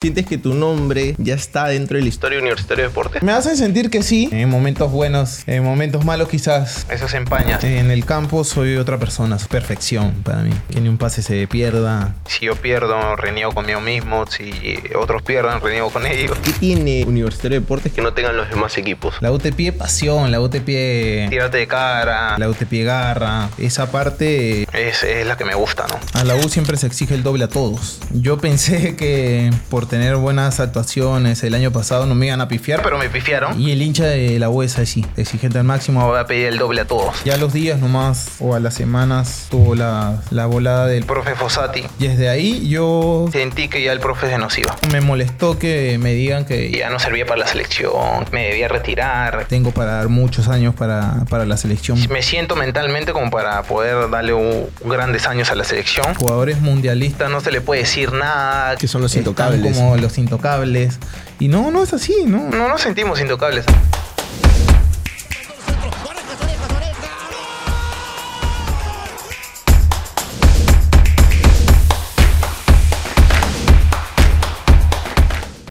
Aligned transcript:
¿Sientes 0.00 0.26
que 0.26 0.38
tu 0.38 0.54
nombre 0.54 1.16
ya 1.18 1.34
está 1.34 1.66
dentro 1.66 1.96
de 1.96 2.04
la 2.04 2.08
historia 2.08 2.38
universitaria 2.38 2.84
de 2.84 2.88
deporte? 2.88 3.18
Me 3.20 3.32
hacen 3.32 3.56
sentir 3.56 3.90
que 3.90 4.04
sí. 4.04 4.28
En 4.30 4.48
momentos 4.48 4.92
buenos, 4.92 5.42
en 5.48 5.64
momentos 5.64 6.04
malos 6.04 6.28
quizás. 6.28 6.86
Eso 6.88 7.08
se 7.08 7.16
empaña. 7.16 7.58
En 7.62 7.90
el 7.90 8.04
campo 8.04 8.44
soy 8.44 8.76
otra 8.76 8.98
persona, 8.98 9.36
perfección 9.50 10.12
para 10.22 10.42
mí. 10.42 10.52
Que 10.70 10.80
ni 10.80 10.88
un 10.88 10.98
pase 10.98 11.20
se 11.20 11.48
pierda. 11.48 12.14
Si 12.28 12.46
yo 12.46 12.54
pierdo, 12.54 13.16
reniego 13.16 13.50
conmigo 13.50 13.80
mismo. 13.80 14.24
Si 14.28 14.52
otros 14.96 15.22
pierden, 15.22 15.60
reniego 15.60 15.90
con 15.90 16.06
ellos. 16.06 16.38
¿Qué 16.44 16.52
tiene 16.52 17.04
Universitario 17.04 17.58
de 17.58 17.60
Deportes 17.62 17.92
que 17.92 18.00
no 18.00 18.12
tengan 18.12 18.36
los 18.36 18.48
demás 18.50 18.78
equipos? 18.78 19.16
La 19.18 19.32
UTP 19.32 19.76
pasión, 19.76 20.30
la 20.30 20.40
UTP... 20.40 21.28
Tírate 21.28 21.58
de 21.58 21.66
cara. 21.66 22.38
La 22.38 22.48
UTP 22.48 22.84
garra. 22.84 23.50
Esa 23.58 23.90
parte... 23.90 24.62
Es, 24.72 25.02
es 25.02 25.26
la 25.26 25.36
que 25.36 25.44
me 25.44 25.56
gusta, 25.56 25.88
¿no? 25.88 25.98
A 26.12 26.22
la 26.22 26.36
U 26.36 26.48
siempre 26.48 26.76
se 26.76 26.86
exige 26.86 27.16
el 27.16 27.24
doble 27.24 27.42
a 27.42 27.48
todos. 27.48 27.98
Yo 28.12 28.38
pensé 28.38 28.94
que 28.94 29.50
por 29.70 29.87
tener 29.88 30.16
buenas 30.16 30.60
actuaciones 30.60 31.42
el 31.42 31.54
año 31.54 31.72
pasado 31.72 32.06
no 32.06 32.14
me 32.14 32.26
iban 32.26 32.40
a 32.40 32.48
pifiar. 32.48 32.82
Pero 32.82 32.98
me 32.98 33.08
pifiaron. 33.08 33.60
Y 33.60 33.72
el 33.72 33.82
hincha 33.82 34.04
de 34.04 34.38
la 34.38 34.50
U 34.50 34.62
es 34.62 34.78
así, 34.78 35.04
exigente 35.16 35.58
al 35.58 35.64
máximo. 35.64 36.06
Voy 36.06 36.18
a 36.18 36.26
pedir 36.26 36.46
el 36.46 36.58
doble 36.58 36.82
a 36.82 36.84
todos. 36.86 37.22
Ya 37.24 37.36
los 37.36 37.52
días 37.52 37.80
nomás 37.80 38.36
o 38.40 38.54
a 38.54 38.60
las 38.60 38.74
semanas 38.74 39.46
tuvo 39.50 39.74
la, 39.74 40.22
la 40.30 40.46
volada 40.46 40.86
del 40.86 41.04
profe 41.04 41.34
Fossati. 41.34 41.84
Y 41.98 42.06
desde 42.06 42.28
ahí 42.28 42.68
yo 42.68 43.28
sentí 43.32 43.68
que 43.68 43.82
ya 43.82 43.92
el 43.92 44.00
profe 44.00 44.28
se 44.28 44.38
nos 44.38 44.56
iba. 44.58 44.76
Me 44.92 45.00
molestó 45.00 45.58
que 45.58 45.98
me 45.98 46.14
digan 46.14 46.44
que 46.44 46.70
ya 46.70 46.90
no 46.90 46.98
servía 46.98 47.26
para 47.26 47.40
la 47.40 47.46
selección, 47.46 48.24
me 48.32 48.48
debía 48.48 48.68
retirar. 48.68 49.46
Tengo 49.48 49.70
para 49.72 49.92
dar 49.92 50.08
muchos 50.08 50.48
años 50.48 50.74
para, 50.74 51.24
para 51.28 51.46
la 51.46 51.56
selección. 51.56 51.98
Me 52.10 52.22
siento 52.22 52.56
mentalmente 52.56 53.12
como 53.12 53.30
para 53.30 53.62
poder 53.62 54.10
darle 54.10 54.34
un, 54.34 54.66
grandes 54.84 55.26
años 55.26 55.50
a 55.50 55.54
la 55.54 55.64
selección. 55.64 56.14
Jugadores 56.14 56.60
mundialistas 56.60 57.30
no 57.30 57.40
se 57.40 57.50
le 57.50 57.60
puede 57.60 57.82
decir 57.82 58.12
nada. 58.12 58.76
Que 58.76 58.88
son 58.88 59.02
los 59.02 59.14
intocables. 59.16 59.77
Los 60.00 60.18
intocables. 60.18 60.98
Y 61.38 61.48
no, 61.48 61.70
no 61.70 61.82
es 61.82 61.92
así, 61.92 62.24
¿no? 62.26 62.50
No 62.50 62.68
nos 62.68 62.80
sentimos 62.80 63.20
intocables. 63.20 63.64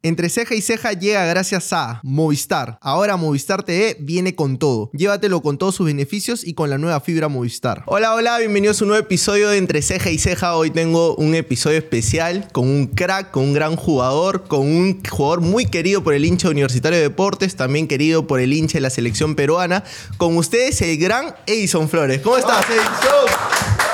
Entre 0.08 0.30
ceja 0.30 0.56
y 0.56 0.62
ceja 0.62 0.94
llega 0.94 1.26
gracias 1.26 1.74
a 1.74 2.00
Movistar. 2.02 2.78
Ahora 2.80 3.18
Movistar 3.18 3.64
TV 3.64 3.98
viene 4.00 4.36
con 4.36 4.58
todo. 4.58 4.90
Llévatelo 4.94 5.42
con 5.42 5.58
todos 5.58 5.76
sus 5.76 5.88
beneficios 5.88 6.48
y 6.48 6.54
con 6.54 6.70
la 6.70 6.78
nueva 6.78 7.02
fibra 7.02 7.28
Movistar. 7.28 7.84
Hola, 7.88 8.16
hola, 8.16 8.40
bienvenidos 8.40 8.80
a 8.80 8.86
un 8.86 8.88
nuevo 8.88 9.04
episodio 9.04 9.50
de 9.50 9.58
Entre 9.58 9.82
ceja 9.82 10.10
y 10.10 10.18
ceja. 10.18 10.56
Hoy 10.56 10.72
tengo 10.72 11.14
un 11.16 11.36
episodio 11.36 11.80
especial 11.80 12.48
con 12.54 12.70
un 12.70 12.88
crack, 12.88 13.32
con 13.32 13.44
un 13.44 13.54
gran 13.54 13.76
jugador, 13.76 14.48
con 14.48 14.62
un 14.62 15.04
jugador 15.04 15.42
muy 15.42 15.66
querido 15.66 16.02
por 16.02 16.14
el 16.14 16.24
hincha 16.24 16.48
universitario 16.48 17.00
de 17.00 17.04
deportes, 17.04 17.58
también 17.58 17.90
querido 17.90 18.28
por 18.28 18.40
el 18.40 18.54
hincha 18.54 18.78
de 18.78 18.84
la 18.84 18.90
selección 18.90 19.36
peruana. 19.36 19.84
Con 20.16 20.38
ustedes 20.38 20.82
el 20.84 20.98
gran 21.00 21.36
Edison 21.48 21.90
Flores. 21.90 22.22
¿Cómo 22.22 22.38
estás, 22.38 22.66
Edison? 22.70 23.87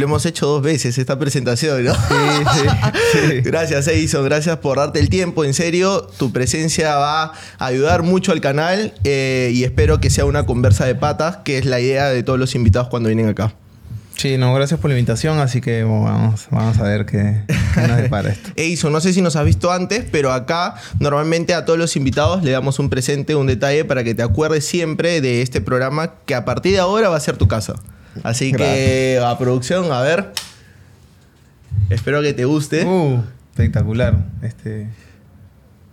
Lo 0.00 0.06
hemos 0.06 0.24
hecho 0.24 0.46
dos 0.46 0.62
veces 0.62 0.96
esta 0.96 1.18
presentación, 1.18 1.84
¿no? 1.84 1.92
Sí, 1.92 1.98
sí, 3.12 3.40
Gracias, 3.42 3.86
Edison. 3.86 4.24
Gracias 4.24 4.56
por 4.56 4.78
darte 4.78 4.98
el 4.98 5.10
tiempo. 5.10 5.44
En 5.44 5.52
serio, 5.52 6.08
tu 6.18 6.32
presencia 6.32 6.96
va 6.96 7.34
a 7.58 7.66
ayudar 7.66 8.02
mucho 8.02 8.32
al 8.32 8.40
canal 8.40 8.94
eh, 9.04 9.50
y 9.52 9.62
espero 9.62 10.00
que 10.00 10.08
sea 10.08 10.24
una 10.24 10.46
conversa 10.46 10.86
de 10.86 10.94
patas, 10.94 11.40
que 11.44 11.58
es 11.58 11.66
la 11.66 11.80
idea 11.80 12.08
de 12.08 12.22
todos 12.22 12.38
los 12.38 12.54
invitados 12.54 12.88
cuando 12.88 13.10
vienen 13.10 13.28
acá. 13.28 13.52
Sí, 14.16 14.38
no, 14.38 14.54
gracias 14.54 14.80
por 14.80 14.88
la 14.88 14.96
invitación, 14.96 15.38
así 15.38 15.60
que 15.60 15.84
vamos, 15.84 16.48
vamos 16.50 16.78
a 16.78 16.82
ver 16.84 17.04
qué, 17.04 17.42
qué 17.74 17.80
nos 17.86 17.98
depara 17.98 18.30
esto. 18.30 18.52
Edison, 18.56 18.94
no 18.94 19.02
sé 19.02 19.12
si 19.12 19.20
nos 19.20 19.36
has 19.36 19.44
visto 19.44 19.70
antes, 19.70 20.06
pero 20.10 20.32
acá 20.32 20.76
normalmente 20.98 21.52
a 21.52 21.66
todos 21.66 21.78
los 21.78 21.94
invitados 21.94 22.42
le 22.42 22.52
damos 22.52 22.78
un 22.78 22.88
presente, 22.88 23.34
un 23.34 23.48
detalle 23.48 23.84
para 23.84 24.02
que 24.02 24.14
te 24.14 24.22
acuerdes 24.22 24.64
siempre 24.64 25.20
de 25.20 25.42
este 25.42 25.60
programa 25.60 26.14
que 26.24 26.34
a 26.34 26.46
partir 26.46 26.72
de 26.72 26.78
ahora 26.78 27.10
va 27.10 27.18
a 27.18 27.20
ser 27.20 27.36
tu 27.36 27.48
casa. 27.48 27.74
Así 28.22 28.52
que 28.52 29.20
a 29.24 29.38
producción, 29.38 29.92
a 29.92 30.00
ver. 30.00 30.32
Espero 31.88 32.22
que 32.22 32.32
te 32.32 32.44
guste. 32.44 32.84
Uh, 32.84 33.22
espectacular. 33.50 34.26
Este, 34.42 34.88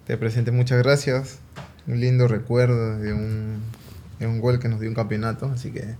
te 0.05 0.17
presente 0.17 0.51
muchas 0.51 0.81
gracias. 0.83 1.39
Un 1.88 1.99
lindo 1.99 2.27
recuerdo 2.27 2.99
de 2.99 3.13
un, 3.13 3.61
de 4.19 4.27
un 4.27 4.39
gol 4.41 4.59
que 4.59 4.67
nos 4.67 4.79
dio 4.79 4.89
un 4.89 4.95
campeonato, 4.95 5.51
así 5.53 5.71
que... 5.71 5.95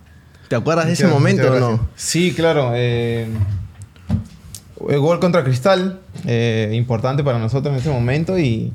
¿Te 0.50 0.56
acuerdas 0.56 0.88
de 0.88 0.94
ese 0.94 1.08
momento 1.08 1.52
o 1.52 1.60
no? 1.60 1.90
Sí, 1.96 2.34
claro. 2.34 2.72
Eh, 2.74 3.28
el 4.90 5.00
gol 5.00 5.20
contra 5.20 5.44
Cristal, 5.44 6.00
eh, 6.26 6.72
importante 6.74 7.24
para 7.24 7.40
nosotros 7.40 7.74
en 7.74 7.80
ese 7.80 7.90
momento 7.90 8.38
y, 8.40 8.72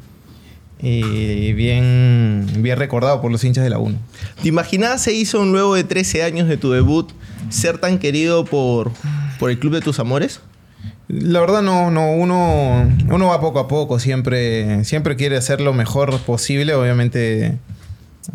y 0.83 1.53
bien, 1.53 2.45
bien 2.59 2.77
recordado 2.77 3.21
por 3.23 3.31
los 3.31 3.45
hinchas 3.45 3.63
de 3.63 3.71
la 3.71 3.79
1. 3.79 3.97
¿Te 4.43 4.49
imaginas 4.49 5.01
se 5.01 5.13
hizo 5.13 5.45
luego 5.45 5.77
de 5.77 5.85
13 5.85 6.25
años 6.25 6.49
de 6.49 6.57
tu 6.57 6.73
debut 6.73 7.11
ser 7.51 7.79
tan 7.79 7.99
querido 7.99 8.45
por, 8.45 8.91
por 9.39 9.51
el 9.51 9.59
club 9.59 9.75
de 9.75 9.81
tus 9.81 10.01
amores? 10.01 10.41
La 11.09 11.41
verdad 11.41 11.63
no, 11.63 11.91
no, 11.91 12.11
uno, 12.11 12.91
uno 13.11 13.27
va 13.27 13.41
poco 13.41 13.59
a 13.61 13.69
poco, 13.69 13.99
siempre, 13.99 14.85
siempre 14.85 15.15
quiere 15.17 15.37
hacer 15.37 15.61
lo 15.61 15.73
mejor 15.73 16.19
posible, 16.21 16.75
obviamente 16.75 17.59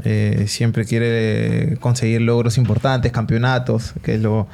eh, 0.03 0.45
siempre 0.47 0.85
quiere 0.85 1.77
conseguir 1.79 2.21
logros 2.21 2.57
importantes, 2.57 3.11
campeonatos, 3.11 3.93
que 4.03 4.15
es 4.15 4.21
lo 4.21 4.47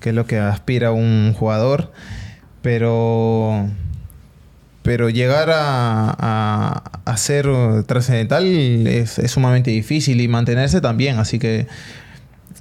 que, 0.00 0.10
es 0.10 0.14
lo 0.14 0.26
que 0.26 0.38
aspira 0.38 0.92
un 0.92 1.34
jugador, 1.34 1.92
pero, 2.62 3.68
pero 4.88 5.10
llegar 5.10 5.50
a, 5.52 6.82
a, 7.04 7.16
ser 7.18 7.46
trascendental 7.84 8.46
es, 8.46 9.18
es 9.18 9.30
sumamente 9.30 9.70
difícil 9.70 10.18
y 10.18 10.28
mantenerse 10.28 10.80
también, 10.80 11.18
así 11.18 11.38
que 11.38 11.66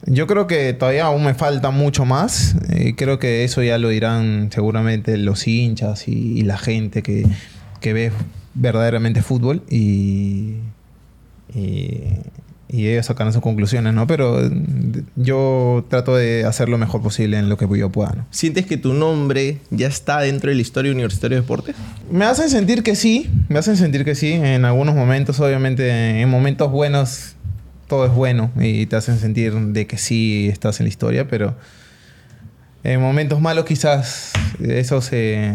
yo 0.05 0.27
creo 0.27 0.45
que 0.45 0.73
todavía 0.73 1.05
aún 1.05 1.23
me 1.23 1.35
falta 1.35 1.71
mucho 1.71 2.03
más. 2.03 2.57
Eh, 2.69 2.95
creo 2.97 3.17
que 3.17 3.45
eso 3.45 3.63
ya 3.63 3.77
lo 3.77 3.87
dirán 3.87 4.49
seguramente 4.51 5.15
los 5.15 5.47
hinchas 5.47 6.09
y, 6.09 6.41
la 6.41 6.57
gente 6.57 7.01
que, 7.01 7.23
ve 7.81 8.11
verdaderamente 8.55 9.21
fútbol 9.21 9.63
y, 9.69 10.55
ellos 12.69 13.05
sacarán 13.05 13.33
sus 13.33 13.41
conclusiones, 13.41 13.93
¿no? 13.93 14.07
Pero 14.07 14.49
yo 15.15 15.85
trato 15.89 16.15
de 16.15 16.45
hacer 16.45 16.69
lo 16.69 16.77
mejor 16.77 17.01
posible 17.01 17.37
en 17.37 17.49
lo 17.49 17.57
que 17.57 17.67
yo 17.77 17.89
pueda, 17.89 18.13
¿no? 18.15 18.25
¿Sientes 18.31 18.65
que 18.65 18.77
tu 18.77 18.93
nombre 18.93 19.59
ya 19.69 19.87
está 19.87 20.19
dentro 20.19 20.49
de 20.49 20.55
la 20.55 20.61
historia 20.61 20.91
universitaria 20.91 21.37
de 21.37 21.41
deportes? 21.41 21.75
Me 22.11 22.25
hacen 22.25 22.49
sentir 22.49 22.83
que 22.83 22.95
sí, 22.95 23.29
me 23.47 23.59
hacen 23.59 23.77
sentir 23.77 24.03
que 24.03 24.15
sí. 24.15 24.33
En 24.33 24.65
algunos 24.65 24.95
momentos, 24.95 25.39
obviamente, 25.39 26.21
en 26.21 26.29
momentos 26.29 26.71
buenos 26.71 27.35
todo 27.87 28.05
es 28.05 28.11
bueno 28.11 28.51
y 28.59 28.85
te 28.85 28.97
hacen 28.97 29.17
sentir 29.17 29.53
de 29.53 29.87
que 29.87 29.97
sí 29.97 30.49
estás 30.51 30.79
en 30.79 30.85
la 30.85 30.89
historia, 30.89 31.27
pero 31.27 31.55
en 32.83 33.01
momentos 33.01 33.39
malos 33.41 33.65
quizás 33.65 34.33
eso 34.59 35.01
se, 35.01 35.53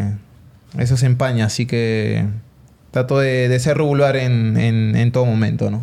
eso 0.79 0.97
se 0.97 1.06
empaña, 1.06 1.47
así 1.47 1.67
que 1.67 2.27
trato 2.92 3.19
de, 3.19 3.58
ser 3.58 3.78
regular 3.78 4.16
en, 4.16 5.10
todo 5.12 5.26
momento, 5.26 5.70
¿no? 5.70 5.82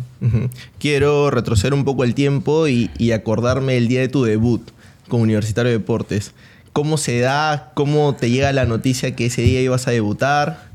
Quiero 0.78 1.30
retroceder 1.30 1.74
un 1.74 1.84
poco 1.84 2.04
el 2.04 2.14
tiempo 2.14 2.66
y, 2.66 2.90
y 2.96 3.12
acordarme 3.12 3.76
el 3.76 3.88
día 3.88 4.00
de 4.00 4.08
tu 4.08 4.24
debut 4.24 4.62
como 5.08 5.24
Universitario 5.24 5.70
de 5.70 5.78
Deportes. 5.78 6.32
¿Cómo 6.72 6.96
se 6.96 7.20
da? 7.20 7.72
¿Cómo 7.74 8.14
te 8.14 8.30
llega 8.30 8.52
la 8.52 8.64
noticia 8.64 9.14
que 9.14 9.26
ese 9.26 9.42
día 9.42 9.60
ibas 9.60 9.86
a 9.88 9.90
debutar? 9.90 10.70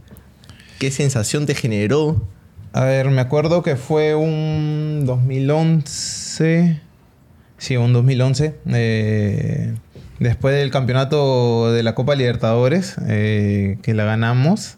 ¿Qué 0.77 0.91
sensación 0.91 1.47
te 1.47 1.55
generó? 1.55 2.21
A 2.73 2.83
ver, 2.83 3.09
me 3.09 3.21
acuerdo 3.21 3.63
que 3.63 3.77
fue 3.77 4.13
un 4.13 5.03
2011. 5.05 6.81
Sí, 7.57 7.77
un 7.77 7.93
2011. 7.93 8.55
Eh, 8.73 9.73
después 10.19 10.53
del 10.53 10.71
campeonato 10.71 11.71
de 11.71 11.83
la 11.83 11.95
Copa 11.95 12.15
Libertadores, 12.15 12.97
eh, 13.07 13.77
que 13.81 13.93
la 13.93 14.03
ganamos. 14.03 14.77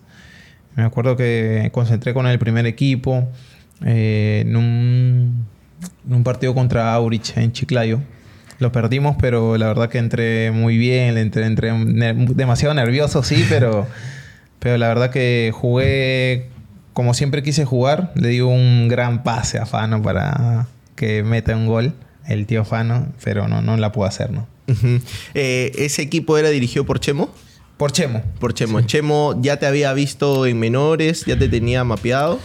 Me 0.78 0.84
acuerdo 0.84 1.18
que 1.18 1.70
concentré 1.74 2.14
con 2.14 2.28
el 2.28 2.38
primer 2.38 2.68
equipo 2.68 3.28
eh, 3.84 4.44
en, 4.46 4.56
un, 4.56 6.24
partido 6.24 6.53
contra 6.53 6.94
Aurich 6.94 7.35
en 7.35 7.52
Chiclayo. 7.52 8.00
Lo 8.59 8.72
perdimos, 8.72 9.18
pero 9.20 9.58
la 9.58 9.68
verdad 9.68 9.90
que 9.90 9.97
entré 9.97 10.52
muy 10.52 10.78
bien, 10.78 11.18
entré, 11.18 11.46
entré 11.46 11.74
demasiado 11.74 12.76
nervioso, 12.76 13.24
sí, 13.24 13.44
pero, 13.50 13.88
pero 14.59 14.78
la 14.78 14.88
verdad 14.88 15.09
que 15.09 15.52
jugué 15.53 16.50
como 16.94 17.14
siempre 17.14 17.44
quise 17.44 17.66
jugar, 17.66 18.12
le 18.16 18.30
di 18.30 18.41
un 18.41 18.88
gran 18.88 19.23
pase 19.23 19.59
a 19.59 19.66
Fano 19.66 20.02
para 20.02 20.68
que 20.96 21.23
meta 21.23 21.56
un 21.56 21.68
gol, 21.68 21.94
el 22.28 22.46
tío 22.46 22.66
Fano, 22.66 23.14
pero 23.23 23.47
no, 23.47 23.62
no 23.62 23.78
la 23.78 23.91
pudo 23.91 24.06
hacer, 24.06 24.32
¿no? 24.32 24.47
Eh, 25.34 25.72
¿Ese 25.76 26.02
equipo 26.02 26.38
era 26.38 26.50
dirigido 26.50 26.85
por 26.85 27.00
Chemo? 27.00 27.30
Por 27.78 27.91
Chemo. 27.91 28.24
Por 28.40 28.53
Chemo. 28.53 28.82
Chemo 28.82 29.40
ya 29.41 29.58
te 29.58 29.66
había 29.66 29.94
visto 29.94 30.46
en 30.46 30.59
menores, 30.59 31.26
ya 31.26 31.38
te 31.38 31.47
tenía 31.47 31.84
mapeado. 31.84 32.40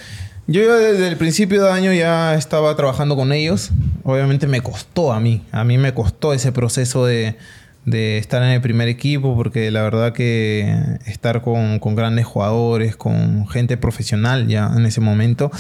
Yo 0.47 0.77
desde 0.77 1.09
el 1.09 1.17
principio 1.17 1.65
de 1.65 1.71
año 1.71 1.93
ya 1.93 2.35
estaba 2.35 2.75
trabajando 2.77 3.17
con 3.17 3.33
ellos. 3.33 3.71
Obviamente 4.03 4.47
me 4.47 4.61
costó 4.61 5.13
a 5.13 5.21
mí. 5.21 5.43
A 5.53 5.65
mí 5.65 5.79
me 5.79 5.95
costó 5.95 6.35
ese 6.35 6.53
proceso 6.53 7.07
de, 7.07 7.37
de 7.85 8.19
estar 8.19 8.43
en 8.43 8.51
el 8.51 8.61
primer 8.61 8.89
equipo, 8.89 9.35
porque 9.35 9.71
la 9.71 9.83
verdad 9.83 10.13
que 10.13 10.99
estar 11.07 11.43
con, 11.43 11.79
grandes 11.95 12.27
jugadores, 12.27 12.97
con 12.97 13.49
gente 13.49 13.77
profesional 13.77 14.47
ya 14.47 14.71
en 14.77 14.87
ese 14.87 15.01
momento, 15.01 15.51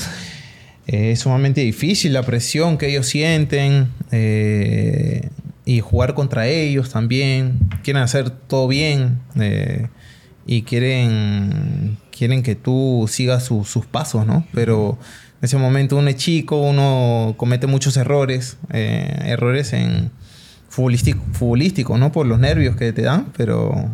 eh, 0.86 1.12
es 1.12 1.20
sumamente 1.20 1.60
difícil, 1.62 2.12
la 2.12 2.22
presión 2.22 2.78
que 2.78 2.88
ellos 2.88 3.06
sienten 3.06 3.88
eh, 4.10 5.30
y 5.64 5.80
jugar 5.80 6.14
contra 6.14 6.46
ellos 6.48 6.90
también, 6.90 7.58
quieren 7.82 8.02
hacer 8.02 8.30
todo 8.30 8.68
bien 8.68 9.20
eh, 9.40 9.88
y 10.46 10.62
quieren, 10.62 11.98
quieren 12.10 12.42
que 12.42 12.54
tú 12.54 13.06
sigas 13.08 13.44
sus 13.44 13.86
pasos, 13.86 14.26
¿no? 14.26 14.46
Pero 14.52 14.98
en 15.40 15.44
ese 15.44 15.56
momento 15.58 15.96
uno 15.96 16.08
es 16.08 16.16
chico, 16.16 16.60
uno 16.60 17.34
comete 17.36 17.66
muchos 17.66 17.96
errores, 17.96 18.56
errores 18.70 19.72
en 19.72 20.10
futbolístico, 20.72 21.22
futbolístico, 21.32 21.98
¿no? 21.98 22.12
Por 22.12 22.26
los 22.26 22.38
nervios 22.38 22.76
que 22.76 22.94
te 22.94 23.02
dan, 23.02 23.30
pero, 23.36 23.90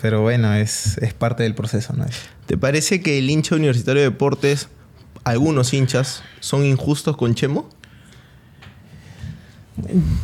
pero 0.00 0.20
bueno, 0.20 0.52
es, 0.54 0.98
parte 1.18 1.42
del 1.42 1.54
proceso, 1.54 1.94
¿no? 1.94 2.04
¿Te 2.44 2.58
parece 2.58 3.00
que 3.00 3.18
el 3.18 3.30
hincha 3.30 3.54
universitario 3.54 4.02
de 4.02 4.10
deportes, 4.10 4.68
algunos 5.24 5.72
hinchas, 5.72 6.22
son 6.40 6.66
injustos 6.66 7.16
con 7.16 7.34
Chemo? 7.34 7.70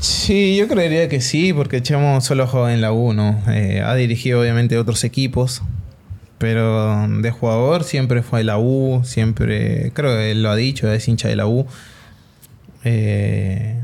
Sí, 0.00 0.56
yo 0.56 0.66
creería 0.66 1.08
que 1.08 1.20
sí, 1.20 1.52
porque 1.52 1.82
Chemo 1.82 2.20
solo 2.20 2.46
juega 2.46 2.72
en 2.72 2.80
la 2.80 2.92
U, 2.92 3.12
¿no? 3.12 3.42
Eh, 3.48 3.82
ha 3.84 3.94
dirigido 3.94 4.40
obviamente 4.40 4.78
otros 4.78 5.04
equipos, 5.04 5.62
pero 6.38 7.06
de 7.08 7.30
jugador 7.30 7.84
siempre 7.84 8.22
fue 8.22 8.44
la 8.44 8.58
U, 8.58 9.02
siempre, 9.04 9.92
creo 9.94 10.16
que 10.16 10.30
él 10.30 10.42
lo 10.42 10.50
ha 10.50 10.56
dicho, 10.56 10.90
es 10.90 11.06
hincha 11.06 11.28
de 11.28 11.36
la 11.36 11.46
U. 11.46 11.66
Eh, 12.84 13.80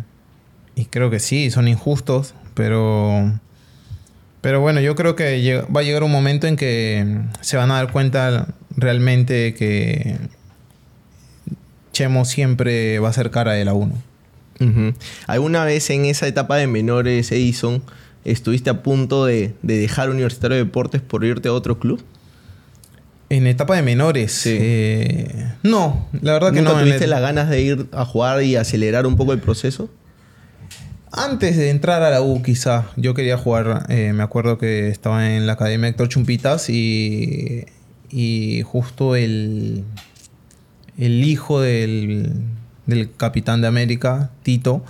y 0.74 0.86
creo 0.86 1.10
que 1.10 1.20
sí, 1.20 1.50
son 1.50 1.68
injustos, 1.68 2.34
pero... 2.54 3.38
Pero 4.40 4.60
bueno, 4.60 4.80
yo 4.80 4.94
creo 4.94 5.16
que 5.16 5.64
va 5.74 5.80
a 5.80 5.82
llegar 5.82 6.04
un 6.04 6.12
momento 6.12 6.46
en 6.46 6.56
que 6.56 7.22
se 7.40 7.56
van 7.56 7.72
a 7.72 7.74
dar 7.74 7.90
cuenta 7.90 8.46
realmente 8.76 9.52
que 9.54 10.16
Chemo 11.92 12.24
siempre 12.24 13.00
va 13.00 13.08
a 13.08 13.12
ser 13.12 13.32
cara 13.32 13.52
de 13.52 13.64
la 13.64 13.74
1. 13.74 14.07
¿Alguna 15.26 15.64
vez 15.64 15.90
en 15.90 16.04
esa 16.04 16.26
etapa 16.26 16.56
de 16.56 16.66
menores, 16.66 17.30
Edison, 17.32 17.82
estuviste 18.24 18.70
a 18.70 18.82
punto 18.82 19.24
de, 19.24 19.54
dejar 19.62 20.10
Universitario 20.10 20.56
de 20.56 20.64
Deportes 20.64 21.00
por 21.00 21.24
irte 21.24 21.48
a 21.48 21.52
otro 21.52 21.78
club? 21.78 22.02
En 23.30 23.46
etapa 23.46 23.76
de 23.76 23.82
menores. 23.82 24.42
Eh, 24.46 25.52
no, 25.62 26.08
la 26.22 26.32
verdad 26.32 26.52
que 26.52 26.62
no. 26.62 26.78
¿Tuviste 26.78 27.06
las 27.06 27.20
ganas 27.20 27.50
de 27.50 27.60
ir 27.60 27.86
a 27.92 28.04
jugar 28.04 28.42
y 28.42 28.56
acelerar 28.56 29.06
un 29.06 29.16
poco 29.16 29.32
el 29.32 29.40
proceso? 29.40 29.90
Antes 31.12 31.56
de 31.56 31.70
entrar 31.70 32.02
a 32.02 32.10
la 32.10 32.22
U, 32.22 32.42
quizá, 32.42 32.86
yo 32.96 33.14
quería 33.14 33.36
jugar. 33.36 33.86
Eh, 33.88 34.12
me 34.14 34.22
acuerdo 34.22 34.58
que 34.58 34.88
estaba 34.88 35.34
en 35.34 35.46
la 35.46 35.54
academia 35.54 35.88
Héctor 35.88 36.08
Chumpitas 36.08 36.70
y, 36.70 37.64
y 38.10 38.62
justo 38.62 39.14
el, 39.14 39.84
el 40.98 41.24
hijo 41.24 41.60
del, 41.60 42.32
del 42.88 43.14
capitán 43.14 43.60
de 43.60 43.68
América, 43.68 44.30
Tito, 44.42 44.84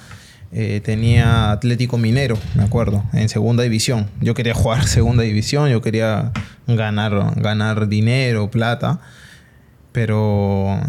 eh, 0.53 0.81
tenía 0.83 1.50
Atlético 1.50 1.99
Minero, 1.99 2.39
me 2.55 2.62
acuerdo, 2.62 3.05
en 3.12 3.29
segunda 3.29 3.62
división. 3.62 4.09
Yo 4.23 4.33
quería 4.33 4.55
jugar 4.55 4.87
segunda 4.89 5.25
división, 5.25 5.69
yo 5.69 5.83
quería 5.83 6.33
ganar, 6.67 7.35
ganar 7.37 7.89
dinero, 7.89 8.50
plata, 8.50 9.00
pero, 9.93 10.81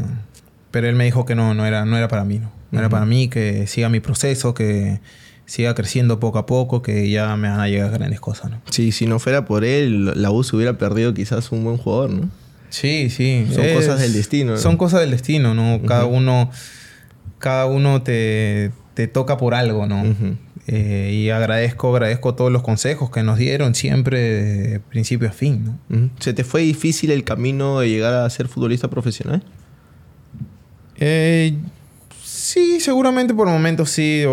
pero 0.71 0.87
él 0.87 0.95
me 0.95 1.03
dijo 1.03 1.25
que 1.25 1.35
no, 1.35 1.53
no 1.53 1.65
era, 1.65 1.83
no 1.83 1.97
era 1.97 2.07
para 2.07 2.23
mí. 2.23 2.39
¿no? 2.39 2.49
No 2.71 2.79
era 2.79 2.87
para 2.87 3.05
mí, 3.05 3.27
que 3.27 3.67
siga 3.67 3.89
mi 3.89 3.99
proceso, 3.99 4.53
que 4.53 4.99
siga 5.45 5.73
creciendo 5.73 6.19
poco 6.19 6.37
a 6.37 6.45
poco, 6.45 6.83
que 6.83 7.09
ya 7.09 7.35
me 7.35 7.49
van 7.49 7.59
a 7.59 7.67
llegar 7.67 7.91
grandes 7.91 8.19
cosas, 8.19 8.51
¿no? 8.51 8.61
Sí, 8.69 8.91
si 8.91 9.07
no 9.07 9.17
fuera 9.17 9.45
por 9.45 9.65
él, 9.65 10.21
la 10.21 10.29
U 10.29 10.43
se 10.43 10.55
hubiera 10.55 10.77
perdido 10.77 11.13
quizás 11.15 11.51
un 11.51 11.63
buen 11.63 11.77
jugador, 11.77 12.11
¿no? 12.11 12.29
Sí, 12.69 13.09
sí. 13.09 13.47
Son 13.51 13.65
cosas 13.73 13.99
del 13.99 14.13
destino. 14.13 14.57
Son 14.57 14.77
cosas 14.77 15.01
del 15.01 15.09
destino, 15.09 15.55
¿no? 15.55 15.81
Cada 15.87 16.05
uno, 16.05 16.51
cada 17.39 17.65
uno 17.65 18.01
te, 18.03 18.71
toca 19.13 19.37
por 19.37 19.55
algo, 19.55 19.87
¿no? 19.87 20.03
Eh, 20.67 21.11
y 21.13 21.29
agradezco, 21.29 21.95
agradezco 21.95 22.35
todos 22.35 22.51
los 22.51 22.61
consejos 22.61 23.09
que 23.09 23.23
nos 23.23 23.37
dieron 23.37 23.73
siempre 23.73 24.19
de 24.19 24.79
principio 24.79 25.29
a 25.29 25.31
fin, 25.31 25.79
¿no? 25.89 26.09
¿Se 26.19 26.33
te 26.33 26.43
fue 26.43 26.61
difícil 26.61 27.11
el 27.11 27.23
camino 27.23 27.79
de 27.79 27.89
llegar 27.89 28.13
a 28.13 28.29
ser 28.29 28.47
futbolista 28.47 28.89
profesional? 28.89 29.43
Eh, 30.97 31.53
Sí, 32.39 32.79
seguramente 32.79 33.33
por 33.33 33.47
momentos 33.47 33.89
sí. 33.89 34.23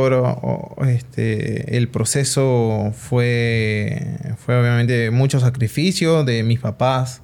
este, 0.86 1.76
el 1.76 1.88
proceso 1.88 2.92
fue, 2.94 4.18
fue 4.36 4.60
obviamente 4.60 5.10
mucho 5.10 5.40
sacrificio 5.40 6.22
de 6.22 6.42
mis 6.42 6.60
papás. 6.60 7.22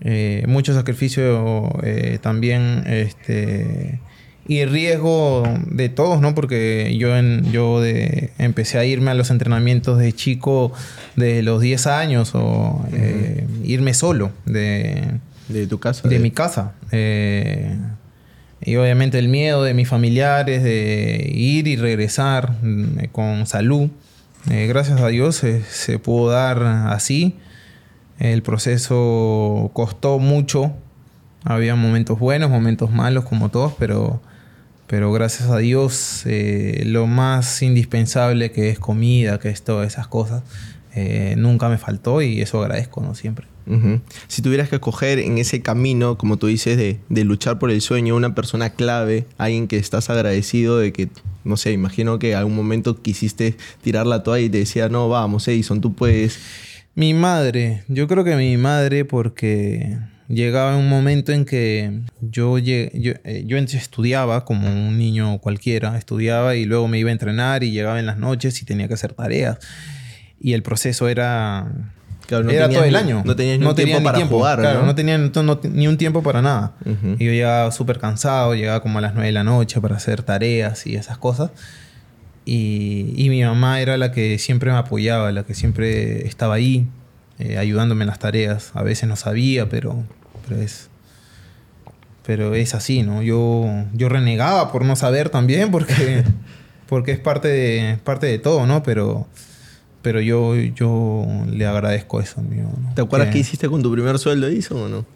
Eh, 0.00 0.44
mucho 0.46 0.74
sacrificio 0.74 1.70
eh, 1.82 2.18
también 2.22 2.84
este, 2.86 4.00
y 4.46 4.64
riesgo 4.64 5.42
de 5.66 5.88
todos, 5.88 6.20
¿no? 6.20 6.34
Porque 6.34 6.96
yo, 6.98 7.16
en, 7.16 7.50
yo 7.50 7.80
de, 7.80 8.30
empecé 8.38 8.78
a 8.78 8.84
irme 8.84 9.10
a 9.10 9.14
los 9.14 9.30
entrenamientos 9.30 9.98
de 9.98 10.12
chico 10.12 10.72
de 11.16 11.42
los 11.42 11.60
10 11.60 11.86
años 11.86 12.32
o 12.34 12.84
eh, 12.92 13.46
irme 13.62 13.94
solo 13.94 14.32
de, 14.44 15.18
de 15.48 15.66
tu 15.66 15.78
casa. 15.78 16.08
De, 16.08 16.16
de... 16.16 16.20
mi 16.20 16.30
casa. 16.30 16.74
Y 18.66 18.76
obviamente 18.76 19.18
el 19.18 19.28
miedo 19.28 19.62
de 19.62 19.74
mis 19.74 19.88
familiares 19.88 20.62
de 20.62 21.30
ir 21.34 21.68
y 21.68 21.76
regresar 21.76 22.52
mm, 22.62 23.08
con 23.12 23.46
salud. 23.46 23.90
Eh, 24.50 24.66
gracias 24.66 25.00
a 25.00 25.08
Dios 25.08 25.36
se, 25.36 25.98
pudo 25.98 26.30
dar 26.30 26.62
así. 26.62 27.36
El 28.18 28.42
proceso 28.42 29.70
costó 29.74 30.18
mucho. 30.18 30.72
Había 31.44 31.74
momentos 31.74 32.18
buenos, 32.18 32.50
momentos 32.50 32.90
malos 32.90 33.24
como 33.24 33.50
todos, 33.50 33.74
pero, 33.78 34.22
pero 34.86 35.12
gracias 35.12 35.50
a 35.50 35.58
Dios 35.58 36.22
eh, 36.26 36.82
lo 36.86 37.06
más 37.06 37.62
indispensable 37.62 38.52
que 38.52 38.70
es 38.70 38.78
comida, 38.78 39.38
que 39.38 39.48
es 39.48 39.62
todas 39.62 39.86
esas 39.86 40.06
cosas, 40.06 40.42
eh, 40.94 41.34
nunca 41.36 41.68
me 41.68 41.78
faltó 41.78 42.22
y 42.22 42.40
eso 42.40 42.60
agradezco, 42.62 43.00
¿no? 43.00 43.14
Siempre. 43.14 43.46
Si 44.28 44.42
tuvieras 44.42 44.68
que 44.68 44.76
escoger 44.76 45.18
en 45.18 45.38
ese 45.38 45.62
camino, 45.62 46.18
como 46.18 46.36
tú 46.36 46.48
dices, 46.48 46.76
de, 46.76 47.24
luchar 47.24 47.58
por 47.58 47.70
el 47.70 47.80
sueño, 47.80 48.14
una 48.14 48.34
persona 48.34 48.70
clave, 48.70 49.26
alguien 49.38 49.68
que 49.68 49.78
estás 49.78 50.10
agradecido 50.10 50.78
de 50.78 50.92
que, 50.92 51.08
no 51.44 51.56
sé, 51.56 51.72
imagino 51.72 52.18
que 52.18 52.34
algún 52.34 52.54
momento 52.54 53.00
quisiste 53.00 53.56
tirar 53.80 54.06
la 54.06 54.22
toalla 54.22 54.44
y 54.44 54.50
te 54.50 54.58
decía, 54.58 54.90
no, 54.90 55.08
vamos, 55.08 55.48
Edison, 55.48 55.80
tú 55.80 55.94
puedes. 55.94 56.38
Mi 56.94 57.14
madre, 57.14 57.84
yo 57.88 58.06
creo 58.06 58.22
que 58.22 58.36
mi 58.36 58.56
madre, 58.58 59.06
porque 59.06 59.96
llegaba 60.34 60.76
un 60.76 60.88
momento 60.88 61.32
en 61.32 61.44
que 61.44 62.00
yo, 62.20 62.58
yo, 62.58 62.74
eh, 62.74 63.44
yo 63.46 63.56
estudiaba 63.56 64.44
como 64.44 64.68
un 64.68 64.98
niño 64.98 65.38
cualquiera, 65.38 65.96
estudiaba 65.96 66.56
y 66.56 66.64
luego 66.64 66.88
me 66.88 66.98
iba 66.98 67.10
a 67.10 67.12
entrenar 67.12 67.64
y 67.64 67.70
llegaba 67.70 67.98
en 67.98 68.06
las 68.06 68.18
noches 68.18 68.60
y 68.62 68.64
tenía 68.64 68.88
que 68.88 68.94
hacer 68.94 69.12
tareas. 69.14 69.58
Y 70.40 70.52
el 70.52 70.62
proceso 70.62 71.08
era 71.08 71.70
no 72.30 72.50
era 72.50 72.68
todo 72.68 72.84
el 72.84 72.96
año. 72.96 73.22
No 73.24 73.36
tenía 73.36 73.58
ni 73.58 73.66
un 73.66 73.74
tiempo 73.74 74.02
para 74.02 74.26
jugar. 74.26 74.58
Claro, 74.58 74.86
¿no? 74.86 74.94
tenía 74.94 75.18
ni 75.18 75.88
un 75.88 75.96
tiempo 75.96 76.22
para 76.22 76.42
nada. 76.42 76.74
Y 77.18 77.24
yo 77.24 77.32
llegaba 77.32 77.70
súper 77.72 77.98
cansado, 77.98 78.54
llegaba 78.54 78.80
como 78.80 78.98
a 78.98 79.02
las 79.02 79.14
9 79.14 79.26
de 79.26 79.32
la 79.32 79.44
noche 79.44 79.80
para 79.80 79.96
hacer 79.96 80.22
tareas 80.22 80.86
y 80.86 80.96
esas 80.96 81.18
cosas. 81.18 81.50
Y, 82.46 83.26
mi 83.30 83.42
mamá 83.42 83.80
era 83.80 83.96
la 83.96 84.12
que 84.12 84.38
siempre 84.38 84.70
me 84.70 84.76
apoyaba, 84.76 85.32
la 85.32 85.44
que 85.44 85.54
siempre 85.54 86.26
estaba 86.26 86.54
ahí, 86.54 86.86
eh, 87.38 87.58
ayudándome 87.58 88.04
en 88.04 88.08
las 88.08 88.18
tareas. 88.18 88.72
A 88.74 88.82
veces 88.82 89.08
no 89.08 89.16
sabía, 89.16 89.68
pero, 89.68 90.04
pero, 90.46 90.60
es, 90.60 90.88
pero 92.26 92.54
es 92.54 92.74
así, 92.74 93.02
¿no? 93.02 93.22
Yo, 93.22 93.66
yo 93.92 94.08
renegaba 94.08 94.70
por 94.72 94.84
no 94.84 94.96
saber 94.96 95.30
también, 95.30 95.70
porque, 95.70 96.24
porque 96.88 97.12
es 97.12 97.18
parte 97.18 97.48
de, 97.48 97.98
parte 98.04 98.26
de 98.26 98.38
todo, 98.38 98.66
¿no? 98.66 98.82
Pero 98.82 99.26
pero 100.04 100.20
yo, 100.20 100.54
yo 100.54 101.26
le 101.50 101.64
agradezco 101.64 102.20
eso, 102.20 102.38
amigo. 102.40 102.70
¿Te 102.94 103.00
acuerdas 103.00 103.30
qué 103.30 103.38
hiciste 103.38 103.70
con 103.70 103.82
tu 103.82 103.90
primer 103.90 104.18
sueldo, 104.18 104.50
hizo 104.50 104.76
o 104.76 104.86
no? 104.86 105.06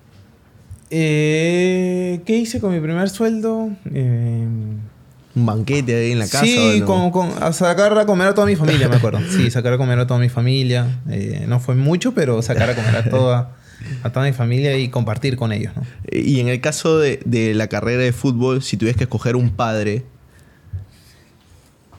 Eh, 0.91 2.23
¿Qué 2.25 2.39
hice 2.39 2.59
con 2.59 2.73
mi 2.73 2.81
primer 2.81 3.11
sueldo? 3.11 3.69
Eh, 3.93 4.47
¿Un 5.35 5.47
banquete 5.47 5.95
ahí 5.95 6.13
en 6.13 6.19
la 6.19 6.25
casa? 6.25 6.47
Sí, 6.47 6.83
con, 6.87 7.13
a 7.39 7.53
sacar 7.53 7.99
a 7.99 8.07
comer 8.07 8.29
a 8.29 8.35
toda 8.35 8.47
mi 8.47 8.57
familia, 8.57 8.89
me 8.89 8.97
acuerdo. 8.97 9.21
Sí, 9.29 9.51
sacar 9.51 9.75
a 9.75 9.77
comer 9.77 9.99
a 9.99 10.07
toda 10.07 10.19
mi 10.19 10.31
familia. 10.31 11.01
Eh, 11.11 11.45
no 11.47 11.61
fue 11.61 11.75
mucho, 11.75 12.15
pero 12.15 12.41
sacar 12.41 12.71
a 12.71 12.75
comer 12.75 12.97
a 12.97 13.11
toda, 13.11 13.57
a 14.03 14.11
toda 14.11 14.27
mi 14.27 14.33
familia 14.33 14.77
y 14.77 14.89
compartir 14.89 15.37
con 15.37 15.53
ellos. 15.53 15.73
¿no? 15.77 15.83
Y 16.11 16.41
en 16.41 16.49
el 16.49 16.61
caso 16.61 16.99
de, 16.99 17.21
de 17.25 17.55
la 17.55 17.69
carrera 17.69 18.03
de 18.03 18.13
fútbol, 18.13 18.63
si 18.63 18.77
tuvieras 18.77 18.97
que 18.97 19.05
escoger 19.05 19.37
un 19.37 19.51
padre 19.51 20.05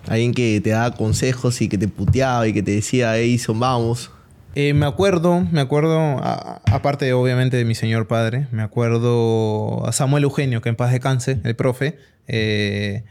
Alguien 0.10 0.34
que 0.34 0.60
te 0.62 0.72
daba 0.72 0.96
consejos 0.96 1.62
y 1.62 1.70
que 1.70 1.78
te 1.78 1.88
puteaba 1.88 2.48
y 2.48 2.54
que 2.54 2.64
te 2.64 2.72
decía, 2.72 3.16
Edison, 3.18 3.60
vamos. 3.60 4.12
Eh, 4.56 4.74
me 4.74 4.88
acuerdo, 4.88 5.46
me 5.52 5.62
acuerdo, 5.62 6.20
aparte 6.24 7.14
obviamente 7.14 7.58
de 7.58 7.66
mi 7.66 7.76
señor 7.76 8.08
padre, 8.08 8.48
me 8.52 8.64
acuerdo 8.64 9.86
a 9.86 9.92
Samuel 9.92 10.24
Eugenio, 10.24 10.62
que 10.62 10.70
en 10.70 10.76
paz 10.76 10.92
descanse, 10.92 11.40
el 11.44 11.56
profe. 11.56 12.00
Eh, 12.28 13.04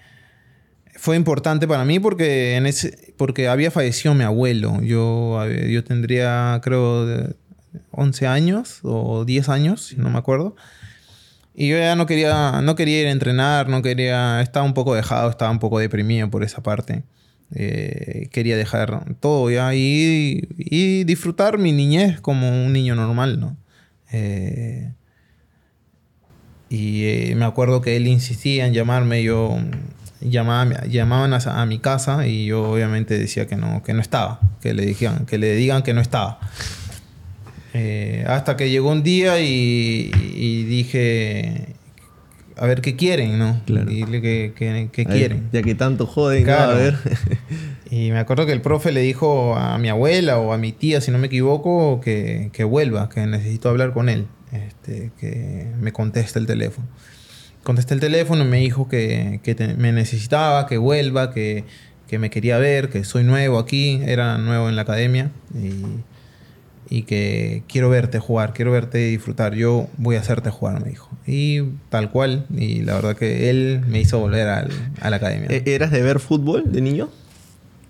fue 0.96 1.14
importante 1.14 1.68
para 1.68 1.84
mí 1.84 2.00
porque, 2.00 2.56
en 2.56 2.66
ese, 2.66 3.14
porque 3.16 3.46
había 3.46 3.70
fallecido 3.70 4.14
mi 4.14 4.24
abuelo. 4.24 4.82
Yo, 4.82 5.40
yo 5.46 5.84
tendría, 5.84 6.60
creo, 6.64 7.06
11 7.90 8.26
años 8.26 8.80
o 8.82 9.24
10 9.24 9.48
años, 9.48 9.86
si 9.86 9.96
no 9.96 10.10
me 10.10 10.18
acuerdo. 10.18 10.56
Y 11.54 11.68
yo 11.68 11.78
ya 11.78 11.96
no 11.96 12.06
quería, 12.06 12.60
no 12.62 12.76
quería 12.76 13.00
ir 13.00 13.08
a 13.08 13.10
entrenar, 13.10 13.68
no 13.68 13.82
quería, 13.82 14.40
estaba 14.42 14.64
un 14.64 14.74
poco 14.74 14.94
dejado, 14.94 15.28
estaba 15.28 15.50
un 15.50 15.58
poco 15.58 15.78
deprimido 15.78 16.30
por 16.30 16.44
esa 16.44 16.62
parte. 16.62 17.02
Eh, 17.54 18.28
quería 18.30 18.56
dejar 18.56 19.16
todo 19.20 19.50
ya 19.50 19.74
y, 19.74 20.48
y, 20.56 21.04
disfrutar 21.04 21.56
mi 21.58 21.72
niñez 21.72 22.20
como 22.20 22.48
un 22.48 22.72
niño 22.74 22.94
normal, 22.94 23.40
¿no? 23.40 23.56
Eh, 24.12 24.92
y 26.68 27.04
eh, 27.04 27.34
me 27.36 27.46
acuerdo 27.46 27.80
que 27.80 27.96
él 27.96 28.06
insistía 28.06 28.66
en 28.66 28.74
llamarme, 28.74 29.22
yo 29.22 29.56
llamaba, 30.20 30.84
llamaban 30.86 31.32
a, 31.32 31.66
mi 31.66 31.78
casa 31.78 32.26
y 32.26 32.46
yo 32.46 32.70
obviamente 32.70 33.18
decía 33.18 33.46
que 33.46 33.56
no, 33.56 33.82
que 33.82 33.94
no 33.94 34.00
estaba, 34.00 34.40
que 34.60 34.74
le, 34.74 34.84
digan, 34.84 35.24
que 35.24 35.38
le 35.38 35.54
digan 35.54 35.82
que 35.82 35.94
no 35.94 36.00
estaba. 36.00 36.38
Eh, 37.74 38.24
hasta 38.26 38.56
que 38.56 38.70
llegó 38.70 38.90
un 38.90 39.02
día 39.02 39.40
y, 39.40 40.10
dije, 40.64 41.74
a 42.56 42.66
ver 42.66 42.80
qué 42.80 42.96
quieren, 42.96 43.38
¿no? 43.38 43.60
Dile 43.66 44.22
que, 44.22 44.52
quieren. 44.54 45.48
Ya 45.52 45.62
que 45.62 45.74
tanto 45.74 46.06
joden, 46.06 46.48
a 46.48 46.66
ver. 46.68 46.96
y 47.90 48.10
me 48.10 48.18
acuerdo 48.18 48.46
que 48.46 48.52
el 48.52 48.60
profe 48.60 48.92
le 48.92 49.00
dijo 49.00 49.56
a 49.56 49.78
mi 49.78 49.88
abuela 49.88 50.38
o 50.38 50.52
a 50.52 50.58
mi 50.58 50.72
tía, 50.72 51.00
si 51.00 51.10
no 51.10 51.18
me 51.18 51.26
equivoco, 51.26 52.00
que, 52.00 52.64
vuelva, 52.64 53.08
que 53.08 53.26
necesito 53.26 53.68
hablar 53.68 53.92
con 53.92 54.08
él, 54.08 54.26
este, 54.52 55.10
que 55.18 55.66
me 55.80 55.92
conteste 55.92 56.38
el 56.38 56.46
teléfono 56.46 56.86
contesté 57.68 57.92
el 57.92 58.00
teléfono 58.00 58.44
y 58.44 58.48
me 58.48 58.56
dijo 58.60 58.88
que, 58.88 59.40
me 59.76 59.92
necesitaba, 59.92 60.66
que 60.66 60.78
vuelva, 60.78 61.34
que, 61.34 61.64
me 62.12 62.30
quería 62.30 62.56
ver, 62.56 62.88
que 62.88 63.04
soy 63.04 63.24
nuevo 63.24 63.58
aquí, 63.58 64.00
era 64.06 64.38
nuevo 64.38 64.70
en 64.70 64.76
la 64.76 64.82
academia 64.82 65.30
y, 65.54 65.84
que 67.02 67.62
quiero 67.68 67.90
verte 67.90 68.18
jugar, 68.18 68.54
quiero 68.54 68.72
verte 68.72 68.98
disfrutar, 68.98 69.54
yo 69.54 69.88
voy 69.98 70.16
a 70.16 70.20
hacerte 70.20 70.50
jugar, 70.50 70.82
me 70.82 70.90
dijo. 70.90 71.10
Y 71.26 71.60
tal 71.90 72.10
cual, 72.10 72.46
y 72.56 72.80
la 72.82 72.94
verdad 72.94 73.16
que 73.16 73.50
él 73.50 73.82
me 73.86 74.00
hizo 74.00 74.18
volver 74.18 74.48
a 74.48 75.10
la 75.10 75.16
academia. 75.16 75.48
¿E-, 75.50 75.62
¿Eras 75.66 75.90
de 75.90 76.02
ver 76.02 76.18
fútbol 76.18 76.64
de 76.72 76.80
niño? 76.80 77.10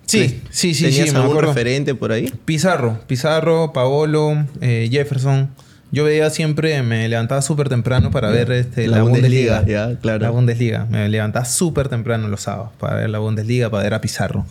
Sí, 0.07 0.43
sí, 0.51 0.73
sí. 0.73 0.85
¿Tenías 0.85 1.11
sí, 1.11 1.17
algún 1.17 1.39
referente 1.39 1.95
por 1.95 2.13
ahí? 2.13 2.33
Pizarro, 2.47 2.99
Pizarro, 3.07 3.73
Paolo, 3.75 4.47
eh, 4.61 4.89
Jefferson. 4.91 5.51
Yo 5.93 6.05
veía 6.05 6.31
siempre, 6.31 6.83
me 6.83 7.09
levantaba 7.09 7.43
súper 7.43 7.69
temprano 7.69 8.11
para 8.11 8.31
ver 8.31 8.51
este, 8.53 8.89
la, 8.89 9.03
Bundesliga. 9.03 9.65
claro. 10.01 10.19
La 10.19 10.31
Bundesliga. 10.31 10.87
Me 10.87 11.09
levantaba 11.09 11.45
súper 11.45 11.89
temprano 11.89 12.29
los 12.29 12.43
sábados 12.43 12.73
para 12.79 12.97
ver 12.97 13.11
la 13.11 13.19
Bundesliga, 13.19 13.71
para 13.71 13.85
ver 13.85 13.95
a 13.95 14.01
Pizarro. 14.01 14.47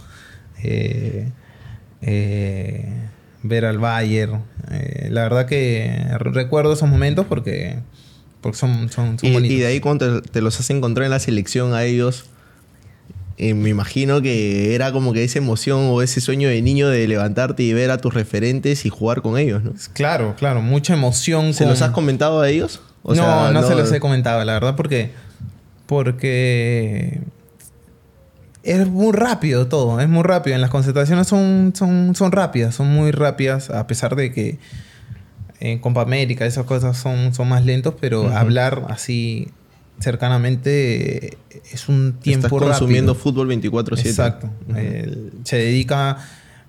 Eh, 0.64 1.30
eh, 2.02 2.94
ver 3.48 3.66
al 3.66 3.80
Bayern. 3.80 4.44
Eh, 4.72 5.08
la 5.12 5.24
verdad 5.24 5.46
que 5.46 6.06
recuerdo 6.20 6.74
esos 6.74 6.90
momentos 6.90 7.26
porque, 7.28 7.80
porque 8.42 8.58
son, 8.58 8.90
son, 8.90 9.18
y, 9.22 9.34
bonitos. 9.34 9.58
Y 9.58 9.60
de 9.60 9.68
ahí 9.68 9.80
cuando 9.80 10.22
te, 10.22 10.30
te 10.30 10.42
los 10.42 10.60
has 10.60 10.70
encontrado 10.70 11.06
en 11.06 11.12
la 11.12 11.20
selección 11.20 11.74
a 11.74 11.84
ellos, 11.84 12.26
eh, 13.40 13.54
me 13.54 13.70
imagino 13.70 14.20
que 14.20 14.74
era 14.74 14.92
como 14.92 15.14
que 15.14 15.24
esa 15.24 15.38
emoción 15.38 15.90
o 15.92 16.02
ese 16.02 16.22
sueño 16.22 16.50
de 16.50 16.60
niño 16.64 16.90
de 16.90 17.08
levantarte 17.08 17.62
y 17.62 17.72
ver 17.72 17.92
a 17.92 18.00
tus 18.00 18.16
referentes 18.16 18.84
y 18.84 18.90
jugar 18.90 19.22
con 19.22 19.38
ellos, 19.38 19.64
¿no? 19.64 19.74
Claro, 19.94 20.36
claro, 20.40 20.62
mucha 20.64 20.96
emoción. 20.96 21.54
¿Se 21.54 21.68
los 21.68 21.84
has 21.84 21.92
comentado 21.92 22.42
a 22.42 22.50
ellos? 22.50 22.82
no, 23.04 23.52
no, 23.52 23.68
se 23.68 23.76
los 23.76 23.92
he 23.92 24.00
comentado, 24.00 24.44
la 24.44 24.54
verdad, 24.54 24.76
porque. 24.76 25.12
Porque. 25.86 27.22
Es 28.68 28.86
muy 28.88 29.14
rápido 29.14 29.68
todo, 29.68 30.00
es 30.02 30.10
muy 30.10 30.24
rápido. 30.24 30.56
En 30.56 30.62
las 30.62 30.70
concentraciones 30.70 31.28
son, 31.28 31.74
son, 31.74 32.16
son 32.16 32.32
rápidas, 32.34 32.76
son 32.76 32.88
muy 32.88 33.12
rápidas, 33.12 33.70
a 33.70 33.88
pesar 33.88 34.16
de 34.16 34.34
que 34.34 34.60
en 35.60 35.80
Copa 35.80 36.02
América 36.02 36.46
esas 36.46 36.66
cosas 36.66 36.98
son, 36.98 37.34
son 37.34 37.48
más 37.48 37.66
lentos, 37.66 37.96
pero 38.00 38.30
hablar 38.30 38.86
así 38.90 39.48
cercanamente 40.00 41.38
es 41.72 41.88
un 41.88 42.20
tiempo 42.20 42.48
Estás 42.48 42.80
consumiendo 42.80 43.16
fútbol 43.16 43.48
24/7. 43.48 44.06
Exacto. 44.06 44.50
se 45.44 45.56
dedica 45.56 46.18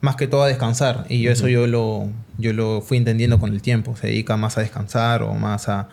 más 0.01 0.15
que 0.15 0.29
todo 0.29 0.45
a 0.45 0.47
descansar 0.47 1.05
y 1.09 1.21
yo 1.23 1.33
eso 1.33 1.49
yo 1.49 1.67
lo, 1.67 2.09
yo 2.39 2.53
lo 2.53 2.81
fui 2.81 2.97
entendiendo 2.97 3.41
con 3.41 3.53
el 3.53 3.61
tiempo. 3.61 3.97
Se 3.97 4.07
dedica 4.07 4.37
más 4.37 4.57
a 4.57 4.61
descansar 4.61 5.25
o 5.25 5.35
más 5.35 5.69
a, 5.69 5.89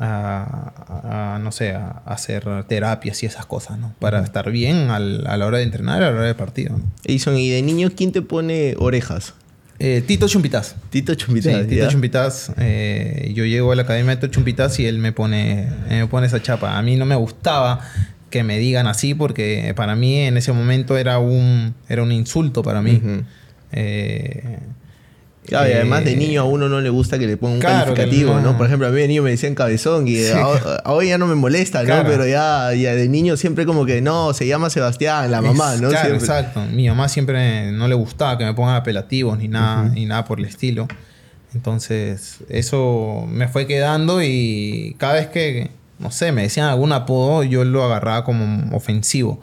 a, 0.00 1.38
no 1.42 1.52
sé, 1.52 1.72
a, 1.72 2.02
hacer 2.06 2.44
terapias 2.64 3.22
y 3.22 3.26
esas 3.26 3.46
cosas, 3.46 3.78
¿no? 3.78 3.94
Para 3.98 4.20
estar 4.22 4.50
bien 4.50 4.90
a 4.90 4.98
la 4.98 5.46
hora 5.46 5.58
de 5.58 5.64
entrenar, 5.64 6.02
a 6.02 6.10
la 6.10 6.16
hora 6.16 6.26
del 6.26 6.36
partido. 6.36 6.78
¿y 7.04 7.50
de 7.50 7.62
niño 7.62 7.90
quién 7.96 8.12
te 8.12 8.22
pone 8.22 8.74
orejas? 8.78 9.34
Eh, 9.80 10.02
Tito 10.06 10.26
Chumpitas. 10.26 10.74
Tito 10.90 11.14
Chumpitas. 11.14 11.66
Tito 11.66 11.88
Chumpitas. 11.88 12.52
Eh, 12.58 13.32
yo 13.34 13.44
llego 13.44 13.72
a 13.72 13.76
la 13.76 13.82
academia 13.82 14.16
de 14.16 14.16
Tito 14.16 14.32
Chumpitas 14.32 14.78
y 14.80 14.86
él 14.86 14.98
me 14.98 15.12
pone, 15.12 15.68
me 15.88 16.06
pone 16.06 16.26
esa 16.26 16.42
chapa. 16.42 16.76
A 16.76 16.82
mí 16.82 16.96
no 16.96 17.06
me 17.06 17.14
gustaba 17.14 17.80
que 18.30 18.42
me 18.42 18.58
digan 18.58 18.86
así 18.86 19.14
porque 19.14 19.72
para 19.76 19.94
mí 19.94 20.20
en 20.20 20.36
ese 20.36 20.52
momento 20.52 20.98
era 20.98 21.18
un, 21.18 21.74
era 21.88 22.02
un 22.02 22.12
insulto 22.12 22.62
para 22.62 22.82
mí. 22.82 23.00
Claro, 25.48 25.70
y 25.70 25.72
además 25.72 26.04
de 26.04 26.12
eh, 26.12 26.16
niño 26.16 26.42
a 26.42 26.44
uno 26.44 26.68
no 26.68 26.82
le 26.82 26.90
gusta 26.90 27.18
que 27.18 27.26
le 27.26 27.38
pongan 27.38 27.56
un 27.56 27.62
calificativo, 27.62 28.38
no. 28.40 28.58
Por 28.58 28.66
ejemplo, 28.66 28.86
a 28.86 28.90
mí 28.90 29.00
de 29.00 29.08
niño 29.08 29.22
me 29.22 29.30
decían 29.30 29.54
cabezón 29.54 30.06
y 30.06 30.18
hoy 30.84 31.08
ya 31.08 31.16
no 31.16 31.26
me 31.26 31.34
molesta, 31.34 31.82
¿no? 31.84 32.04
Pero 32.04 32.26
ya, 32.26 32.74
ya, 32.74 32.94
de 32.94 33.08
niño 33.08 33.36
siempre 33.36 33.64
como 33.64 33.86
que 33.86 34.02
no, 34.02 34.34
se 34.34 34.46
llama 34.46 34.68
Sebastián, 34.68 35.30
la 35.30 35.40
mamá, 35.40 35.76
¿no? 35.76 35.88
Claro, 35.88 36.14
exacto. 36.14 36.62
Mi 36.66 36.86
mamá 36.88 37.08
siempre 37.08 37.72
no 37.72 37.88
le 37.88 37.94
gustaba 37.94 38.36
que 38.36 38.44
me 38.44 38.52
pongan 38.52 38.76
apelativos 38.76 39.38
ni 39.38 39.48
nada, 39.48 39.84
ni 39.84 40.04
nada 40.04 40.24
por 40.24 40.38
el 40.38 40.44
estilo. 40.44 40.86
Entonces, 41.54 42.38
eso 42.50 43.24
me 43.26 43.48
fue 43.48 43.66
quedando 43.66 44.22
y 44.22 44.96
cada 44.98 45.14
vez 45.14 45.28
que, 45.28 45.70
no 45.98 46.10
sé, 46.10 46.30
me 46.30 46.42
decían 46.42 46.66
algún 46.66 46.92
apodo, 46.92 47.42
yo 47.42 47.64
lo 47.64 47.84
agarraba 47.84 48.22
como 48.22 48.76
ofensivo. 48.76 49.40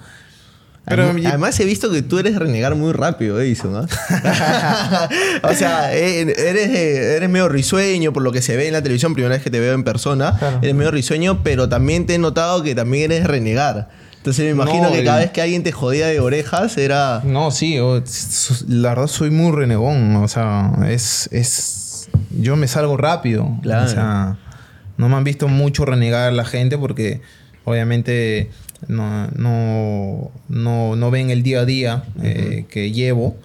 Pero 0.87 1.09
además, 1.09 1.59
he 1.59 1.65
visto 1.65 1.91
que 1.91 2.01
tú 2.01 2.19
eres 2.19 2.35
renegar 2.37 2.75
muy 2.75 2.93
rápido, 2.93 3.41
Edison, 3.41 3.73
¿no? 3.73 3.79
o 5.43 5.53
sea, 5.53 5.95
eh, 5.95 6.21
eres, 6.21 6.69
eh, 6.69 7.15
eres 7.15 7.29
medio 7.29 7.49
risueño 7.49 8.13
por 8.13 8.23
lo 8.23 8.31
que 8.31 8.41
se 8.41 8.55
ve 8.55 8.67
en 8.67 8.73
la 8.73 8.83
televisión, 8.83 9.13
primera 9.13 9.33
vez 9.33 9.43
que 9.43 9.49
te 9.49 9.59
veo 9.59 9.73
en 9.73 9.83
persona. 9.83 10.59
Eres 10.61 10.75
medio 10.75 10.91
risueño, 10.91 11.41
pero 11.43 11.67
también 11.69 12.05
te 12.05 12.15
he 12.15 12.17
notado 12.19 12.61
que 12.61 12.75
también 12.75 13.11
eres 13.11 13.25
renegar. 13.27 13.89
Entonces 14.17 14.45
me 14.45 14.51
imagino 14.51 14.91
que 14.91 15.03
cada 15.03 15.19
vez 15.19 15.31
que 15.31 15.41
alguien 15.41 15.61
te 15.61 15.71
jodía 15.71 16.07
de 16.07 16.19
orejas 16.19 16.77
era... 16.77 17.21
No, 17.23 17.51
sí, 17.51 17.77
la 18.67 18.89
verdad 18.89 19.07
soy 19.07 19.29
muy 19.29 19.51
renegón. 19.51 20.15
O 20.15 20.27
sea, 20.27 20.71
es... 20.87 21.29
es 21.31 22.09
yo 22.31 22.55
me 22.55 22.67
salgo 22.67 22.97
rápido. 22.97 23.47
Claro. 23.61 23.85
O 23.85 23.87
sea, 23.87 24.37
no 24.97 25.09
me 25.09 25.15
han 25.15 25.23
visto 25.23 25.47
mucho 25.47 25.85
renegar 25.85 26.33
la 26.33 26.43
gente 26.43 26.77
porque 26.77 27.21
obviamente 27.65 28.49
no, 28.87 29.27
no, 29.35 30.31
no, 30.49 30.95
no 30.95 31.11
ven 31.11 31.29
el 31.29 31.43
día 31.43 31.61
a 31.61 31.65
día 31.65 32.03
eh, 32.21 32.65
que 32.69 32.91
llevo, 32.91 33.35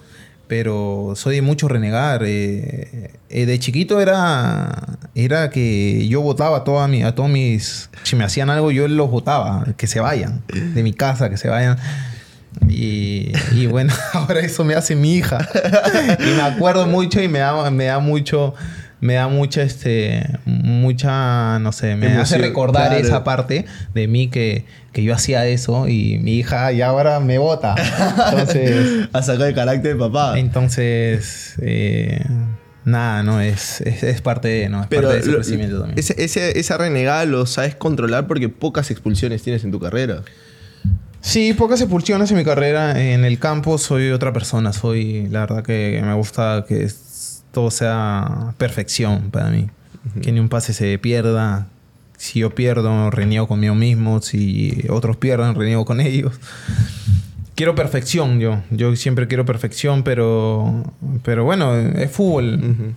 pero 0.48 1.12
soy 1.16 1.36
de 1.36 1.42
mucho 1.42 1.68
renegar. 1.68 2.22
Eh, 2.24 3.10
eh, 3.28 3.46
de 3.46 3.58
chiquito 3.58 4.00
era, 4.00 4.98
era 5.14 5.50
que 5.50 6.06
yo 6.08 6.20
votaba 6.20 6.58
a, 6.58 6.64
toda 6.64 6.88
mi, 6.88 7.02
a 7.02 7.14
todos 7.14 7.30
mis... 7.30 7.90
Si 8.02 8.16
me 8.16 8.24
hacían 8.24 8.50
algo, 8.50 8.70
yo 8.70 8.88
los 8.88 9.10
votaba, 9.10 9.64
que 9.76 9.86
se 9.86 10.00
vayan 10.00 10.42
de 10.48 10.82
mi 10.82 10.92
casa, 10.92 11.30
que 11.30 11.36
se 11.36 11.48
vayan. 11.48 11.78
Y, 12.68 13.32
y, 13.52 13.66
bueno, 13.66 13.94
ahora 14.12 14.40
eso 14.40 14.64
me 14.64 14.74
hace 14.74 14.96
mi 14.96 15.14
hija. 15.14 15.48
y 16.18 16.36
me 16.36 16.42
acuerdo 16.42 16.86
mucho 16.86 17.22
y 17.22 17.28
me 17.28 17.38
da, 17.38 17.70
me 17.70 17.84
da 17.84 18.00
mucho 18.00 18.54
me 19.00 19.14
da 19.14 19.28
mucha, 19.28 19.62
este, 19.62 20.26
mucha, 20.44 21.58
no 21.58 21.72
sé, 21.72 21.96
me 21.96 22.08
hace 22.08 22.38
recordar 22.38 22.92
esa 22.94 23.24
parte 23.24 23.64
de 23.94 24.08
mí 24.08 24.28
que, 24.28 24.64
yo 24.94 25.14
hacía 25.14 25.46
eso 25.46 25.88
y 25.88 26.18
mi 26.18 26.34
hija 26.34 26.70
ya 26.72 26.88
ahora 26.88 27.20
me 27.20 27.38
vota. 27.38 27.74
Entonces... 28.30 29.08
ha 29.12 29.22
sacado 29.22 29.46
el 29.46 29.54
carácter 29.54 29.94
de 29.94 29.98
papá. 29.98 30.38
Entonces, 30.38 31.54
eh, 31.62 32.22
nada, 32.84 33.22
no, 33.22 33.40
es, 33.40 33.80
es, 33.80 34.20
parte 34.20 34.48
de, 34.48 34.68
no, 34.68 34.82
es 34.82 34.88
parte 34.88 35.06
de 35.06 35.18
ese 35.20 35.32
crecimiento 35.32 35.80
también. 35.80 35.98
esa 35.98 36.76
renegada 36.76 37.24
lo 37.24 37.46
sabes 37.46 37.74
controlar 37.74 38.26
porque 38.26 38.50
pocas 38.50 38.90
expulsiones 38.90 39.42
tienes 39.42 39.64
en 39.64 39.70
tu 39.70 39.80
carrera. 39.80 40.22
Sí, 41.22 41.52
pocas 41.52 41.80
expulsiones 41.80 42.30
en 42.30 42.38
mi 42.38 42.44
carrera. 42.44 43.00
En 43.00 43.24
el 43.24 43.38
campo 43.38 43.78
soy 43.78 44.10
otra 44.10 44.32
persona. 44.32 44.72
Soy, 44.72 45.28
la 45.28 45.40
verdad 45.40 45.62
que 45.62 46.00
me 46.02 46.14
gusta 46.14 46.64
que 46.66 46.88
todo 47.52 47.70
sea 47.70 48.54
perfección 48.58 49.30
para 49.30 49.50
mí. 49.50 49.68
Que 50.22 50.32
ni 50.32 50.40
un 50.40 50.48
pase 50.48 50.72
se 50.72 50.98
pierda. 50.98 51.66
Si 52.16 52.40
yo 52.40 52.54
pierdo, 52.54 53.10
reniego 53.10 53.48
conmigo 53.48 53.74
mismo. 53.74 54.20
Si 54.20 54.84
otros 54.88 55.16
pierden, 55.16 55.54
reniego 55.54 55.84
con 55.84 56.00
ellos. 56.00 56.38
Quiero 57.54 57.74
perfección 57.74 58.40
yo. 58.40 58.62
Yo 58.70 58.96
siempre 58.96 59.28
quiero 59.28 59.44
perfección, 59.44 60.02
pero, 60.02 60.94
pero 61.22 61.44
bueno, 61.44 61.76
es 61.76 62.10
fútbol. 62.10 62.94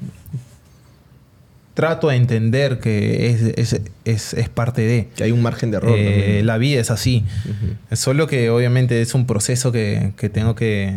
trato 1.73 2.07
de 2.09 2.15
entender 2.15 2.79
que 2.79 3.53
es, 3.55 3.81
es, 4.05 4.49
parte 4.49 4.81
de. 4.83 5.09
Que 5.15 5.25
hay 5.25 5.31
un 5.31 5.41
margen 5.41 5.71
de 5.71 5.77
error. 5.77 5.95
Eh, 5.97 6.41
la 6.45 6.57
vida 6.57 6.79
es 6.79 6.91
así. 6.91 7.25
Solo 7.91 8.27
que 8.27 8.49
obviamente 8.49 9.01
es 9.01 9.13
un 9.13 9.25
proceso 9.25 9.71
que, 9.71 10.13
tengo 10.31 10.55
que, 10.55 10.95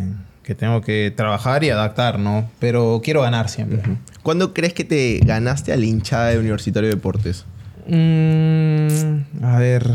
tengo 0.55 0.81
que 0.81 1.13
trabajar 1.15 1.63
y 1.63 1.69
adaptar, 1.69 2.19
¿no? 2.19 2.49
Pero 2.59 3.01
quiero 3.03 3.21
ganar 3.21 3.49
siempre. 3.49 3.81
¿Cuándo 4.23 4.53
crees 4.53 4.73
que 4.73 4.83
te 4.83 5.19
ganaste 5.23 5.73
al 5.73 5.83
hinchada 5.83 6.27
de 6.27 6.39
Universitario 6.39 6.89
de 6.89 6.95
Deportes? 6.95 7.45
Mm, 7.87 9.43
a 9.43 9.59
ver. 9.59 9.89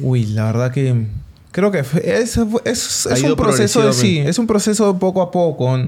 Uy, 0.00 0.26
la 0.26 0.44
verdad 0.44 0.72
que 0.72 1.06
creo 1.50 1.70
que 1.70 1.80
es, 2.04 2.36
un 2.36 3.36
proceso 3.36 3.86
de 3.86 3.92
sí, 3.92 4.18
es 4.18 4.38
un 4.38 4.46
proceso 4.46 4.98
poco 4.98 5.22
a 5.22 5.30
poco. 5.30 5.78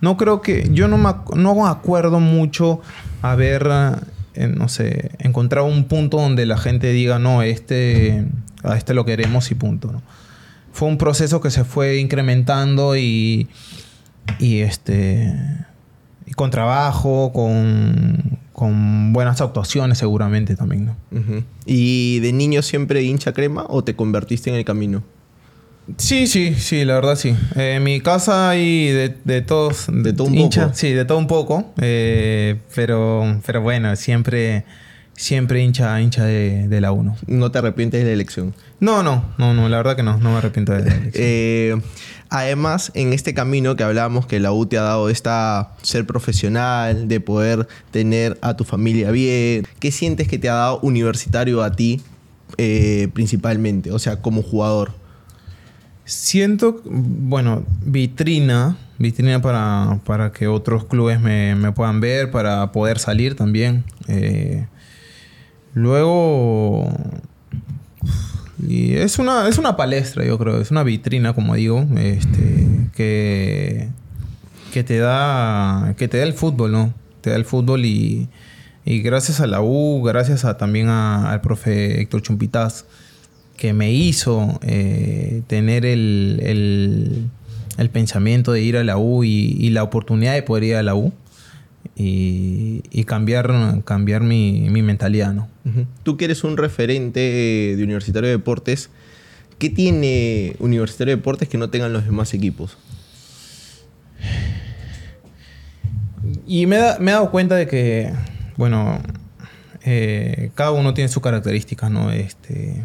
No 0.00 0.16
creo 0.16 0.40
que 0.42 0.68
yo 0.72 0.86
no 0.86 0.96
me, 0.98 1.12
no 1.34 1.66
acuerdo 1.66 2.20
mucho 2.20 2.80
haber 3.22 3.68
eh, 4.34 4.46
no 4.46 4.68
sé, 4.68 5.10
encontrado 5.18 5.66
un 5.66 5.84
punto 5.84 6.18
donde 6.18 6.46
la 6.46 6.56
gente 6.56 6.92
diga, 6.92 7.18
"No, 7.18 7.42
este 7.42 8.26
a 8.62 8.76
este 8.76 8.94
lo 8.94 9.04
queremos 9.04 9.50
y 9.50 9.54
punto", 9.56 10.00
Fue 10.72 10.88
un 10.88 10.98
proceso 10.98 11.40
que 11.40 11.50
se 11.50 11.64
fue 11.64 11.98
incrementando 11.98 12.96
y 12.96 13.48
y 14.38 14.60
este 14.60 15.34
y 16.26 16.32
con 16.32 16.50
trabajo, 16.50 17.32
con 17.32 18.38
con 18.52 19.12
buenas 19.12 19.40
actuaciones 19.40 19.98
seguramente 19.98 20.56
también, 20.56 20.86
¿no? 20.86 20.96
¿Y 21.64 22.18
de 22.18 22.32
niño 22.32 22.60
siempre 22.62 23.04
hincha 23.04 23.32
crema 23.32 23.64
o 23.68 23.84
te 23.84 23.94
convertiste 23.94 24.50
en 24.50 24.56
el 24.56 24.64
camino? 24.64 25.04
Sí, 25.96 26.26
sí, 26.26 26.54
sí, 26.56 26.84
la 26.84 26.94
verdad 26.94 27.14
sí. 27.14 27.36
Eh, 27.54 27.74
en 27.76 27.84
mi 27.84 28.00
casa 28.00 28.50
hay 28.50 28.88
de, 28.88 29.42
todos... 29.42 29.86
De 29.88 30.12
todo 30.12 30.26
un 30.26 30.34
hincha, 30.34 30.74
Sí, 30.74 30.90
de 30.90 31.04
todo 31.04 31.18
un 31.18 31.28
poco. 31.28 31.72
Eh, 31.80 32.56
pero, 32.74 33.40
pero 33.46 33.62
bueno, 33.62 33.94
siempre, 33.94 34.64
siempre 35.18 35.62
hincha, 35.62 36.00
hincha 36.00 36.24
de, 36.24 36.80
la 36.80 36.92
1. 36.92 37.16
¿No 37.26 37.50
te 37.50 37.58
arrepientes 37.58 38.00
de 38.00 38.06
la 38.06 38.12
elección? 38.14 38.54
No, 38.80 39.02
no, 39.02 39.24
no, 39.36 39.52
no, 39.52 39.68
la 39.68 39.76
verdad 39.76 39.96
que 39.96 40.02
no, 40.02 40.16
no 40.18 40.30
me 40.30 40.38
arrepiento 40.38 40.72
de 40.72 40.80
la 40.80 40.86
elección. 40.96 41.12
Eh, 41.14 41.76
Además, 42.30 42.92
en 42.94 43.12
este 43.14 43.32
camino 43.32 43.74
que 43.74 43.84
hablábamos 43.84 44.26
que 44.26 44.38
la 44.38 44.52
U 44.52 44.66
te 44.66 44.76
ha 44.76 44.82
dado 44.82 45.08
esta 45.08 45.72
ser 45.82 46.06
profesional, 46.06 47.08
de 47.08 47.20
poder 47.20 47.66
tener 47.90 48.36
a 48.42 48.54
tu 48.54 48.64
familia 48.64 49.10
bien, 49.10 49.66
¿qué 49.80 49.90
sientes 49.90 50.28
que 50.28 50.38
te 50.38 50.48
ha 50.50 50.54
dado 50.54 50.80
universitario 50.80 51.62
a 51.62 51.72
ti 51.72 52.02
eh, 52.58 53.08
principalmente? 53.14 53.92
O 53.92 53.98
sea, 53.98 54.20
como 54.20 54.42
jugador. 54.42 54.92
Siento, 56.04 56.82
bueno, 56.84 57.64
vitrina, 57.82 58.76
vitrina 58.98 59.40
para, 59.40 60.00
para 60.04 60.32
que 60.32 60.48
otros 60.48 60.84
clubes 60.84 61.20
me, 61.20 61.72
puedan 61.72 62.00
ver, 62.00 62.30
para 62.30 62.72
poder 62.72 62.98
salir 62.98 63.36
también. 63.36 63.84
Eh, 64.06 64.66
luego, 65.78 66.92
y 68.66 68.94
es 68.94 69.18
una, 69.18 69.48
es 69.48 69.58
una 69.58 69.76
palestra, 69.76 70.24
yo 70.24 70.38
creo, 70.38 70.60
es 70.60 70.70
una 70.70 70.82
vitrina, 70.82 71.32
como 71.32 71.54
digo, 71.54 71.86
este, 71.96 72.66
que, 72.94 73.88
que, 74.72 74.84
te 74.84 74.98
da, 74.98 75.94
que 75.96 76.08
te 76.08 76.18
da 76.18 76.24
el 76.24 76.34
fútbol, 76.34 76.72
¿no? 76.72 76.94
Te 77.20 77.30
da 77.30 77.36
el 77.36 77.44
fútbol 77.44 77.84
y, 77.84 78.28
y 78.84 79.00
gracias 79.00 79.40
a 79.40 79.46
la 79.46 79.60
U, 79.62 80.02
gracias 80.02 80.44
a, 80.44 80.56
también 80.56 80.88
al 80.88 81.40
profe 81.40 82.00
Héctor 82.00 82.22
Chumpitaz, 82.22 82.84
que 83.56 83.72
me 83.72 83.92
hizo 83.92 84.58
eh, 84.62 85.42
tener 85.46 85.84
el, 85.84 87.30
el, 87.76 87.90
pensamiento 87.90 88.52
de 88.52 88.62
ir 88.62 88.76
a 88.76 88.84
la 88.84 88.98
U 88.98 89.24
y, 89.24 89.56
y 89.58 89.70
la 89.70 89.82
oportunidad 89.82 90.34
de 90.34 90.42
poder 90.42 90.64
ir 90.64 90.76
a 90.76 90.82
la 90.82 90.94
U 90.94 91.12
y, 92.00 93.04
cambiar, 93.04 93.82
cambiar 93.84 94.22
mi, 94.22 94.68
mentalidad, 94.70 95.32
¿no? 95.32 95.48
Tú 96.04 96.16
que 96.16 96.26
eres 96.26 96.44
un 96.44 96.56
referente 96.56 97.20
de 97.76 97.82
Universitario 97.82 98.28
de 98.28 98.36
Deportes, 98.36 98.90
¿qué 99.58 99.68
tiene 99.68 100.54
Universitario 100.60 101.12
de 101.12 101.16
Deportes 101.16 101.48
que 101.48 101.58
no 101.58 101.70
tengan 101.70 101.92
los 101.92 102.04
demás 102.04 102.32
equipos? 102.34 102.78
Y 106.46 106.66
me, 106.66 106.76
he 106.76 107.10
dado 107.10 107.30
cuenta 107.30 107.56
de 107.56 107.66
que, 107.66 108.12
bueno, 108.56 109.00
eh, 109.84 110.50
cada 110.54 110.70
uno 110.70 110.94
tiene 110.94 111.08
sus 111.08 111.22
características, 111.22 111.90
¿no? 111.90 112.12
Este, 112.12 112.82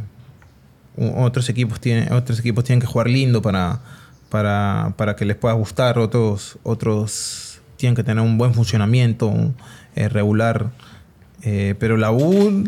otros, 0.97 1.49
equipos 1.49 1.79
tienen, 1.79 2.11
otros 2.13 2.39
equipos 2.39 2.63
tienen 2.63 2.81
que 2.81 2.87
jugar 2.87 3.09
lindo 3.09 3.41
para, 3.41 3.79
para, 4.29 4.93
para 4.97 5.15
que 5.15 5.25
les 5.25 5.35
pueda 5.35 5.53
gustar, 5.53 5.99
otros, 5.99 6.57
otros 6.63 7.52
tienen 7.83 7.95
que 7.97 8.05
tener 8.05 8.23
un 8.23 8.37
buen 8.37 8.53
funcionamiento 8.53 9.53
eh, 9.97 10.07
regular. 10.07 10.69
Eh, 11.41 11.75
pero 11.77 11.97
la 11.97 12.13
U, 12.13 12.63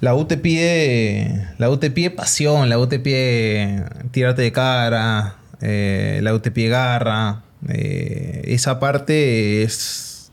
la 0.00 0.14
U 0.14 0.26
te 0.26 0.36
pide, 0.36 1.48
la 1.58 1.68
U 1.70 1.78
te 1.78 1.90
pide 1.90 2.12
pasión, 2.12 2.68
la 2.68 2.78
U 2.78 2.86
te 2.86 3.00
pide 3.00 3.82
tirarte 4.12 4.42
de 4.42 4.52
cara, 4.52 5.38
eh, 5.60 6.20
la 6.22 6.32
U 6.32 6.38
te 6.38 6.52
pide 6.52 6.68
garra. 6.68 7.42
esa 7.66 8.78
parte 8.78 9.64
es, 9.64 10.30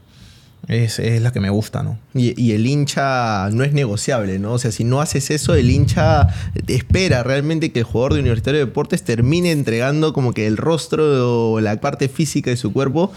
es, 0.68 1.00
la 1.00 1.32
que 1.32 1.40
me 1.40 1.50
gusta, 1.50 1.82
¿no? 1.82 1.98
Y, 2.14 2.40
y, 2.40 2.52
el 2.52 2.68
hincha 2.68 3.50
no 3.50 3.64
es 3.64 3.74
negociable, 3.74 4.38
¿no? 4.38 4.54
O 4.54 4.60
sea, 4.60 4.72
si 4.72 4.84
no 4.84 5.02
haces 5.02 5.32
eso, 5.32 5.56
el 5.56 5.72
hincha 5.72 6.28
espera 6.68 7.24
realmente 7.24 7.72
que 7.72 7.80
el 7.80 7.86
jugador 7.86 8.14
de 8.14 8.20
Universitario 8.20 8.60
de 8.60 8.68
Deportes 8.68 9.02
termine 9.02 9.52
entregando 9.52 10.14
como 10.14 10.32
que 10.32 10.46
el 10.46 10.58
rostro 10.58 11.54
o 11.54 11.60
la 11.60 11.82
parte 11.82 12.08
física 12.08 12.52
de 12.52 12.58
su 12.58 12.72
cuerpo 12.72 13.12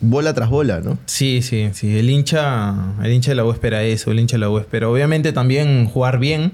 bola 0.00 0.34
tras 0.34 0.48
bola, 0.48 0.80
¿no? 0.80 0.98
Sí, 1.06 1.42
sí, 1.42 1.70
sí. 1.72 1.98
El 1.98 2.10
hincha, 2.10 2.74
el 3.02 3.12
hincha 3.12 3.30
de 3.30 3.34
la 3.34 3.44
U 3.44 3.50
espera 3.50 3.82
eso, 3.82 4.10
el 4.10 4.20
hincha 4.20 4.36
de 4.36 4.40
la 4.40 4.50
U 4.50 4.58
espera. 4.58 4.88
Obviamente 4.88 5.32
también 5.32 5.86
jugar 5.86 6.18
bien, 6.18 6.52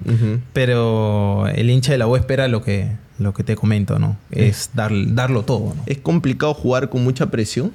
pero 0.53 1.47
el 1.49 1.71
hincha 1.71 1.93
de 1.93 1.99
la 1.99 2.07
U 2.07 2.17
espera 2.17 2.49
lo 2.49 2.63
que, 2.63 2.89
lo 3.19 3.35
que 3.35 3.45
te 3.45 3.57
comento, 3.57 3.99
¿no? 3.99 4.17
Es 4.31 4.71
dar, 4.75 4.93
darlo 5.09 5.45
todo, 5.45 5.75
¿no? 5.75 5.83
¿Es 5.87 5.99
complicado 5.99 6.55
jugar 6.55 6.89
con 6.89 7.05
mucha 7.05 7.31
presión? 7.31 7.73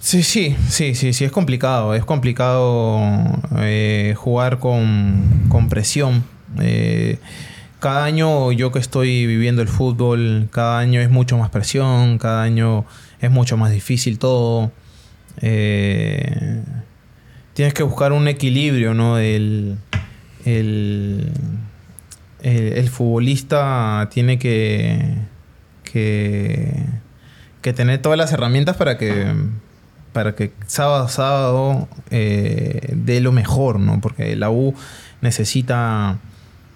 Sí, 0.00 0.22
sí, 0.22 0.56
sí, 0.70 0.94
sí, 0.94 1.12
sí, 1.12 1.24
es 1.24 1.32
complicado. 1.32 1.94
Es 1.94 2.04
complicado 2.04 3.00
eh, 3.58 4.14
jugar 4.16 4.58
con, 4.58 5.44
con 5.48 5.68
presión. 5.68 6.24
Eh, 6.60 7.18
cada 7.80 8.04
año 8.04 8.52
yo 8.52 8.72
que 8.72 8.78
estoy 8.78 9.26
viviendo 9.26 9.62
el 9.62 9.68
fútbol, 9.68 10.48
cada 10.50 10.78
año 10.78 11.00
es 11.00 11.10
mucho 11.10 11.38
más 11.38 11.50
presión, 11.50 12.18
cada 12.18 12.42
año 12.42 12.84
es 13.20 13.30
mucho 13.30 13.56
más 13.56 13.70
difícil 13.70 14.18
todo. 14.18 14.72
Eh, 15.40 16.62
tienes 17.54 17.74
que 17.74 17.82
buscar 17.82 18.12
un 18.12 18.28
equilibrio, 18.28 18.94
¿no? 18.94 19.18
El, 19.18 19.78
el, 20.44 21.32
futbolista 22.90 24.08
tiene 24.10 24.38
que, 24.38 25.16
que, 25.84 26.84
tener 27.74 28.00
todas 28.00 28.16
las 28.16 28.32
herramientas 28.32 28.76
para 28.76 28.96
que 28.96 29.26
para 30.14 30.34
que 30.34 30.52
sábado 30.66 31.04
a 31.04 31.08
sábado 31.08 31.88
eh, 32.10 32.94
dé 32.96 33.20
lo 33.20 33.30
mejor, 33.30 33.78
¿no? 33.78 34.00
Porque 34.00 34.34
la 34.36 34.50
U 34.50 34.74
necesita 35.20 36.18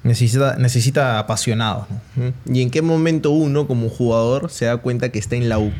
Necesita, 0.04 0.56
necesita 0.56 1.18
apasionados. 1.18 1.86
¿Y 2.46 2.62
en 2.62 2.70
qué 2.70 2.82
momento 2.82 3.30
uno, 3.30 3.66
como 3.68 3.88
jugador, 3.88 4.50
se 4.50 4.64
da 4.64 4.76
cuenta 4.78 5.10
que 5.10 5.18
está 5.18 5.36
en 5.36 5.48
la 5.48 5.58
U? 5.58 5.72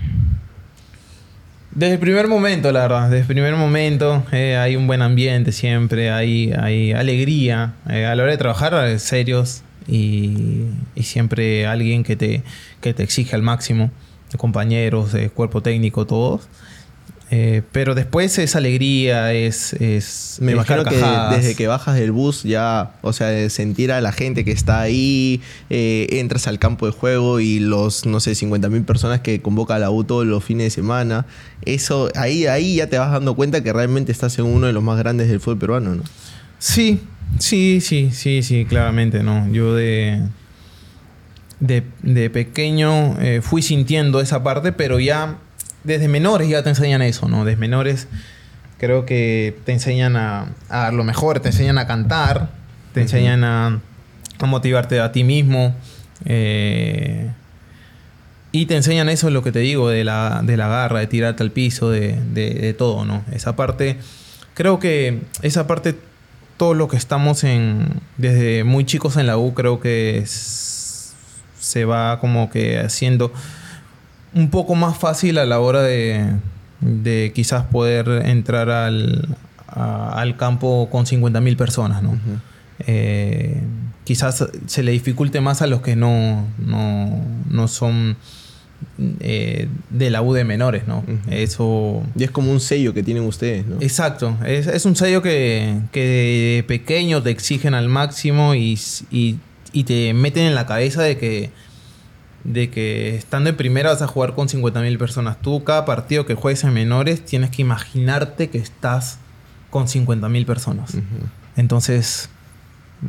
Desde 1.75 1.95
el 1.95 2.01
primer 2.01 2.29
momento, 2.29 2.71
la 2.71 2.83
verdad. 2.83 3.05
Desde 3.05 3.21
el 3.21 3.27
primer 3.27 3.57
momento 3.57 4.23
eh, 4.31 4.57
hay 4.57 4.77
un 4.77 4.87
buen 4.87 5.01
ambiente 5.01 5.53
siempre, 5.53 6.11
hay, 6.11 6.53
hay 6.53 6.93
alegría. 6.93 7.73
Eh, 7.89 8.05
a 8.05 8.15
la 8.15 8.23
hora 8.23 8.33
de 8.33 8.39
trabajar, 8.39 8.75
eh, 8.87 8.99
serios 8.99 9.63
y, 9.89 10.67
y, 10.95 11.03
siempre 11.03 11.67
alguien 11.67 12.05
que 12.05 12.15
te, 12.15 12.43
que 12.83 12.93
te 12.93 13.03
exige 13.03 13.35
al 13.35 13.43
máximo. 13.43 13.91
Compañeros, 14.37 15.13
cuerpo 15.35 15.63
técnico, 15.63 16.07
todos. 16.07 16.49
Eh, 17.35 17.63
pero 17.73 17.95
después 17.95 18.39
es 18.39 18.57
alegría, 18.57 19.33
es. 19.33 19.73
es 19.73 20.37
Me 20.43 20.53
imagino 20.53 20.85
que 20.85 21.03
desde 21.35 21.55
que 21.55 21.67
bajas 21.67 21.95
del 21.95 22.13
bus 22.13 22.43
ya, 22.43 22.93
o 23.01 23.15
sea, 23.15 23.49
sentir 23.49 23.91
a 23.91 24.03
la 24.03 24.13
gente 24.13 24.45
que 24.45 24.53
está 24.53 24.83
ahí, 24.83 25.41
eh, 25.71 26.09
entras 26.11 26.47
al 26.47 26.59
campo 26.59 26.85
de 26.85 26.93
juego 26.93 27.41
y 27.41 27.59
los, 27.59 28.05
no 28.05 28.21
sé, 28.21 28.33
50.000 28.33 28.85
personas 28.85 29.21
que 29.23 29.41
convoca 29.41 29.79
la 29.79 29.91
U 29.91 30.05
todos 30.05 30.27
los 30.27 30.45
fines 30.45 30.67
de 30.67 30.71
semana, 30.71 31.25
eso, 31.65 32.11
ahí, 32.17 32.45
ahí 32.45 32.77
ya 32.77 32.89
te 32.89 32.99
vas 32.99 33.11
dando 33.11 33.35
cuenta 33.35 33.63
que 33.63 33.73
realmente 33.73 34.13
estás 34.13 34.39
en 34.39 34.45
uno 34.45 34.67
de 34.67 34.75
los 34.75 34.83
más 34.83 34.99
grandes 34.99 35.31
del 35.31 35.41
fútbol 35.41 35.59
peruano, 35.59 35.95
¿no? 35.95 36.03
Sí, 36.59 37.01
sí, 37.39 37.81
sí, 37.81 38.11
sí, 38.13 38.43
sí, 38.43 38.67
claramente, 38.67 39.23
¿no? 39.23 39.51
Yo 39.51 39.75
de. 39.75 40.21
De, 41.61 42.29
pequeño 42.29 43.19
eh, 43.21 43.41
fui 43.41 43.63
sintiendo 43.63 44.21
esa 44.21 44.43
parte, 44.43 44.73
pero 44.73 44.99
ya 44.99 45.39
desde 45.85 46.09
menores 46.09 46.49
ya 46.49 46.63
te 46.63 46.71
enseñan 46.71 47.03
eso, 47.03 47.29
¿no? 47.29 47.45
Desde 47.45 47.59
menores 47.59 48.09
creo 48.79 49.07
que 49.07 49.57
te 49.65 49.73
enseñan 49.73 50.17
a, 50.17 50.49
dar 50.69 50.93
lo 50.93 51.05
mejor, 51.05 51.41
te 51.41 51.49
enseñan 51.49 51.79
a 51.79 51.87
cantar, 51.87 52.51
te 52.93 53.03
enseñan 53.03 53.45
a, 53.45 53.81
motivarte 54.41 54.99
a 54.99 55.13
ti 55.13 55.23
mismo. 55.23 55.75
Eh, 56.25 57.31
y 58.51 58.67
te 58.67 58.77
enseñan 58.77 59.09
eso, 59.09 59.31
lo 59.31 59.43
que 59.43 59.53
te 59.53 59.61
digo, 59.61 59.89
de 59.89 60.03
la, 60.03 60.43
de 60.43 60.57
la 60.57 60.67
garra, 60.67 60.99
de 60.99 61.07
tirarte 61.07 61.43
al 61.45 61.53
piso, 61.53 61.91
de, 61.91 62.19
de, 62.35 62.75
todo, 62.75 63.05
¿no? 63.05 63.25
Esa 63.33 63.55
parte, 63.55 63.99
creo 64.55 64.81
que 64.81 65.23
esa 65.43 65.69
parte, 65.69 65.95
todo 66.57 66.75
lo 66.75 66.89
que 66.89 66.97
estamos 66.97 67.45
en, 67.45 68.01
desde 68.19 68.65
muy 68.65 68.85
chicos 68.85 69.17
en 69.17 69.27
la 69.29 69.39
U, 69.39 69.55
creo 69.55 69.79
que 69.79 70.25
se 70.27 71.85
va 71.85 72.19
como 72.19 72.51
que 72.51 72.81
haciendo 72.81 73.33
un 74.35 74.51
poco 74.51 74.75
más 74.75 74.99
fácil 74.99 75.39
a 75.39 75.45
la 75.45 75.61
hora 75.61 75.83
de, 75.83 76.33
de 76.81 77.33
quizás 77.35 77.65
poder 77.67 78.09
entrar 78.27 78.71
al, 78.71 79.37
al 79.67 80.37
campo 80.37 80.89
con 80.91 81.07
50.000 81.07 81.57
personas, 81.57 82.03
¿no? 82.03 82.19
Eh, 82.87 83.61
quizás 84.05 84.45
se 84.67 84.83
le 84.83 84.93
dificulte 84.93 85.41
más 85.41 85.63
a 85.63 85.67
los 85.67 85.83
que 85.83 85.97
no, 85.97 86.47
no, 86.59 87.25
no 87.51 87.69
son 87.69 88.17
eh, 89.21 89.69
de 89.91 90.11
la 90.11 90.23
U 90.23 90.33
de 90.33 90.45
menores, 90.45 90.87
¿no? 90.87 91.05
Eso... 91.31 92.03
Y 92.17 92.25
es 92.25 92.31
como 92.31 92.51
un 92.51 92.61
sello 92.61 92.93
que 92.93 93.03
tienen 93.03 93.25
ustedes, 93.25 93.67
¿no? 93.67 93.77
Exacto. 93.81 94.37
Es, 94.45 94.85
un 94.85 94.97
sello 94.97 95.23
que, 95.23 95.79
que, 95.93 96.01
de 96.01 96.65
pequeño 96.67 97.23
te 97.23 97.31
exigen 97.31 97.75
al 97.75 97.89
máximo 97.89 98.55
y, 98.55 98.79
te 99.87 100.15
meten 100.15 100.45
en 100.47 100.55
la 100.55 100.67
cabeza 100.67 101.03
de 101.03 101.17
que, 101.17 101.51
de 102.45 102.71
que 102.71 103.17
estando 103.17 103.51
en 103.51 103.57
primera 103.57 103.91
vas 103.91 104.03
a 104.03 104.07
jugar 104.07 104.35
con 104.35 104.49
50.000 104.49 104.99
personas. 104.99 105.41
Tú, 105.41 105.65
cada 105.65 105.85
partido 105.85 106.27
que 106.27 106.35
juegues 106.35 106.65
en 106.65 106.73
menores, 106.73 107.25
tienes 107.25 107.51
que 107.51 107.63
imaginarte 107.63 108.51
que 108.51 108.59
estás 108.59 109.19
con 109.71 109.87
50.000 109.87 110.47
personas. 110.47 110.97
Entonces, 111.57 112.29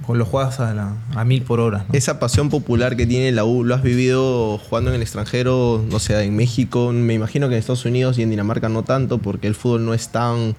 pues 0.05 0.17
lo 0.17 0.25
juegas 0.25 0.59
a, 0.59 1.23
mil 1.23 1.43
por 1.43 1.59
hora. 1.59 1.85
Esa 1.93 2.19
pasión 2.19 2.49
popular 2.49 2.95
que 2.95 3.05
tiene 3.05 3.31
la 3.31 3.45
U, 3.45 3.63
¿lo 3.63 3.75
has 3.75 3.83
vivido 3.83 4.57
jugando 4.57 4.89
en 4.89 4.95
el 4.95 5.01
extranjero? 5.01 5.83
No 5.89 5.99
sé, 5.99 6.21
en 6.23 6.35
México, 6.35 6.91
me 6.91 7.13
imagino 7.13 7.47
que 7.47 7.55
en 7.55 7.59
Estados 7.59 7.85
Unidos 7.85 8.17
y 8.17 8.23
en 8.23 8.29
Dinamarca 8.31 8.69
no 8.69 8.83
tanto, 8.83 9.19
porque 9.19 9.47
el 9.47 9.55
fútbol 9.55 9.85
no 9.85 9.93
es 9.93 10.09
tan, 10.09 10.55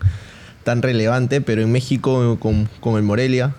tan 0.63 0.83
relevante, 0.83 1.41
pero 1.41 1.63
en 1.63 1.73
México 1.73 2.39
con, 2.39 2.97
el 2.97 3.03
Morelia. 3.03 3.55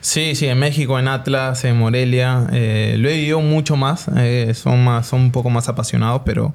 Sí, 0.00 0.34
sí, 0.34 0.46
en 0.46 0.58
México, 0.58 0.98
en 0.98 1.08
Atlas, 1.08 1.64
en 1.64 1.78
Morelia, 1.78 2.46
eh, 2.52 2.94
lo 2.98 3.08
he 3.08 3.14
vivido 3.14 3.40
mucho 3.40 3.76
más, 3.76 4.06
eh, 4.16 4.52
son 4.54 4.82
más, 4.82 5.06
son 5.06 5.20
un 5.20 5.32
poco 5.32 5.50
más 5.50 5.68
apasionados, 5.68 6.22
pero 6.24 6.54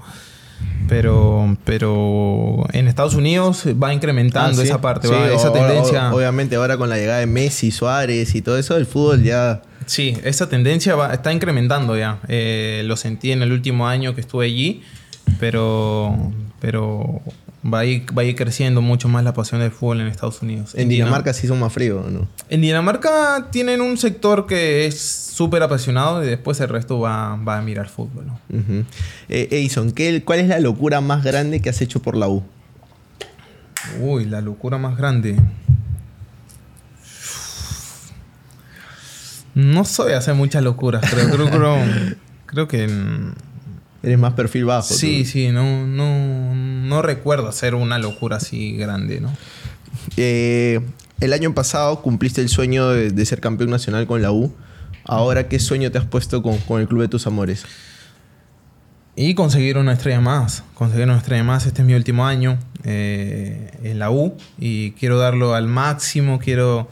pero, 0.88 1.58
pero 1.64 2.66
en 2.72 2.88
Estados 2.88 3.16
Unidos 3.16 3.66
va 3.82 3.94
incrementando 3.94 4.62
ah, 4.62 4.64
esa 4.64 4.82
parte, 4.82 5.08
esa 5.34 5.52
tendencia. 5.52 6.14
obviamente 6.14 6.56
ahora 6.56 6.78
con 6.78 6.90
la 6.90 6.98
llegada 6.98 7.20
de 7.20 7.26
Messi, 7.26 7.72
Suárez 7.72 8.36
y 8.36 8.42
todo 8.42 8.58
eso, 8.58 8.78
el 8.78 8.86
fútbol 8.86 9.24
ya... 9.24 9.62
Sí, 9.88 10.18
esa 10.24 10.48
tendencia 10.48 10.96
va, 10.96 11.14
está 11.14 11.34
incrementando 11.34 11.98
ya. 11.98 12.20
Eh, 12.28 12.84
lo 12.86 12.98
sentí 12.98 13.32
en 13.32 13.42
el 13.42 13.52
último 13.52 13.88
año 13.88 14.16
que 14.16 14.22
estuve 14.22 14.46
allí, 14.46 14.84
pero, 15.40 16.16
pero 16.60 17.22
va 17.66 17.80
a, 17.80 17.86
ir, 17.86 18.06
va 18.16 18.22
a 18.22 18.26
ir 18.26 18.36
creciendo 18.36 18.82
mucho 18.82 19.08
más 19.10 19.24
la 19.24 19.34
pasión 19.34 19.62
del 19.62 19.72
fútbol 19.72 20.02
en 20.02 20.08
Estados 20.08 20.42
Unidos. 20.42 20.76
En, 20.76 20.90
Dinamarca 20.90 21.34
sí 21.34 21.48
son 21.48 21.60
más 21.60 21.74
fríos, 21.74 22.12
¿no? 22.12 22.28
En 22.50 22.62
Dinamarca 22.62 23.48
tienen 23.52 23.82
un 23.82 23.98
sector 23.98 24.46
que 24.46 24.86
es 24.86 25.00
súper 25.00 25.64
apasionado 25.64 26.24
y 26.24 26.28
después 26.28 26.60
el 26.60 26.70
resto 26.70 27.00
va, 27.00 27.34
a 27.34 27.62
mirar 27.62 27.90
fútbol, 27.90 28.28
¿no? 28.28 28.40
Eh, 29.30 29.48
Edison, 29.52 29.94
¿cuál 30.24 30.40
es 30.40 30.48
la 30.48 30.60
locura 30.60 31.02
más 31.02 31.24
grande 31.24 31.62
que 31.62 31.70
has 31.70 31.82
hecho 31.82 32.02
por 32.02 32.16
la 32.16 32.28
U? 32.28 32.44
Uy, 34.00 34.26
la 34.26 34.42
locura 34.42 34.78
más 34.78 34.98
grande. 34.98 35.36
No 39.56 39.86
soy 39.86 40.14
hacer 40.14 40.36
muchas 40.36 40.64
locuras, 40.64 41.02
creo, 41.10 41.50
creo, 41.50 41.78
creo 42.46 42.68
que 42.68 42.90
Eres 44.06 44.20
más 44.20 44.34
perfil 44.34 44.66
bajo. 44.66 44.94
Sí, 44.94 45.26
sí, 45.26 45.50
no, 45.50 45.88
no, 45.88 46.54
no 46.54 47.02
recuerdo 47.02 47.48
hacer 47.48 47.74
una 47.74 47.98
locura 47.98 48.38
así 48.38 48.78
grande, 48.78 49.20
¿no? 49.20 49.36
Eh, 50.16 50.80
el 51.22 51.34
año 51.34 51.56
pasado 51.56 52.04
cumpliste 52.04 52.40
el 52.40 52.50
sueño 52.50 52.90
de, 52.90 53.26
ser 53.26 53.42
campeón 53.42 53.72
nacional 53.72 54.06
con 54.06 54.22
la 54.22 54.32
U. 54.32 54.54
Ahora, 55.06 55.48
¿qué 55.48 55.58
sueño 55.58 55.92
te 55.92 55.98
has 55.98 56.06
puesto 56.06 56.44
con, 56.44 56.80
el 56.80 56.88
Club 56.88 57.02
de 57.02 57.08
tus 57.08 57.26
Amores? 57.26 57.66
Y 59.16 59.34
conseguir 59.34 59.80
una 59.80 59.94
estrella 59.94 60.22
más. 60.22 60.64
Conseguir 60.76 61.06
una 61.06 61.18
estrella 61.18 61.44
más. 61.44 61.66
Este 61.66 61.82
es 61.82 61.88
mi 61.88 61.96
último 61.96 62.28
año 62.28 62.60
eh, 62.84 63.72
en 63.82 63.98
la 63.98 64.12
U 64.12 64.38
y 64.60 64.92
quiero 64.92 65.18
darlo 65.18 65.56
al 65.56 65.66
máximo. 65.66 66.38
Quiero, 66.38 66.90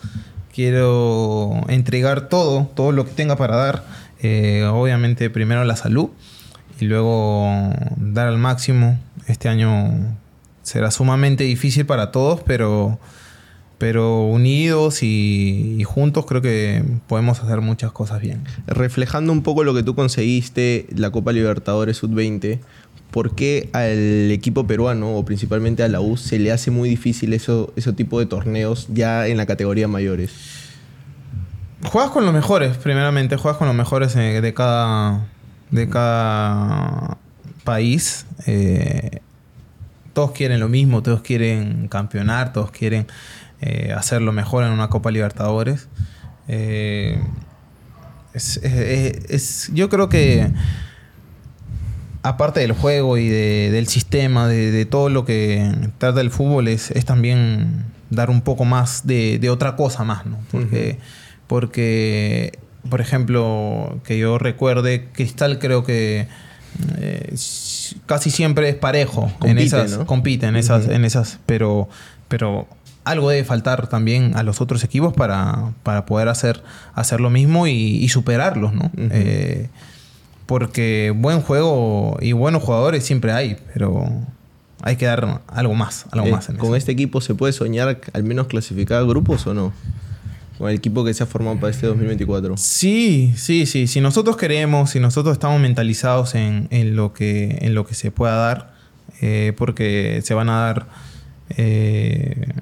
quiero 0.51 1.61
entregar 1.67 2.27
todo, 2.27 2.71
todo 2.73 2.91
lo 2.91 3.05
que 3.05 3.11
tenga 3.11 3.35
para 3.35 3.55
dar. 3.55 3.83
Eh, 4.23 4.63
obviamente, 4.63 5.29
primero 5.29 5.63
la 5.63 5.75
salud 5.75 6.09
y 6.83 6.87
luego 6.87 7.49
dar 7.95 8.27
al 8.27 8.37
máximo. 8.37 8.99
Este 9.27 9.47
año 9.47 10.17
será 10.63 10.91
sumamente 10.91 11.45
difícil 11.45 11.85
para 11.85 12.11
todos, 12.11 12.41
pero, 12.41 12.99
pero 13.77 14.25
unidos 14.25 15.01
y, 15.01 15.81
juntos 15.85 16.25
creo 16.25 16.41
que 16.41 16.83
podemos 17.07 17.39
hacer 17.41 17.61
muchas 17.61 17.93
cosas 17.93 18.19
bien. 18.19 18.43
Reflejando 18.67 19.31
un 19.31 19.43
poco 19.43 19.63
lo 19.63 19.73
que 19.73 19.81
tú 19.81 19.95
conseguiste, 19.95 20.87
la 20.93 21.09
Copa 21.09 21.31
Libertadores 21.31 21.95
Sub-20, 21.97 22.59
¿por 23.11 23.33
qué 23.33 23.69
al 23.71 24.29
equipo 24.29 24.67
peruano 24.67 25.15
o 25.15 25.23
principalmente 25.23 25.83
a 25.83 25.87
la 25.87 26.01
U 26.01 26.17
se 26.17 26.37
le 26.37 26.51
hace 26.51 26.69
muy 26.69 26.89
difícil 26.89 27.31
eso, 27.31 27.71
ese 27.77 27.93
tipo 27.93 28.19
de 28.19 28.25
torneos 28.25 28.87
ya 28.93 29.27
en 29.27 29.37
la 29.37 29.45
categoría 29.45 29.87
mayores? 29.87 30.31
Juegas 31.85 32.11
con 32.11 32.25
los 32.25 32.33
mejores, 32.33 32.75
primeramente, 32.75 33.37
juegas 33.37 33.57
con 33.57 33.67
los 33.67 33.75
mejores 33.75 34.13
de 34.15 34.53
cada, 34.53 35.27
de 35.73 35.89
cada 35.89 37.17
país. 37.63 38.25
Eh, 38.45 39.21
todos 40.13 40.31
quieren 40.31 40.59
lo 40.59 40.69
mismo, 40.69 41.01
todos 41.01 41.21
quieren 41.21 41.87
campeonar, 41.87 42.53
todos 42.53 42.69
quieren 42.69 43.07
eh, 43.61 43.91
hacerlo 43.97 44.31
mejor 44.31 44.63
en 44.63 44.71
una 44.71 44.89
Copa 44.89 45.09
Libertadores. 45.09 45.87
Eh, 46.47 47.19
yo 49.73 49.89
creo 49.89 50.09
que 50.09 50.51
aparte 52.21 52.59
del 52.59 52.73
juego 52.73 53.17
y 53.17 53.27
del 53.27 53.87
sistema, 53.87 54.47
de, 54.47 54.85
todo 54.85 55.09
lo 55.09 55.25
que 55.25 55.71
trata 55.97 56.21
el 56.21 56.29
fútbol, 56.29 56.67
es, 56.67 56.91
también 57.05 57.85
dar 58.11 58.29
un 58.29 58.41
poco 58.41 58.63
más 58.63 59.07
de, 59.07 59.49
otra 59.49 59.75
cosa 59.75 60.03
más, 60.03 60.27
¿no? 60.27 60.37
Porque, 60.51 60.99
porque 61.47 62.59
por 62.89 63.01
ejemplo, 63.01 63.99
que 64.03 64.17
yo 64.17 64.37
recuerde, 64.37 65.07
Cristal 65.13 65.59
creo 65.59 65.83
que 65.83 66.27
eh, 66.97 67.35
casi 68.05 68.31
siempre 68.31 68.69
es 68.69 68.75
parejo. 68.75 69.31
en 69.43 69.57
esas, 69.57 69.97
Compite 70.05 70.47
en 70.47 70.55
esas, 70.55 70.87
en 70.87 71.05
esas, 71.05 71.39
pero, 71.45 71.87
pero 72.27 72.67
algo 73.03 73.29
debe 73.29 73.43
faltar 73.43 73.87
también 73.87 74.35
a 74.35 74.43
los 74.43 74.61
otros 74.61 74.83
equipos 74.83 75.13
para, 75.13 75.73
poder 76.05 76.29
hacer, 76.29 76.63
hacer 76.93 77.19
lo 77.19 77.29
mismo 77.29 77.67
y, 77.67 78.07
superarlos, 78.09 78.73
¿no? 78.73 78.91
Eh, 78.97 79.69
porque 80.45 81.13
buen 81.15 81.41
juego 81.41 82.17
y 82.21 82.33
buenos 82.33 82.63
jugadores 82.63 83.05
siempre 83.05 83.31
hay, 83.31 83.57
pero 83.73 84.09
hay 84.81 84.97
que 84.97 85.05
dar 85.05 85.41
algo 85.47 85.73
más, 85.73 86.05
algo 86.11 86.27
eh, 86.27 86.31
más. 86.31 86.49
¿Con 86.57 86.75
este 86.75 86.91
equipo 86.91 87.21
se 87.21 87.35
puede 87.35 87.53
soñar 87.53 88.01
al 88.11 88.23
menos 88.23 88.47
clasificar 88.47 89.05
grupos 89.05 89.47
o 89.47 89.53
no? 89.53 89.73
Con 90.57 90.69
el 90.69 90.75
equipo 90.75 91.03
que 91.03 91.13
se 91.13 91.23
ha 91.23 91.25
formado 91.25 91.57
para 91.59 91.71
este 91.71 91.87
2024. 91.87 92.57
Sí, 92.57 93.33
sí, 93.35 93.65
sí. 93.65 93.87
Si 93.87 94.01
nosotros 94.01 94.37
queremos, 94.37 94.91
si 94.91 94.99
nosotros 94.99 95.33
estamos 95.33 95.59
mentalizados 95.59 96.35
en, 96.35 96.67
lo, 96.95 97.13
que, 97.13 97.57
en 97.61 97.73
lo 97.73 97.85
que 97.85 97.95
se 97.95 98.11
pueda 98.11 98.35
dar, 98.35 98.73
eh, 99.21 99.53
porque 99.57 100.21
se 100.23 100.33
van 100.33 100.49
a 100.49 100.59
dar 100.59 100.87
eh, 101.57 102.53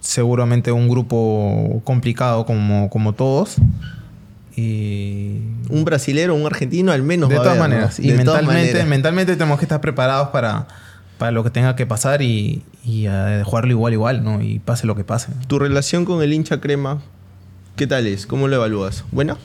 seguramente 0.00 0.72
un 0.72 0.88
grupo 0.88 1.80
complicado 1.84 2.44
como, 2.44 2.90
como 2.90 3.12
todos. 3.12 3.56
Y... 4.54 5.38
Un 5.70 5.84
brasilero, 5.84 6.34
un 6.34 6.44
argentino 6.44 6.92
al 6.92 7.02
menos. 7.02 7.30
De 7.30 7.36
todas 7.36 7.58
maneras. 7.58 7.98
Y 7.98 8.12
mentalmente, 8.12 8.84
mentalmente 8.84 9.36
tenemos 9.36 9.58
que 9.58 9.64
estar 9.64 9.80
preparados 9.80 10.28
para, 10.28 10.66
para 11.22 11.30
lo 11.30 11.44
que 11.44 11.50
tenga 11.50 11.76
que 11.76 11.86
pasar 11.86 12.20
y, 12.20 12.64
y 12.84 13.06
a 13.06 13.44
jugarlo 13.44 13.70
igual, 13.70 13.92
igual, 13.92 14.24
¿no? 14.24 14.42
Y 14.42 14.58
pase 14.58 14.88
lo 14.88 14.96
que 14.96 15.04
pase. 15.04 15.28
¿Tu 15.46 15.60
relación 15.60 16.04
con 16.04 16.20
el 16.20 16.32
hincha 16.32 16.60
crema, 16.60 17.00
qué 17.76 17.86
tal 17.86 18.08
es? 18.08 18.26
¿Cómo 18.26 18.48
lo 18.48 18.56
evalúas? 18.56 19.04
¿Buena? 19.12 19.36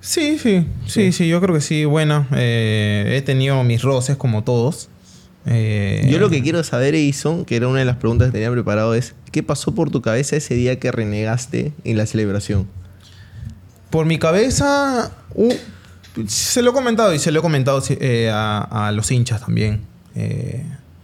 Sí, 0.00 0.38
sí, 0.38 0.68
sí, 0.86 1.10
sí, 1.10 1.26
yo 1.26 1.40
creo 1.40 1.52
que 1.56 1.60
sí, 1.60 1.84
buena. 1.84 2.28
Eh, 2.30 3.14
he 3.16 3.22
tenido 3.22 3.64
mis 3.64 3.82
roces 3.82 4.16
como 4.16 4.44
todos. 4.44 4.88
Eh, 5.46 6.06
yo 6.08 6.20
lo 6.20 6.30
que 6.30 6.44
quiero 6.44 6.62
saber, 6.62 6.94
Edison, 6.94 7.44
que 7.44 7.56
era 7.56 7.66
una 7.66 7.80
de 7.80 7.86
las 7.86 7.96
preguntas 7.96 8.28
que 8.28 8.32
tenía 8.34 8.52
preparado, 8.52 8.94
es 8.94 9.16
¿qué 9.32 9.42
pasó 9.42 9.74
por 9.74 9.90
tu 9.90 10.02
cabeza 10.02 10.36
ese 10.36 10.54
día 10.54 10.78
que 10.78 10.92
renegaste 10.92 11.72
en 11.82 11.96
la 11.96 12.06
celebración? 12.06 12.68
Por 13.90 14.06
mi 14.06 14.20
cabeza, 14.20 15.10
uh, 15.34 15.54
se 16.28 16.62
lo 16.62 16.70
he 16.70 16.72
comentado 16.72 17.12
y 17.12 17.18
se 17.18 17.32
lo 17.32 17.40
he 17.40 17.42
comentado 17.42 17.82
eh, 17.88 18.30
a, 18.32 18.86
a, 18.86 18.92
los 18.92 19.10
hinchas 19.10 19.40
también 19.40 19.80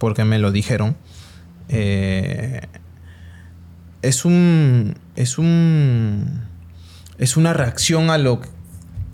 porque 0.03 0.25
me 0.25 0.41
lo 0.41 0.51
dijeron. 0.51 0.97
Eh, 1.69 2.63
es 4.03 4.25
un. 4.25 4.97
Es 5.15 5.39
un. 5.39 6.41
Es 7.19 7.37
una 7.37 7.53
reacción 7.53 8.11
a 8.11 8.19
lo, 8.19 8.41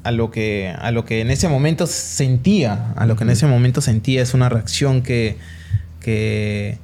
a 0.02 0.12
lo 0.12 0.30
que, 0.30 0.74
a 0.78 0.90
lo 0.90 1.04
que 1.04 1.20
en 1.20 1.30
ese 1.30 1.46
momento 1.50 1.86
sentía, 1.86 2.94
a 2.96 3.04
lo 3.04 3.16
que 3.16 3.24
en 3.24 3.30
ese 3.30 3.46
momento 3.46 3.82
sentía, 3.82 4.22
es 4.22 4.32
una 4.32 4.48
reacción 4.48 5.02
que, 5.02 5.36
que, 6.00 6.78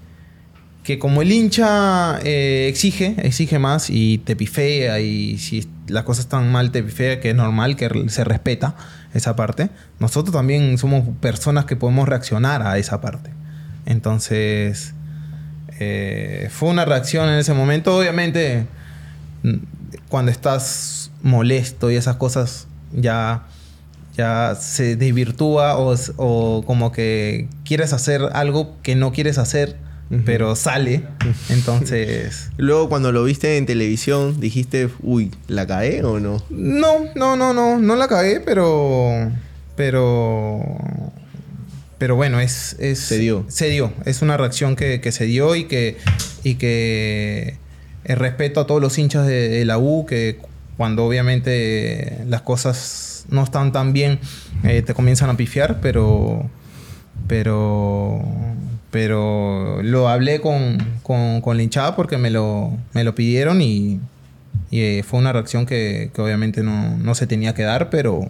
que 0.82 0.98
como 0.98 1.22
el 1.22 1.32
hincha 1.32 2.18
eh, 2.24 2.66
exige, 2.68 3.14
exige 3.22 3.58
más 3.58 3.88
y 3.88 4.18
te 4.18 4.36
pifea 4.36 5.00
y 5.00 5.38
si 5.38 5.66
las 5.86 6.04
cosas 6.04 6.26
están 6.26 6.52
mal 6.52 6.72
te 6.72 6.82
pifea, 6.82 7.20
que 7.20 7.30
es 7.30 7.36
normal, 7.36 7.74
que 7.76 7.88
se 8.08 8.22
respeta 8.22 8.76
esa 9.14 9.34
parte, 9.34 9.70
nosotros 9.98 10.34
también 10.34 10.76
somos 10.76 11.04
personas 11.22 11.64
que 11.64 11.74
podemos 11.74 12.06
reaccionar 12.06 12.60
a 12.66 12.76
esa 12.76 13.00
parte. 13.00 13.30
Entonces, 13.86 14.94
eh, 15.80 16.48
fue 16.50 16.68
una 16.68 16.84
reacción 16.84 17.28
en 17.28 17.38
ese 17.38 17.52
momento, 17.54 17.96
obviamente, 17.96 18.66
cuando 20.08 20.30
estás 20.30 21.10
molesto 21.22 21.90
y 21.90 21.96
esas 21.96 22.16
cosas 22.16 22.66
ya, 22.92 23.44
ya 24.16 24.56
se 24.58 24.96
desvirtúa 24.96 25.76
o, 25.76 26.62
como 26.66 26.92
que 26.92 27.48
quieres 27.64 27.92
hacer 27.92 28.22
algo 28.32 28.76
que 28.82 28.94
no 28.94 29.12
quieres 29.12 29.38
hacer, 29.38 29.76
pero 30.24 30.54
sale. 30.54 31.02
Entonces. 31.48 32.50
Luego, 32.56 32.88
cuando 32.88 33.10
lo 33.10 33.24
viste 33.24 33.56
en 33.56 33.66
televisión, 33.66 34.38
dijiste, 34.38 34.88
uy, 35.02 35.32
¿la 35.48 35.66
cae 35.66 36.04
o 36.04 36.20
no? 36.20 36.42
No, 36.50 37.06
no, 37.16 37.36
no, 37.36 37.52
no, 37.52 37.78
no 37.78 37.96
la 37.96 38.06
cae, 38.06 38.40
pero. 38.40 39.32
Pero. 39.76 40.62
Pero 41.98 42.16
bueno, 42.16 42.40
es, 42.40 42.76
es. 42.78 42.98
Se 42.98 43.18
dio. 43.18 43.44
Se 43.48 43.68
dio. 43.68 43.92
Es 44.04 44.22
una 44.22 44.36
reacción 44.36 44.76
que, 44.76 45.00
se 45.12 45.24
dio 45.24 45.54
y 45.54 45.64
que. 45.64 45.98
Y 46.42 46.56
que. 46.56 47.56
El 48.04 48.16
respeto 48.16 48.60
a 48.60 48.66
todos 48.66 48.82
los 48.82 48.98
hinchas 48.98 49.26
de 49.26 49.64
la 49.64 49.78
U, 49.78 50.04
que 50.06 50.38
cuando 50.76 51.04
obviamente 51.04 52.18
las 52.26 52.42
cosas 52.42 53.26
no 53.28 53.42
están 53.42 53.72
tan 53.72 53.92
bien, 53.92 54.18
eh, 54.64 54.82
te 54.82 54.94
comienzan 54.94 55.30
a 55.30 55.36
pifiar, 55.36 55.80
pero, 55.80 56.48
pero, 57.26 58.22
pero 58.90 59.82
lo 59.82 60.08
hablé 60.08 60.40
con, 60.40 60.78
con, 61.02 61.56
la 61.56 61.62
hinchada 61.62 61.96
porque 61.96 62.18
me 62.18 62.30
lo, 62.30 62.72
me 62.92 63.04
lo 63.04 63.14
pidieron 63.14 63.62
y, 63.62 64.00
eh, 64.70 65.04
fue 65.06 65.20
una 65.20 65.32
reacción 65.32 65.66
que, 65.66 66.10
obviamente 66.16 66.62
no, 66.62 67.14
se 67.14 67.26
tenía 67.26 67.54
que 67.54 67.62
dar, 67.62 67.90
pero, 67.90 68.28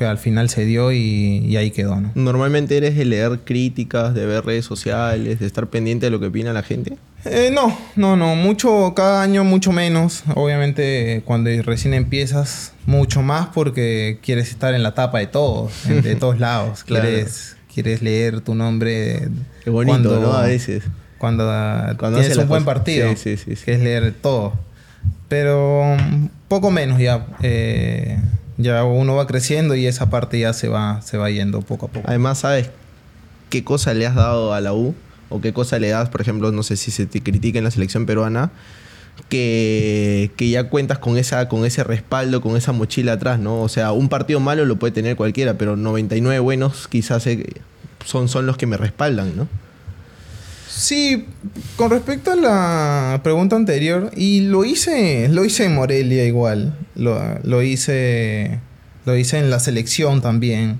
pero 0.00 0.12
al 0.12 0.18
final 0.18 0.48
se 0.48 0.64
dio 0.64 0.92
y, 0.92 1.54
ahí 1.58 1.70
quedó. 1.72 2.00
¿no? 2.00 2.10
¿Normalmente 2.14 2.74
eres 2.74 2.96
de 2.96 3.04
leer 3.04 3.40
críticas, 3.44 4.14
de 4.14 4.24
ver 4.24 4.46
redes 4.46 4.64
sociales, 4.64 5.40
de 5.40 5.46
estar 5.46 5.66
pendiente 5.66 6.06
de 6.06 6.10
lo 6.10 6.18
que 6.18 6.28
opina 6.28 6.54
la 6.54 6.62
gente? 6.62 6.96
Eh, 7.26 7.50
no, 7.52 7.78
no, 7.96 8.16
no, 8.16 8.34
mucho, 8.34 8.94
cada 8.96 9.20
año 9.20 9.44
mucho 9.44 9.72
menos. 9.72 10.24
Obviamente 10.34 11.20
cuando 11.26 11.50
recién 11.62 11.92
empiezas, 11.92 12.72
mucho 12.86 13.20
más 13.20 13.48
porque 13.48 14.18
quieres 14.22 14.48
estar 14.48 14.72
en 14.72 14.82
la 14.82 14.94
tapa 14.94 15.18
de 15.18 15.26
todos, 15.26 15.86
de 15.86 16.16
todos 16.16 16.38
lados. 16.40 16.82
quieres, 16.82 17.58
quieres 17.70 18.00
leer 18.00 18.40
tu 18.40 18.54
nombre. 18.54 19.28
Qué 19.62 19.68
bonito, 19.68 20.18
¿no? 20.18 20.32
A 20.32 20.46
veces. 20.46 20.82
Cuando, 21.18 21.44
cuando 21.98 22.20
tienes 22.20 22.38
un 22.38 22.48
buen 22.48 22.64
partido. 22.64 23.10
Sí, 23.16 23.36
sí, 23.36 23.54
sí, 23.54 23.64
Quieres 23.66 23.82
leer 23.82 24.14
todo. 24.14 24.54
Pero 25.28 25.94
poco 26.48 26.70
menos 26.70 26.98
ya. 27.00 27.26
Eh, 27.42 28.18
ya 28.62 28.84
uno 28.84 29.16
va 29.16 29.26
creciendo 29.26 29.74
y 29.74 29.86
esa 29.86 30.10
parte 30.10 30.38
ya 30.38 30.52
se 30.52 30.68
va, 30.68 31.02
se 31.02 31.16
va 31.16 31.30
yendo 31.30 31.60
poco 31.62 31.86
a 31.86 31.88
poco. 31.88 32.08
Además, 32.08 32.38
¿sabes 32.38 32.70
qué 33.48 33.64
cosa 33.64 33.94
le 33.94 34.06
has 34.06 34.14
dado 34.14 34.54
a 34.54 34.60
la 34.60 34.72
U? 34.72 34.94
o 35.30 35.40
qué 35.40 35.52
cosa 35.52 35.78
le 35.78 35.88
das, 35.88 36.10
por 36.10 36.20
ejemplo, 36.20 36.52
no 36.52 36.62
sé 36.62 36.76
si 36.76 36.90
se 36.90 37.06
te 37.06 37.22
critica 37.22 37.58
en 37.58 37.64
la 37.64 37.70
selección 37.70 38.04
peruana, 38.04 38.50
que, 39.28 40.30
ya 40.38 40.64
cuentas 40.64 40.98
con, 40.98 41.16
esa, 41.16 41.48
con 41.48 41.64
ese 41.64 41.84
respaldo, 41.84 42.40
con 42.40 42.56
esa 42.56 42.72
mochila 42.72 43.12
atrás, 43.12 43.38
¿no? 43.38 43.62
O 43.62 43.68
sea, 43.68 43.92
un 43.92 44.08
partido 44.08 44.40
malo 44.40 44.64
lo 44.64 44.76
puede 44.76 44.92
tener 44.92 45.16
cualquiera, 45.16 45.54
pero 45.54 45.76
99 45.76 46.40
buenos 46.40 46.88
quizás 46.88 47.26
eh, 47.26 47.46
son, 48.04 48.28
son 48.28 48.46
los 48.46 48.56
que 48.56 48.66
me 48.66 48.76
respaldan, 48.76 49.36
¿no? 49.36 49.48
Sí, 50.70 51.26
con 51.76 51.90
respecto 51.90 52.32
a 52.32 52.36
la 52.36 53.20
pregunta 53.24 53.56
anterior, 53.56 54.10
y 54.16 54.42
lo 54.42 54.64
hice, 54.64 55.28
lo 55.28 55.44
hice 55.44 55.64
en 55.64 55.74
Morelia 55.74 56.24
igual, 56.24 56.78
lo, 56.94 57.62
hice, 57.62 58.60
lo 59.04 59.16
hice 59.16 59.38
en 59.38 59.50
la 59.50 59.58
selección 59.58 60.22
también. 60.22 60.78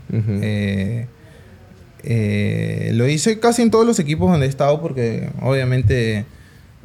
Eh, 2.03 2.93
lo 2.95 3.09
hice 3.09 3.41
casi 3.41 3.63
en 3.63 3.71
todos 3.71 3.87
los 3.87 3.99
equipos 3.99 4.31
donde 4.31 4.47
he 4.47 4.49
estado 4.49 4.81
porque 4.81 5.29
obviamente, 5.43 6.25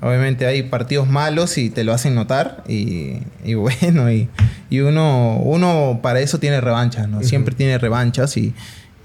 obviamente 0.02 0.46
hay 0.46 0.64
partidos 0.64 1.08
malos 1.08 1.58
y 1.58 1.70
te 1.70 1.84
lo 1.84 1.94
hacen 1.94 2.16
notar 2.16 2.64
y, 2.68 3.20
bueno, 3.54 4.12
y, 4.12 4.30
uno, 4.82 5.38
uno 5.38 6.00
para 6.02 6.20
eso 6.20 6.40
tiene 6.40 6.60
revanchas, 6.60 7.08
¿no? 7.08 7.24
Siempre 7.24 7.56
tiene 7.56 7.78
revanchas 7.78 8.36
y, 8.36 8.54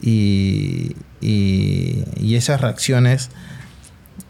y, 0.01 0.95
esas 2.35 2.61
reacciones 2.61 3.31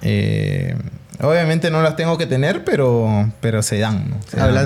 eh, 0.02 0.74
obviamente 1.20 1.70
no 1.70 1.82
las 1.82 1.96
tengo 1.96 2.18
que 2.18 2.26
tener, 2.26 2.64
pero, 2.64 3.30
pero 3.40 3.62
se 3.62 3.78
dan. 3.78 4.14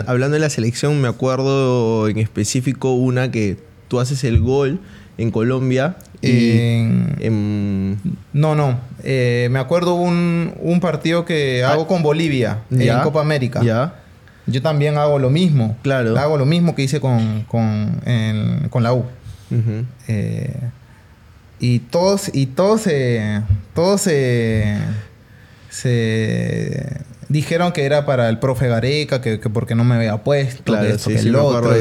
hablando 0.07 0.35
de 0.35 0.41
la 0.41 0.51
selección, 0.51 1.01
me 1.01 1.09
acuerdo 1.09 2.09
en 2.09 2.19
específico 2.19 2.93
una 2.93 3.31
que 3.31 3.57
tú 3.89 4.01
haces 4.01 4.25
el 4.25 4.41
gol 4.41 4.81
en 5.17 5.31
Colombia 5.31 5.97
no, 8.33 8.55
no. 8.55 8.81
Eh, 9.03 9.49
me 9.51 9.59
acuerdo 9.59 9.95
un, 9.95 10.55
un 10.61 10.81
partido 10.81 11.25
que 11.25 11.65
ah, 11.65 11.73
hago 11.73 11.87
con 11.87 12.03
Bolivia 12.03 12.61
en 12.71 13.01
Copa 13.01 13.21
América. 13.21 13.63
Ya. 13.63 13.95
Yo 14.47 14.61
también 14.61 14.99
hago 14.99 15.19
lo 15.19 15.31
mismo. 15.31 15.77
Claro. 15.83 16.19
Hago 16.19 16.37
lo 16.37 16.45
mismo 16.45 16.75
que 16.75 16.83
hice 16.83 17.01
con, 17.01 17.45
con, 17.45 18.01
con 18.71 18.83
la 18.83 18.93
U. 18.93 19.05
Eh, 20.09 20.55
y 21.61 21.79
todos, 21.79 22.31
y 22.33 22.47
todos 22.47 22.83
se. 22.83 23.43
Todos 23.75 24.03
se. 24.03 24.77
Se 25.75 27.05
Dijeron 27.29 27.73
que 27.73 27.85
era 27.85 28.05
para 28.05 28.29
el 28.29 28.39
profe 28.39 28.69
Gareca, 28.69 29.21
que, 29.21 29.39
porque 29.39 29.75
no 29.75 29.85
me 29.85 29.95
había 29.95 30.19
puesto, 30.19 30.63
claro, 30.63 30.93
que 30.93 30.99
sí, 30.99 31.15
el 31.15 31.35
otro, 31.37 31.75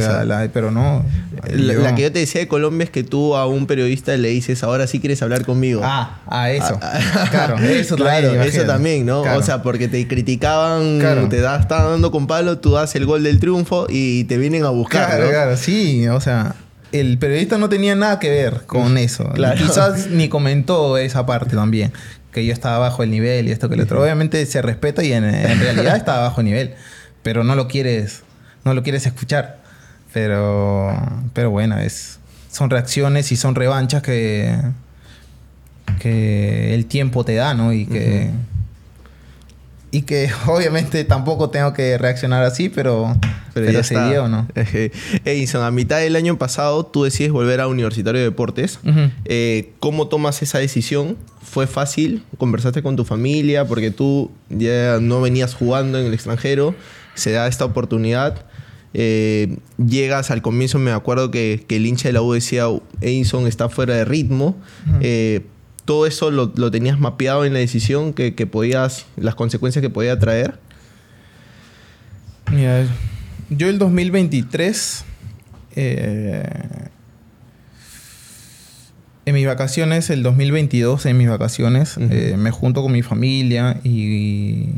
pero 0.53 0.71
no. 0.71 1.03
La, 1.51 1.95
que 1.95 2.03
yo 2.03 2.11
te 2.11 2.19
decía 2.19 2.41
de 2.41 2.47
Colombia 2.47 2.85
es 2.85 2.89
que 2.89 3.03
tú 3.03 3.35
a 3.35 3.45
un 3.45 3.67
periodista 3.67 4.15
le 4.15 4.29
dices, 4.29 4.63
ahora 4.63 4.87
sí 4.87 4.99
quieres 4.99 5.21
hablar 5.21 5.45
conmigo. 5.45 5.81
Ah, 5.83 6.21
a 6.27 6.51
eso. 6.51 6.79
Ah, 6.81 7.27
claro, 7.31 7.57
eso 7.59 7.95
claro, 7.95 8.29
también. 8.29 8.47
Eso 8.47 8.63
también, 8.65 9.05
¿no? 9.05 9.21
O 9.21 9.43
sea, 9.43 9.61
porque 9.61 9.87
te 9.87 10.07
criticaban, 10.07 11.29
te 11.29 11.41
da, 11.41 11.59
estaban 11.59 11.91
dando 11.91 12.11
con 12.11 12.27
palo, 12.27 12.59
tú 12.59 12.71
das 12.71 12.95
el 12.95 13.05
gol 13.05 13.23
del 13.23 13.39
triunfo 13.39 13.87
y 13.89 14.23
te 14.25 14.37
vienen 14.37 14.63
a 14.63 14.69
buscar. 14.69 15.07
Claro, 15.07 15.29
claro, 15.29 15.57
sí, 15.57 16.07
o 16.07 16.21
sea. 16.21 16.55
El 16.91 17.17
periodista 17.17 17.57
no 17.57 17.69
tenía 17.69 17.95
nada 17.95 18.19
que 18.19 18.29
ver 18.29 18.65
con 18.67 18.97
eso. 18.99 19.31
Quizás 19.57 20.07
ni 20.09 20.29
comentó 20.29 20.97
esa 20.97 21.25
parte 21.25 21.55
también 21.55 21.91
que 22.33 22.45
yo 22.45 22.51
estaba 22.51 22.79
bajo 22.79 23.03
el 23.03 23.11
nivel 23.11 23.47
y 23.47 23.51
esto 23.51 23.69
que 23.69 23.75
lo 23.75 23.83
otro. 23.83 24.01
Obviamente 24.01 24.45
se 24.45 24.61
respeta 24.61 25.03
y 25.03 25.13
en, 25.13 25.23
realidad 25.23 25.95
estaba 25.95 26.23
bajo 26.23 26.41
el 26.41 26.45
nivel, 26.45 26.73
pero 27.21 27.43
no 27.43 27.55
lo 27.55 27.67
quieres, 27.67 28.23
no 28.65 28.73
lo 28.73 28.83
quieres 28.83 29.05
escuchar. 29.05 29.61
Pero, 30.11 30.95
pero 31.33 31.49
bueno, 31.49 31.77
es, 31.79 32.19
son 32.51 32.69
reacciones 32.69 33.31
y 33.31 33.35
son 33.35 33.55
revanchas 33.55 34.01
que, 34.01 34.55
que 35.99 36.75
el 36.75 36.85
tiempo 36.85 37.23
te 37.23 37.35
da, 37.35 37.53
¿no? 37.53 37.73
Y 37.73 37.85
que, 37.85 38.29
y 39.93 40.01
que 40.01 40.29
obviamente 40.47 41.05
tampoco 41.05 41.51
tengo 41.51 41.71
que 41.71 41.97
reaccionar 41.97 42.43
así, 42.43 42.67
pero, 42.67 43.15
pero, 43.53 43.71
ya 43.71 43.83
se 43.83 43.93
dio, 44.09 44.27
¿no? 44.27 44.47
Edison, 45.23 45.63
a 45.63 45.71
mitad 45.71 45.99
del 45.99 46.15
año 46.15 46.37
pasado 46.37 46.85
tú 46.85 47.03
decides 47.03 47.31
volver 47.31 47.61
a 47.61 47.67
Universitario 47.67 48.19
de 48.19 48.25
Deportes. 48.25 48.79
Eh, 49.25 49.71
¿Cómo 49.79 50.07
tomas 50.07 50.41
esa 50.41 50.57
decisión? 50.57 51.15
¿Fue 51.43 51.67
fácil? 51.67 52.23
¿Conversaste 52.39 52.81
con 52.81 52.95
tu 52.95 53.05
familia? 53.05 53.67
Porque 53.67 53.91
tú 53.91 54.31
ya 54.49 54.97
no 54.99 55.21
venías 55.21 55.53
jugando 55.53 55.99
en 55.99 56.07
el 56.07 56.13
extranjero. 56.13 56.73
Se 57.13 57.31
da 57.31 57.47
esta 57.47 57.63
oportunidad. 57.63 58.45
Eh, 58.95 59.57
llegas 59.77 60.31
al 60.31 60.41
comienzo, 60.41 60.79
me 60.79 60.91
acuerdo 60.91 61.29
que, 61.29 61.65
el 61.69 61.85
hincha 61.85 62.09
de 62.09 62.13
la 62.13 62.23
U 62.23 62.33
decía, 62.33 62.65
Edison 63.01 63.45
está 63.45 63.69
fuera 63.69 63.93
de 63.93 64.05
ritmo 64.05 64.55
todo 65.85 66.07
eso 66.07 66.31
lo, 66.31 66.49
tenías 66.71 66.99
mapeado 66.99 67.45
en 67.45 67.53
la 67.53 67.59
decisión 67.59 68.13
que, 68.13 68.31
podías, 68.47 69.05
las 69.17 69.35
consecuencias 69.35 69.81
que 69.81 69.89
podía 69.89 70.17
traer? 70.17 70.59
Mira, 72.51 72.85
yo 73.49 73.69
el 73.69 73.79
2023, 73.79 75.05
eh, 75.75 76.43
en 79.25 79.35
mis 79.35 79.45
vacaciones, 79.45 80.09
el 80.09 80.23
2022, 80.23 81.05
en 81.05 81.17
mis 81.17 81.29
vacaciones, 81.29 81.97
eh, 81.97 82.35
me 82.37 82.51
junto 82.51 82.81
con 82.81 82.91
mi 82.91 83.01
familia 83.01 83.79
y, 83.83 84.69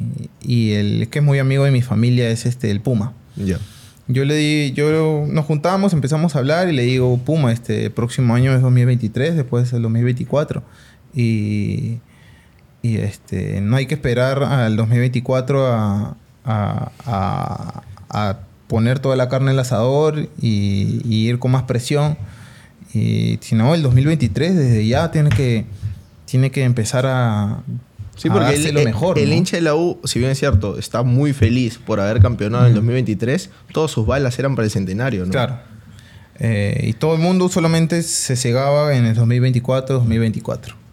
y, 0.41 0.71
el 0.73 1.07
que 1.09 1.19
es 1.19 1.25
muy 1.25 1.39
amigo 1.39 1.63
de 1.63 1.71
mi 1.71 1.81
familia 1.81 2.29
es 2.29 2.45
este, 2.45 2.71
el 2.71 2.81
Puma. 2.81 3.13
Ya. 3.35 3.59
Yo 4.07 4.23
le 4.23 4.35
di, 4.35 4.71
yo 4.73 5.25
nos 5.27 5.45
juntamos, 5.45 5.93
empezamos 5.93 6.35
a 6.35 6.39
hablar 6.39 6.69
y 6.69 6.73
le 6.73 6.83
digo, 6.83 7.17
Puma, 7.17 7.51
este 7.51 7.89
próximo 7.89 8.35
año 8.35 8.53
es 8.53 8.61
2023, 8.61 9.35
después 9.35 9.67
es 9.67 9.73
el 9.73 9.81
2024. 9.81 10.63
Y, 11.15 11.99
y 12.82 12.97
este, 12.97 13.62
no 13.62 13.78
hay 13.78 13.88
que 13.88 13.95
esperar 13.95 14.43
al 14.43 14.75
2024 14.75 15.67
a, 15.67 16.17
a, 16.45 17.84
a, 18.10 18.38
poner 18.67 18.99
toda 18.99 19.15
la 19.15 19.30
carne 19.30 19.51
en 19.51 19.54
el 19.54 19.60
asador 19.60 20.30
y, 20.41 21.01
ir 21.04 21.39
con 21.39 21.51
más 21.51 21.63
presión. 21.63 22.17
Y 22.93 23.39
si 23.41 23.56
no, 23.56 23.73
el 23.73 23.82
2023 23.82 24.56
desde 24.56 24.88
ya 24.88 25.12
tiene 25.12 25.30
que, 25.30 25.65
tiene 26.25 26.51
que 26.51 26.63
empezar 26.63 27.06
a, 27.06 27.63
Sí, 28.15 28.30
porque 28.30 28.56
el, 28.56 28.73
lo 28.73 28.84
mejor, 28.84 29.19
el, 29.19 29.34
hincha 29.34 29.58
de 29.58 29.62
la 29.62 29.75
U, 29.75 29.99
si 30.06 30.19
bien 30.19 30.32
es 30.32 30.39
cierto, 30.39 30.80
está 30.80 31.04
muy 31.04 31.34
feliz 31.34 31.78
por 31.78 31.99
haber 31.99 32.21
campeonado 32.21 32.63
en 32.63 32.69
el 32.69 32.75
2023, 32.75 33.49
todas 33.73 33.91
sus 33.91 34.06
balas 34.06 34.39
eran 34.39 34.56
para 34.56 34.65
el 34.65 34.71
centenario, 34.71 35.25
¿no? 35.25 35.32
Claro. 35.32 35.60
Eh, 36.39 36.82
y 36.84 36.93
todo 36.93 37.15
el 37.15 37.21
mundo 37.21 37.49
solamente 37.49 38.04
se 38.04 38.38
cegaba 38.38 38.95
en 38.95 39.06
el 39.06 39.15
2024, 39.15 39.95
2024. 39.95 40.84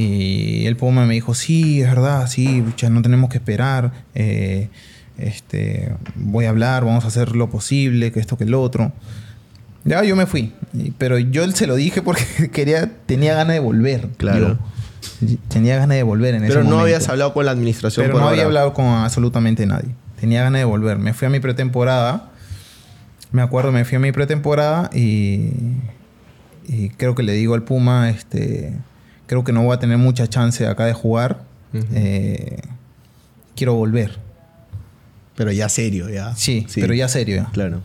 Y 0.00 0.64
el 0.66 0.76
Puma 0.76 1.06
me 1.06 1.14
dijo, 1.14 1.34
sí, 1.34 1.82
es 1.82 1.88
verdad, 1.88 2.28
sí, 2.28 2.62
ya 2.76 2.88
no 2.88 3.02
tenemos 3.02 3.30
que 3.30 3.38
esperar. 3.38 3.90
Eh, 4.14 4.68
este, 5.18 5.92
voy 6.14 6.44
a 6.44 6.50
hablar, 6.50 6.84
vamos 6.84 7.04
a 7.04 7.08
hacer 7.08 7.34
lo 7.34 7.50
posible, 7.50 8.12
que 8.12 8.20
esto, 8.20 8.38
que 8.38 8.44
el 8.44 8.54
otro. 8.54 8.92
Ya 9.82 10.04
yo 10.04 10.14
me 10.14 10.26
fui. 10.26 10.52
Pero 10.98 11.18
yo 11.18 11.50
se 11.50 11.66
lo 11.66 11.74
dije 11.74 12.00
porque 12.00 12.22
quería, 12.52 12.92
tenía 13.06 13.34
ganas 13.34 13.54
de 13.54 13.58
volver. 13.58 14.06
Claro. 14.18 14.56
tenía 15.48 15.74
ganas 15.78 15.96
de 15.96 16.04
volver 16.04 16.36
en 16.36 16.46
Pero 16.46 16.62
no 16.62 16.78
habías 16.78 17.08
hablado 17.08 17.34
con 17.34 17.44
la 17.44 17.50
administración. 17.50 18.06
Pero 18.06 18.20
no 18.20 18.28
había 18.28 18.44
hablado 18.44 18.74
con 18.74 18.86
absolutamente 18.86 19.66
nadie. 19.66 19.90
Tenía 20.20 20.44
ganas 20.44 20.60
de 20.60 20.64
volver. 20.64 20.98
Me 20.98 21.12
fui 21.12 21.26
a 21.26 21.30
mi 21.30 21.40
pretemporada. 21.40 22.30
Me 23.32 23.42
acuerdo, 23.42 23.72
me 23.72 23.84
fui 23.84 23.96
a 23.96 23.98
mi 23.98 24.12
pretemporada 24.12 24.90
y, 24.94 25.50
y 26.68 26.90
creo 26.96 27.16
que 27.16 27.24
le 27.24 27.32
digo 27.32 27.54
al 27.54 27.64
Puma, 27.64 28.10
este, 28.10 28.74
creo 29.28 29.44
que 29.44 29.52
no 29.52 29.62
voy 29.62 29.76
a 29.76 29.78
tener 29.78 29.98
mucha 29.98 30.26
chance 30.26 30.66
acá 30.66 30.86
de 30.86 30.94
jugar. 30.94 31.42
Eh, 31.72 32.60
quiero 33.54 33.74
volver. 33.74 34.18
Pero 35.36 35.52
ya 35.52 35.68
serio, 35.68 36.08
ya. 36.08 36.34
Sí, 36.34 36.66
pero 36.74 36.94
ya 36.94 37.06
serio. 37.06 37.46
Claro. 37.52 37.80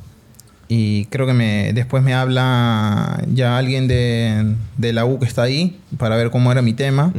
Y 0.69 1.05
creo 1.05 1.27
que 1.27 1.33
me, 1.33 1.73
después 1.73 2.01
me 2.01 2.13
habla 2.13 3.23
ya 3.31 3.57
alguien 3.57 3.87
de, 3.87 4.55
la 4.79 5.05
U 5.05 5.19
que 5.19 5.25
está 5.25 5.43
ahí 5.43 5.79
para 5.97 6.15
ver 6.15 6.31
cómo 6.31 6.51
era 6.51 6.61
mi 6.61 6.73
tema. 6.73 7.13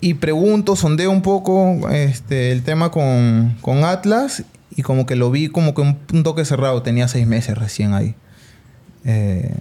Y 0.00 0.14
pregunto, 0.14 0.76
sondeo 0.76 1.10
un 1.10 1.20
poco 1.20 1.90
este, 1.90 2.52
el 2.52 2.62
tema 2.62 2.90
con, 2.90 3.84
Atlas 3.84 4.44
y 4.74 4.82
como 4.82 5.04
que 5.04 5.16
lo 5.16 5.30
vi 5.30 5.48
como 5.48 5.74
que 5.74 5.82
un, 5.82 6.22
toque 6.22 6.44
cerrado. 6.44 6.82
Tenía 6.82 7.08
seis 7.08 7.26
meses 7.26 7.58
recién 7.58 7.92
ahí. 7.92 8.14
Eh, 9.04 9.52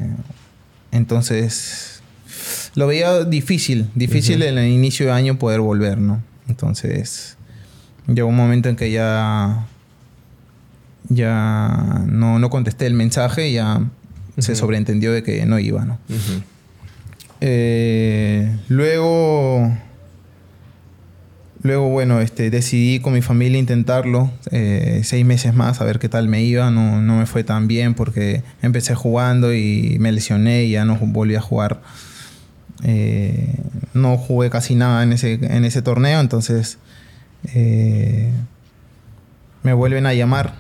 entonces, 0.92 2.02
lo 2.76 2.88
veía 2.88 3.24
difícil, 3.24 3.90
difícil 3.96 4.42
en 4.44 4.58
el 4.58 4.70
inicio 4.70 5.08
de 5.08 5.12
año 5.12 5.38
poder 5.38 5.60
volver, 5.60 5.98
¿no? 5.98 6.22
Entonces, 6.48 7.38
llegó 8.08 8.28
un 8.28 8.36
momento 8.36 8.70
en 8.70 8.76
que 8.76 8.92
ya 8.92 9.68
ya 11.10 12.04
no, 12.06 12.50
contesté 12.50 12.86
el 12.86 12.94
mensaje, 12.94 13.52
ya 13.52 13.82
se 14.38 14.56
sobreentendió 14.56 15.12
de 15.12 15.24
que 15.24 15.46
no 15.46 15.60
iba, 15.60 15.84
¿no? 15.86 15.98
Eh, 17.42 18.56
luego, 18.68 19.76
luego, 21.62 21.90
bueno, 21.90 22.22
este, 22.22 22.50
decidí 22.50 23.00
con 23.00 23.14
mi 23.14 23.22
familia 23.22 23.60
intentarlo 23.60 24.32
eh, 24.52 25.02
seis 25.04 25.26
meses 25.26 25.54
más 25.54 25.82
a 25.82 25.86
ver 25.86 26.00
qué 26.00 26.10
tal 26.10 26.28
me 26.28 26.44
iba. 26.44 26.72
No, 26.72 27.02
me 27.02 27.26
fue 27.26 27.44
tan 27.44 27.68
bien 27.68 27.94
porque 27.94 28.44
empecé 28.62 28.96
jugando 28.96 29.54
y 29.54 29.98
me 30.00 30.12
lesioné 30.12 30.64
y 30.64 30.72
ya 30.72 30.86
no 30.86 30.98
volví 30.98 31.36
a 31.36 31.42
jugar. 31.42 31.82
Eh, 32.84 33.56
no 33.94 34.18
jugué 34.18 34.50
casi 34.50 34.76
nada 34.76 35.04
en 35.04 35.14
ese, 35.14 35.82
torneo, 35.82 36.22
entonces 36.22 36.78
eh, 37.54 38.32
me 39.64 39.74
vuelven 39.74 40.06
a 40.06 40.14
llamar 40.14 40.54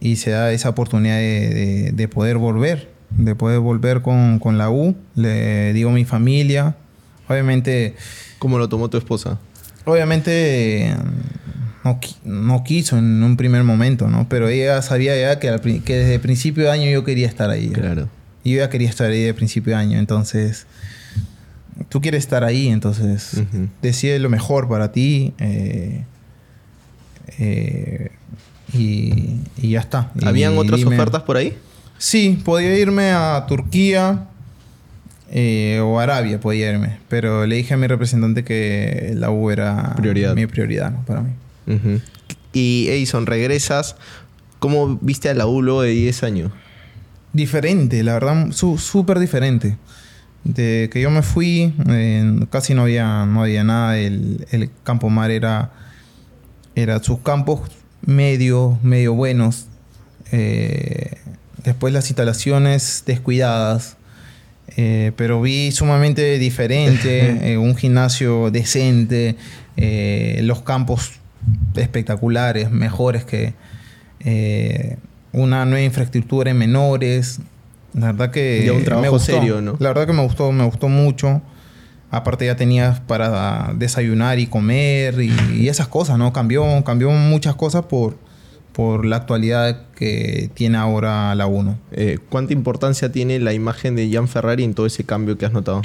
y 0.00 0.16
se 0.16 0.30
da 0.30 0.52
esa 0.52 0.70
oportunidad 0.70 1.18
de, 1.18 2.08
poder 2.12 2.38
volver, 2.38 2.90
de 3.10 3.34
poder 3.34 3.60
volver 3.60 4.02
con, 4.02 4.58
la 4.58 4.70
U. 4.70 4.96
Le 5.14 5.72
digo 5.72 5.90
a 5.90 5.92
mi 5.92 6.04
familia, 6.04 6.76
obviamente... 7.28 7.94
¿Cómo 8.42 8.58
lo 8.58 8.68
tomó 8.68 8.90
tu 8.90 8.96
esposa? 8.96 9.38
Obviamente 9.84 10.94
no, 12.24 12.62
quiso 12.64 12.96
en 12.98 13.22
un 13.22 13.36
primer 13.36 13.64
momento, 13.64 14.08
¿no? 14.08 14.28
Pero 14.28 14.48
ella 14.48 14.80
sabía 14.82 15.18
ya 15.18 15.38
que, 15.38 15.50
desde 15.50 16.14
el 16.14 16.20
principio 16.20 16.64
de 16.64 16.70
año 16.70 16.90
yo 16.90 17.04
quería 17.04 17.26
estar 17.26 17.50
ahí. 17.50 17.70
Claro. 17.70 18.08
Y 18.44 18.52
yo 18.52 18.58
ya 18.58 18.70
quería 18.70 18.88
estar 18.88 19.08
ahí 19.08 19.18
desde 19.18 19.30
el 19.30 19.34
principio 19.34 19.74
de 19.74 19.80
año, 19.80 19.98
entonces 19.98 20.66
tú 21.88 22.00
quieres 22.00 22.24
estar 22.24 22.44
ahí, 22.44 22.68
entonces 22.68 23.42
decide 23.80 24.18
lo 24.18 24.28
mejor 24.30 24.68
para 24.68 24.92
ti 24.92 25.32
eh, 25.38 26.04
eh, 27.38 28.10
y, 28.72 29.40
ya 29.56 29.80
está. 29.80 30.10
¿Habían 30.24 30.56
otras 30.58 30.84
ofertas 30.84 31.22
por 31.22 31.36
ahí? 31.36 31.56
Sí, 31.98 32.40
podía 32.44 32.76
irme 32.78 33.12
a 33.12 33.44
Turquía 33.48 34.26
eh, 35.32 35.80
o 35.82 35.98
Arabia, 35.98 36.38
podía 36.40 36.70
irme, 36.70 36.98
pero 37.08 37.46
le 37.46 37.56
dije 37.56 37.74
a 37.74 37.76
mi 37.76 37.86
representante 37.86 38.44
que 38.44 39.12
la 39.16 39.30
U 39.30 39.50
era 39.50 39.94
mi 40.34 40.46
prioridad 40.46 40.94
para 41.06 41.22
mí. 41.22 41.32
Y 42.52 42.88
Edison, 42.88 43.26
regresas. 43.26 43.96
¿Cómo 44.58 44.98
viste 45.00 45.28
a 45.28 45.34
la 45.34 45.46
U 45.46 45.62
luego 45.62 45.82
de 45.82 45.90
10 45.90 46.22
años? 46.22 46.52
Diferente, 47.32 48.02
la 48.02 48.12
verdad, 48.12 48.52
súper 48.52 49.18
diferente 49.18 49.76
de 50.44 50.90
que 50.92 51.00
yo 51.00 51.10
me 51.10 51.22
fui, 51.22 51.72
casi 52.50 52.74
no 52.74 52.82
había, 52.82 53.26
no 53.26 53.42
había 53.42 53.64
nada. 53.64 53.98
El, 53.98 54.46
el, 54.50 54.70
campo 54.82 55.08
mar 55.08 55.30
era, 55.30 55.72
era 56.74 57.02
sus 57.02 57.20
campos 57.20 57.60
medio, 58.04 58.78
medio 58.82 59.14
buenos. 59.14 59.66
Eh, 60.30 61.18
después 61.64 61.92
las 61.92 62.08
instalaciones 62.08 63.04
descuidadas. 63.06 63.96
Eh, 64.76 65.12
pero 65.16 65.40
vi 65.40 65.70
sumamente 65.72 66.38
diferente, 66.38 67.38
eh, 67.52 67.58
un 67.58 67.76
gimnasio 67.76 68.50
decente, 68.50 69.36
los 69.76 70.62
campos 70.62 71.12
espectaculares, 71.76 72.70
mejores 72.70 73.24
que 73.24 73.54
una 75.32 75.64
nueva 75.64 75.84
infraestructura 75.84 76.50
en 76.50 76.58
menores, 76.58 77.40
la 77.94 78.12
verdad 78.12 78.30
que 78.30 78.70
un 78.70 78.84
trabajo 78.84 79.18
serio, 79.18 79.60
¿no? 79.60 79.76
La 79.78 79.88
verdad 79.88 80.06
que 80.06 80.12
me 80.12 80.22
gustó, 80.22 80.52
me 80.52 80.64
gustó 80.64 80.88
mucho. 80.88 81.42
Aparte 82.10 82.44
ya 82.44 82.56
tenías 82.56 83.00
para 83.00 83.72
desayunar 83.74 84.38
y 84.38 84.46
comer 84.46 85.16
y, 85.20 85.68
esas 85.68 85.88
cosas, 85.88 86.18
¿no? 86.18 86.32
Cambió, 86.32 86.84
cambió 86.84 87.10
muchas 87.10 87.54
cosas 87.54 87.86
por, 87.86 88.18
por 88.72 89.04
la 89.04 89.16
actualidad 89.16 89.82
que 89.94 90.50
tiene 90.54 90.78
ahora 90.78 91.34
la 91.34 91.46
1. 91.46 91.78
Eh, 91.92 92.18
¿Cuánta 92.28 92.52
importancia 92.52 93.12
tiene 93.12 93.38
la 93.38 93.52
imagen 93.52 93.96
de 93.96 94.10
Jan 94.10 94.28
Ferrari 94.28 94.64
en 94.64 94.74
todo 94.74 94.86
ese 94.86 95.04
cambio 95.04 95.36
que 95.38 95.46
has 95.46 95.52
notado? 95.52 95.82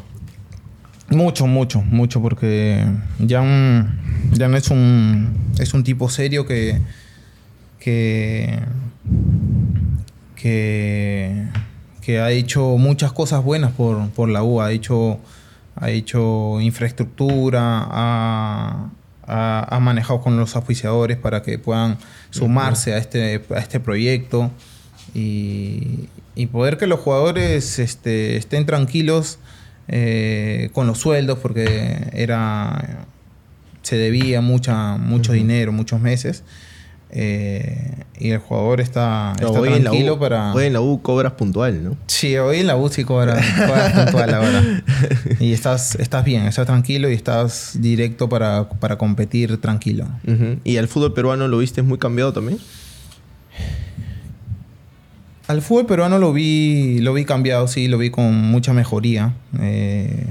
Mucho, 1.09 1.47
mucho, 1.47 1.81
mucho, 1.81 2.21
porque 2.21 2.83
Jan, 3.27 3.99
Jan 4.37 4.55
es 4.55 4.69
un 4.69 5.29
es 5.59 5.73
un 5.73 5.83
tipo 5.83 6.09
serio 6.09 6.45
que 6.45 6.81
que 7.79 8.59
que 10.35 11.47
que 12.07 12.21
ha 12.21 12.31
hecho 12.31 12.77
muchas 12.77 13.11
cosas 13.11 13.43
buenas 13.43 13.73
por, 13.73 14.29
la 14.29 14.41
U, 14.41 14.61
ha 14.61 14.71
hecho, 14.71 15.19
ha 15.75 15.89
hecho 15.89 16.61
infraestructura, 16.61 17.85
ha, 17.85 18.91
manejado 19.27 20.21
con 20.21 20.37
los 20.37 20.55
auspiciadores 20.55 21.17
para 21.17 21.41
que 21.41 21.59
puedan 21.59 21.97
sumarse 22.29 22.93
a 22.93 22.97
este, 22.97 23.43
a 23.53 23.59
este 23.59 23.79
proyecto 23.79 24.51
y, 25.13 26.09
poder 26.51 26.77
que 26.77 26.87
los 26.87 26.99
jugadores 26.99 27.79
este, 27.79 28.37
estén 28.37 28.65
tranquilos 28.65 29.39
eh, 29.87 30.69
con 30.73 30.87
los 30.87 30.99
sueldos 30.99 31.39
porque 31.39 32.09
era 32.13 33.05
se 33.87 33.95
debía 33.95 34.41
mucha, 34.41 34.97
mucho 34.97 35.31
dinero, 35.31 35.71
muchos 35.71 36.01
meses. 36.01 36.43
Eh, 37.09 38.03
y 38.19 38.31
el 38.31 38.39
jugador 38.39 38.81
está, 38.81 39.33
tranquilo 39.37 40.19
para. 40.19 40.53
Hoy 40.53 40.65
en 40.65 40.73
la 40.73 40.81
U 40.81 41.01
cobras 41.01 41.33
puntual, 41.33 41.83
¿no? 41.83 41.97
Sí, 42.07 42.35
hoy 42.37 42.59
en 42.59 42.67
la 42.67 42.75
U 42.75 42.89
sí 42.89 43.03
cobras, 43.03 43.43
puntual 43.93 44.33
ahora. 44.33 44.83
Y 45.39 45.53
estás, 45.53 45.95
estás 45.95 46.25
bien, 46.25 46.45
estás 46.45 46.65
tranquilo 46.65 47.09
y 47.09 47.13
estás 47.13 47.77
directo 47.79 48.27
para, 48.27 48.67
competir 48.97 49.59
tranquilo. 49.61 50.07
¿Y 50.63 50.77
al 50.77 50.87
fútbol 50.87 51.13
peruano 51.13 51.47
lo 51.47 51.59
viste 51.59 51.81
muy 51.81 51.97
cambiado 51.97 52.33
también? 52.33 52.59
Al 55.47 55.61
fútbol 55.61 55.85
peruano 55.85 56.19
lo 56.19 56.33
vi, 56.33 56.99
lo 56.99 57.13
vi 57.13 57.23
cambiado, 57.23 57.67
sí, 57.67 57.87
lo 57.87 57.97
vi 57.97 58.09
con 58.09 58.33
mucha 58.33 58.73
mejoría. 58.73 59.35
Eh, 59.61 60.25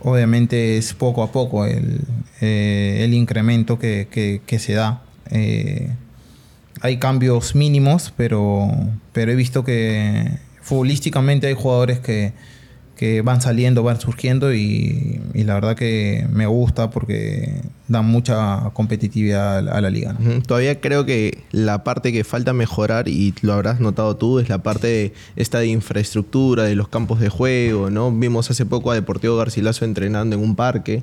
obviamente 0.00 0.76
es 0.76 0.92
poco 0.92 1.22
a 1.22 1.32
poco 1.32 1.64
el, 1.64 2.00
eh, 2.42 3.08
incremento 3.10 3.78
que 3.78 4.58
se 4.58 4.74
da. 4.74 5.03
Eh, 5.30 5.90
hay 6.80 6.98
cambios 6.98 7.54
mínimos, 7.54 8.12
pero, 8.16 8.68
pero 9.12 9.32
he 9.32 9.34
visto 9.34 9.64
que 9.64 10.38
futbolísticamente 10.60 11.46
hay 11.46 11.54
jugadores 11.54 11.98
que, 12.00 12.32
que 12.96 13.22
van 13.22 13.40
saliendo, 13.40 13.82
van 13.82 14.00
surgiendo 14.00 14.54
y, 14.54 15.20
la 15.34 15.54
verdad 15.54 15.76
que 15.76 16.26
me 16.30 16.46
gusta 16.46 16.90
porque 16.90 17.60
dan 17.88 18.06
mucha 18.06 18.70
competitividad 18.72 19.68
a 19.68 19.80
la 19.80 19.90
liga. 19.90 20.16
Todavía 20.46 20.80
creo 20.80 21.04
que 21.04 21.42
la 21.50 21.84
parte 21.84 22.12
que 22.12 22.24
falta 22.24 22.52
mejorar, 22.52 23.08
y 23.08 23.34
lo 23.42 23.52
habrás 23.52 23.80
notado 23.80 24.16
tú, 24.16 24.38
es 24.38 24.48
la 24.48 24.62
parte 24.62 24.86
de 24.86 25.12
esta 25.36 25.58
de 25.58 25.66
infraestructura, 25.66 26.64
de 26.64 26.76
los 26.76 26.88
campos 26.88 27.20
de 27.20 27.28
juego, 27.28 27.90
¿no? 27.90 28.10
Vimos 28.12 28.50
hace 28.50 28.64
poco 28.64 28.90
a 28.90 28.94
Deportivo 28.94 29.36
Garcilaso 29.36 29.84
entrenando 29.84 30.36
en 30.36 30.42
un 30.42 30.56
parque. 30.56 31.02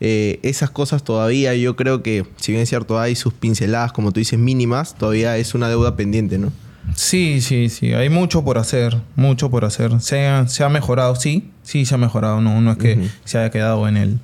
Eh, 0.00 0.40
esas 0.42 0.70
cosas 0.70 1.04
todavía 1.04 1.54
yo 1.54 1.76
creo 1.76 2.02
que, 2.02 2.26
si 2.36 2.52
bien 2.52 2.62
es 2.62 2.68
cierto, 2.68 2.98
hay 2.98 3.14
sus 3.14 3.32
pinceladas, 3.32 3.92
como 3.92 4.12
tú 4.12 4.20
dices, 4.20 4.38
mínimas, 4.38 4.94
todavía 4.96 5.36
es 5.36 5.54
una 5.54 5.68
deuda 5.68 5.96
pendiente, 5.96 6.38
¿no? 6.38 6.52
Sí, 6.94 7.40
sí, 7.40 7.68
sí. 7.68 7.92
Hay 7.94 8.08
mucho 8.10 8.44
por 8.44 8.58
hacer, 8.58 9.00
mucho 9.16 9.50
por 9.50 9.64
hacer. 9.64 10.00
Se 10.00 10.26
ha, 10.26 10.46
se 10.48 10.64
ha 10.64 10.68
mejorado, 10.68 11.16
sí, 11.16 11.50
sí 11.62 11.86
se 11.86 11.94
ha 11.94 11.98
mejorado. 11.98 12.40
No, 12.40 12.60
no 12.60 12.72
es 12.72 12.78
que 12.78 13.08
se 13.24 13.38
haya 13.38 13.50
quedado 13.50 13.88
en 13.88 13.96
el, 13.96 14.20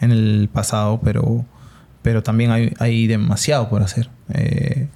en 0.00 0.10
el 0.10 0.48
pasado, 0.52 1.00
pero, 1.02 1.44
pero 2.02 2.22
también 2.22 2.50
hay, 2.50 2.72
hay 2.78 3.06
demasiado 3.06 3.68
por 3.68 3.82
hacer. 3.82 4.10
Eh, 4.34 4.88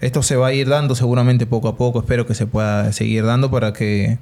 esto 0.00 0.22
se 0.22 0.36
va 0.36 0.48
a 0.48 0.52
ir 0.52 0.68
dando 0.68 0.94
seguramente 0.94 1.46
poco 1.46 1.68
a 1.68 1.76
poco. 1.76 1.98
Espero 1.98 2.26
que 2.26 2.34
se 2.34 2.46
pueda 2.46 2.92
seguir 2.92 3.24
dando 3.24 3.50
para 3.50 3.72
que 3.72 4.18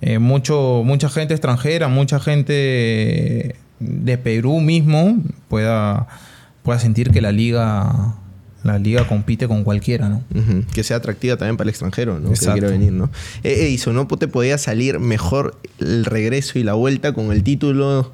eh, 0.00 0.18
mucho, 0.18 0.82
mucha 0.84 1.08
gente 1.08 1.34
extranjera, 1.34 1.88
mucha 1.88 2.20
gente 2.20 3.56
de 3.78 4.18
Perú 4.18 4.60
mismo 4.60 5.18
pueda, 5.48 6.08
pueda 6.62 6.78
sentir 6.78 7.10
que 7.10 7.20
la 7.20 7.32
liga 7.32 8.16
la 8.66 8.78
liga 8.78 9.06
compite 9.06 9.48
con 9.48 9.64
cualquiera, 9.64 10.08
¿no? 10.08 10.22
Que 10.74 10.82
sea 10.82 10.98
atractiva 10.98 11.36
también 11.36 11.56
para 11.56 11.66
el 11.66 11.70
extranjero, 11.70 12.18
¿no? 12.18 12.32
Que 12.32 12.38
quiera 12.38 12.68
venir, 12.68 12.92
¿no? 12.92 13.10
Eh, 13.44 13.72
eso, 13.72 13.92
¿no? 13.92 14.06
Te 14.06 14.28
podía 14.28 14.58
salir 14.58 14.98
mejor 14.98 15.58
el 15.78 16.04
regreso 16.04 16.58
y 16.58 16.64
la 16.64 16.74
vuelta 16.74 17.12
con 17.12 17.32
el 17.32 17.42
título 17.42 18.12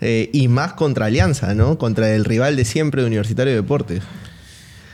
eh, 0.00 0.28
y 0.32 0.48
más 0.48 0.74
contra 0.74 1.06
Alianza, 1.06 1.54
¿no? 1.54 1.78
Contra 1.78 2.14
el 2.14 2.24
rival 2.24 2.56
de 2.56 2.64
siempre 2.64 3.02
de 3.02 3.06
Universitario 3.06 3.52
de 3.52 3.60
Deportes. 3.60 4.02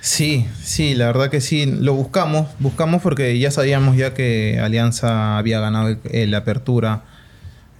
Sí, 0.00 0.46
sí, 0.62 0.94
la 0.94 1.06
verdad 1.06 1.30
que 1.30 1.40
sí. 1.40 1.66
Lo 1.66 1.94
buscamos, 1.94 2.48
buscamos 2.58 3.02
porque 3.02 3.38
ya 3.38 3.50
sabíamos 3.50 3.96
ya 3.96 4.14
que 4.14 4.60
Alianza 4.62 5.38
había 5.38 5.58
ganado 5.60 5.96
la 6.12 6.36
apertura. 6.36 7.04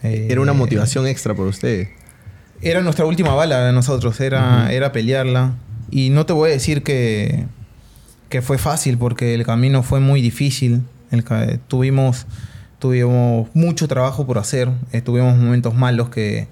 Era 0.03 0.41
una 0.41 0.53
motivación 0.53 1.07
extra 1.07 1.35
por 1.35 1.47
ustedes. 1.47 1.89
Era 2.61 2.81
nuestra 2.81 3.05
última 3.07 3.35
bala 3.35 3.67
de 3.67 3.73
nosotros, 3.73 4.21
era, 4.21 4.73
era 4.73 4.93
pelearla. 4.93 5.55
Y 5.91 6.11
no 6.11 6.27
te 6.27 6.33
voy 6.33 6.51
a 6.51 6.53
decir 6.53 6.83
que, 6.83 7.47
que 8.29 8.43
fue 8.43 8.59
fácil, 8.59 8.99
porque 8.99 9.35
el 9.35 9.45
camino 9.45 9.83
fue 9.83 10.01
muy 10.01 10.21
difícil. 10.21 10.83
tuvimos, 11.69 12.27
tuvimos 12.79 13.49
mucho 13.55 13.89
trabajo 13.89 14.27
por 14.27 14.39
hacer. 14.39 14.69
Eh, 14.93 15.01
tuvimos 15.01 15.37
momentos 15.37 15.75
malos 15.75 16.09
que, 16.09 16.49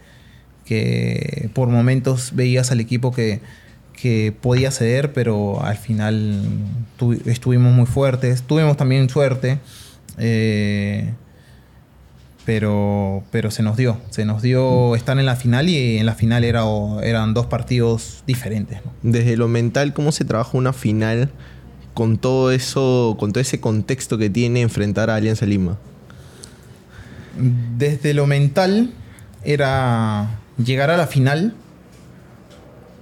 que 0.64 1.50
por 1.54 1.68
momentos 1.68 2.32
veías 2.34 2.70
al 2.70 2.80
equipo 2.80 3.12
que, 3.12 3.40
que 3.92 4.32
podía 4.40 4.70
ceder, 4.70 5.12
pero 5.12 5.62
al 5.62 5.76
final 5.76 6.42
estuvimos 7.26 7.74
muy 7.74 7.86
fuertes. 7.86 8.42
Tuvimos 8.42 8.76
también 8.76 9.08
suerte. 9.08 9.58
Eh, 10.18 11.12
pero, 12.46 13.24
pero 13.32 13.50
se 13.50 13.62
nos 13.62 13.76
dio. 13.76 13.98
Se 14.10 14.24
nos 14.24 14.40
dio 14.40 14.94
estar 14.94 15.18
en 15.18 15.26
la 15.26 15.34
final 15.34 15.68
y 15.68 15.98
en 15.98 16.06
la 16.06 16.14
final 16.14 16.44
era, 16.44 16.62
eran 17.02 17.34
dos 17.34 17.46
partidos 17.46 18.22
diferentes. 18.26 18.78
Desde 19.02 19.36
lo 19.36 19.48
mental, 19.48 19.92
¿cómo 19.92 20.12
se 20.12 20.24
trabaja 20.24 20.56
una 20.56 20.72
final 20.72 21.30
con 21.92 22.18
todo 22.18 22.52
eso, 22.52 23.16
con 23.18 23.32
todo 23.32 23.40
ese 23.40 23.60
contexto 23.60 24.16
que 24.16 24.30
tiene 24.30 24.62
enfrentar 24.62 25.10
a 25.10 25.16
Alianza 25.16 25.44
Lima? 25.44 25.76
Desde 27.76 28.14
lo 28.14 28.28
mental 28.28 28.92
era 29.42 30.38
llegar 30.56 30.90
a 30.90 30.96
la 30.96 31.08
final 31.08 31.52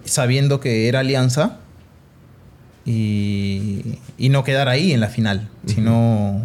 sabiendo 0.05 0.59
que 0.59 0.88
era 0.88 1.01
Alianza 1.01 1.59
y, 2.86 3.99
no 4.18 4.42
quedar 4.42 4.68
ahí 4.68 4.92
en 4.92 5.01
la 5.01 5.09
final, 5.09 5.49
sino 5.66 6.42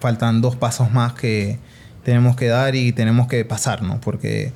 faltan 0.00 0.40
dos 0.40 0.56
pasos 0.56 0.92
más 0.92 1.12
que 1.14 1.58
tenemos 2.04 2.36
que 2.36 2.46
dar 2.46 2.74
y 2.74 2.92
tenemos 2.92 3.28
que 3.28 3.44
pasar, 3.44 3.82
¿no? 3.82 4.00
Porque, 4.00 4.52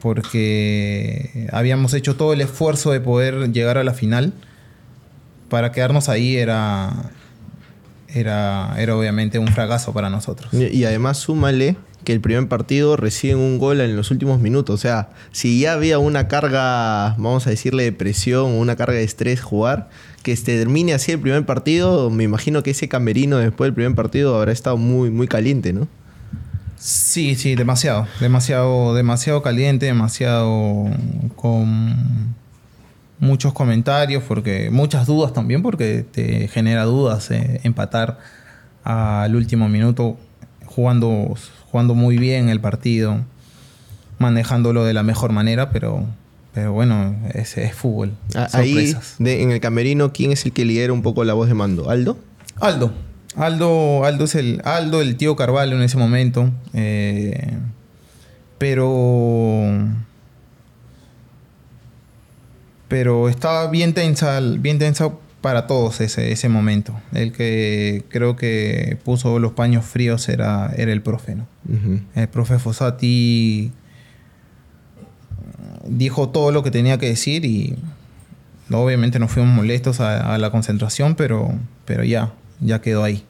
porque 0.00 1.48
habíamos 1.52 1.94
hecho 1.94 2.16
todo 2.16 2.32
el 2.32 2.40
esfuerzo 2.40 2.92
de 2.92 3.00
poder 3.00 3.52
llegar 3.52 3.78
a 3.78 3.84
la 3.84 3.94
final. 3.94 4.32
Para 5.48 5.72
quedarnos 5.72 6.10
ahí 6.10 6.36
era, 6.36 7.10
era, 8.08 8.74
era 8.78 8.96
obviamente 8.96 9.38
un 9.38 9.48
fracaso 9.48 9.92
para 9.92 10.10
nosotros. 10.10 10.52
Y, 10.52 10.84
además 10.84 11.18
súmale 11.18 11.76
que 12.04 12.12
el 12.12 12.20
primer 12.20 12.48
partido 12.48 12.96
reciben 12.96 13.38
un 13.38 13.58
gol 13.58 13.80
en 13.80 13.96
los 13.96 14.10
últimos 14.10 14.40
minutos. 14.40 14.74
O 14.74 14.78
sea, 14.78 15.08
si 15.32 15.60
ya 15.60 15.72
había 15.72 15.98
una 15.98 16.28
carga, 16.28 17.14
vamos 17.16 17.46
a 17.46 17.50
decirle, 17.50 17.84
de 17.84 17.92
presión 17.92 18.52
una 18.52 18.76
carga 18.76 18.94
de 18.94 19.04
estrés 19.04 19.40
jugar, 19.40 19.88
que 20.22 20.36
se 20.36 20.44
termine 20.44 20.94
así 20.94 21.12
el 21.12 21.20
primer 21.20 21.44
partido, 21.46 22.10
me 22.10 22.24
imagino 22.24 22.62
que 22.62 22.70
ese 22.70 22.88
camerino 22.88 23.38
después 23.38 23.68
del 23.68 23.74
primer 23.74 23.94
partido 23.94 24.36
habrá 24.36 24.52
estado 24.52 24.76
muy, 24.76 25.10
muy 25.10 25.28
caliente, 25.28 25.72
¿no? 25.72 25.88
Sí, 26.76 27.34
sí, 27.34 27.54
demasiado. 27.56 28.06
Demasiado, 28.20 28.94
demasiado 28.94 29.42
caliente, 29.42 29.86
demasiado 29.86 30.86
con 31.34 32.34
muchos 33.18 33.52
comentarios, 33.52 34.22
porque 34.22 34.70
muchas 34.70 35.06
dudas 35.06 35.32
también, 35.32 35.62
porque 35.62 36.04
te 36.10 36.48
genera 36.48 36.84
dudas 36.84 37.30
eh, 37.30 37.60
empatar 37.64 38.18
al 38.84 39.34
último 39.34 39.68
minuto 39.68 40.16
jugando, 40.66 41.34
jugando 41.70 41.94
muy 41.94 42.16
bien 42.16 42.48
el 42.48 42.60
partido, 42.60 43.24
manejándolo 44.18 44.84
de 44.84 44.94
la 44.94 45.02
mejor 45.02 45.32
manera, 45.32 45.70
pero 45.70 46.06
pero 46.52 46.72
bueno, 46.72 47.16
ese 47.34 47.64
es 47.64 47.74
fútbol. 47.74 48.16
Ah, 48.34 48.48
ahí, 48.52 48.96
en 49.18 49.50
el 49.50 49.60
camerino, 49.60 50.12
¿quién 50.12 50.32
es 50.32 50.44
el 50.44 50.52
que 50.52 50.64
lidera 50.64 50.92
un 50.92 51.02
poco 51.02 51.24
la 51.24 51.34
voz 51.34 51.48
de 51.48 51.54
mando? 51.54 51.90
¿Aldo? 51.90 52.18
Aldo. 52.60 52.92
Aldo, 53.36 54.04
Aldo 54.04 54.24
es 54.24 54.34
el. 54.34 54.60
Aldo, 54.64 55.00
el 55.00 55.16
tío 55.16 55.36
Carvalho 55.36 55.76
en 55.76 55.82
ese 55.82 55.96
momento. 55.96 56.50
Eh, 56.74 57.56
pero. 58.58 59.86
Pero 62.88 63.28
estaba 63.28 63.70
bien 63.70 63.92
tensa, 63.92 64.40
bien 64.40 64.78
tensa 64.78 65.12
para 65.40 65.66
todos 65.66 66.00
ese, 66.00 66.32
ese 66.32 66.48
momento. 66.48 66.98
El 67.12 67.32
que 67.32 68.04
creo 68.08 68.34
que 68.34 68.98
puso 69.04 69.38
los 69.38 69.52
paños 69.52 69.84
fríos 69.84 70.28
era, 70.28 70.72
era 70.76 70.92
el 70.92 71.02
profe, 71.02 71.36
¿no? 71.36 71.46
El 72.14 72.28
profe 72.28 72.58
Fossati 72.58 73.70
dijo 75.88 76.28
todo 76.28 76.52
lo 76.52 76.62
que 76.62 76.70
tenía 76.70 76.98
que 76.98 77.06
decir 77.06 77.44
y 77.44 77.76
obviamente 78.70 79.18
nos 79.18 79.30
fuimos 79.30 79.54
molestos 79.54 80.00
a, 80.00 80.36
la 80.38 80.50
concentración, 80.50 81.14
pero, 81.14 81.52
pero 81.84 82.04
ya, 82.04 82.32
ya 82.60 82.80
quedó 82.80 83.04
ahí. 83.04 83.24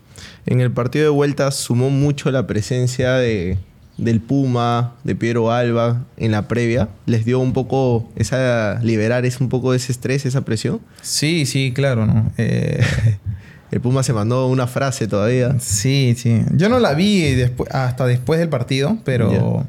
En 0.46 0.60
el 0.60 0.70
partido 0.70 1.04
de 1.04 1.10
vuelta 1.10 1.50
sumó 1.50 1.90
mucho 1.90 2.30
la 2.30 2.46
presencia 2.46 3.14
de, 3.14 3.58
del 3.98 4.20
Puma, 4.20 4.94
de 5.04 5.14
Piero 5.14 5.52
Alba 5.52 6.04
en 6.16 6.32
la 6.32 6.48
previa. 6.48 6.88
¿Les 7.06 7.24
dio 7.24 7.38
un 7.38 7.52
poco 7.52 8.08
esa 8.16 8.80
liberar 8.82 9.26
es 9.26 9.40
un 9.40 9.48
poco 9.48 9.72
de 9.72 9.76
ese 9.76 9.92
estrés, 9.92 10.26
esa 10.26 10.42
presión? 10.42 10.80
Sí, 11.02 11.46
sí, 11.46 11.72
claro, 11.72 12.06
¿no? 12.06 12.32
Eh, 12.36 12.82
el 13.70 13.80
Puma 13.80 14.02
se 14.02 14.12
mandó 14.12 14.48
una 14.48 14.66
frase 14.66 15.06
todavía. 15.06 15.56
Sí, 15.60 16.14
sí. 16.16 16.42
Yo 16.52 16.68
no 16.68 16.80
la 16.80 16.94
vi 16.94 17.44
hasta 17.70 18.06
después 18.06 18.40
del 18.40 18.48
partido, 18.48 18.98
pero 19.04 19.66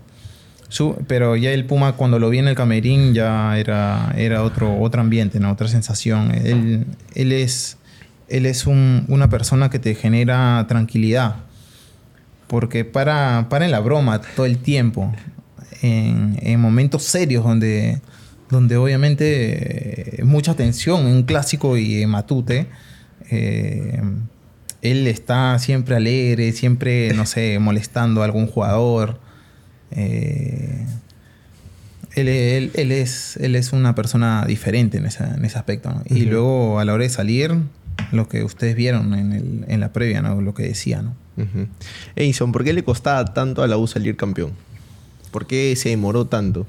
pero 1.07 1.35
ya 1.35 1.51
el 1.51 1.65
Puma 1.65 1.93
cuando 1.93 2.19
lo 2.19 2.29
vi 2.29 2.37
en 2.37 2.47
el 2.47 2.55
camerín 2.55 3.13
ya 3.13 3.57
era, 3.57 4.13
era 4.15 4.43
otro, 4.43 4.79
otro 4.79 5.01
ambiente, 5.01 5.43
otra 5.43 5.67
sensación. 5.67 6.31
Él, 6.33 6.85
él 7.15 7.31
es, 7.31 7.77
él 8.27 8.45
es 8.45 8.67
una 8.67 9.29
persona 9.29 9.69
que 9.69 9.79
te 9.79 9.95
genera 9.95 10.65
tranquilidad. 10.67 11.37
Porque 12.47 12.85
para, 12.85 13.47
para 13.49 13.65
en 13.65 13.71
la 13.71 13.79
broma 13.79 14.21
todo 14.21 14.45
el 14.45 14.59
tiempo. 14.59 15.13
En, 15.81 16.37
en 16.41 16.59
momentos 16.59 17.03
serios 17.03 17.43
donde, 17.43 18.01
donde 18.49 18.75
obviamente 18.75 20.19
eh, 20.19 20.23
mucha 20.23 20.55
tensión, 20.55 21.05
un 21.05 21.23
clásico 21.23 21.77
y 21.77 22.05
Matute. 22.05 22.67
Eh, 23.31 24.01
él 24.81 25.07
está 25.07 25.57
siempre 25.59 25.95
alegre, 25.95 26.51
siempre, 26.51 27.13
no 27.13 27.25
sé, 27.25 27.59
molestando 27.59 28.21
a 28.21 28.25
algún 28.25 28.47
jugador. 28.47 29.19
Eh, 29.91 30.85
él, 32.15 32.27
es, 32.91 33.37
él 33.37 33.55
es 33.55 33.73
una 33.73 33.95
persona 33.95 34.45
diferente 34.45 34.97
en, 34.97 35.05
ese 35.05 35.57
aspecto. 35.57 35.93
Y 36.05 36.25
luego 36.25 36.79
a 36.79 36.85
la 36.85 36.93
hora 36.93 37.03
de 37.03 37.09
salir, 37.09 37.55
lo 38.11 38.27
que 38.27 38.43
ustedes 38.43 38.75
vieron 38.75 39.13
en, 39.13 39.79
la 39.79 39.93
previa, 39.93 40.21
¿no? 40.21 40.41
lo 40.41 40.53
que 40.53 40.63
decía. 40.63 41.01
¿no? 41.01 41.15
Edison, 42.15 42.51
¿por 42.51 42.63
qué 42.63 42.73
le 42.73 42.83
costaba 42.83 43.33
tanto 43.33 43.63
a 43.63 43.67
la 43.67 43.77
U 43.77 43.87
salir 43.87 44.15
campeón? 44.15 44.51
¿Por 45.31 45.47
qué 45.47 45.75
se 45.75 45.89
demoró 45.89 46.25
tanto? 46.25 46.67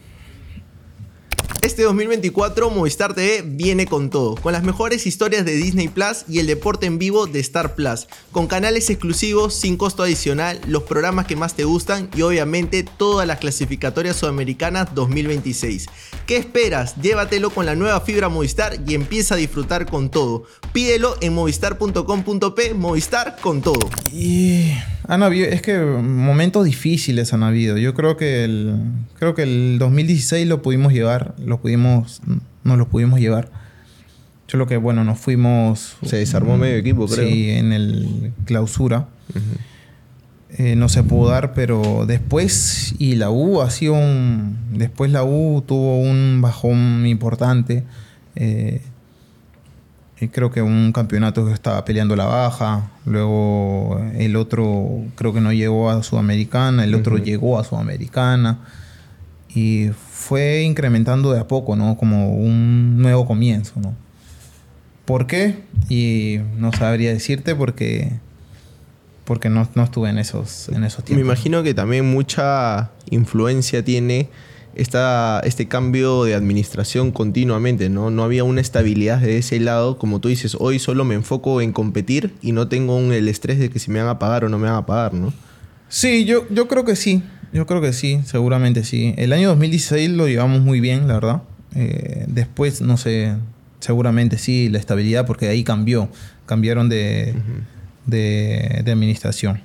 Este 1.63 1.83
2024 1.83 2.71
Movistar 2.71 3.13
TV 3.13 3.43
viene 3.45 3.85
con 3.85 4.09
todo, 4.09 4.35
con 4.35 4.55
las 4.55 4.63
mejores 4.63 5.07
historias 5.07 5.45
de 5.45 5.53
Disney 5.57 5.89
Plus 5.89 6.25
y 6.27 6.39
el 6.39 6.47
deporte 6.47 6.87
en 6.87 6.99
vivo 6.99 7.27
de 7.27 7.39
Star 7.41 7.75
Plus, 7.75 8.09
con 8.33 8.47
canales 8.47 8.89
exclusivos 8.89 9.55
sin 9.55 9.77
costo 9.77 10.03
adicional, 10.03 10.59
los 10.67 10.85
programas 10.85 11.27
que 11.27 11.37
más 11.37 11.55
te 11.55 11.65
gustan 11.65 12.09
y 12.17 12.23
obviamente 12.23 12.83
todas 12.83 13.27
las 13.27 13.41
clasificatorias 13.41 14.17
sudamericanas 14.17 14.95
2026. 14.95 15.87
¿Qué 16.27 16.39
esperas? 16.39 16.97
Llévatelo 16.97 17.51
con 17.51 17.67
la 17.67 17.75
nueva 17.75 18.01
fibra 18.01 18.31
Movistar 18.31 18.79
y 18.87 18.95
empieza 18.95 19.35
a 19.35 19.39
disfrutar 19.39 19.85
con 19.85 20.11
todo. 20.11 20.45
Pídelo 20.73 21.17
en 21.21 21.35
movistar.com.p, 21.35 22.73
Movistar 22.73 23.37
con 23.43 23.61
todo. 23.61 23.91
Y 24.11 24.73
es 25.19 25.63
que 25.63 25.77
momentos 25.79 26.65
difíciles 26.65 27.33
han 27.33 27.43
habido. 27.43 27.77
Yo 27.77 27.95
creo 27.95 28.17
que 28.17 28.45
el, 28.45 28.77
creo 29.19 29.35
que 29.35 29.43
el 29.43 29.79
2016 29.81 30.47
lo 30.47 30.63
pudimos 30.63 30.93
llevar, 30.93 31.35
lo 31.51 31.61
pudimos, 31.61 32.23
nos 32.65 32.79
lo 32.79 32.89
pudimos 32.89 33.21
llevar. 33.21 33.51
Solo 34.47 34.67
que, 34.67 34.79
bueno, 34.79 35.05
nos 35.05 35.19
fuimos... 35.19 35.97
Se 36.03 36.17
desarmó 36.17 36.57
medio 36.57 36.77
equipo, 36.77 37.07
creo. 37.07 37.29
Sí, 37.29 37.51
en 37.51 37.73
el 37.73 38.33
clausura. 38.47 39.09
Eh, 40.51 40.75
no 40.75 40.89
se 40.89 41.03
pudo 41.03 41.31
dar, 41.31 41.53
pero 41.53 42.05
después, 42.07 42.95
y 42.99 43.17
la 43.17 43.31
U 43.31 43.61
ha 43.61 43.71
sido 43.71 43.95
un... 43.95 44.57
Después 44.73 45.13
la 45.13 45.23
U 45.23 45.63
tuvo 45.67 46.01
un 46.01 46.41
bajón 46.41 47.07
importante. 47.07 47.85
Eh, 48.35 48.83
creo 50.33 50.51
que 50.51 50.63
un 50.63 50.93
campeonato 50.93 51.47
que 51.47 51.53
estaba 51.53 51.85
peleando 51.85 52.17
la 52.17 52.27
baja, 52.27 52.91
luego 53.07 54.01
el 54.17 54.37
otro 54.37 55.05
creo 55.15 55.33
que 55.33 55.41
no 55.41 55.53
llegó 55.53 55.91
a 55.91 56.03
Sudamericana, 56.03 56.85
el 56.85 56.95
otro 56.95 57.19
llegó 57.19 57.59
a 57.59 57.65
Sudamericana 57.65 58.59
y 59.55 59.91
fue 60.11 60.63
incrementando 60.63 61.33
de 61.33 61.41
a 61.41 61.49
poco, 61.49 61.77
¿no? 61.77 61.97
Como 61.97 62.35
un 62.37 62.99
nuevo 62.99 63.27
comienzo, 63.27 63.81
¿no? 63.81 63.95
¿Por 65.05 65.27
qué? 65.27 65.57
Y 65.89 66.39
no 66.57 66.73
sabría 66.73 67.13
decirte 67.13 67.55
porque 67.55 68.13
porque 69.25 69.49
no, 69.49 69.69
no 69.77 69.85
estuve 69.85 70.11
en 70.11 70.19
esos, 70.19 70.69
en 70.71 70.83
esos 70.83 71.05
tiempos. 71.05 71.25
Me 71.25 71.25
imagino 71.25 71.63
que 71.63 71.73
también 71.73 72.11
mucha 72.11 72.91
influencia 73.11 73.85
tiene 73.85 74.29
esta, 74.75 75.41
este 75.45 75.69
cambio 75.69 76.25
de 76.25 76.35
administración 76.35 77.13
continuamente, 77.13 77.89
¿no? 77.89 78.11
No 78.11 78.25
había 78.25 78.43
una 78.43 78.61
estabilidad 78.61 79.19
de 79.19 79.39
ese 79.39 79.61
lado, 79.61 79.99
como 79.99 80.21
tú 80.21 80.29
dices, 80.29 80.57
hoy 80.59 80.81
solo 80.81 81.05
me 81.05 81.15
enfoco 81.15 81.61
en 81.61 81.73
competir 81.73 82.35
y 82.43 82.51
no 82.51 82.67
tengo 82.67 82.99
el 82.99 83.29
estrés 83.29 83.61
de 83.61 83.71
que 83.71 83.79
si 83.79 83.93
me 83.93 84.01
van 84.01 84.09
a 84.09 84.19
pagar 84.19 84.45
o 84.45 84.49
no 84.49 84.59
me 84.59 84.67
van 84.67 84.79
a 84.79 84.87
pagar, 84.87 85.15
¿no? 85.15 85.33
Sí, 85.89 86.25
yo, 86.25 86.49
yo 86.51 86.67
creo 86.67 86.85
que 86.85 86.97
sí, 86.97 87.23
yo 87.53 87.67
creo 87.67 87.81
que 87.81 87.93
sí, 87.93 88.21
seguramente 88.25 88.85
sí. 88.85 89.15
El 89.17 89.33
año 89.33 89.49
2016 89.49 90.11
lo 90.11 90.29
llevamos 90.29 90.61
muy 90.61 90.81
bien, 90.81 91.09
la 91.09 91.15
verdad. 91.15 91.43
Eh, 91.75 92.25
después, 92.29 92.81
no 92.81 92.97
sé, 92.97 93.35
seguramente 93.81 94.39
sí, 94.39 94.69
la 94.69 94.79
estabilidad, 94.79 95.27
porque 95.27 95.49
ahí 95.49 95.65
cambió, 95.65 96.09
cambiaron 96.47 96.89
de, 96.89 97.35
de, 98.07 98.83
de 98.85 98.93
administración. 98.93 99.63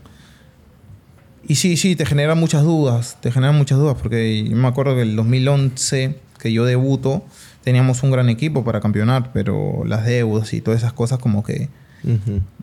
Y 1.47 1.55
sí, 1.55 1.77
sí, 1.77 1.95
te 1.95 2.05
genera 2.05 2.33
muchas 2.33 2.63
dudas, 2.63 3.17
te 3.21 3.31
generan 3.31 3.55
muchas 3.55 3.77
dudas, 3.77 3.97
porque 4.01 4.47
me 4.51 4.67
acuerdo 4.67 4.95
que 4.95 5.03
el 5.03 5.15
2011, 5.15 6.15
que 6.39 6.51
yo 6.51 6.65
debuto, 6.65 7.23
teníamos 7.63 8.01
un 8.01 8.11
gran 8.11 8.29
equipo 8.29 8.63
para 8.63 8.81
campeonar, 8.81 9.31
pero 9.31 9.83
las 9.86 10.05
deudas 10.05 10.53
y 10.53 10.61
todas 10.61 10.79
esas 10.79 10.93
cosas 10.93 11.19
como 11.19 11.43
que, 11.43 11.69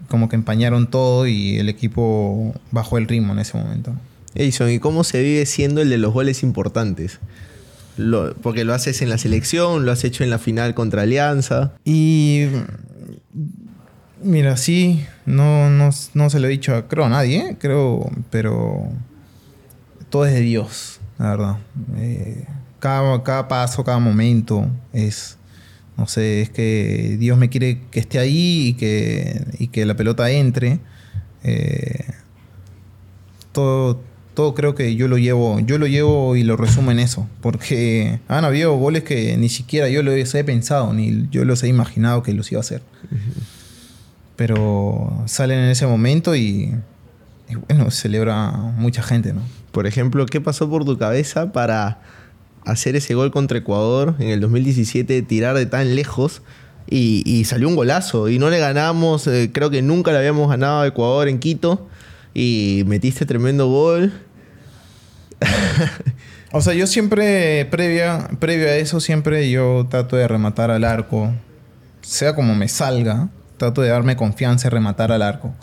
como 0.09 0.29
que 0.29 0.35
empañaron 0.35 0.89
todo 0.89 1.29
y 1.29 1.59
el 1.59 1.69
equipo 1.69 2.55
bajó 2.73 2.99
el 2.99 3.07
ritmo 3.07 3.33
en 3.33 3.39
ese 3.39 3.57
momento. 3.57 3.95
Edison, 4.35 4.71
¿y 4.71 4.79
cómo 4.79 5.05
se 5.05 5.23
vive 5.23 5.47
siendo 5.47 5.81
el 5.81 5.91
de 5.91 5.99
los 5.99 6.13
goles 6.13 6.43
importantes? 6.43 7.21
porque 8.43 8.65
lo 8.65 8.73
haces 8.73 9.03
en 9.03 9.11
la 9.11 9.19
selección, 9.19 9.85
lo 9.85 9.93
has 9.93 10.03
hecho 10.03 10.25
en 10.25 10.31
la 10.31 10.39
final 10.39 10.75
contra 10.75 11.03
Alianza. 11.03 11.75
Y 11.85 12.47
Mira, 14.25 14.57
sí, 14.57 15.05
no, 15.27 15.69
no, 15.69 15.91
se 15.93 16.39
lo 16.39 16.47
he 16.47 16.51
dicho 16.51 16.87
creo 16.87 17.07
a 17.07 17.09
nadie, 17.09 17.39
¿eh? 17.39 17.57
creo, 17.59 18.09
pero 18.31 18.89
todo 20.11 20.27
es 20.27 20.33
de 20.33 20.41
Dios, 20.41 21.01
la 21.19 21.31
verdad. 21.31 21.59
Eh, 21.97 22.45
cada, 22.79 23.21
cada, 23.25 23.49
paso, 23.49 23.83
cada 23.83 23.99
momento 23.99 24.69
es, 24.93 25.39
no 25.97 26.07
sé, 26.07 26.43
es 26.43 26.51
que 26.51 27.17
Dios 27.19 27.37
me 27.37 27.49
quiere 27.49 27.81
que 27.91 27.99
esté 27.99 28.21
ahí 28.21 28.69
y 28.69 28.75
que, 28.75 29.45
y 29.59 29.69
que 29.69 29.87
la 29.87 29.97
pelota 29.97 30.31
entre. 30.31 30.79
Eh, 31.43 32.05
todo, 33.51 34.01
todo 34.35 34.55
creo 34.55 34.75
que 34.75 34.95
yo 34.97 35.09
lo 35.09 35.19
llevo, 35.19 35.61
yo 35.61 35.79
lo 35.79 35.87
llevo 35.87 36.37
y 36.37 36.43
lo 36.43 36.57
resumo 36.57 36.91
en 36.91 36.99
eso, 36.99 37.29
porque 37.41 38.21
han 38.29 38.45
habido 38.45 38.77
goles 38.77 39.05
que 39.05 39.37
ni 39.37 39.49
siquiera 39.49 39.89
yo 39.89 40.03
los 40.03 40.35
he 40.35 40.45
pensado, 40.45 40.93
ni 40.93 41.29
yo 41.31 41.45
los 41.45 41.63
he 41.63 41.69
imaginado 41.69 42.23
que 42.23 42.33
los 42.33 42.51
iba 42.51 42.61
a 42.61 42.63
hacer. 42.63 42.83
Pero 44.37 45.23
salen 45.27 45.59
en 45.59 45.71
ese 45.71 45.87
momento 45.87 46.35
y, 46.35 46.75
bueno, 47.69 47.91
celebra 47.91 48.51
mucha 48.51 49.03
gente, 49.03 49.33
¿no? 49.33 49.43
Por 49.71 49.87
ejemplo, 49.87 50.25
¿qué 50.27 50.41
pasó 50.41 50.69
por 50.69 50.85
tu 50.85 50.99
cabeza 50.99 51.53
para 51.53 52.01
hacer 52.65 52.97
ese 52.97 53.15
gol 53.15 53.31
contra 53.31 53.59
Ecuador 53.59 54.15
en 54.19 54.29
el 54.29 54.41
2017, 54.41 55.23
tirar 55.23 55.57
de 55.57 55.67
tan 55.67 55.95
lejos 55.95 56.43
y, 56.89 57.45
salió 57.45 57.69
un 57.69 57.77
golazo 57.77 58.29
y 58.29 58.39
no 58.39 58.51
le 58.51 58.59
ganamos, 58.59 59.27
eh, 59.27 59.51
creo 59.53 59.71
que 59.71 59.83
nunca 59.83 60.13
le 60.13 60.19
habíamos 60.19 60.49
ganado 60.49 60.83
a 60.83 60.87
Ecuador 60.87 61.29
en 61.29 61.39
Quito 61.39 61.89
y 62.35 62.85
metiste 62.87 63.27
tremendo 63.27 63.69
gol. 63.69 64.13
o 66.53 66.61
sea, 66.61 66.75
yo 66.75 66.87
siempre, 66.87 67.67
previa, 67.67 68.29
previo 68.39 68.69
a 68.69 68.75
eso, 68.75 69.01
siempre 69.01 69.51
yo 69.51 69.87
trato 69.91 70.17
de 70.17 70.29
rematar 70.29 70.71
al 70.71 70.85
arco, 70.85 71.33
sea 72.03 72.35
como 72.35 72.55
me 72.55 72.69
salga 72.69 73.29
trato 73.63 73.81
de 73.83 73.91
darme 73.91 74.17
confianza 74.17 74.67
y 74.67 74.71
rematar 74.71 75.13
al 75.13 75.23
arco. 75.23 75.55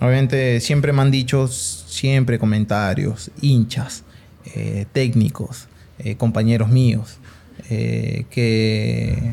Obviamente 0.00 0.60
siempre 0.60 0.92
me 0.92 1.02
han 1.02 1.10
dicho, 1.10 1.48
siempre 1.48 2.38
comentarios, 2.38 3.32
hinchas, 3.40 4.04
eh, 4.54 4.86
técnicos, 4.92 5.66
eh, 5.98 6.16
compañeros 6.16 6.68
míos, 6.68 7.18
eh, 7.68 8.26
que, 8.30 9.32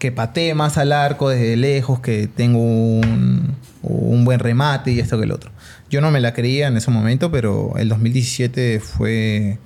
que 0.00 0.10
patee 0.10 0.54
más 0.54 0.76
al 0.76 0.90
arco 0.90 1.28
desde 1.28 1.56
lejos, 1.56 2.00
que 2.00 2.26
tengo 2.26 2.58
un, 2.58 3.54
un, 3.82 4.24
buen 4.24 4.40
remate 4.40 4.90
y 4.90 4.98
esto 4.98 5.18
que 5.18 5.24
el 5.24 5.32
otro. 5.32 5.52
Yo 5.90 6.00
no 6.00 6.10
me 6.10 6.20
la 6.20 6.34
creía 6.34 6.68
en 6.68 6.76
ese 6.76 6.90
momento, 6.90 7.30
pero 7.30 7.74
el 7.76 7.88
2017 7.88 8.80
fue 8.80 9.58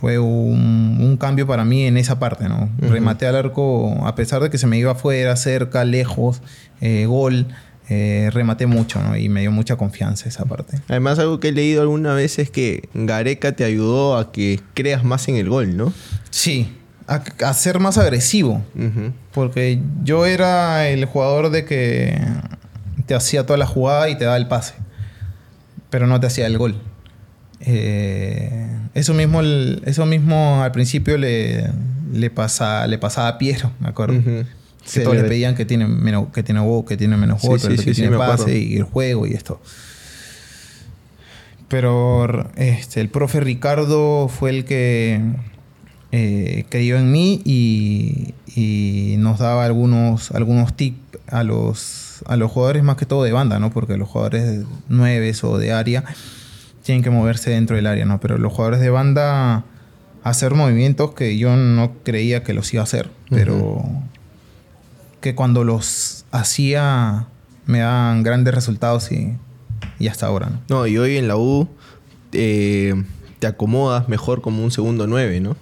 fue 0.00 0.18
un, 0.18 1.16
cambio 1.18 1.46
para 1.46 1.64
mí 1.64 1.84
en 1.84 1.96
esa 1.96 2.18
parte, 2.18 2.48
¿no? 2.48 2.70
Rematé 2.78 3.26
al 3.26 3.34
arco, 3.34 4.06
a 4.06 4.14
pesar 4.14 4.42
de 4.42 4.50
que 4.50 4.58
se 4.58 4.66
me 4.66 4.78
iba 4.78 4.92
afuera, 4.92 5.34
cerca, 5.34 5.84
lejos, 5.84 6.42
eh, 6.80 7.06
gol, 7.06 7.48
eh, 7.88 8.30
rematé 8.32 8.66
mucho, 8.66 9.02
¿no? 9.02 9.16
Y 9.16 9.28
me 9.28 9.40
dio 9.40 9.50
mucha 9.50 9.76
confianza 9.76 10.28
esa 10.28 10.44
parte. 10.44 10.78
Además, 10.88 11.18
algo 11.18 11.40
que 11.40 11.48
he 11.48 11.52
leído 11.52 11.82
alguna 11.82 12.14
vez 12.14 12.38
es 12.38 12.50
que 12.50 12.88
Gareca 12.94 13.52
te 13.52 13.64
ayudó 13.64 14.16
a 14.16 14.30
que 14.30 14.60
creas 14.74 15.02
más 15.02 15.26
en 15.28 15.36
el 15.36 15.48
gol, 15.48 15.76
¿no? 15.76 15.92
Sí, 16.30 16.76
a, 17.08 17.54
ser 17.54 17.80
más 17.80 17.98
agresivo. 17.98 18.62
Porque 19.32 19.80
yo 20.04 20.26
era 20.26 20.88
el 20.88 21.06
jugador 21.06 21.50
de 21.50 21.64
que 21.64 22.20
te 23.06 23.14
hacía 23.14 23.46
toda 23.46 23.56
la 23.56 23.66
jugada 23.66 24.08
y 24.10 24.18
te 24.18 24.24
daba 24.24 24.36
el 24.36 24.46
pase, 24.46 24.74
pero 25.90 26.06
no 26.06 26.20
te 26.20 26.26
hacía 26.26 26.46
el 26.46 26.58
gol. 26.58 26.76
Eh, 27.60 28.68
eso, 28.94 29.14
mismo, 29.14 29.42
eso 29.42 30.06
mismo 30.06 30.62
al 30.62 30.72
principio 30.72 31.18
le, 31.18 31.70
le, 32.12 32.30
pasa, 32.30 32.86
le 32.86 32.98
pasaba 32.98 33.28
a 33.28 33.38
Piero, 33.38 33.72
me 33.80 33.88
acuerdo. 33.88 34.22
Que 34.92 35.00
todos 35.00 35.16
le 35.16 35.24
pedían 35.24 35.54
que 35.54 35.66
tiene 35.66 35.86
menos, 35.86 36.28
que 36.32 36.42
tiene 36.42 36.62
que 36.86 36.96
tiene 36.96 37.16
menos 37.16 37.42
gol, 37.42 37.60
que 37.60 37.92
tiene 37.92 38.16
pase 38.16 38.58
y 38.58 38.76
el 38.76 38.84
juego 38.84 39.26
y 39.26 39.34
esto. 39.34 39.60
Pero 41.68 42.50
este, 42.56 43.02
el 43.02 43.10
profe 43.10 43.40
Ricardo 43.40 44.28
fue 44.28 44.50
el 44.50 44.64
que 44.64 45.20
eh, 46.12 46.64
creyó 46.70 46.96
en 46.96 47.12
mí 47.12 47.42
y, 47.44 48.34
y, 48.56 49.16
nos 49.18 49.38
daba 49.38 49.66
algunos, 49.66 50.30
algunos 50.30 50.74
tips 50.74 51.18
a 51.26 51.44
los, 52.20 52.30
a 52.30 52.36
los 52.36 52.50
jugadores 52.50 52.82
más 52.82 52.96
que 52.96 53.06
todo 53.06 53.22
de 53.24 53.32
banda, 53.32 53.58
¿no? 53.58 53.70
Porque 53.70 53.96
los 53.96 54.08
jugadores 54.08 54.64
nueves 54.88 55.44
o 55.44 55.58
de 55.58 55.72
área 55.72 56.04
tienen 56.82 57.02
que 57.02 57.10
moverse 57.10 57.50
dentro 57.50 57.76
del 57.76 57.86
área, 57.86 58.04
¿no? 58.04 58.20
Pero 58.20 58.38
los 58.38 58.52
jugadores 58.52 58.80
de 58.80 58.90
banda 58.90 59.64
hacer 60.22 60.54
movimientos 60.54 61.12
que 61.14 61.38
yo 61.38 61.56
no 61.56 61.92
creía 62.04 62.42
que 62.42 62.54
los 62.54 62.72
iba 62.74 62.82
a 62.82 62.84
hacer, 62.84 63.10
pero 63.30 63.84
que 65.20 65.34
cuando 65.34 65.64
los 65.64 66.24
hacía 66.30 67.26
me 67.66 67.80
dan 67.80 68.22
grandes 68.22 68.54
resultados 68.54 69.10
y, 69.12 69.36
y 69.98 70.08
hasta 70.08 70.26
ahora, 70.26 70.50
¿no? 70.50 70.60
No, 70.68 70.86
y 70.86 70.98
hoy 70.98 71.16
en 71.16 71.28
la 71.28 71.36
U 71.36 71.68
eh, 72.32 72.94
te 73.38 73.46
acomodas 73.46 74.08
mejor 74.08 74.40
como 74.40 74.62
un 74.62 74.70
segundo 74.70 75.06
9, 75.06 75.40
¿no? 75.40 75.56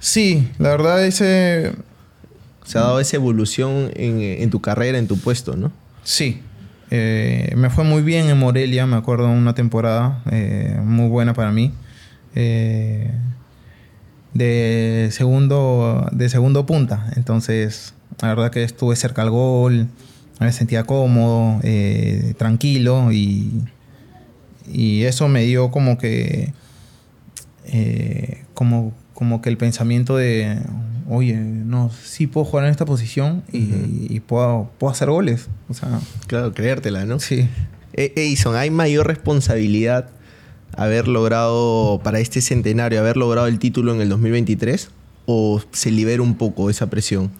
Sí, 0.00 0.48
la 0.58 0.70
verdad 0.70 1.04
ese... 1.04 1.72
Se 2.66 2.78
ha 2.78 2.80
dado 2.82 2.98
esa 2.98 3.16
evolución 3.16 3.92
en, 3.94 4.50
tu 4.50 4.60
carrera, 4.60 4.98
en 4.98 5.06
tu 5.06 5.16
puesto, 5.16 5.56
¿no? 5.56 5.70
Sí, 6.02 6.42
eh, 6.90 7.52
me 7.56 7.70
fue 7.70 7.84
muy 7.84 8.02
bien 8.02 8.28
en 8.28 8.38
Morelia, 8.38 8.86
me 8.86 8.96
acuerdo, 8.96 9.28
una 9.28 9.54
temporada 9.54 10.20
eh, 10.32 10.80
muy 10.82 11.08
buena 11.08 11.32
para 11.32 11.52
mí. 11.52 11.72
Eh, 12.34 13.12
de 14.34 15.08
segundo, 15.12 16.08
de 16.10 16.28
segundo 16.28 16.66
punta. 16.66 17.12
Entonces, 17.14 17.94
la 18.20 18.28
verdad 18.28 18.50
que 18.50 18.64
estuve 18.64 18.96
cerca 18.96 19.22
al 19.22 19.30
gol, 19.30 19.86
me 20.40 20.50
sentía 20.50 20.82
cómodo, 20.82 21.60
eh, 21.62 22.34
tranquilo 22.36 23.12
y, 23.12 23.62
y 24.66 25.04
eso 25.04 25.28
me 25.28 25.44
dio 25.44 25.70
como 25.70 25.98
que, 25.98 26.52
como, 28.54 28.92
como 29.14 29.40
que 29.40 29.50
el 29.50 29.56
pensamiento 29.56 30.16
de, 30.16 30.58
oye, 31.08 31.34
no, 31.34 31.90
sí 32.04 32.26
puedo 32.26 32.44
jugar 32.44 32.66
en 32.66 32.70
esta 32.70 32.84
posición 32.84 33.42
y, 33.52 34.20
puedo, 34.20 34.70
puedo 34.78 34.92
hacer 34.92 35.10
goles. 35.10 35.48
O 35.68 35.74
sea, 35.74 36.00
claro, 36.26 36.52
creértela, 36.52 37.04
¿no? 37.04 37.20
Sí. 37.20 37.48
E, 37.92 38.12
Edison, 38.16 38.56
¿hay 38.56 38.70
mayor 38.70 39.06
responsabilidad 39.06 40.08
haber 40.76 41.08
logrado 41.08 42.00
para 42.02 42.20
este 42.20 42.40
centenario, 42.40 43.00
haber 43.00 43.16
logrado 43.16 43.46
el 43.46 43.58
título 43.58 43.94
en 43.94 44.00
el 44.00 44.08
2023? 44.08 44.90
¿O 45.26 45.60
se 45.72 45.90
libera 45.90 46.22
un 46.22 46.36
poco 46.36 46.70
esa 46.70 46.88
presión? 46.88 47.30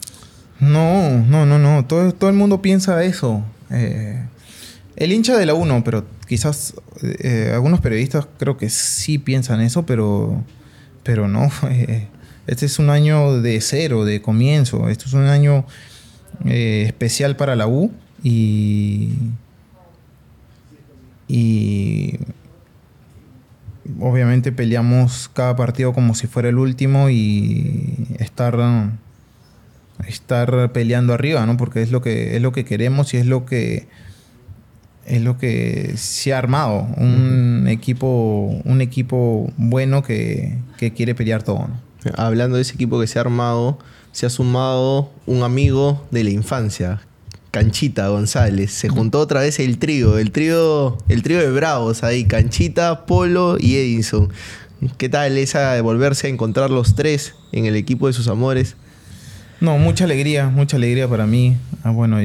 No, 0.59 1.11
no, 1.25 1.45
no, 1.45 1.59
no. 1.59 1.85
Todo, 1.85 2.11
todo 2.13 2.29
el 2.29 2.35
mundo 2.35 2.61
piensa 2.61 3.03
eso. 3.03 3.43
Eh, 3.69 4.23
el 4.95 5.13
hincha 5.13 5.37
de 5.37 5.45
la 5.45 5.53
1, 5.53 5.83
pero 5.83 6.05
quizás 6.27 6.73
eh, 7.01 7.51
algunos 7.53 7.79
periodistas 7.79 8.27
creo 8.37 8.57
que 8.57 8.69
sí 8.69 9.19
piensan 9.19 9.61
eso, 9.61 9.85
pero, 9.85 10.43
pero 11.03 11.27
no. 11.27 11.49
Eh, 11.69 12.07
este 12.47 12.65
es 12.65 12.79
un 12.79 12.89
año 12.89 13.41
de 13.41 13.61
cero, 13.61 14.05
de 14.05 14.21
comienzo. 14.21 14.89
Esto 14.89 15.05
es 15.05 15.13
un 15.13 15.25
año 15.25 15.65
especial 16.45 17.35
para 17.35 17.55
la 17.55 17.67
U 17.67 17.91
y, 18.23 19.13
y 21.27 22.19
obviamente 23.99 24.51
peleamos 24.51 25.29
cada 25.33 25.55
partido 25.55 25.93
como 25.93 26.15
si 26.15 26.27
fuera 26.27 26.49
el 26.49 26.57
último 26.57 27.09
y 27.09 28.07
estar 28.19 28.57
estar 30.05 30.71
peleando 30.71 31.13
arriba, 31.13 31.45
¿no? 31.45 31.57
Porque 31.57 31.81
es 31.81 31.91
lo 31.91 32.01
que 32.01 32.35
es 32.35 32.41
lo 32.41 32.51
que 32.51 32.65
queremos 32.65 33.13
y 33.13 33.17
es 33.17 33.25
lo 33.25 33.45
que 33.45 33.87
es 35.05 35.21
lo 35.21 35.37
que 35.37 35.93
se 35.95 36.33
ha 36.33 36.37
armado, 36.37 36.87
un 36.97 37.67
equipo 37.69 38.61
un 38.65 38.81
equipo 38.81 39.51
bueno 39.55 40.03
que, 40.03 40.57
quiere 40.95 41.15
pelear 41.15 41.43
todo, 41.43 41.69
Hablando 42.15 42.55
de 42.55 42.61
ese 42.61 42.75
equipo 42.75 42.99
que 42.99 43.07
se 43.07 43.19
ha 43.19 43.21
armado, 43.21 43.79
se 44.11 44.25
ha 44.25 44.29
sumado 44.29 45.11
un 45.25 45.43
amigo 45.43 46.05
de 46.11 46.23
la 46.23 46.29
infancia, 46.31 47.01
Canchita 47.51 48.07
González. 48.07 48.71
Se 48.71 48.89
juntó 48.89 49.19
otra 49.19 49.41
vez 49.41 49.59
el 49.59 49.77
trío, 49.77 50.17
el 50.17 50.31
trío, 50.31 50.97
el 51.07 51.23
trío 51.23 51.39
de 51.39 51.51
bravos 51.51 52.03
ahí, 52.03 52.25
Canchita, 52.25 53.05
Polo 53.05 53.57
y 53.59 53.75
Edison. 53.75 54.29
¿Qué 54.97 55.09
tal 55.09 55.37
esa 55.37 55.73
de 55.73 55.81
volverse 55.81 56.27
a 56.27 56.29
encontrar 56.29 56.69
los 56.69 56.95
tres 56.95 57.33
en 57.51 57.65
el 57.65 57.75
equipo 57.75 58.07
de 58.07 58.13
sus 58.13 58.27
amores? 58.27 58.75
No, 59.59 59.77
mucha 59.79 60.03
alegría, 60.03 60.49
mucha 60.49 60.77
alegría 60.77 61.07
para 61.07 61.25
mí. 61.25 61.57
Ah, 61.83 61.89
bueno, 61.89 62.17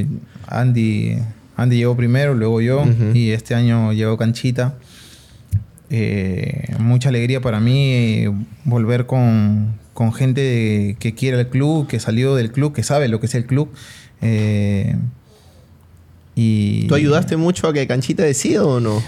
Andy, 0.47 1.19
Andy 1.57 1.77
llegó 1.77 1.97
primero, 1.97 2.35
luego 2.35 2.61
yo, 2.61 2.85
y 3.15 3.31
este 3.31 3.55
año 3.55 3.93
llegó 3.93 4.19
Canchita. 4.19 4.75
Eh, 5.95 6.75
mucha 6.79 7.11
alegría 7.11 7.43
para 7.43 7.61
mí 7.61 8.25
volver 8.65 9.05
con, 9.05 9.79
gente 10.15 10.97
que 10.99 11.15
quiere 11.15 11.39
el 11.39 11.49
club, 11.49 11.87
que 11.87 12.01
salió 12.01 12.35
del 12.35 12.51
club, 12.51 12.73
que 12.73 12.83
sabe 12.83 13.09
lo 13.09 13.21
que 13.21 13.27
es 13.27 13.35
el 13.35 13.45
club. 13.45 13.71
Eh, 14.23 14.97
y, 16.35 16.87
¿Tú 16.87 16.95
ayudaste 16.95 17.37
mucho 17.37 17.69
a 17.69 17.75
que 17.75 17.87
Canchita 17.87 18.23
decida 18.23 18.65
o 18.65 18.81
no? 18.81 19.03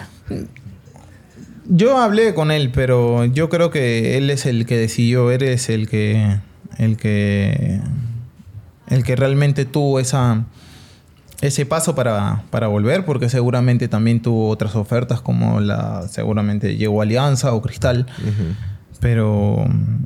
Yo 1.66 1.96
hablé 1.96 2.34
con 2.34 2.50
él, 2.50 2.70
pero 2.70 3.24
yo 3.24 3.48
creo 3.48 3.70
que 3.70 4.18
él 4.18 4.28
es 4.28 4.44
el 4.44 4.66
que 4.66 4.76
decidió, 4.76 5.30
eres 5.30 5.70
el 5.70 5.88
que, 5.88 6.36
el 6.76 6.98
que 6.98 7.80
el 8.88 9.02
que 9.04 9.16
realmente 9.16 9.64
tuvo 9.64 10.00
esa, 10.00 10.44
ese 11.44 11.66
paso 11.66 11.94
para, 11.94 12.66
volver, 12.66 13.04
porque 13.04 13.28
seguramente 13.28 13.88
también 13.88 14.20
tuvo 14.20 14.48
otras 14.48 14.74
ofertas 14.76 15.20
como 15.20 15.60
la, 15.60 16.08
seguramente 16.08 16.76
llegó 16.76 17.02
Alianza 17.02 17.52
o 17.52 17.60
Cristal, 17.60 18.06
pero 19.00 19.66
mm, 19.68 20.04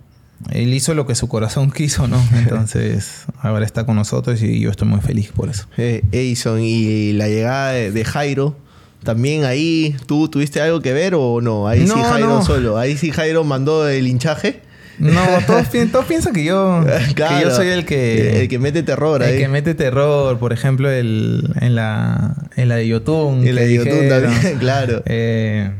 él 0.50 0.74
hizo 0.74 0.94
lo 0.94 1.06
que 1.06 1.14
su 1.14 1.28
corazón 1.28 1.70
quiso, 1.74 2.08
¿no? 2.08 2.20
Entonces 2.34 3.26
ahora 3.40 3.64
está 3.64 3.86
con 3.86 3.96
nosotros 3.96 4.42
y 4.42 4.60
yo 4.60 4.70
estoy 4.70 4.88
muy 4.88 5.00
feliz 5.00 5.30
por 5.32 5.48
eso. 5.48 5.66
Eh, 5.76 6.02
Edison, 6.12 6.60
y 6.60 7.12
la 7.12 7.28
llegada 7.28 7.72
de, 7.72 8.04
Jairo, 8.04 8.56
también 9.04 9.44
ahí, 9.44 9.96
¿tú 10.06 10.28
tuviste 10.28 10.60
algo 10.60 10.80
que 10.80 10.92
ver 10.92 11.14
o 11.14 11.40
no? 11.40 11.68
Ahí 11.68 11.86
sí 11.86 11.94
Jairo 11.94 12.42
solo, 12.42 12.78
ahí 12.78 12.96
sí 12.96 13.10
Jairo 13.10 13.44
mandó 13.44 13.88
el 13.88 14.08
hinchaje. 14.08 14.67
No, 14.98 15.22
todos, 15.46 15.68
piensan 16.06 16.32
que 16.32 16.44
yo, 16.44 16.84
yo 17.16 17.50
soy 17.50 17.68
el 17.68 17.84
que... 17.84 18.42
El 18.42 18.48
que 18.48 18.58
mete 18.58 18.82
terror 18.82 19.22
El 19.22 19.38
que 19.38 19.48
mete 19.48 19.74
terror. 19.74 20.38
Por 20.38 20.52
ejemplo, 20.52 20.90
el, 20.90 21.54
en, 21.60 21.74
la, 21.74 22.34
en 22.56 22.68
la 22.68 22.76
de 22.76 22.88
YouTube. 22.88 23.46
En 23.46 23.54
la 23.54 23.62
de 23.62 23.74
YouTube 23.74 24.08
también, 24.08 24.58
claro. 24.60 25.02
Eh, 25.06 25.70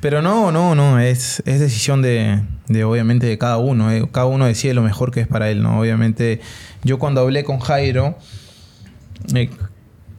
pero 0.00 0.22
no, 0.22 0.52
no, 0.52 0.74
no. 0.74 1.00
Es, 1.00 1.42
es 1.46 1.60
decisión 1.60 2.02
de, 2.02 2.40
de, 2.68 2.84
obviamente, 2.84 3.26
de 3.26 3.38
cada 3.38 3.58
uno. 3.58 3.90
Eh. 3.92 4.06
Cada 4.12 4.26
uno 4.26 4.46
decide 4.46 4.74
lo 4.74 4.82
mejor 4.82 5.10
que 5.10 5.20
es 5.20 5.26
para 5.26 5.50
él, 5.50 5.62
¿no? 5.62 5.80
Obviamente, 5.80 6.40
yo 6.84 6.98
cuando 6.98 7.20
hablé 7.22 7.44
con 7.44 7.58
Jairo... 7.58 8.16
Eh, 9.34 9.50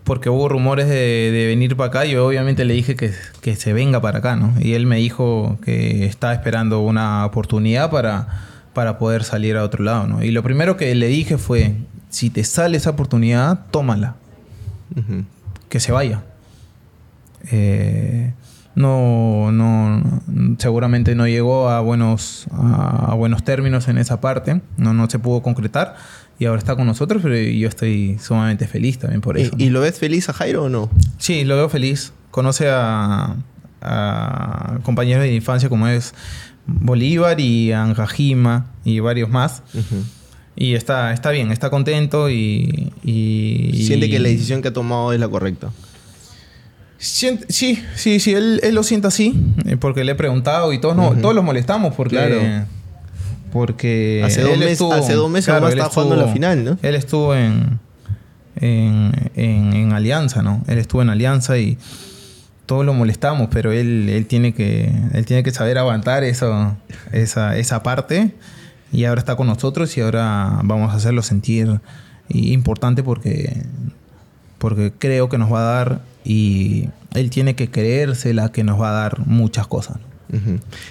porque 0.08 0.30
hubo 0.30 0.48
rumores 0.48 0.88
de, 0.88 1.46
venir 1.50 1.76
para 1.76 1.90
acá. 1.90 2.06
Yo 2.06 2.26
obviamente 2.26 2.64
le 2.64 2.74
dije 2.74 2.96
que, 2.96 3.56
se 3.56 3.74
venga 3.74 4.02
para 4.02 4.20
acá, 4.20 4.38
¿no? 4.38 4.54
Y 4.60 4.74
él 4.74 4.86
me 4.86 4.96
dijo 4.96 5.60
que 5.62 6.06
estaba 6.06 6.34
esperando 6.34 6.80
una 6.80 7.26
oportunidad 7.26 7.92
para, 7.92 8.28
para 8.74 8.98
poder 8.98 9.26
salir 9.26 9.58
a 9.58 9.64
otro 9.64 9.84
lado, 9.84 10.08
¿no? 10.08 10.24
Y 10.24 10.32
lo 10.32 10.44
primero 10.44 10.78
que 10.78 10.96
le 10.96 11.08
dije 11.08 11.38
fue, 11.38 11.76
si 12.10 12.30
te 12.30 12.46
sale 12.46 12.78
esa 12.78 12.92
oportunidad, 12.92 13.66
tómala. 13.70 14.16
Que 15.68 15.82
se 15.82 15.92
vaya. 15.92 16.24
Eh, 17.52 18.32
no, 18.76 19.52
no, 19.52 20.22
seguramente 20.58 21.16
no 21.16 21.28
llegó 21.28 21.70
a 21.70 21.82
buenos, 21.82 22.48
a, 22.54 23.14
buenos 23.16 23.44
términos 23.44 23.90
en 23.90 23.98
esa 23.98 24.22
parte, 24.22 24.62
no, 24.78 24.94
no 24.94 25.10
se 25.10 25.20
pudo 25.20 25.42
concretar 25.42 25.96
y 26.40 26.46
ahora 26.46 26.60
está 26.60 26.76
con 26.76 26.86
nosotros, 26.86 27.22
pero 27.24 27.36
yo 27.36 27.68
estoy 27.68 28.18
sumamente 28.20 28.68
feliz 28.68 29.00
también 29.00 29.22
por 29.22 29.38
eso. 29.38 29.52
¿Y, 29.58 29.70
lo 29.70 29.82
ves 29.82 29.98
feliz 29.98 30.30
a 30.30 30.34
Jairo 30.34 30.66
o 30.66 30.70
no? 30.70 30.90
Sí, 31.18 31.44
lo 31.44 31.56
veo 31.56 31.70
feliz. 31.70 32.14
Conoce 32.30 32.68
a, 32.70 33.36
compañeros 34.84 35.24
de 35.24 35.34
infancia 35.34 35.70
como 35.70 35.88
es 35.88 36.14
Bolívar 36.66 37.40
y 37.40 37.72
Anjajima 37.72 38.68
y 38.84 39.00
varios 39.00 39.30
más. 39.30 39.64
Y 40.56 40.74
está, 40.74 41.14
está 41.14 41.32
bien, 41.32 41.52
está 41.52 41.70
contento 41.70 42.30
y, 42.30 42.92
Siente 43.04 44.10
que 44.10 44.20
la 44.20 44.30
decisión 44.30 44.62
que 44.62 44.68
ha 44.68 44.74
tomado 44.74 45.14
es 45.14 45.20
la 45.20 45.30
correcta. 45.30 45.72
sí, 46.98 47.40
sí, 47.50 48.20
sí, 48.20 48.34
él, 48.34 48.62
lo 48.74 48.84
siente 48.84 49.08
así, 49.08 49.34
eh, 49.66 49.78
porque 49.78 50.04
le 50.04 50.12
he 50.12 50.16
preguntado 50.16 50.74
y 50.74 50.80
todos, 50.80 50.96
no, 50.96 51.16
todos 51.16 51.34
los 51.34 51.44
molestamos 51.44 51.96
porque... 51.96 52.66
Porque 53.52 54.22
hace 54.26 54.42
dos, 54.42 54.58
meses, 54.58 54.82
hace 54.82 55.14
dos 55.14 55.30
meses 55.30 55.54
estaba 55.54 55.90
jugando 55.90 56.16
la 56.16 56.28
final, 56.28 56.64
¿no? 56.64 56.78
Él 56.82 56.96
estuvo 56.96 57.34
en, 57.36 57.80
en, 58.56 59.94
Alianza, 59.94 60.42
¿no? 60.42 60.64
Él 60.68 60.78
estuvo 60.78 61.02
en 61.02 61.10
Alianza 61.10 61.58
y 61.58 61.78
todos 62.66 62.86
lo 62.86 62.94
molestamos, 62.94 63.48
pero 63.52 63.72
él, 63.72 64.10
él, 64.10 64.26
tiene, 64.26 64.54
que, 64.54 64.92
él 65.14 65.26
tiene 65.26 65.44
que 65.44 65.52
saber 65.52 65.78
aguantar 65.78 66.24
eso, 66.24 66.76
esa, 67.12 67.58
esa 67.58 67.84
parte. 67.84 68.34
Y 68.92 69.06
ahora 69.06 69.20
está 69.20 69.36
con 69.36 69.48
nosotros 69.48 69.96
y 69.98 70.02
ahora 70.02 70.60
vamos 70.64 70.94
a 70.94 70.98
hacerlo 70.98 71.22
sentir 71.22 71.80
importante 72.30 73.04
porque, 73.04 73.64
porque 74.58 74.94
creo 74.98 75.30
que 75.30 75.38
nos 75.38 75.52
va 75.52 75.60
a 75.60 75.74
dar 75.74 76.02
y 76.24 76.90
él 77.14 77.30
tiene 77.30 77.56
que 77.56 77.70
creérsela 77.70 78.52
que 78.52 78.64
nos 78.64 78.80
va 78.80 78.90
a 78.90 79.02
dar 79.02 79.26
muchas 79.26 79.68
cosas. 79.68 79.98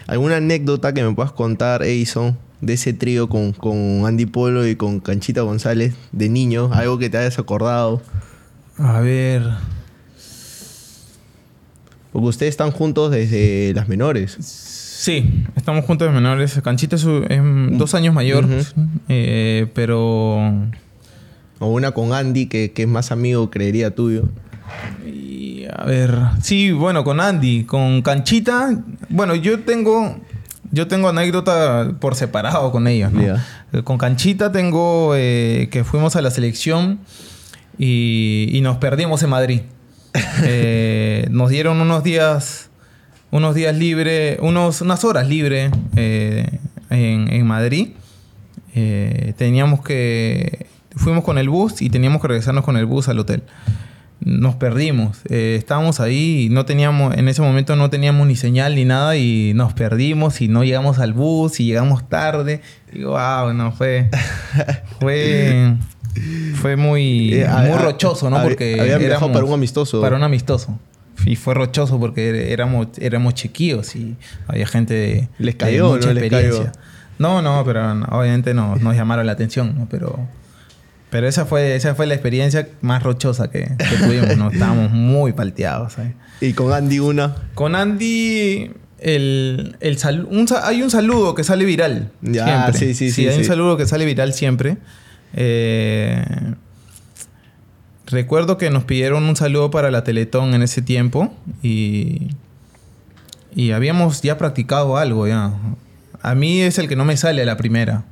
¿Alguna 0.07 0.37
anécdota 0.37 0.93
que 0.95 1.03
me 1.03 1.15
puedas 1.15 1.33
contar, 1.33 1.83
Edison, 1.83 2.37
de 2.61 2.75
ese 2.75 2.93
trío 2.93 3.29
con, 3.29 3.55
Andy 4.07 4.27
Polo 4.27 4.67
y 4.67 4.77
con 4.77 5.01
Canchita 5.01 5.43
González 5.43 5.95
de 6.13 6.29
niño? 6.29 6.71
Algo 6.73 6.99
que 6.99 7.11
te 7.11 7.19
hayas 7.19 7.39
acordado. 7.39 8.03
A 8.79 9.01
ver. 9.01 9.43
Porque 12.13 12.29
ustedes 12.29 12.51
están 12.51 12.71
juntos 12.71 13.11
desde 13.11 13.73
las 13.75 13.89
menores. 13.89 14.37
Sí, 14.41 15.45
estamos 15.55 15.85
juntos 15.85 16.09
desde 16.09 16.21
menores. 16.21 16.61
Canchita 16.63 16.97
es, 16.97 17.05
dos 17.05 17.95
años 17.95 18.15
mayor, 18.15 18.47
eh, 19.09 19.67
pero... 19.75 20.39
O 21.59 21.69
una 21.69 21.93
con 21.93 22.13
Andy, 22.13 22.47
que, 22.47 22.73
que, 22.73 22.83
es 22.83 22.89
más 22.89 23.13
amigo, 23.13 23.51
creería, 23.51 23.95
tuyo. 23.95 24.29
Y, 25.05 25.65
a 25.73 25.85
ver, 25.85 26.15
sí, 26.43 26.73
bueno, 26.73 27.05
con 27.05 27.21
Andy. 27.21 27.65
Con 27.65 28.03
Canchita, 28.03 28.71
bueno, 29.09 29.35
yo 29.35 29.61
tengo 29.61 30.17
yo 30.73 30.89
tengo 30.89 31.09
anécdota 31.09 31.93
por 32.01 32.15
separado 32.17 32.71
con 32.71 32.87
ellos. 32.87 33.11
Eh, 33.73 33.83
con 33.83 33.99
Canchita 33.99 34.53
tengo 34.53 35.13
eh, 35.15 35.69
que 35.71 35.85
fuimos 35.85 36.17
a 36.17 36.23
la 36.23 36.31
selección 36.31 36.99
y, 37.79 38.59
nos 38.63 38.79
perdimos 38.79 39.23
en 39.23 39.31
Madrid. 39.31 39.61
Eh, 40.45 41.27
nos 41.31 41.51
dieron 41.51 41.81
unos 41.81 42.03
días, 42.03 42.71
unos 43.31 43.55
días 43.55 43.77
libres, 43.77 44.39
unos, 44.41 44.81
unas 44.81 45.05
horas 45.05 45.29
libres 45.29 45.71
en, 45.95 47.47
Madrid. 47.47 47.91
Eh, 48.75 49.35
teníamos 49.37 49.81
que... 49.83 50.67
Fuimos 50.95 51.25
con 51.25 51.37
el 51.37 51.51
bus 51.51 51.83
y 51.83 51.91
teníamos 51.91 52.23
que 52.23 52.29
regresarnos 52.29 52.65
con 52.65 52.77
el 52.77 52.87
bus 52.87 53.09
al 53.09 53.19
hotel. 53.19 53.43
Nos 54.27 54.57
perdimos. 54.57 55.19
Eh, 55.29 55.55
estábamos 55.57 56.01
ahí 56.01 56.47
y 56.47 56.49
no 56.49 56.65
teníamos, 56.67 57.17
en 57.17 57.29
ese 57.29 57.43
momento 57.43 57.77
no 57.77 57.91
teníamos 57.91 58.27
ni 58.27 58.35
señal 58.35 58.75
ni 58.75 58.85
nada 58.85 59.17
y 59.17 59.53
nos 59.55 59.73
perdimos 59.73 60.41
y 60.41 60.49
no 60.49 60.65
llegamos 60.65 60.99
al 60.99 61.13
bus 61.13 61.61
y 61.61 61.65
llegamos 61.65 62.09
tarde. 62.09 62.61
Digo, 62.93 63.13
wow, 63.13 63.55
no, 63.55 63.71
fue... 63.71 64.11
fue... 65.01 65.77
Fue 66.55 66.75
muy, 66.75 67.35
eh, 67.35 67.47
muy 67.69 67.79
rochoso, 67.79 68.29
¿no? 68.29 68.43
Porque 68.43 68.81
habían 68.81 69.21
para 69.21 69.45
un 69.45 69.53
amistoso. 69.53 70.01
Para 70.01 70.17
un 70.17 70.25
amistoso. 70.25 70.77
Y 71.25 71.37
fue 71.37 71.55
rochoso 71.55 72.01
porque 72.01 72.53
éramos, 72.53 72.89
éramos 72.99 73.35
chiquillos 73.35 73.95
y 73.95 74.17
había 74.49 74.67
gente 74.67 74.95
de, 74.95 75.29
¿Les 75.39 75.55
cayó, 75.55 75.91
mucha 75.91 76.13
no 76.13 76.19
experiencia. 76.19 76.73
No, 77.19 77.43
no, 77.43 77.63
pero 77.65 77.93
obviamente 78.11 78.55
no, 78.55 78.75
nos 78.75 78.97
llamaron 78.97 79.25
la 79.25 79.33
atención, 79.33 79.75
¿no? 79.79 79.87
Pero, 79.89 80.19
pero 81.11 81.29
esa 81.29 81.47
fue, 81.47 81.77
esa 81.77 81.95
fue 81.95 82.07
la 82.07 82.15
experiencia 82.15 82.69
más 82.81 83.03
rochosa 83.03 83.51
que, 83.51 83.71
tuvimos, 84.01 84.37
¿no? 84.37 84.51
Estábamos 84.51 84.91
muy 84.91 85.33
palteados. 85.33 85.95
¿Y 86.41 86.53
con 86.53 86.73
Andy 86.73 86.99
una? 86.99 87.37
Con 87.55 87.75
Andy... 87.75 88.71
El, 88.99 89.77
el 89.81 89.99
hay 90.63 90.83
un 90.83 90.91
saludo 90.91 91.35
que 91.35 91.45
sale 91.45 91.67
viral. 91.67 92.11
Ya, 92.23 92.73
sí, 92.73 92.95
sí, 92.95 93.11
sí. 93.11 93.11
Sí, 93.11 93.29
hay 93.29 93.39
un 93.39 93.45
saludo 93.45 93.77
que 93.77 93.87
sale 93.87 94.07
viral 94.07 94.33
siempre. 94.33 94.79
Eh, 95.35 96.25
recuerdo 98.07 98.57
que 98.57 98.71
nos 98.71 98.85
pidieron 98.85 99.25
un 99.25 99.37
saludo 99.37 99.71
para 99.71 99.91
la 99.91 100.03
Teletón 100.03 100.55
en 100.55 100.63
ese 100.63 100.81
tiempo 100.81 101.35
y, 101.63 102.29
y 103.55 103.73
habíamos 103.73 104.23
ya 104.23 104.39
practicado 104.39 104.97
algo 104.97 105.29
ya. 105.29 105.53
A 106.23 106.35
mí 106.35 106.63
es 106.63 106.79
el 106.79 106.89
que 106.89 106.97
no 106.97 107.05
me 107.05 107.19
sale 107.19 107.45
la 107.45 107.59
primera. 107.59 108.05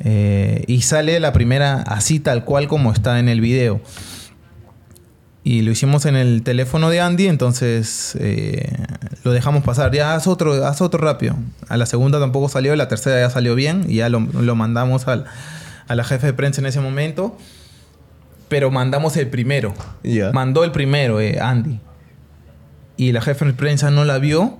Eh, 0.00 0.64
y 0.66 0.82
sale 0.82 1.18
la 1.20 1.32
primera 1.32 1.82
así 1.82 2.20
tal 2.20 2.44
cual 2.44 2.68
como 2.68 2.92
está 2.92 3.18
en 3.18 3.28
el 3.28 3.40
video. 3.40 3.80
Y 5.44 5.62
lo 5.62 5.70
hicimos 5.70 6.04
en 6.04 6.14
el 6.14 6.42
teléfono 6.42 6.90
de 6.90 7.00
Andy, 7.00 7.26
entonces 7.26 8.16
eh, 8.20 8.70
lo 9.24 9.32
dejamos 9.32 9.64
pasar. 9.64 9.92
Ya 9.92 10.14
haz 10.14 10.26
otro, 10.26 10.66
haz 10.66 10.82
otro 10.82 11.00
rápido. 11.00 11.36
A 11.68 11.76
la 11.76 11.86
segunda 11.86 12.20
tampoco 12.20 12.48
salió, 12.48 12.76
la 12.76 12.88
tercera 12.88 13.20
ya 13.20 13.30
salió 13.30 13.54
bien 13.54 13.86
y 13.88 13.96
ya 13.96 14.08
lo, 14.08 14.20
lo 14.20 14.54
mandamos 14.56 15.08
al, 15.08 15.24
a 15.86 15.94
la 15.94 16.04
jefe 16.04 16.26
de 16.26 16.32
prensa 16.34 16.60
en 16.60 16.66
ese 16.66 16.80
momento, 16.80 17.36
pero 18.48 18.70
mandamos 18.70 19.16
el 19.16 19.28
primero. 19.28 19.74
Mandó 20.32 20.64
el 20.64 20.70
primero, 20.70 21.20
eh, 21.20 21.38
Andy. 21.40 21.80
Y 22.98 23.12
la 23.12 23.22
jefe 23.22 23.46
de 23.46 23.54
prensa 23.54 23.90
no 23.90 24.04
la 24.04 24.18
vio 24.18 24.58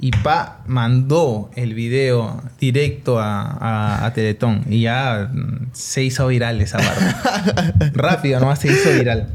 y 0.00 0.10
pa, 0.10 0.62
mandó 0.66 1.50
el 1.56 1.74
video 1.74 2.42
directo 2.60 3.18
a, 3.20 4.04
a, 4.04 4.12
Teletón. 4.12 4.64
Y 4.68 4.82
ya 4.82 5.30
mm, 5.32 5.68
se 5.72 6.02
hizo 6.02 6.26
viral 6.26 6.60
esa 6.60 6.78
barra. 6.78 7.72
Rápido, 7.94 8.40
nomás 8.40 8.58
se 8.58 8.72
hizo 8.72 8.90
viral. 8.92 9.28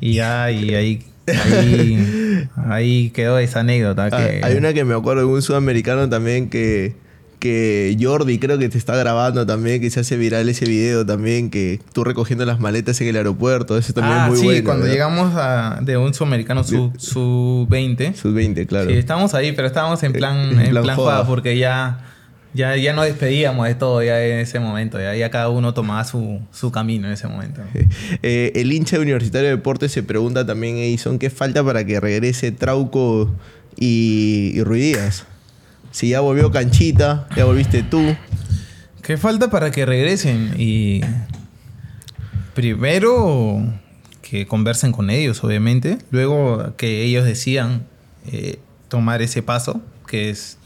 Y 0.00 0.14
ya, 0.14 0.50
y 0.50 0.74
ahí 0.74 1.04
Ahí, 1.26 2.48
ahí, 2.56 3.10
quedó 3.10 3.38
esa 3.38 3.60
anécdota. 3.60 4.06
Ah, 4.06 4.10
que... 4.10 4.40
Hay 4.42 4.56
una 4.56 4.72
que 4.72 4.84
me 4.84 4.94
acuerdo 4.94 5.22
de 5.22 5.28
un 5.28 5.42
sudamericano 5.42 6.08
también 6.08 6.50
que 6.50 6.96
que 7.42 7.96
Jordi 8.00 8.38
creo 8.38 8.56
que 8.56 8.68
te 8.68 8.78
está 8.78 8.94
grabando 8.94 9.44
también, 9.44 9.80
que 9.80 9.90
se 9.90 9.98
hace 9.98 10.16
viral 10.16 10.48
ese 10.48 10.64
video 10.64 11.04
también, 11.04 11.50
que 11.50 11.80
tú 11.92 12.04
recogiendo 12.04 12.46
las 12.46 12.60
maletas 12.60 13.00
en 13.00 13.08
el 13.08 13.16
aeropuerto, 13.16 13.76
eso 13.76 13.92
también 13.92 14.16
es 14.16 14.22
ah, 14.22 14.28
muy 14.28 14.38
sí, 14.38 14.44
bueno. 14.44 14.64
cuando 14.64 14.86
llegamos 14.86 15.34
a, 15.34 15.80
de 15.82 15.96
un 15.96 16.14
sudamericano 16.14 16.62
su, 16.62 16.92
su 16.98 17.66
20. 17.68 18.14
Su 18.14 18.32
20, 18.32 18.64
claro. 18.68 18.90
Sí, 18.90 18.96
estábamos 18.96 19.34
ahí, 19.34 19.50
pero 19.50 19.66
estábamos 19.66 20.00
en 20.04 20.12
plan, 20.12 20.60
en, 20.60 20.70
plan, 20.70 20.96
porque 21.26 21.58
ya, 21.58 22.12
ya, 22.54 22.76
ya 22.76 22.92
nos 22.92 23.06
despedíamos 23.06 23.66
de 23.66 23.74
todo 23.74 24.04
ya 24.04 24.24
en 24.24 24.38
ese 24.38 24.60
momento, 24.60 25.00
ya, 25.00 25.16
ya 25.16 25.28
cada 25.32 25.48
uno 25.48 25.74
tomaba 25.74 26.04
su, 26.04 26.40
su 26.52 26.70
camino 26.70 27.08
en 27.08 27.14
ese 27.14 27.26
momento. 27.26 27.60
Eh, 28.22 28.52
el 28.54 28.72
hincha 28.72 29.00
Universitario 29.00 29.48
de 29.48 29.56
Deportes 29.56 29.90
se 29.90 30.04
pregunta 30.04 30.46
también, 30.46 30.76
Edison, 30.76 31.18
¿qué 31.18 31.28
falta 31.28 31.64
para 31.64 31.84
que 31.84 31.98
regrese 31.98 32.52
Trauco 32.52 33.34
y, 33.76 34.52
y 34.54 34.62
Ruidías? 34.62 35.26
Si 35.92 36.08
ya 36.08 36.20
volvió 36.20 36.50
Canchita, 36.50 37.28
ya 37.36 37.44
volviste 37.44 37.82
tú. 37.82 38.16
¿Qué 39.02 39.18
falta 39.18 39.50
para 39.50 39.70
que 39.70 39.84
regresen? 39.84 40.54
Y 40.56 41.02
primero 42.54 43.62
que 44.22 44.46
conversen 44.46 44.90
con 44.90 45.10
ellos, 45.10 45.44
obviamente. 45.44 45.98
Luego 46.10 46.74
que 46.78 47.02
ellos 47.02 47.26
decían 47.26 47.86
eh, 48.26 48.58
tomar 48.88 49.20
ese 49.20 49.42
paso, 49.42 49.82
que 50.06 50.30
es 50.30 50.58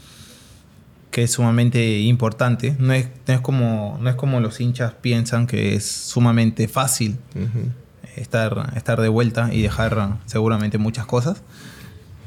que 1.11 1.23
es 1.23 1.31
sumamente 1.31 1.99
importante. 1.99 2.75
No 2.79 2.93
es, 2.93 3.07
como, 3.41 3.97
no 3.99 4.09
es 4.09 4.15
como 4.15 4.39
los 4.39 4.61
hinchas 4.61 4.93
piensan 4.93 5.45
que 5.45 5.75
es 5.75 5.85
sumamente 5.85 6.69
fácil 6.69 7.17
estar, 8.15 8.73
estar 8.77 9.01
de 9.01 9.09
vuelta 9.09 9.49
y 9.51 9.61
dejar 9.61 10.19
seguramente 10.25 10.77
muchas 10.77 11.05
cosas 11.05 11.41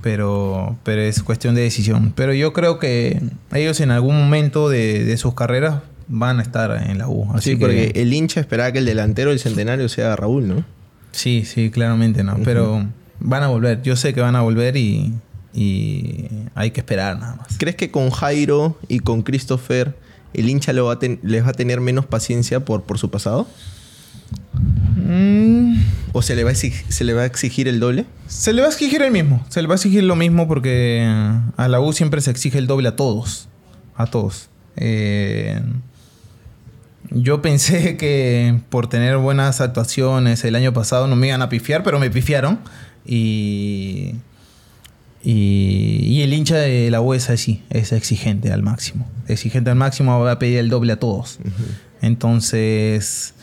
pero, 0.02 0.78
pero 0.84 1.02
es 1.02 1.22
cuestión 1.22 1.54
de 1.54 1.62
decisión. 1.62 2.12
Pero 2.14 2.32
yo 2.34 2.52
creo 2.52 2.78
que 2.78 3.20
ellos 3.52 3.80
en 3.80 3.90
algún 3.90 4.16
momento 4.16 4.68
de, 4.68 5.16
sus 5.16 5.34
carreras 5.34 5.80
van 6.08 6.38
a 6.38 6.42
estar 6.42 6.88
en 6.88 6.98
la 6.98 7.08
U. 7.08 7.30
Así 7.34 7.50
sí, 7.50 7.56
porque 7.56 7.92
el 7.94 8.12
hincha 8.12 8.40
esperaba 8.40 8.72
que 8.72 8.78
el 8.78 8.86
delantero 8.86 9.30
del 9.30 9.38
centenario 9.38 9.88
sea 9.88 10.16
Raúl, 10.16 10.48
¿no? 10.48 10.64
Sí, 11.12 11.44
sí, 11.44 11.70
claramente 11.70 12.24
no. 12.24 12.38
Pero 12.44 12.86
van 13.18 13.42
a 13.42 13.48
volver. 13.48 13.82
Yo 13.82 13.96
sé 13.96 14.14
que 14.14 14.20
van 14.20 14.36
a 14.36 14.42
volver 14.42 14.76
y, 14.76 15.14
hay 16.54 16.70
que 16.70 16.80
esperar 16.80 17.18
nada 17.18 17.36
más. 17.36 17.58
¿Crees 17.58 17.76
que 17.76 17.90
con 17.90 18.10
Jairo 18.10 18.78
y 18.88 19.00
con 19.00 19.22
Christopher 19.22 19.96
el 20.32 20.48
hincha 20.48 20.72
les 20.72 20.84
va 20.84 21.48
a 21.48 21.52
tener 21.52 21.80
menos 21.80 22.06
paciencia 22.06 22.60
por, 22.64 22.82
por 22.82 22.98
su 22.98 23.10
pasado? 23.10 23.48
Mm. 24.96 25.82
¿O 26.12 26.22
se 26.22 26.34
le, 26.34 26.44
va 26.44 26.50
a 26.50 26.52
exigir, 26.52 26.84
se 26.88 27.04
le 27.04 27.14
va 27.14 27.22
a 27.22 27.26
exigir 27.26 27.68
el 27.68 27.78
doble? 27.80 28.04
Se 28.26 28.52
le 28.52 28.62
va 28.62 28.68
a 28.68 28.70
exigir 28.70 29.02
el 29.02 29.12
mismo. 29.12 29.44
Se 29.48 29.62
le 29.62 29.68
va 29.68 29.74
a 29.74 29.76
exigir 29.76 30.02
lo 30.02 30.16
mismo 30.16 30.48
porque 30.48 31.04
a 31.56 31.68
la 31.68 31.80
U 31.80 31.92
siempre 31.92 32.20
se 32.20 32.30
exige 32.30 32.58
el 32.58 32.66
doble 32.66 32.88
a 32.88 32.96
todos. 32.96 33.48
A 33.96 34.06
todos. 34.06 34.48
Eh, 34.76 35.60
yo 37.10 37.42
pensé 37.42 37.96
que 37.96 38.60
por 38.70 38.88
tener 38.88 39.18
buenas 39.18 39.60
actuaciones 39.60 40.44
el 40.44 40.54
año 40.56 40.72
pasado 40.72 41.06
no 41.06 41.16
me 41.16 41.28
iban 41.28 41.42
a 41.42 41.48
pifiar, 41.48 41.82
pero 41.82 41.98
me 41.98 42.10
pifiaron. 42.10 42.60
Y, 43.06 44.14
y, 45.22 46.22
el 46.22 46.32
hincha 46.32 46.56
de 46.56 46.90
la 46.90 47.00
U 47.00 47.14
es 47.14 47.30
así, 47.30 47.62
es 47.70 47.92
exigente 47.92 48.52
al 48.52 48.62
máximo. 48.62 49.08
Exigente 49.28 49.70
al 49.70 49.76
máximo 49.76 50.18
va 50.20 50.32
a 50.32 50.38
pedir 50.38 50.58
el 50.58 50.68
doble 50.68 50.92
a 50.92 50.96
todos. 50.98 51.38
Entonces 52.02 53.34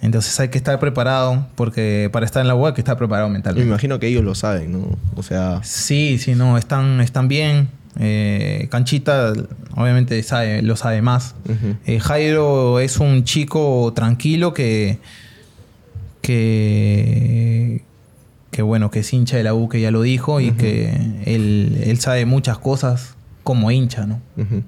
entonces 0.00 0.38
hay 0.38 0.48
que 0.48 0.58
estar 0.58 0.78
preparado, 0.78 1.46
porque 1.54 2.08
para 2.12 2.24
estar 2.24 2.40
en 2.40 2.48
la 2.48 2.54
web 2.54 2.68
hay 2.68 2.74
que 2.74 2.80
estar 2.80 2.96
preparado 2.96 3.28
mentalmente. 3.28 3.64
Me 3.64 3.70
imagino 3.70 3.98
que 3.98 4.06
ellos 4.06 4.22
lo 4.24 4.34
saben, 4.34 4.72
¿no? 4.72 4.96
O 5.16 5.22
sea... 5.22 5.60
Sí, 5.64 6.18
sí, 6.18 6.34
no, 6.34 6.56
están, 6.56 7.00
están 7.00 7.26
bien. 7.26 7.68
Eh, 7.98 8.68
Canchita 8.70 9.32
obviamente 9.74 10.22
sabe, 10.22 10.62
lo 10.62 10.76
sabe 10.76 11.02
más. 11.02 11.34
Eh, 11.84 11.98
Jairo 11.98 12.78
es 12.78 12.98
un 12.98 13.24
chico 13.24 13.92
tranquilo 13.94 14.54
que, 14.54 14.98
que, 16.22 17.82
que 18.52 18.62
bueno, 18.62 18.92
que 18.92 19.00
es 19.00 19.12
hincha 19.12 19.36
de 19.36 19.42
la 19.42 19.54
U, 19.54 19.68
que 19.68 19.80
ya 19.80 19.90
lo 19.90 20.02
dijo, 20.02 20.40
y 20.40 20.52
que 20.52 20.90
él, 21.24 21.82
él 21.84 21.98
sabe 21.98 22.24
muchas 22.24 22.58
cosas 22.58 23.16
como 23.44 23.70
hincha, 23.70 24.06
¿no? 24.06 24.20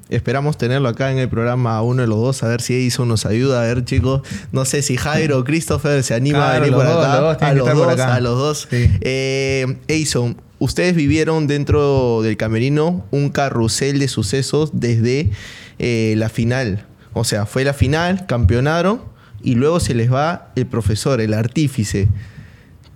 Esperamos 0.09 0.57
tenerlo 0.57 0.89
acá 0.89 1.13
en 1.13 1.19
el 1.19 1.29
programa 1.29 1.77
a 1.77 1.83
uno 1.83 2.03
de 2.03 2.09
los 2.09 2.19
dos, 2.19 2.43
a 2.43 2.49
ver 2.49 2.63
si 2.63 2.75
Edison 2.75 3.09
nos 3.09 3.27
ayuda. 3.27 3.63
A 3.63 3.67
ver, 3.67 3.85
chicos, 3.85 4.23
no 4.53 4.65
sé 4.65 4.83
si 4.83 4.97
Jairo 4.97 5.39
o 5.39 5.45
Christopher 5.45 6.03
se 6.03 6.15
anima 6.15 6.53
a 6.53 6.59
venir 6.59 6.73
por 6.73 6.87
acá. 6.87 7.13
a, 7.47 7.53
los 7.53 7.67
dos 7.67 8.01
a 8.01 8.21
los 8.21 8.39
dos, 8.39 8.69
Edison, 8.71 10.37
ustedes 10.61 10.95
vivieron 10.95 11.47
dentro 11.49 12.23
del 12.23 12.37
camerino 12.37 13.05
un 13.11 13.31
carrusel 13.31 13.99
de 13.99 14.07
sucesos 14.07 14.71
desde 14.73 15.31
eh, 15.79 16.15
la 16.17 16.29
final. 16.29 16.87
O 17.13 17.25
sea, 17.25 17.47
fue 17.47 17.65
la 17.65 17.73
final, 17.73 18.27
campeonaron 18.27 19.03
y 19.43 19.57
luego 19.57 19.81
se 19.81 19.95
les 19.95 20.13
va 20.13 20.53
el 20.55 20.67
profesor, 20.67 21.21
el 21.21 21.35
artífice. 21.35 22.09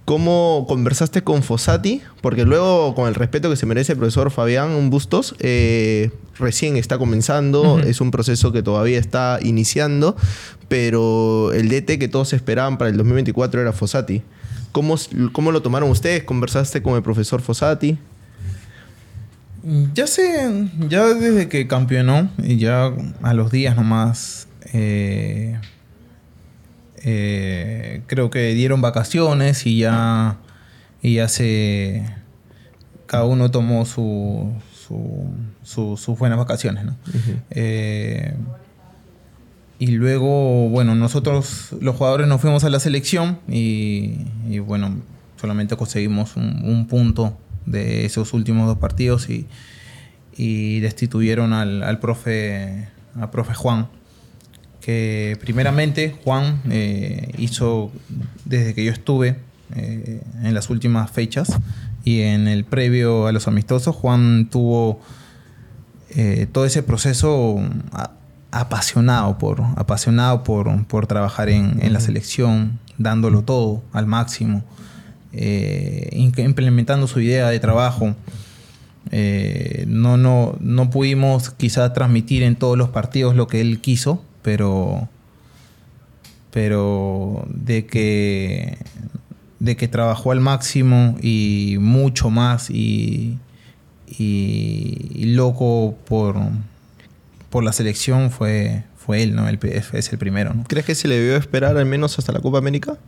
¿Cómo 0.05 0.67
conversaste 0.69 1.23
con 1.23 1.43
Fossati? 1.43 2.03
Porque 2.21 2.45
luego, 2.45 2.95
con 2.95 3.09
el 3.09 3.15
respeto 3.15 3.49
que 3.49 3.57
se 3.57 3.65
merece 3.65 3.93
el 3.93 3.99
profesor 3.99 4.31
Fabián 4.31 4.91
Bustos, 4.91 5.35
eh, 5.39 6.11
recién 6.39 6.77
está 6.77 6.99
comenzando, 6.99 7.79
es 7.79 8.03
un 8.03 8.11
proceso 8.11 8.53
que 8.53 8.63
todavía 8.63 8.99
está 8.99 9.39
iniciando, 9.41 10.15
pero 10.69 11.53
el 11.55 11.71
DT 11.71 11.99
que 11.99 12.09
todos 12.09 12.35
esperaban 12.35 12.77
para 12.77 12.91
el 12.91 12.99
2024 12.99 13.63
era 13.63 13.73
Fossati. 13.73 14.23
¿Cómo, 14.73 14.97
cómo 15.33 15.53
lo 15.53 15.63
tomaron 15.63 15.89
ustedes? 15.89 16.25
¿Conversaste 16.25 16.83
con 16.83 16.97
el 16.97 17.03
profesor 17.03 17.41
Fossati? 17.41 17.97
Ya 19.95 20.07
sé, 20.07 20.69
ya 20.91 21.07
desde 21.15 21.49
que 21.49 21.67
campeonó, 21.67 22.29
y 22.43 22.59
ya 22.59 22.93
a 23.23 23.33
los 23.33 23.51
días 23.51 23.75
nomás, 23.75 24.49
eh, 24.75 25.59
eh, 27.05 28.03
creo 28.07 28.31
que 28.31 28.55
dieron 28.55 28.81
vacaciones 28.81 29.67
y 29.67 29.79
ya, 29.79 30.39
y 31.03 31.17
ya 31.17 31.29
se... 31.29 32.05
Cada 33.07 33.25
uno 33.25 33.51
tomó 33.51 33.85
su, 33.85 34.51
sus 35.63 36.19
buenas 36.19 36.39
vacaciones, 36.39 36.85
¿no? 36.85 36.97
Eh, 37.51 38.35
y 39.79 39.89
luego, 39.89 40.71
bueno, 40.71 40.95
nosotros 40.95 41.75
los 41.81 41.97
jugadores 41.97 42.27
nos 42.27 42.41
fuimos 42.41 42.65
a 42.65 42.71
la 42.71 42.81
selección 42.81 43.39
y, 43.47 44.59
bueno, 44.61 44.97
solamente 45.39 45.77
conseguimos 45.77 46.37
un, 46.37 46.87
punto 46.89 47.37
de 47.67 48.07
esos 48.07 48.33
últimos 48.33 48.67
dos 48.67 48.79
partidos 48.79 49.29
y, 49.29 50.81
destituyeron 50.81 51.53
al, 51.53 51.99
profe, 52.01 52.89
al 53.21 53.31
profe 53.31 53.55
Juan 53.55 53.89
que 54.85 55.39
primeramente 55.41 56.15
Juan 56.25 56.61
eh, 56.69 57.33
hizo 57.39 57.91
desde 58.45 58.75
que 58.75 58.85
yo 58.85 58.93
estuve 58.93 59.39
eh, 59.75 60.21
en 60.43 60.53
las 60.53 60.69
últimas 60.69 61.11
fechas 61.11 61.57
y 62.05 62.21
en 62.21 62.49
el 62.49 62.67
previo 62.67 63.27
a 63.27 63.33
los 63.33 63.49
amistosos, 63.49 63.97
Juan 63.97 64.51
tuvo 64.51 65.01
eh, 66.11 66.47
todo 66.53 66.67
ese 66.67 66.83
proceso 66.83 67.63
apasionado 68.51 69.39
por, 69.39 69.63
apasionado 69.77 70.45
por, 70.45 70.87
por 70.87 71.07
trabajar 71.07 71.49
en, 71.49 71.79
en, 71.83 71.95
la 71.95 72.01
selección, 72.01 72.79
dándolo 72.99 73.41
todo 73.41 73.83
al 73.95 74.05
máximo, 74.05 74.65
implementando 75.33 77.07
su 77.07 77.21
idea 77.21 77.49
de 77.49 77.59
trabajo. 77.59 78.15
no, 79.87 80.17
no, 80.19 80.57
no 80.61 80.91
pudimos 80.91 81.49
quizá 81.49 81.91
transmitir 81.95 82.43
en 82.43 82.55
todos 82.55 82.77
los 82.77 82.91
partidos 82.91 83.35
lo 83.35 83.47
que 83.47 83.63
él 83.63 83.81
quiso, 83.81 84.23
pero, 84.45 85.09
pero 86.51 87.47
de 87.49 87.87
que, 87.87 88.77
de 89.59 89.75
que 89.75 89.89
trabajó 89.89 90.33
al 90.33 90.41
máximo 90.41 91.17
y 91.23 91.79
mucho 91.81 92.29
más 92.29 92.69
y, 92.69 93.39
y, 94.07 95.25
loco 95.35 95.97
por, 96.05 96.37
por 97.49 97.65
la 97.65 97.73
selección 97.73 98.31
fue, 98.31 98.85
fue 98.99 99.23
él, 99.23 99.35
¿no? 99.35 99.49
es 99.49 100.13
el 100.13 100.19
primero, 100.19 100.53
¿no? 100.53 100.65
¿Crees 100.65 100.85
que 100.85 100.95
se 100.95 101.09
le 101.09 101.19
debió 101.19 101.37
esperar 101.37 101.79
al 101.79 101.87
menos 101.87 102.19
hasta 102.19 102.31
la 102.31 102.41
Copa 102.41 102.59
América? 102.59 102.99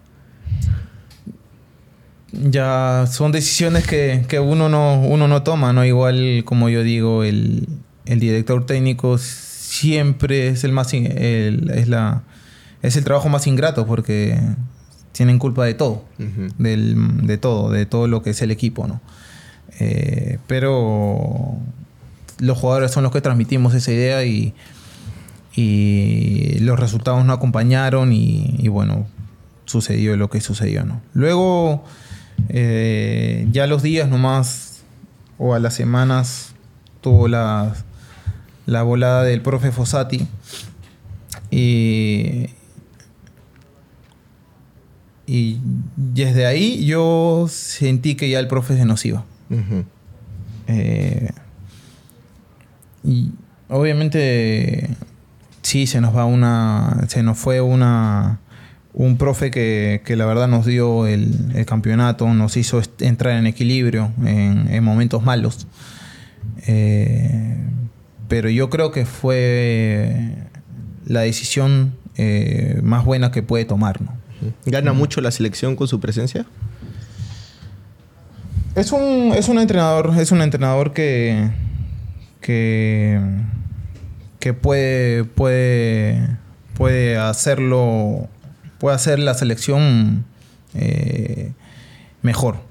Ya 2.32 3.04
son 3.10 3.30
decisiones 3.30 3.86
que, 3.86 4.24
que 4.26 4.40
uno, 4.40 4.70
no, 4.70 5.02
uno 5.02 5.28
no 5.28 5.42
toma, 5.42 5.74
¿no? 5.74 5.84
Igual 5.84 6.44
como 6.46 6.70
yo 6.70 6.82
digo, 6.82 7.24
el, 7.24 7.68
el 8.06 8.20
director 8.20 8.64
técnico 8.64 9.18
siempre 9.66 10.48
es 10.48 10.64
el 10.64 10.72
más 10.72 10.92
es 10.94 11.88
la 11.88 12.22
es 12.82 12.96
el 12.96 13.04
trabajo 13.04 13.28
más 13.28 13.46
ingrato 13.46 13.86
porque 13.86 14.38
tienen 15.12 15.38
culpa 15.38 15.64
de 15.64 15.74
todo, 15.74 16.04
de 16.18 17.38
todo, 17.38 17.70
de 17.70 17.86
todo 17.86 18.06
lo 18.06 18.22
que 18.22 18.30
es 18.30 18.42
el 18.42 18.50
equipo, 18.50 18.86
¿no? 18.86 19.00
Eh, 19.80 20.38
pero 20.46 21.56
los 22.38 22.58
jugadores 22.58 22.90
son 22.90 23.02
los 23.02 23.12
que 23.12 23.22
transmitimos 23.22 23.74
esa 23.74 23.92
idea 23.92 24.24
y, 24.24 24.54
y 25.54 26.58
los 26.60 26.78
resultados 26.78 27.24
no 27.24 27.32
acompañaron 27.32 28.12
y, 28.12 28.68
bueno, 28.68 29.06
sucedió 29.64 30.16
lo 30.16 30.28
que 30.28 30.42
sucedió, 30.42 30.84
¿no? 30.84 31.00
Luego, 31.14 31.82
eh, 32.50 33.48
ya 33.50 33.66
los 33.66 33.82
días 33.82 34.08
nomás 34.08 34.82
o 35.38 35.54
a 35.54 35.58
las 35.58 35.72
semanas 35.72 36.52
tuvo 37.00 37.26
las 37.26 37.85
la 38.66 38.82
volada 38.82 39.22
del 39.22 39.40
profe 39.40 39.70
Fossati. 39.72 40.26
Y, 41.50 42.46
y 45.26 45.60
desde 45.96 46.46
ahí 46.46 46.84
yo 46.84 47.46
sentí 47.48 48.16
que 48.16 48.28
ya 48.28 48.40
el 48.40 48.48
profe 48.48 48.76
se 48.76 48.84
nos 48.84 49.04
iba. 49.04 49.24
Eh, 50.66 51.30
y 53.04 53.30
obviamente 53.68 54.90
sí, 55.62 55.86
se 55.86 56.00
nos 56.00 56.14
va 56.14 56.24
una. 56.24 57.04
Se 57.08 57.22
nos 57.22 57.38
fue 57.38 57.60
una. 57.60 58.40
Un 58.92 59.18
profe 59.18 59.50
que, 59.50 60.00
la 60.16 60.24
verdad 60.24 60.48
nos 60.48 60.64
dio 60.64 61.06
el, 61.06 61.66
campeonato, 61.66 62.32
nos 62.32 62.56
hizo 62.56 62.80
entrar 63.00 63.36
en 63.36 63.46
equilibrio 63.46 64.10
en, 64.24 64.68
en 64.70 64.82
momentos 64.82 65.22
malos. 65.22 65.66
Eh, 66.66 67.58
pero 68.28 68.48
yo 68.50 68.70
creo 68.70 68.92
que 68.92 69.06
fue 69.06 70.36
la 71.04 71.20
decisión 71.20 71.94
eh, 72.16 72.80
más 72.82 73.04
buena 73.04 73.30
que 73.30 73.42
puede 73.42 73.64
tomar. 73.64 74.00
¿no? 74.00 74.12
¿Gana 74.64 74.92
mucho 74.92 75.20
la 75.20 75.30
selección 75.30 75.76
con 75.76 75.88
su 75.88 76.00
presencia? 76.00 76.46
Es 78.74 78.92
un, 78.92 79.32
es 79.34 79.48
un 79.48 79.58
entrenador, 79.58 80.12
es 80.18 80.32
un 80.32 80.42
entrenador 80.42 80.92
que, 80.92 81.50
que, 82.40 83.18
que 84.38 84.52
puede, 84.52 85.24
puede, 85.24 86.36
puede 86.74 87.16
hacerlo, 87.16 88.28
puede 88.78 88.96
hacer 88.96 89.18
la 89.18 89.32
selección 89.34 90.26
eh, 90.74 91.52
mejor. 92.20 92.65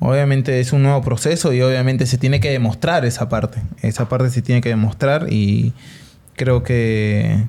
Obviamente 0.00 0.60
es 0.60 0.72
un 0.72 0.82
nuevo 0.82 1.02
proceso 1.02 1.52
y 1.52 1.60
obviamente 1.60 2.06
se 2.06 2.18
tiene 2.18 2.40
que 2.40 2.50
demostrar 2.50 3.04
esa 3.04 3.28
parte. 3.28 3.62
Esa 3.82 4.08
parte 4.08 4.30
se 4.30 4.42
tiene 4.42 4.60
que 4.60 4.68
demostrar 4.68 5.32
y 5.32 5.72
creo 6.36 6.62
que, 6.62 7.44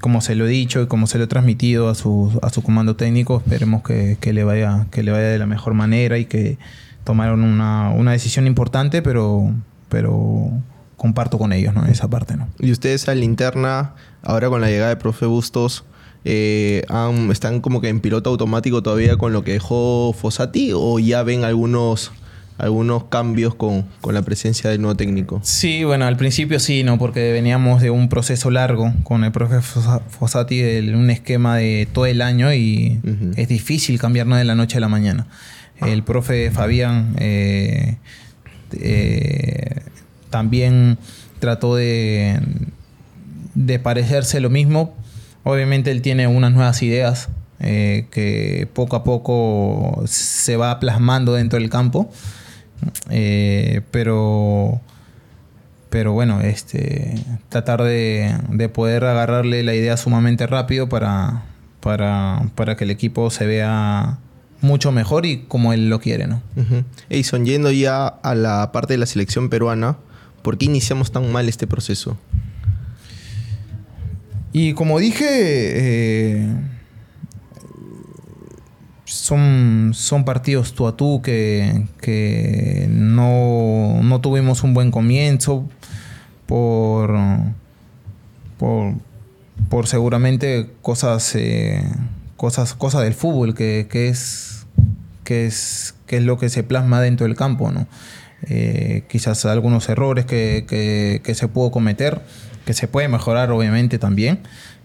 como 0.00 0.20
se 0.20 0.34
lo 0.34 0.46
he 0.46 0.50
dicho 0.50 0.82
y 0.82 0.86
como 0.86 1.06
se 1.06 1.16
lo 1.18 1.24
he 1.24 1.26
transmitido 1.26 1.88
a 1.88 1.94
su, 1.94 2.38
a 2.42 2.50
su 2.50 2.62
comando 2.62 2.96
técnico, 2.96 3.38
esperemos 3.38 3.82
que, 3.82 4.32
le 4.32 4.44
vaya, 4.44 4.86
que 4.90 5.02
le 5.02 5.10
vaya 5.10 5.28
de 5.28 5.38
la 5.38 5.46
mejor 5.46 5.72
manera 5.72 6.18
y 6.18 6.26
que 6.26 6.58
tomaron 7.04 7.42
una, 7.42 7.90
una 7.90 8.12
decisión 8.12 8.46
importante, 8.46 9.00
pero, 9.00 9.50
pero 9.88 10.50
comparto 10.96 11.38
con 11.38 11.54
ellos 11.54 11.74
¿no? 11.74 11.86
esa 11.86 12.08
parte. 12.08 12.36
¿no? 12.36 12.46
Y 12.58 12.72
ustedes 12.72 13.08
a 13.08 13.14
la 13.14 13.24
interna, 13.24 13.94
ahora 14.22 14.50
con 14.50 14.60
la 14.60 14.68
llegada 14.68 14.90
de 14.90 14.96
profe 14.96 15.24
Bustos, 15.24 15.84
eh, 16.24 16.84
están 17.30 17.60
como 17.60 17.80
que 17.80 17.88
en 17.88 18.00
piloto 18.00 18.30
automático 18.30 18.82
todavía 18.82 19.16
con 19.16 19.32
lo 19.32 19.42
que 19.42 19.52
dejó 19.52 20.12
Fossati 20.12 20.72
o 20.74 20.98
ya 20.98 21.22
ven 21.22 21.44
algunos 21.44 22.12
algunos 22.60 23.04
cambios 23.04 23.54
con, 23.54 23.86
la 24.10 24.22
presencia 24.22 24.70
del 24.70 24.82
nuevo 24.82 24.94
técnico? 24.94 25.40
Sí, 25.42 25.84
bueno, 25.84 26.04
al 26.04 26.16
principio 26.16 26.60
sí, 26.60 26.84
¿no? 26.84 26.98
Porque 26.98 27.32
veníamos 27.32 27.80
de 27.80 27.90
un 27.90 28.08
proceso 28.08 28.50
largo 28.50 28.92
con 29.02 29.24
el 29.24 29.32
profe 29.32 29.60
Fossati, 29.62 30.58
de 30.58 30.94
un 30.94 31.10
esquema 31.10 31.56
de 31.56 31.88
todo 31.90 32.06
el 32.06 32.20
año 32.20 32.52
y 32.52 33.00
es 33.36 33.48
difícil 33.48 33.98
cambiarnos 33.98 34.38
de 34.38 34.44
la 34.44 34.54
noche 34.54 34.76
a 34.76 34.80
la 34.80 34.88
mañana. 34.88 35.26
El 35.80 36.02
profe 36.02 36.50
Fabián 36.50 37.16
eh, 37.18 37.96
eh, 38.78 39.80
también 40.28 40.98
trató 41.38 41.76
de, 41.76 42.38
de 43.54 43.78
parecerse 43.78 44.40
lo 44.40 44.50
mismo, 44.50 44.94
Obviamente 45.44 45.90
él 45.90 46.02
tiene 46.02 46.26
unas 46.26 46.52
nuevas 46.52 46.82
ideas 46.82 47.28
eh, 47.60 48.06
que 48.10 48.68
poco 48.72 48.96
a 48.96 49.04
poco 49.04 50.02
se 50.06 50.56
va 50.56 50.80
plasmando 50.80 51.34
dentro 51.34 51.58
del 51.58 51.68
campo. 51.68 52.10
Eh, 53.10 53.82
pero, 53.90 54.80
pero 55.90 56.12
bueno, 56.12 56.40
este, 56.40 57.14
tratar 57.48 57.82
de, 57.82 58.70
poder 58.72 59.04
agarrarle 59.04 59.62
la 59.62 59.74
idea 59.74 59.96
sumamente 59.96 60.46
rápido 60.46 60.88
para, 60.88 61.42
para, 61.80 62.76
que 62.76 62.84
el 62.84 62.90
equipo 62.90 63.30
se 63.30 63.46
vea 63.46 64.18
mucho 64.62 64.92
mejor 64.92 65.26
y 65.26 65.44
como 65.48 65.72
él 65.72 65.90
lo 65.90 66.00
quiere, 66.00 66.26
¿no? 66.26 66.42
Uh 66.56 66.84
yendo 67.44 67.70
ya 67.70 68.06
a 68.06 68.34
la 68.34 68.72
parte 68.72 68.94
de 68.94 68.98
la 68.98 69.06
selección 69.06 69.50
peruana, 69.50 69.96
¿por 70.42 70.56
qué 70.56 70.66
iniciamos 70.66 71.12
tan 71.12 71.30
mal 71.30 71.48
este 71.48 71.66
proceso? 71.66 72.16
Y 74.52 74.74
como 74.74 74.98
dije, 74.98 75.26
eh, 75.28 76.46
son, 79.04 79.92
son 79.94 80.24
partidos 80.24 80.74
tú 80.74 80.88
a 80.88 80.96
tú 80.96 81.22
que, 81.22 82.88
no, 82.90 84.02
no, 84.02 84.20
tuvimos 84.20 84.64
un 84.64 84.74
buen 84.74 84.90
comienzo 84.90 85.68
por, 86.46 87.14
por, 88.58 89.86
seguramente 89.86 90.70
cosas, 90.82 91.36
eh, 91.36 91.84
cosas, 92.36 92.74
cosas 92.74 93.02
del 93.02 93.14
fútbol 93.14 93.54
que, 93.54 93.86
es, 93.92 94.66
que, 95.22 95.46
es, 95.46 95.94
que 96.06 96.16
es 96.16 96.24
lo 96.24 96.38
que 96.38 96.48
se 96.48 96.64
plasma 96.64 97.00
dentro 97.00 97.26
del 97.26 97.36
campo. 97.36 97.70
¿no? 97.70 97.86
Eh, 98.48 99.04
quizás 99.08 99.44
algunos 99.44 99.88
errores 99.88 100.24
que, 100.24 101.20
que 101.22 101.34
se 101.36 101.46
pudo 101.46 101.70
cometer 101.70 102.20
que 102.64 102.74
se 102.74 102.88
puede 102.88 103.08
mejorar 103.08 103.50
obviamente 103.50 103.98
también, 103.98 104.40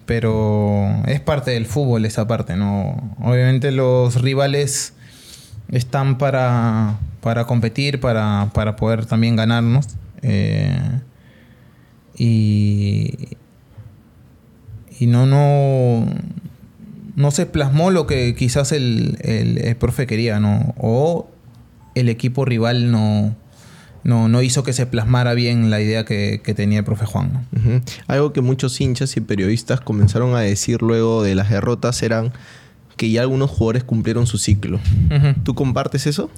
pero 0.05 0.87
es 1.07 1.19
parte 1.19 1.51
del 1.51 1.65
fútbol 1.65 2.05
esa 2.05 2.27
parte, 2.27 2.55
¿no? 2.55 3.15
Obviamente 3.21 3.71
los 3.71 4.21
rivales 4.21 4.93
están 5.69 6.17
para, 6.17 6.97
para 7.21 7.45
competir, 7.45 7.99
para, 7.99 8.51
para 8.53 8.75
poder 8.75 9.05
también 9.05 9.35
ganarnos. 9.35 9.87
Eh, 10.21 10.77
y, 12.17 13.37
y 14.99 15.07
no, 15.07 15.25
no, 15.25 16.05
no 17.15 17.31
se 17.31 17.45
plasmó 17.45 17.91
lo 17.91 18.07
que 18.07 18.35
quizás 18.35 18.71
el, 18.71 19.17
el, 19.21 19.75
profe 19.75 20.07
quería, 20.07 20.39
¿no? 20.39 20.73
O 20.77 21.29
el 21.95 22.09
equipo 22.09 22.45
rival 22.45 22.91
no, 22.91 23.35
no, 24.05 24.29
no 24.29 24.43
hizo 24.43 24.63
que 24.63 24.71
se 24.71 24.85
plasmara 24.85 25.33
bien 25.33 25.71
la 25.71 25.81
idea 25.81 26.05
que, 26.05 26.39
tenía 26.55 26.79
el 26.79 26.85
profe 26.85 27.07
Juan. 27.07 27.47
Algo 28.05 28.33
que 28.33 28.41
muchos 28.41 28.79
hinchas 28.79 29.17
y 29.17 29.21
periodistas 29.21 29.81
comenzaron 29.81 30.35
a 30.35 30.41
decir 30.41 30.83
luego 30.83 31.23
de 31.23 31.33
las 31.33 31.49
derrotas 31.49 32.03
eran 32.03 32.31
que 32.97 33.09
ya 33.09 33.21
algunos 33.21 33.49
jugadores 33.49 33.83
cumplieron 33.83 34.27
su 34.27 34.37
ciclo. 34.37 34.79
¿Tú 35.43 35.55
compartes 35.55 36.05
eso? 36.05 36.29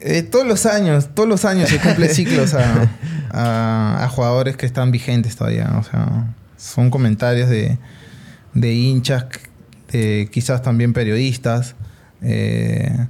Eh, 0.00 0.22
todos 0.22 0.46
los 0.46 0.64
años, 0.64 1.10
todos 1.14 1.28
los 1.28 1.44
años 1.44 1.68
se 1.68 1.78
cumple 1.78 2.08
ciclos 2.08 2.54
a, 2.54 4.08
jugadores 4.10 4.56
que 4.56 4.64
están 4.64 4.90
vigentes 4.90 5.36
todavía. 5.36 5.76
O 5.78 5.82
sea, 5.82 6.34
son 6.56 6.88
comentarios 6.88 7.50
de, 7.50 7.78
hinchas, 8.54 9.26
de, 9.92 10.30
quizás 10.32 10.62
también 10.62 10.94
periodistas. 10.94 11.74
Eh, 12.22 13.08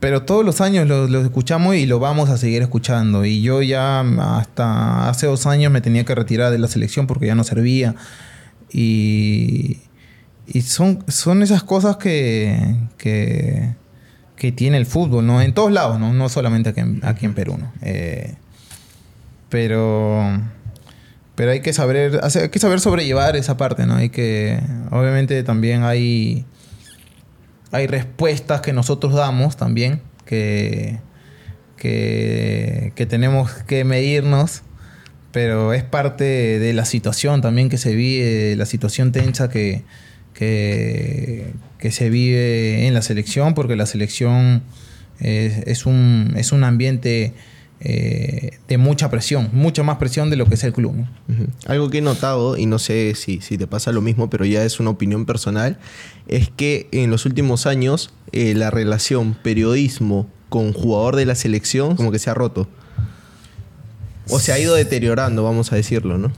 pero 0.00 0.22
todos 0.22 0.46
los 0.46 0.62
años 0.62 0.88
lo, 0.88 1.20
escuchamos 1.20 1.76
y 1.76 1.84
lo 1.84 1.98
vamos 2.00 2.30
a 2.30 2.38
seguir 2.38 2.62
escuchando. 2.62 3.26
Y 3.26 3.42
yo 3.42 3.60
ya 3.60 4.00
hasta 4.00 5.10
hace 5.10 5.26
dos 5.26 5.46
años 5.46 5.70
me 5.70 5.82
tenía 5.82 6.04
que 6.04 6.14
retirar 6.14 6.50
de 6.50 6.58
la 6.58 6.68
selección 6.68 7.06
porque 7.06 7.26
ya 7.26 7.34
no 7.34 7.44
servía. 7.44 7.94
Y, 8.72 9.78
y 10.46 10.62
son, 10.62 11.04
son 11.08 11.42
esas 11.42 11.62
cosas 11.62 11.98
que, 11.98 12.76
que, 12.96 13.74
tiene 14.52 14.78
el 14.78 14.86
fútbol, 14.86 15.26
¿no? 15.26 15.42
En 15.42 15.52
todos 15.52 15.70
lados, 15.70 16.00
¿no? 16.00 16.14
No 16.14 16.30
solamente 16.30 16.70
aquí 16.70 16.80
en, 16.80 17.00
aquí 17.04 17.26
en 17.26 17.34
Perú, 17.34 17.58
¿no? 17.58 17.70
Eh, 17.82 18.36
pero, 19.50 20.40
pero 21.34 21.50
hay 21.50 21.60
que 21.60 21.74
saber, 21.74 22.20
hay 22.22 22.48
que 22.48 22.58
saber 22.58 22.80
sobrellevar 22.80 23.36
esa 23.36 23.58
parte, 23.58 23.84
¿no? 23.84 23.96
Hay 23.96 24.08
que, 24.08 24.60
obviamente 24.90 25.42
también 25.42 25.82
hay 25.82 26.46
hay 27.72 27.86
respuestas 27.86 28.60
que 28.60 28.72
nosotros 28.72 29.14
damos 29.14 29.56
también, 29.56 30.02
que, 30.24 30.98
que, 31.76 33.06
tenemos 33.08 33.50
que 33.50 33.84
medirnos, 33.84 34.62
pero 35.32 35.72
es 35.72 35.84
parte 35.84 36.24
de 36.58 36.72
la 36.72 36.84
situación 36.84 37.40
también 37.40 37.68
que 37.68 37.78
se 37.78 37.94
vive, 37.94 38.54
la 38.56 38.66
situación 38.66 39.12
tensa 39.12 39.48
que, 39.48 39.82
que, 40.34 41.52
se 41.90 42.10
vive 42.10 42.86
en 42.86 42.94
la 42.94 43.02
selección, 43.02 43.54
porque 43.54 43.76
la 43.76 43.86
selección 43.86 44.62
es, 45.20 45.86
un, 45.86 46.34
es 46.36 46.52
un 46.52 46.64
ambiente 46.64 47.34
eh, 47.82 48.58
de 48.68 48.76
mucha 48.76 49.10
presión, 49.10 49.48
mucha 49.52 49.82
más 49.82 49.96
presión 49.96 50.28
de 50.28 50.36
lo 50.36 50.44
que 50.46 50.54
es 50.54 50.64
el 50.64 50.72
club. 50.74 51.06
Algo 51.66 51.88
que 51.88 51.98
he 51.98 52.02
notado, 52.02 52.58
y 52.58 52.66
no 52.66 52.78
sé 52.78 53.14
si, 53.14 53.40
si, 53.40 53.56
te 53.56 53.66
pasa 53.66 53.90
lo 53.90 54.02
mismo, 54.02 54.28
pero 54.28 54.44
ya 54.44 54.64
es 54.64 54.80
una 54.80 54.90
opinión 54.90 55.24
personal, 55.24 55.78
es 56.28 56.50
que 56.50 56.88
en 56.92 57.10
los 57.10 57.24
últimos 57.24 57.66
años 57.66 58.12
eh, 58.32 58.54
la 58.54 58.70
relación 58.70 59.34
periodismo 59.34 60.28
con 60.50 60.74
jugador 60.74 61.16
de 61.16 61.24
la 61.24 61.34
selección 61.34 61.96
como 61.96 62.12
que 62.12 62.18
se 62.18 62.28
ha 62.28 62.34
roto. 62.34 62.68
O 64.28 64.38
se 64.38 64.52
ha 64.52 64.58
ido 64.58 64.74
deteriorando, 64.74 65.42
vamos 65.42 65.72
a 65.72 65.76
decirlo, 65.76 66.18
¿no? 66.18 66.30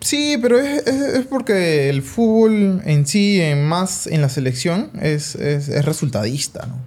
Sí, 0.00 0.38
pero 0.40 0.58
es, 0.60 0.82
porque 1.28 1.90
el 1.90 2.02
fútbol 2.02 2.82
en 2.84 3.04
sí, 3.04 3.40
en 3.40 3.66
más 3.66 4.06
en 4.06 4.22
la 4.22 4.28
selección, 4.28 4.90
es, 5.02 5.34
resultadista, 5.84 6.66
¿no? 6.66 6.78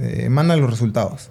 Eh, 0.00 0.28
manda 0.28 0.56
los 0.56 0.68
resultados. 0.68 1.30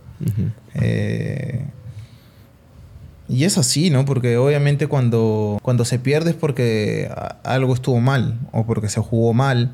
Y 3.30 3.43
es 3.43 3.59
así, 3.59 3.91
¿no? 3.91 4.05
Porque 4.05 4.38
obviamente 4.38 4.88
cuando, 4.88 5.59
cuando 5.61 5.86
se 5.86 5.99
pierde 5.99 6.32
es 6.32 6.36
porque 6.36 7.11
algo 7.43 7.75
estuvo 7.75 7.99
mal 7.99 8.39
o 8.51 8.65
porque 8.65 8.89
se 8.89 8.99
jugó 8.99 9.36
mal. 9.36 9.71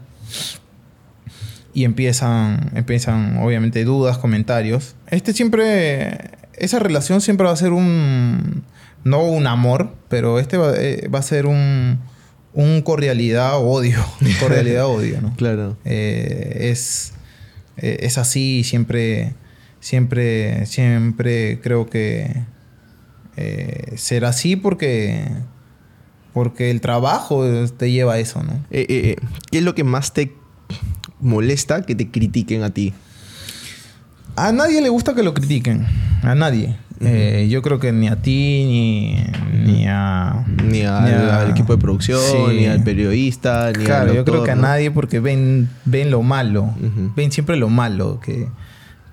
Y 1.73 1.85
empiezan, 1.85 2.71
empiezan 2.75 3.37
obviamente 3.37 3.85
dudas, 3.85 4.17
comentarios. 4.17 4.95
Este 5.07 5.31
siempre, 5.31 6.31
esa 6.53 6.79
relación 6.79 7.21
siempre 7.21 7.47
va 7.47 7.53
a 7.53 7.55
ser 7.55 7.71
un, 7.71 8.63
no 9.05 9.23
un 9.23 9.47
amor, 9.47 9.93
pero 10.09 10.37
este 10.39 10.57
va, 10.57 10.73
eh, 10.75 11.09
a 11.11 11.21
ser 11.21 11.45
un, 11.45 11.99
un 12.53 12.81
cordialidad 12.81 13.57
odio. 13.57 13.99
cordialidad 14.41 14.87
odio, 14.87 15.21
¿no? 15.21 15.33
Claro. 15.37 15.77
Eh, 15.85 16.69
es, 16.71 17.13
eh, 17.77 17.99
es 18.01 18.17
así, 18.17 18.65
siempre, 18.65 19.33
siempre, 19.79 20.65
siempre 20.65 21.61
creo 21.61 21.89
que 21.89 22.53
eh, 23.37 23.93
ser 23.97 24.25
así 24.25 24.55
porque, 24.55 25.27
porque 26.33 26.71
el 26.71 26.79
trabajo 26.79 27.45
te 27.77 27.91
lleva 27.91 28.13
a 28.13 28.19
eso, 28.19 28.43
¿no? 28.43 28.53
Eh, 28.71 28.85
eh, 28.89 29.15
¿Qué 29.51 29.57
es 29.57 29.63
lo 29.63 29.75
que 29.75 29.83
más 29.83 30.13
te 30.13 30.33
molesta 31.19 31.81
que 31.81 31.95
te 31.95 32.09
critiquen 32.09 32.63
a 32.63 32.69
ti? 32.69 32.93
A 34.37 34.51
nadie 34.51 34.81
le 34.81 34.89
gusta 34.89 35.15
que 35.15 35.23
lo 35.23 35.33
critiquen, 35.33 35.85
a 36.23 36.35
nadie. 36.35 36.77
yo 37.49 37.61
creo 37.61 37.79
que 37.79 37.91
ni 37.91 38.07
a 38.07 38.21
ti, 38.21 38.63
ni, 38.65 39.17
ni 39.65 39.85
a... 39.87 40.45
Ni, 40.63 40.81
al, 40.81 41.51
equipo 41.51 41.75
de 41.75 41.81
producción, 41.81 42.55
ni 42.55 42.65
al 42.65 42.83
periodista, 42.83 43.71
ni 43.71 43.85
Claro, 43.85 44.13
yo 44.13 44.25
creo 44.25 44.43
que 44.43 44.51
a 44.51 44.55
nadie 44.55 44.91
porque 44.91 45.19
ven, 45.19 45.69
ven 45.85 46.11
lo 46.11 46.21
malo. 46.21 46.73
Ven 47.15 47.31
siempre 47.31 47.55
lo 47.57 47.69
malo 47.69 48.19
que 48.19 48.47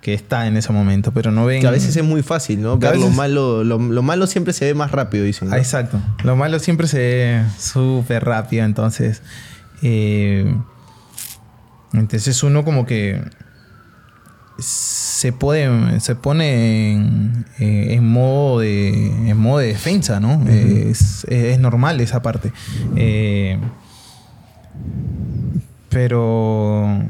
que 0.02 0.14
está 0.14 0.48
en 0.48 0.56
ese 0.56 0.72
momento, 0.72 1.12
pero 1.12 1.30
no 1.30 1.46
ven... 1.46 1.60
Que 1.60 1.68
a 1.68 1.70
veces 1.70 1.96
es 1.96 2.02
muy 2.02 2.22
fácil, 2.22 2.60
¿no? 2.60 2.76
Ver 2.76 2.98
lo 2.98 3.08
malo, 3.08 3.62
lo, 3.62 3.78
malo 3.78 4.26
siempre 4.26 4.52
se 4.52 4.64
ve 4.64 4.74
más 4.74 4.90
rápido, 4.90 5.24
dicen. 5.24 5.54
exacto. 5.54 6.00
Lo 6.24 6.34
malo 6.34 6.58
siempre 6.58 6.88
se 6.88 6.98
ve 6.98 7.44
súper 7.58 8.24
rápido, 8.24 8.64
entonces... 8.64 9.22
Eh, 9.80 10.54
entonces 11.92 12.42
uno 12.42 12.64
como 12.64 12.84
que 12.84 13.22
se 14.58 15.32
puede 15.32 16.00
se 16.00 16.14
pone 16.14 16.92
en, 16.92 17.46
eh, 17.58 18.00
modo 18.00 18.60
de 18.60 19.28
en 19.30 19.36
modo 19.36 19.58
de 19.58 19.66
defensa 19.68 20.20
no 20.20 20.48
es, 20.48 21.24
es, 21.24 21.58
normal 21.58 22.00
esa 22.00 22.22
parte 22.22 22.52
eh, 22.96 23.58
pero 25.88 27.02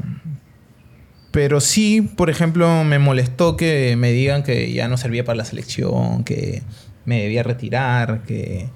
pero 1.33 1.61
sí, 1.61 2.01
por 2.01 2.29
ejemplo, 2.29 2.83
me 2.83 2.99
molestó 2.99 3.57
que 3.57 3.95
me 3.97 4.11
digan 4.11 4.43
que 4.43 4.71
ya 4.71 4.87
no 4.87 4.97
servía 4.97 5.25
para 5.25 5.35
la 5.35 5.45
selección, 5.45 6.23
que 6.23 6.61
me 7.05 7.23
debía 7.23 7.41
retirar, 7.41 8.21
que, 8.21 8.67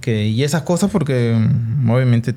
que 0.00 0.28
y 0.28 0.42
esas 0.42 0.62
cosas 0.62 0.90
porque 0.90 1.36
mm, 1.36 1.90
obviamente 1.90 2.34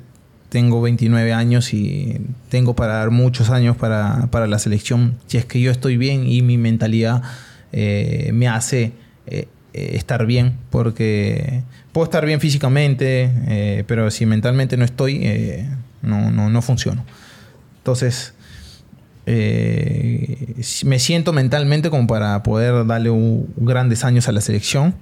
tengo 0.50 0.82
29 0.82 1.32
años 1.32 1.72
y 1.72 2.20
tengo 2.50 2.76
para 2.76 2.98
dar 2.98 3.10
muchos 3.10 3.48
años 3.48 3.78
para, 3.78 4.28
la 4.46 4.58
selección. 4.58 5.16
Si 5.26 5.38
es 5.38 5.46
que 5.46 5.58
yo 5.58 5.70
estoy 5.70 5.96
bien 5.96 6.28
y 6.28 6.42
mi 6.42 6.58
mentalidad 6.58 7.22
eh, 7.72 8.28
me 8.34 8.46
hace 8.46 8.92
eh, 9.26 9.48
eh, 9.72 9.92
estar 9.94 10.26
bien, 10.26 10.52
porque 10.68 11.62
puedo 11.92 12.04
estar 12.04 12.26
bien 12.26 12.40
físicamente, 12.40 13.84
pero 13.86 14.10
si 14.10 14.26
mentalmente 14.26 14.76
no 14.76 14.84
estoy, 14.84 15.66
no, 16.02 16.30
no, 16.30 16.50
no 16.50 16.60
funciono. 16.60 17.06
Entonces, 17.78 18.34
eh, 19.28 20.54
me 20.84 21.00
siento 21.00 21.32
mentalmente 21.32 21.90
como 21.90 22.06
para 22.06 22.44
poder 22.44 22.86
darle 22.86 23.10
grandes 23.56 24.04
años 24.04 24.28
a 24.28 24.32
la 24.32 24.40
selección 24.40 24.94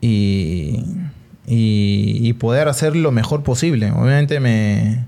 y, 0.00 0.82
y, 1.46 2.32
poder 2.34 2.68
hacer 2.68 2.96
lo 2.96 3.12
mejor 3.12 3.42
posible. 3.42 3.90
Obviamente 3.90 4.40
me, 4.40 5.04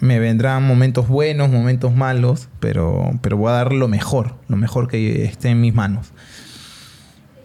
me 0.00 0.18
vendrán 0.18 0.66
momentos 0.66 1.08
buenos, 1.08 1.48
momentos 1.48 1.94
malos, 1.94 2.48
pero, 2.60 3.18
pero 3.22 3.38
voy 3.38 3.50
a 3.50 3.54
dar 3.54 3.72
lo 3.72 3.88
mejor, 3.88 4.34
lo 4.48 4.56
mejor 4.56 4.86
que 4.86 5.24
esté 5.24 5.48
en 5.48 5.62
mis 5.62 5.74
manos. 5.74 6.12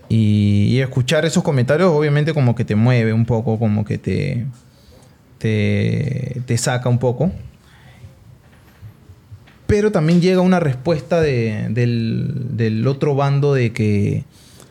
Y, 0.10 0.68
y, 0.72 0.82
escuchar 0.82 1.24
esos 1.24 1.42
comentarios 1.42 1.90
obviamente 1.90 2.34
como 2.34 2.54
que 2.54 2.66
te 2.66 2.76
mueve 2.76 3.14
un 3.14 3.26
poco, 3.26 3.58
como 3.58 3.86
que 3.86 3.98
te, 3.98 4.46
te, 5.38 6.42
te 6.46 6.58
saca 6.58 6.90
un 6.90 7.00
poco 7.00 7.32
pero 9.74 9.92
también 9.92 10.22
llega 10.22 10.40
una 10.40 10.60
respuesta 10.60 11.20
del, 11.20 12.86
otro 12.88 13.16
bando 13.16 13.56
de 13.56 13.74
que 13.74 14.24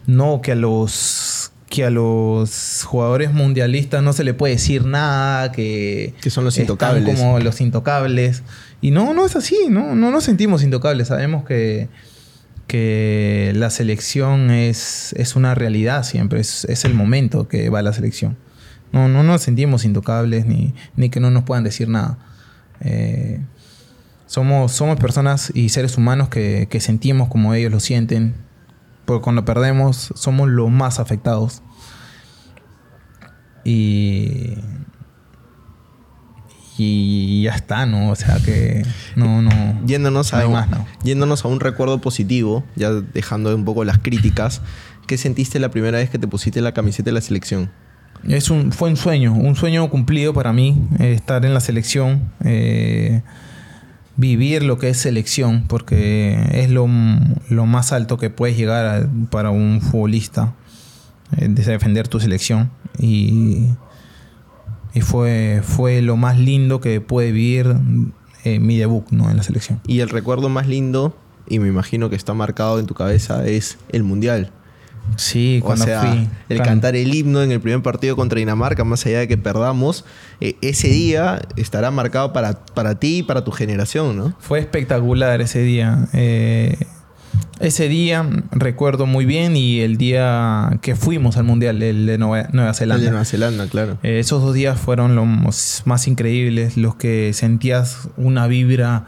no, 0.07 0.41
que 0.41 0.53
a 0.53 0.55
los 0.55 1.51
que 1.69 1.85
a 1.85 1.91
los 1.91 2.85
jugadores 2.85 3.33
mundialistas 3.33 4.01
no 4.05 4.13
se 4.13 4.23
le 4.23 4.33
puede 4.33 4.55
decir 4.55 4.85
nada, 4.85 5.51
que, 5.51 6.15
que 6.23 6.31
son 6.31 6.45
los 6.45 6.57
intocables. 6.57 7.19
como 7.19 7.41
los 7.41 7.61
intocables. 7.61 8.45
Y 8.81 8.93
no, 8.93 9.13
no 9.13 9.27
es 9.27 9.35
así, 9.35 9.59
no, 9.69 9.97
no 9.97 10.13
nos 10.13 10.23
sentimos 10.23 10.63
intocables. 10.63 11.09
Sabemos 11.09 11.45
que, 11.45 11.89
que 12.69 13.51
la 13.57 13.71
selección 13.71 14.53
es, 14.53 15.15
es 15.15 15.35
una 15.35 15.57
realidad 15.57 16.05
siempre, 16.05 16.39
es, 16.39 16.65
es, 16.67 16.85
el 16.85 16.95
momento 16.95 17.49
que 17.49 17.71
va 17.71 17.83
la 17.83 17.93
selección. 17.93 18.37
No, 18.93 19.09
no 19.09 19.25
nos 19.25 19.43
sentimos 19.43 19.85
intocables 19.85 20.47
ni, 20.47 20.75
ni 20.95 21.11
que 21.11 21.19
no 21.19 21.33
nos 21.33 21.43
puedan 21.43 21.65
decir 21.65 21.89
nada. 21.89 22.19
Eh, 22.83 23.41
somos, 24.33 24.73
somos 24.73 24.99
personas 24.99 25.53
y 25.55 25.69
seres 25.69 25.99
humanos 25.99 26.31
que, 26.31 26.67
sentimos 26.81 27.29
como 27.29 27.53
ellos 27.53 27.71
lo 27.71 27.81
sienten. 27.81 28.35
Porque 29.05 29.23
cuando 29.23 29.45
perdemos 29.45 30.11
somos 30.15 30.49
los 30.49 30.71
más 30.71 30.99
afectados. 30.99 31.61
Y, 33.63 34.55
y 36.79 37.43
ya 37.43 37.55
está, 37.55 37.85
¿no? 37.85 38.09
O 38.09 38.17
sea 38.17 38.39
que 38.43 38.83
no, 39.17 39.43
no. 39.43 39.51
Yéndonos, 39.85 40.33
a, 40.33 40.49
más, 40.49 40.71
¿no? 40.71 40.87
yéndonos 41.05 41.45
a 41.45 41.49
un 41.49 41.61
recuerdo 41.61 42.01
positivo, 42.01 42.65
ya 42.75 42.91
dejando 42.91 43.55
un 43.55 43.67
poco 43.67 43.85
las 43.85 43.99
críticas, 43.99 44.63
¿qué 45.07 45.19
sentiste 45.19 45.59
la 45.59 45.71
primera 45.71 45.99
vez 45.99 46.09
que 46.09 46.19
te 46.19 46.27
pusiste 46.27 46.63
la 46.63 46.73
camiseta 46.73 47.11
de 47.11 47.13
la 47.13 47.21
selección? 47.21 47.71
Es 48.27 48.49
un, 48.49 48.73
fue 48.73 48.89
un 48.89 48.97
sueño, 48.97 49.35
un 49.35 49.57
sueño 49.57 49.91
cumplido 49.91 50.33
para 50.33 50.55
mí, 50.55 50.89
eh, 51.01 51.13
estar 51.13 51.45
en 51.45 51.53
la 51.53 51.61
selección, 51.61 52.33
eh, 52.45 53.21
vivir 54.17 54.63
lo 54.63 54.79
que 54.79 54.89
es 54.89 54.99
selección, 54.99 55.65
porque 55.69 56.47
es 56.53 56.71
lo, 56.71 56.87
más 56.87 57.93
alto 57.93 58.19
que 58.19 58.31
puedes 58.31 58.57
llegar 58.57 59.09
para 59.31 59.51
un 59.51 59.81
futbolista, 59.81 60.55
eh, 61.37 61.49
defender 61.49 62.09
tu 62.09 62.21
selección. 62.21 62.71
Y 62.99 63.69
fue, 65.01 65.63
fue 65.65 66.03
lo 66.03 66.17
más 66.17 66.39
lindo 66.39 66.81
que 66.81 67.01
pude 67.01 67.33
vivir 67.33 67.75
en 68.45 68.67
mi 68.67 68.77
debut 68.77 69.11
¿no? 69.11 69.31
en 69.31 69.37
la 69.37 69.43
selección. 69.43 69.81
Y 69.87 70.01
el 70.01 70.09
recuerdo 70.09 70.49
más 70.49 70.67
lindo, 70.67 71.17
y 71.49 71.59
me 71.59 71.69
imagino 71.69 72.11
que 72.11 72.17
está 72.17 72.35
marcado 72.35 72.79
en 72.79 72.87
tu 72.87 72.95
cabeza, 72.95 73.47
es 73.47 73.79
el 73.91 74.03
Mundial. 74.03 74.53
Sí, 75.17 75.61
cuando 75.63 75.85
fui. 75.85 76.29
El 76.49 76.63
cantar 76.63 76.97
el 76.97 77.15
himno 77.15 77.43
en 77.43 77.53
el 77.53 77.61
primer 77.61 77.83
partido 77.83 78.17
contra 78.17 78.39
Dinamarca, 78.39 78.85
más 78.85 79.05
allá 79.07 79.21
de 79.21 79.29
que 79.29 79.37
perdamos, 79.37 80.05
eh, 80.41 80.57
ese 80.63 80.89
día 80.89 81.41
estará 81.57 81.91
marcado 81.91 82.33
para, 82.33 82.65
para 82.65 82.99
ti 82.99 83.19
y 83.19 83.23
para 83.23 83.45
tu 83.45 83.51
generación, 83.51 84.17
¿no? 84.17 84.35
Fue 84.39 84.59
espectacular 84.59 85.41
ese 85.41 85.63
día. 85.63 86.09
Eh, 86.13 86.77
ese 87.61 87.89
día 87.89 88.29
recuerdo 88.51 89.07
muy 89.07 89.25
bien 89.25 89.57
y 89.57 89.81
el 89.81 89.97
día 89.97 90.79
que 90.83 90.97
fuimos 90.97 91.37
al 91.37 91.45
Mundial, 91.45 91.81
el 91.83 92.07
de 92.07 92.19
Nueva, 92.19 92.75
Zelanda. 92.75 92.97
El 92.97 93.05
de 93.05 93.11
Nueva 93.11 93.25
Zelanda, 93.25 93.67
claro. 93.69 93.99
Eh, 94.03 94.19
esos 94.19 94.43
dos 94.43 94.55
días 94.55 94.81
fueron 94.81 95.15
los 95.15 95.83
más 95.85 96.09
increíbles, 96.09 96.77
los 96.77 96.97
que 96.97 97.33
sentías 97.33 98.09
una 98.17 98.49
vibra, 98.49 99.07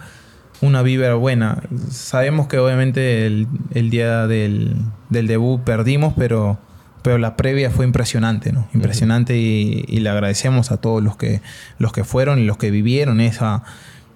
una 0.64 0.82
vibra 0.82 1.14
buena. 1.14 1.62
Sabemos 1.90 2.48
que 2.48 2.58
obviamente 2.58 3.26
el, 3.26 3.46
día 3.90 4.26
del, 4.26 4.76
debut 5.10 5.60
perdimos, 5.62 6.14
pero, 6.16 6.58
pero 7.02 7.18
la 7.18 7.36
previa 7.36 7.70
fue 7.70 7.84
impresionante, 7.84 8.52
¿no? 8.52 8.66
Impresionante 8.74 9.36
y, 9.36 9.84
y, 9.88 10.00
le 10.00 10.10
agradecemos 10.10 10.70
a 10.70 10.78
todos 10.78 11.02
los 11.02 11.16
que, 11.16 11.40
los 11.78 11.92
que 11.92 12.04
fueron 12.04 12.38
y 12.38 12.44
los 12.44 12.56
que 12.56 12.70
vivieron 12.70 13.20
esa 13.20 13.62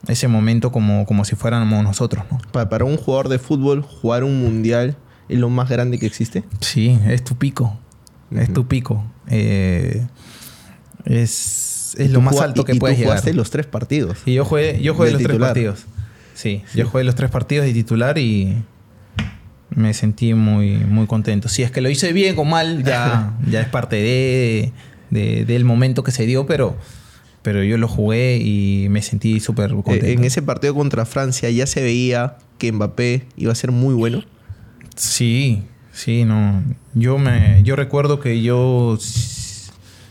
ese 0.07 0.29
momento 0.29 0.71
como, 0.71 1.05
como 1.07 1.25
si 1.25 1.35
fuéramos 1.35 1.83
nosotros. 1.83 2.25
¿no? 2.31 2.39
Para, 2.53 2.85
un 2.85 2.97
jugador 2.97 3.29
de 3.29 3.39
fútbol, 3.39 3.83
jugar 3.83 4.25
un 4.25 4.41
mundial 4.41 4.97
es 5.29 5.39
lo 5.39 5.51
más 5.51 5.69
grande 5.69 5.99
que 5.99 6.07
existe. 6.07 6.45
Sí, 6.61 6.99
es 7.07 7.25
tu 7.25 7.37
pico. 7.37 7.77
Es 8.31 8.53
tu 8.53 8.67
pico. 8.67 9.05
Eh, 9.29 10.07
es, 11.05 11.95
es 11.99 12.11
lo 12.11 12.21
más 12.21 12.39
alto 12.41 12.65
que 12.65 12.75
y 12.75 12.79
puedes 12.79 12.99
tú 12.99 13.05
jugaste 13.05 13.33
los 13.35 13.51
tres 13.51 13.67
partidos. 13.67 14.19
Y 14.27 14.35
yo 14.35 14.45
jugué, 14.45 14.81
yo 14.81 14.95
jugué 14.95 15.11
los 15.11 15.23
tres 15.23 15.39
partidos. 15.39 15.87
Sí, 16.39 16.63
yo 16.73 16.87
jugué 16.87 17.03
los 17.03 17.17
tres 17.17 17.33
partidos 17.33 17.67
de 17.67 17.73
titular 17.73 18.17
y 18.17 18.63
me 19.71 19.93
sentí 19.93 20.35
muy, 20.35 20.77
muy 20.77 21.09
contento. 21.09 21.49
Si 21.49 21.65
es 21.65 21.73
que 21.73 21.81
lo 21.81 21.91
hice 21.91 22.13
bien 22.13 22.37
o 22.39 22.45
mal, 22.45 22.85
ya, 22.85 23.37
ya 23.51 23.61
es 23.61 23.67
parte 23.67 23.97
de, 25.11 25.45
del 25.45 25.65
momento 25.65 26.05
que 26.05 26.13
se 26.13 26.27
dio, 26.27 26.47
pero 26.47 26.77
pero 27.43 27.65
yo 27.65 27.77
lo 27.77 27.89
jugué 27.89 28.37
y 28.37 28.87
me 28.89 29.03
sentí 29.03 29.41
súper 29.41 29.73
eh, 29.73 29.75
contento. 29.75 30.07
en 30.07 30.23
ese 30.23 30.41
partido 30.41 30.77
contra 30.77 31.05
Francia 31.07 31.51
ya 31.51 31.67
se 31.67 31.83
veía 31.83 32.37
que 32.59 32.71
Mbappé 32.71 33.27
iba 33.37 33.51
a 33.51 33.57
ser 33.57 33.73
muy 33.73 33.95
bueno. 33.95 34.23
Sí, 34.95 35.65
sí, 35.93 36.25
no. 36.25 36.63
Yo 36.95 37.19
me, 37.19 37.63
yo 37.65 37.75
recuerdo 37.75 38.21
que 38.21 38.43
yo 38.43 38.97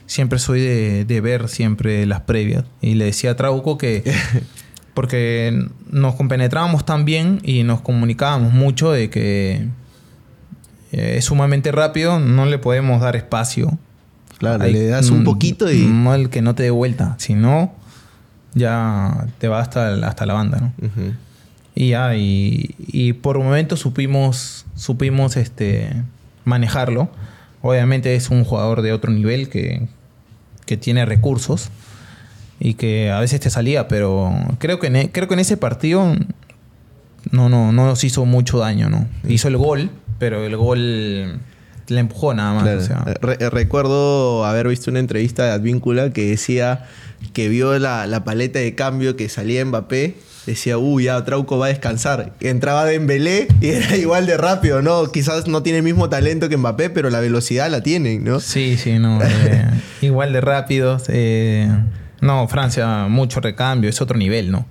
siempre 0.08 0.40
soy 0.40 0.60
de, 1.06 1.22
ver 1.22 1.48
siempre 1.48 2.06
las 2.06 2.20
previas 2.22 2.66
y 2.82 2.96
le 2.96 3.06
decía 3.06 3.32
a 3.32 3.36
Trauco 3.38 3.78
que 3.78 4.04
porque 4.98 5.68
nos 5.92 6.16
compenetrábamos 6.16 6.84
tan 6.84 7.06
bien 7.06 7.40
y 7.44 7.62
nos 7.62 7.82
comunicábamos 7.82 8.52
mucho 8.52 8.92
de 8.92 9.12
que 9.12 9.68
eh, 10.92 11.18
es 11.18 11.26
sumamente 11.26 11.72
rápido, 11.72 12.20
no 12.20 12.48
le 12.48 12.58
podemos 12.58 13.00
dar 13.00 13.16
espacio 13.16 13.78
Claro, 14.40 14.66
le 14.66 14.88
das 14.88 15.12
un 15.12 15.24
poquito 15.24 15.72
y. 15.72 15.86
No 15.86 16.16
el 16.16 16.32
que 16.32 16.42
no 16.42 16.56
te 16.56 16.64
dé 16.64 16.72
vuelta, 16.72 17.14
sino 17.20 17.76
ya 18.56 19.28
te 19.38 19.48
va 19.48 19.60
hasta, 19.60 19.94
hasta 20.08 20.26
la 20.26 20.34
banda, 20.34 20.58
¿no? 20.62 20.74
Y 21.76 21.90
ya, 21.90 22.16
y, 22.16 23.14
por 23.22 23.38
un 23.38 23.46
momento 23.46 23.78
supimos, 23.78 24.66
supimos 24.74 25.38
este, 25.38 25.92
manejarlo. 26.44 27.12
Obviamente 27.62 28.16
es 28.16 28.32
un 28.32 28.44
jugador 28.44 28.82
de 28.82 28.94
otro 28.94 29.12
nivel 29.12 29.48
que, 29.50 29.88
que 30.66 30.76
tiene 30.76 31.06
recursos 31.06 31.70
y 32.60 32.74
que 32.76 33.12
a 33.12 33.20
veces 33.20 33.40
te 33.40 33.50
salía, 33.50 33.88
pero 33.88 34.32
creo 34.60 34.80
que 34.80 34.88
en, 34.88 34.96
e, 34.96 35.12
creo 35.12 35.28
que 35.28 35.36
en 35.36 35.40
ese 35.40 35.58
partido 35.58 36.16
no, 37.32 37.50
no, 37.50 37.72
no 37.72 37.86
nos 37.86 38.04
hizo 38.04 38.26
mucho 38.26 38.60
daño, 38.60 38.90
¿no? 38.90 39.08
Hizo 39.28 39.48
el 39.48 39.58
gol, 39.58 39.90
pero 40.20 40.46
el 40.46 40.58
gol 40.58 41.40
le 41.88 42.00
empujó 42.00 42.34
nada 42.34 42.54
más. 42.54 42.90
Eh, 42.90 43.50
recuerdo 43.50 44.46
haber 44.46 44.68
visto 44.68 44.92
una 44.92 45.00
entrevista 45.00 45.46
de 45.46 45.52
Advíncula 45.52 46.12
que 46.12 46.30
decía 46.30 46.86
que 47.34 47.50
vio 47.50 47.78
la, 47.80 48.24
paleta 48.26 48.60
de 48.60 48.76
cambio 48.76 49.16
que 49.16 49.30
salía 49.30 49.64
Mbappé. 49.66 50.16
Decía, 50.46 50.78
uy, 50.78 51.06
ya 51.06 51.24
Trauco 51.26 51.58
va 51.58 51.66
a 51.66 51.70
descansar. 51.70 52.32
Entraba 52.40 52.86
Dembélé 52.86 53.50
y 53.60 53.68
era 53.68 53.98
igual 53.98 54.26
de 54.26 54.38
rápido, 54.38 54.82
¿no? 54.82 55.12
Quizás 55.12 55.48
no 55.48 55.62
tiene 55.62 55.80
el 55.80 55.84
mismo 55.84 56.10
talento 56.10 56.48
que 56.48 56.58
Mbappé, 56.58 56.90
pero 56.90 57.10
la 57.10 57.20
velocidad 57.20 57.70
la 57.70 57.82
tienen, 57.82 58.24
¿no? 58.24 58.40
Sí, 58.40 58.78
sí, 58.78 58.98
no. 58.98 59.22
Eh, 59.22 59.66
igual 60.02 60.32
de 60.32 60.42
rápido. 60.42 61.02
Eh, 61.10 61.70
no, 62.22 62.48
Francia, 62.48 63.08
mucho 63.10 63.40
recambio, 63.40 63.90
es 63.90 64.02
otro 64.02 64.18
nivel, 64.18 64.52
¿no? 64.52 64.66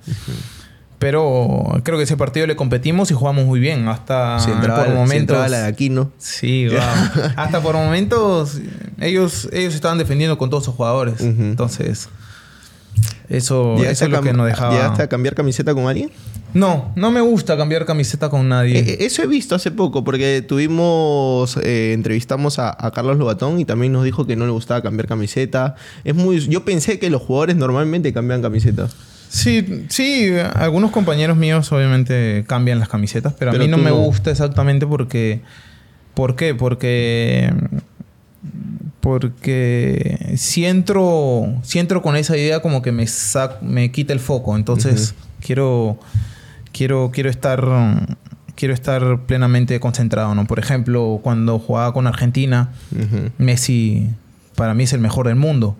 Pero 0.98 1.80
creo 1.82 1.98
que 1.98 2.04
ese 2.04 2.16
partido 2.16 2.46
le 2.46 2.56
competimos 2.56 3.10
y 3.10 3.14
jugamos 3.14 3.44
muy 3.44 3.60
bien. 3.60 3.86
Hasta 3.88 4.38
por 4.38 4.88
momentos. 4.94 5.50
la 5.50 5.58
de 5.58 5.66
Aquino. 5.66 6.10
Sí, 6.18 6.68
hasta 7.36 7.60
por 7.60 7.74
momentos 7.74 8.60
ellos, 9.00 9.48
ellos 9.52 9.74
estaban 9.74 9.98
defendiendo 9.98 10.38
con 10.38 10.48
todos 10.48 10.64
sus 10.64 10.74
jugadores. 10.74 11.20
Entonces, 11.20 12.08
eso, 13.28 13.76
es 13.82 14.00
lo 14.08 14.22
que 14.22 14.32
nos 14.32 14.46
dejaba. 14.46 14.72
¿Llegaste 14.72 15.02
a 15.02 15.08
cambiar 15.08 15.34
camiseta 15.34 15.74
con 15.74 15.86
alguien? 15.86 16.10
No, 16.56 16.90
no 16.96 17.10
me 17.10 17.20
gusta 17.20 17.56
cambiar 17.58 17.84
camiseta 17.84 18.30
con 18.30 18.48
nadie. 18.48 18.78
Eh, 18.78 18.96
eso 19.00 19.22
he 19.22 19.26
visto 19.26 19.54
hace 19.54 19.70
poco, 19.70 20.04
porque 20.04 20.40
tuvimos, 20.40 21.58
eh, 21.58 21.92
entrevistamos 21.92 22.58
a, 22.58 22.74
a, 22.78 22.90
Carlos 22.92 23.18
Lobatón 23.18 23.60
y 23.60 23.66
también 23.66 23.92
nos 23.92 24.04
dijo 24.04 24.26
que 24.26 24.36
no 24.36 24.46
le 24.46 24.52
gustaba 24.52 24.80
cambiar 24.80 25.06
camiseta. 25.06 25.74
Es 26.02 26.14
muy, 26.14 26.40
yo 26.48 26.64
pensé 26.64 26.98
que 26.98 27.10
los 27.10 27.20
jugadores 27.20 27.56
normalmente 27.56 28.10
cambian 28.14 28.40
camiseta. 28.40 28.88
Sí, 29.28 29.84
sí, 29.90 30.30
algunos 30.54 30.92
compañeros 30.92 31.36
míos 31.36 31.70
obviamente 31.72 32.44
cambian 32.46 32.78
las 32.78 32.88
camisetas, 32.88 33.34
pero, 33.38 33.50
a 33.50 33.54
mí 33.54 33.68
no 33.68 33.76
me 33.76 33.90
gusta 33.90 34.30
exactamente 34.30 34.86
porque... 34.86 35.42
¿Por 36.14 36.36
qué? 36.36 36.54
Porque... 36.54 37.52
Porque 39.00 40.34
si 40.38 40.64
entro, 40.64 41.54
si 41.62 41.78
entro 41.78 42.00
con 42.00 42.16
esa 42.16 42.36
idea 42.36 42.60
como 42.60 42.80
que 42.80 42.92
me, 42.92 43.06
me 43.60 43.92
quita 43.92 44.14
el 44.14 44.20
foco. 44.20 44.56
Entonces 44.56 45.14
quiero, 45.40 46.00
quiero, 46.76 47.10
quiero 47.12 47.30
estar 47.30 47.64
quiero 48.54 48.72
estar 48.72 49.20
plenamente 49.26 49.78
concentrado, 49.80 50.34
¿no? 50.34 50.46
Por 50.46 50.58
ejemplo, 50.58 51.20
cuando 51.22 51.58
jugaba 51.58 51.92
con 51.92 52.06
Argentina, 52.06 52.70
Messi 53.38 54.08
para 54.54 54.72
mí 54.74 54.84
es 54.84 54.92
el 54.92 55.00
mejor 55.00 55.26
del 55.26 55.36
mundo 55.36 55.76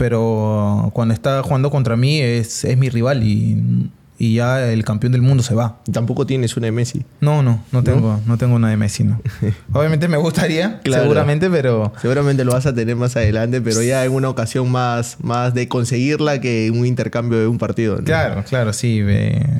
pero 0.00 0.90
cuando 0.94 1.12
está 1.12 1.42
jugando 1.42 1.70
contra 1.70 1.94
mí 1.94 2.22
es, 2.22 2.64
es 2.64 2.78
mi 2.78 2.88
rival 2.88 3.22
y, 3.22 3.90
y, 4.20 4.34
ya 4.34 4.70
el 4.70 4.84
campeón 4.84 5.12
del 5.12 5.22
mundo 5.22 5.42
se 5.42 5.54
va. 5.54 5.80
Tampoco 5.90 6.26
tienes 6.26 6.56
una 6.56 6.66
de 6.66 6.72
Messi. 6.72 7.04
No, 7.20 7.42
no, 7.42 7.64
no 7.72 7.82
tengo, 7.82 8.20
no, 8.26 8.38
tengo 8.38 8.56
una 8.56 8.68
de 8.68 8.76
Messi, 8.76 9.04
no. 9.04 9.20
Obviamente 9.72 10.08
me 10.08 10.18
gustaría, 10.18 10.80
seguramente, 10.84 11.48
pero. 11.48 11.92
Seguramente 12.00 12.44
lo 12.44 12.52
vas 12.52 12.66
a 12.66 12.74
tener 12.74 12.96
más 12.96 13.16
adelante, 13.16 13.60
pero 13.60 13.82
ya 13.82 14.04
en 14.04 14.12
una 14.12 14.28
ocasión 14.28 14.70
más, 14.70 15.16
más 15.22 15.54
de 15.54 15.68
conseguirla 15.68 16.40
que 16.40 16.70
un 16.70 16.86
intercambio 16.86 17.38
de 17.38 17.46
un 17.46 17.58
partido. 17.58 17.98
Claro, 18.04 18.44
claro, 18.48 18.72
sí. 18.72 19.02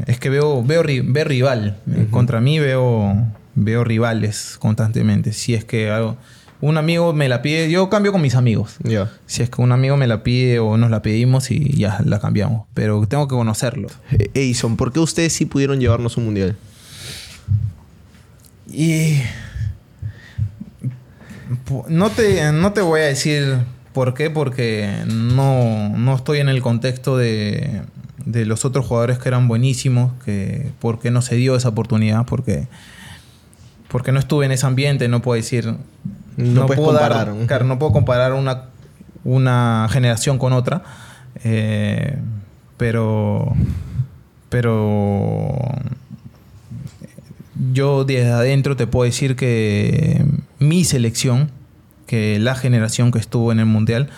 es 0.06 0.18
que 0.18 0.30
veo, 0.30 0.62
veo, 0.62 0.82
veo 0.84 1.24
rival. 1.24 1.78
Contra 2.10 2.40
mí 2.40 2.58
veo, 2.58 3.16
veo 3.54 3.84
rivales 3.84 4.56
constantemente. 4.58 5.32
Si 5.32 5.54
es 5.54 5.64
que 5.64 5.90
algo 5.90 6.16
un 6.60 6.76
amigo 6.76 7.12
me 7.12 7.28
la 7.28 7.42
pide, 7.42 7.70
yo 7.70 7.88
cambio 7.88 8.12
con 8.12 8.20
mis 8.20 8.34
amigos. 8.34 8.76
Si 9.26 9.42
es 9.42 9.50
que 9.50 9.62
un 9.62 9.72
amigo 9.72 9.96
me 9.96 10.06
la 10.06 10.22
pide 10.22 10.58
o 10.58 10.76
nos 10.76 10.90
la 10.90 11.02
pedimos 11.02 11.50
y 11.50 11.76
ya 11.76 12.00
la 12.04 12.20
cambiamos. 12.20 12.66
Pero 12.74 13.06
tengo 13.06 13.26
que 13.28 13.34
conocerlo. 13.34 13.88
Eh, 14.12 14.30
Edison, 14.34 14.76
¿por 14.76 14.92
qué 14.92 15.00
ustedes 15.00 15.32
sí 15.32 15.46
pudieron 15.46 15.80
llevarnos 15.80 16.16
un 16.16 16.26
mundial? 16.26 16.56
Y. 18.70 19.20
No 21.88 22.10
te, 22.10 22.52
no 22.52 22.72
te 22.72 22.80
voy 22.80 23.00
a 23.00 23.04
decir 23.04 23.58
por 23.92 24.14
qué, 24.14 24.30
porque 24.30 24.88
no, 25.06 25.88
no 25.88 26.14
estoy 26.14 26.38
en 26.38 26.48
el 26.48 26.62
contexto 26.62 27.16
de, 27.16 27.82
de 28.24 28.46
los 28.46 28.64
otros 28.64 28.86
jugadores 28.86 29.18
que 29.18 29.28
eran 29.28 29.48
buenísimos, 29.48 30.12
que 30.24 30.70
por 30.78 31.00
qué 31.00 31.10
no 31.10 31.22
se 31.22 31.34
dio 31.34 31.56
esa 31.56 31.70
oportunidad, 31.70 32.24
porque, 32.26 32.68
porque 33.88 34.12
no 34.12 34.20
estuve 34.20 34.46
en 34.46 34.52
ese 34.52 34.66
ambiente, 34.66 35.08
no 35.08 35.22
puedo 35.22 35.36
decir 35.36 35.74
no, 36.36 36.66
puedo 36.66 36.84
comparar. 36.84 37.64
no 37.64 37.78
puedo 37.78 37.92
comparar 37.92 38.32
una, 38.32 38.64
una 39.24 39.88
generación 39.90 40.38
con 40.38 40.52
otra. 40.52 40.82
Eh, 41.44 42.18
pero, 42.76 43.54
pero 44.48 45.56
yo 47.72 48.04
desde 48.04 48.30
adentro 48.30 48.76
te 48.76 48.86
puedo 48.86 49.04
decir 49.04 49.36
que 49.36 50.24
mi 50.58 50.84
selección, 50.84 51.50
que 52.06 52.38
la 52.38 52.54
generación 52.54 53.12
que 53.12 53.18
estuvo 53.18 53.52
en 53.52 53.60
el 53.60 53.66
Mundial, 53.66 54.08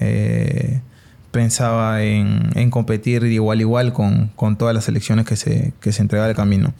eh, 0.00 0.80
pensaba 1.32 2.02
en, 2.02 2.70
competir 2.70 3.22
de 3.22 3.32
igual 3.32 3.58
a 3.58 3.62
igual 3.62 3.92
con, 3.92 4.56
todas 4.56 4.74
las 4.74 4.84
selecciones 4.84 5.26
que 5.26 5.36
se, 5.36 5.72
que 5.80 5.92
se 5.92 6.02
entregaba 6.02 6.30
el 6.30 6.36
camino. 6.36 6.72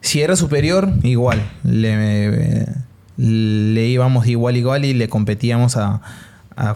Si 0.00 0.22
era 0.22 0.36
superior, 0.36 0.92
igual. 1.02 1.42
Le, 1.64 2.66
le 3.18 3.86
íbamos 3.86 4.24
de 4.24 4.30
igual 4.30 4.54
a 4.54 4.58
igual 4.58 4.84
y 4.84 4.94
le 4.94 5.08
competíamos 5.08 5.76
a, 5.76 6.00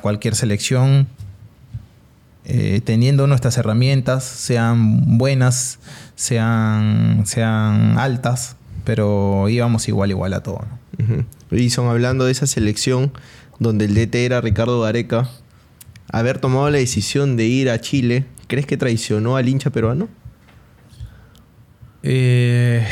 cualquier 0.01 0.37
selección 0.37 1.09
eh, 2.45 2.81
teniendo 2.85 3.27
nuestras 3.27 3.59
herramientas, 3.59 4.23
sean 4.23 5.19
buenas, 5.19 5.81
sean, 6.15 7.23
sean 7.27 7.99
altas, 7.99 8.55
pero 8.85 9.49
íbamos 9.49 9.89
igual 9.89 10.11
igual 10.11 10.35
a 10.35 10.43
todo. 10.43 10.65
Y 11.51 11.71
son 11.71 11.89
hablando 11.89 12.27
de 12.27 12.33
esa 12.33 12.47
selección 12.47 13.13
donde 13.59 13.87
el 13.87 13.95
DT 13.95 14.15
era 14.25 14.41
Ricardo 14.41 14.81
Gareca, 14.81 15.29
haber 16.13 16.39
tomado 16.39 16.71
la 16.71 16.79
decisión 16.79 17.37
de 17.37 17.47
ir 17.47 17.71
a 17.71 17.81
Chile, 17.81 18.27
¿crees 18.47 18.67
que 18.67 18.77
traicionó 18.77 19.37
al 19.37 19.49
hincha 19.49 19.71
peruano? 19.71 20.09
Eh, 22.03 22.87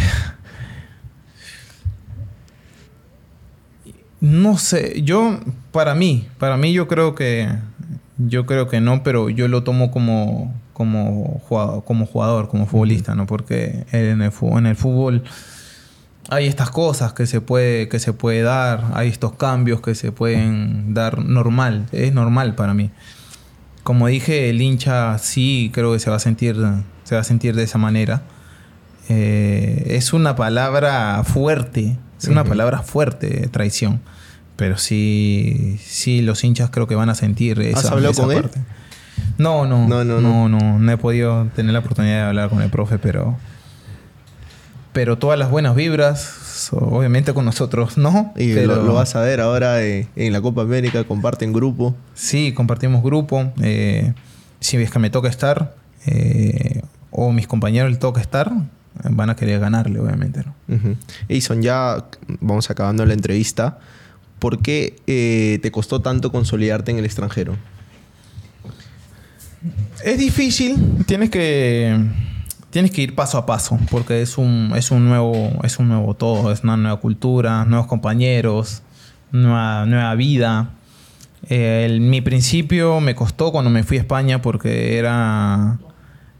no 4.21 4.59
sé, 4.59 5.03
yo, 5.03 5.39
para 5.73 5.95
mí, 5.95 6.29
para 6.39 6.57
mí 6.57 6.73
yo 6.73 6.89
creo 6.89 7.15
que, 7.15 7.49
yo 8.19 8.47
creo 8.47 8.69
que 8.69 8.81
no, 8.81 9.03
pero 9.03 9.31
yo 9.31 9.49
lo 9.49 9.63
tomo 9.63 9.91
como, 9.91 10.55
como 10.73 11.41
jugador, 11.49 11.85
como, 11.85 12.07
jugador, 12.07 12.49
como 12.49 12.67
futbolista, 12.67 13.15
¿no? 13.15 13.27
Porque 13.27 13.85
en 13.93 14.23
el, 14.23 14.33
en 14.33 14.67
el 14.67 14.77
fútbol 14.77 15.25
hay 16.29 16.47
estas 16.47 16.71
cosas 16.71 17.13
que 17.13 17.27
se 17.27 17.41
puede 17.41 17.89
que 17.89 17.99
se 17.99 18.13
puede 18.13 18.43
dar, 18.43 18.93
hay 18.95 19.09
estos 19.09 19.33
cambios 19.35 19.81
que 19.81 19.95
se 19.95 20.13
pueden 20.13 20.95
dar 20.95 21.25
normal, 21.25 21.87
es 21.93 22.13
normal 22.13 22.55
para 22.55 22.75
mí. 22.75 22.91
Como 23.83 24.07
dije, 24.07 24.51
el 24.51 24.61
hincha 24.61 25.19
sí 25.19 25.71
creo 25.73 25.93
que 25.93 25.99
se 25.99 26.11
va 26.11 26.17
a 26.17 26.21
sentir 26.21 26.57
se 27.05 27.15
va 27.15 27.23
a 27.23 27.25
sentir 27.25 27.57
de 27.57 27.65
esa 27.65 27.79
manera. 27.79 28.23
Eh, 29.09 29.87
es 29.89 30.13
una 30.13 30.37
palabra 30.37 31.25
fuerte, 31.25 31.97
es 32.21 32.29
una 32.29 32.45
palabra 32.45 32.83
fuerte, 32.83 33.49
traición. 33.49 34.01
Pero 34.57 34.77
sí, 34.77 35.79
sí, 35.83 36.21
los 36.21 36.45
hinchas 36.45 36.71
creo 36.71 36.87
que 36.87 36.95
van 36.95 37.09
a 37.09 37.15
sentir 37.15 37.61
esa, 37.61 37.79
¿Has 37.79 37.91
hablado 37.91 38.15
con 38.15 38.33
él? 38.33 38.51
No, 39.39 39.67
no, 39.67 39.89
no, 39.89 40.05
no, 40.05 40.21
no, 40.21 40.49
no, 40.49 40.79
no 40.79 40.93
he 40.93 40.97
podido 40.99 41.47
tener 41.57 41.73
la 41.73 41.79
oportunidad 41.79 42.17
de 42.17 42.23
hablar 42.23 42.51
con 42.51 42.61
el 42.61 42.71
profe, 42.71 42.99
pero 42.99 43.37
pero 44.93 45.19
todas 45.19 45.39
las 45.39 45.51
buenas 45.51 45.77
vibras, 45.77 46.69
obviamente 46.73 47.33
con 47.33 47.45
nosotros 47.45 47.97
no. 47.97 48.33
Y 48.37 48.53
lo, 48.55 48.93
vas 48.93 49.15
a 49.15 49.21
ver 49.21 49.41
ahora 49.41 49.83
en 49.83 50.33
la 50.33 50.41
Copa 50.41 50.63
América, 50.63 51.05
comparten 51.05 51.53
grupo. 51.53 51.95
Sí, 52.15 52.53
compartimos 52.53 53.03
grupo. 53.03 53.53
Eh, 53.63 54.15
si 54.59 54.77
es 54.77 54.91
que 54.91 54.99
me 54.99 55.11
toca 55.11 55.29
estar, 55.29 55.77
eh, 56.07 56.83
o 57.11 57.33
mis 57.33 57.47
compañeros 57.47 57.91
les 57.91 58.01
toca 58.01 58.21
estar, 58.21 58.53
van 59.11 59.31
a 59.31 59.37
querer 59.37 59.61
ganarle, 59.61 59.99
obviamente. 60.01 60.45
¿no? 60.45 60.97
ya 61.61 62.05
vamos 62.41 62.71
acabando 62.71 63.05
la 63.07 63.15
entrevista. 63.15 63.79
¿Por 64.39 64.63
qué 64.63 64.97
eh, 65.07 65.59
te 65.63 65.71
costó 65.71 66.01
tanto 66.01 66.33
consolidarte 66.33 66.91
en 66.91 66.99
el 66.99 67.05
extranjero? 67.05 67.57
Es 70.05 70.19
difícil, 70.19 71.05
tienes 71.07 71.29
que 71.29 71.95
tienes 72.71 72.91
que 72.93 73.03
ir 73.03 73.15
paso 73.15 73.37
a 73.37 73.47
paso, 73.47 73.79
porque 73.91 74.23
es 74.23 74.39
un, 74.39 74.73
es 74.77 74.91
un, 74.91 75.09
nuevo, 75.09 75.61
es 75.65 75.79
un 75.79 75.89
nuevo 75.89 76.15
todo, 76.15 76.53
es 76.53 76.63
una 76.63 76.77
nueva 76.77 76.99
cultura, 76.99 77.65
nuevos 77.65 77.87
compañeros, 77.87 78.83
nueva, 79.33 79.85
nueva 79.87 80.15
vida. 80.15 80.71
Eh, 81.49 81.99
mi 82.01 82.21
principio 82.21 83.01
me 83.01 83.15
costó 83.15 83.51
cuando 83.51 83.71
me 83.71 83.83
fui 83.83 83.99
a 83.99 84.01
España 84.01 84.41
porque 84.41 84.99
era, 84.99 85.79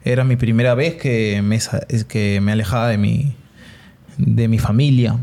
era 0.05 0.25
mi 0.25 0.37
primera 0.37 0.75
vez 0.75 0.95
que 0.95 1.43
me, 1.43 1.59
que 2.09 2.41
me 2.41 2.53
alejaba 2.53 2.89
de 2.89 2.99
mi, 2.99 3.35
de 4.17 4.49
mi 4.49 4.59
familia. 4.59 5.17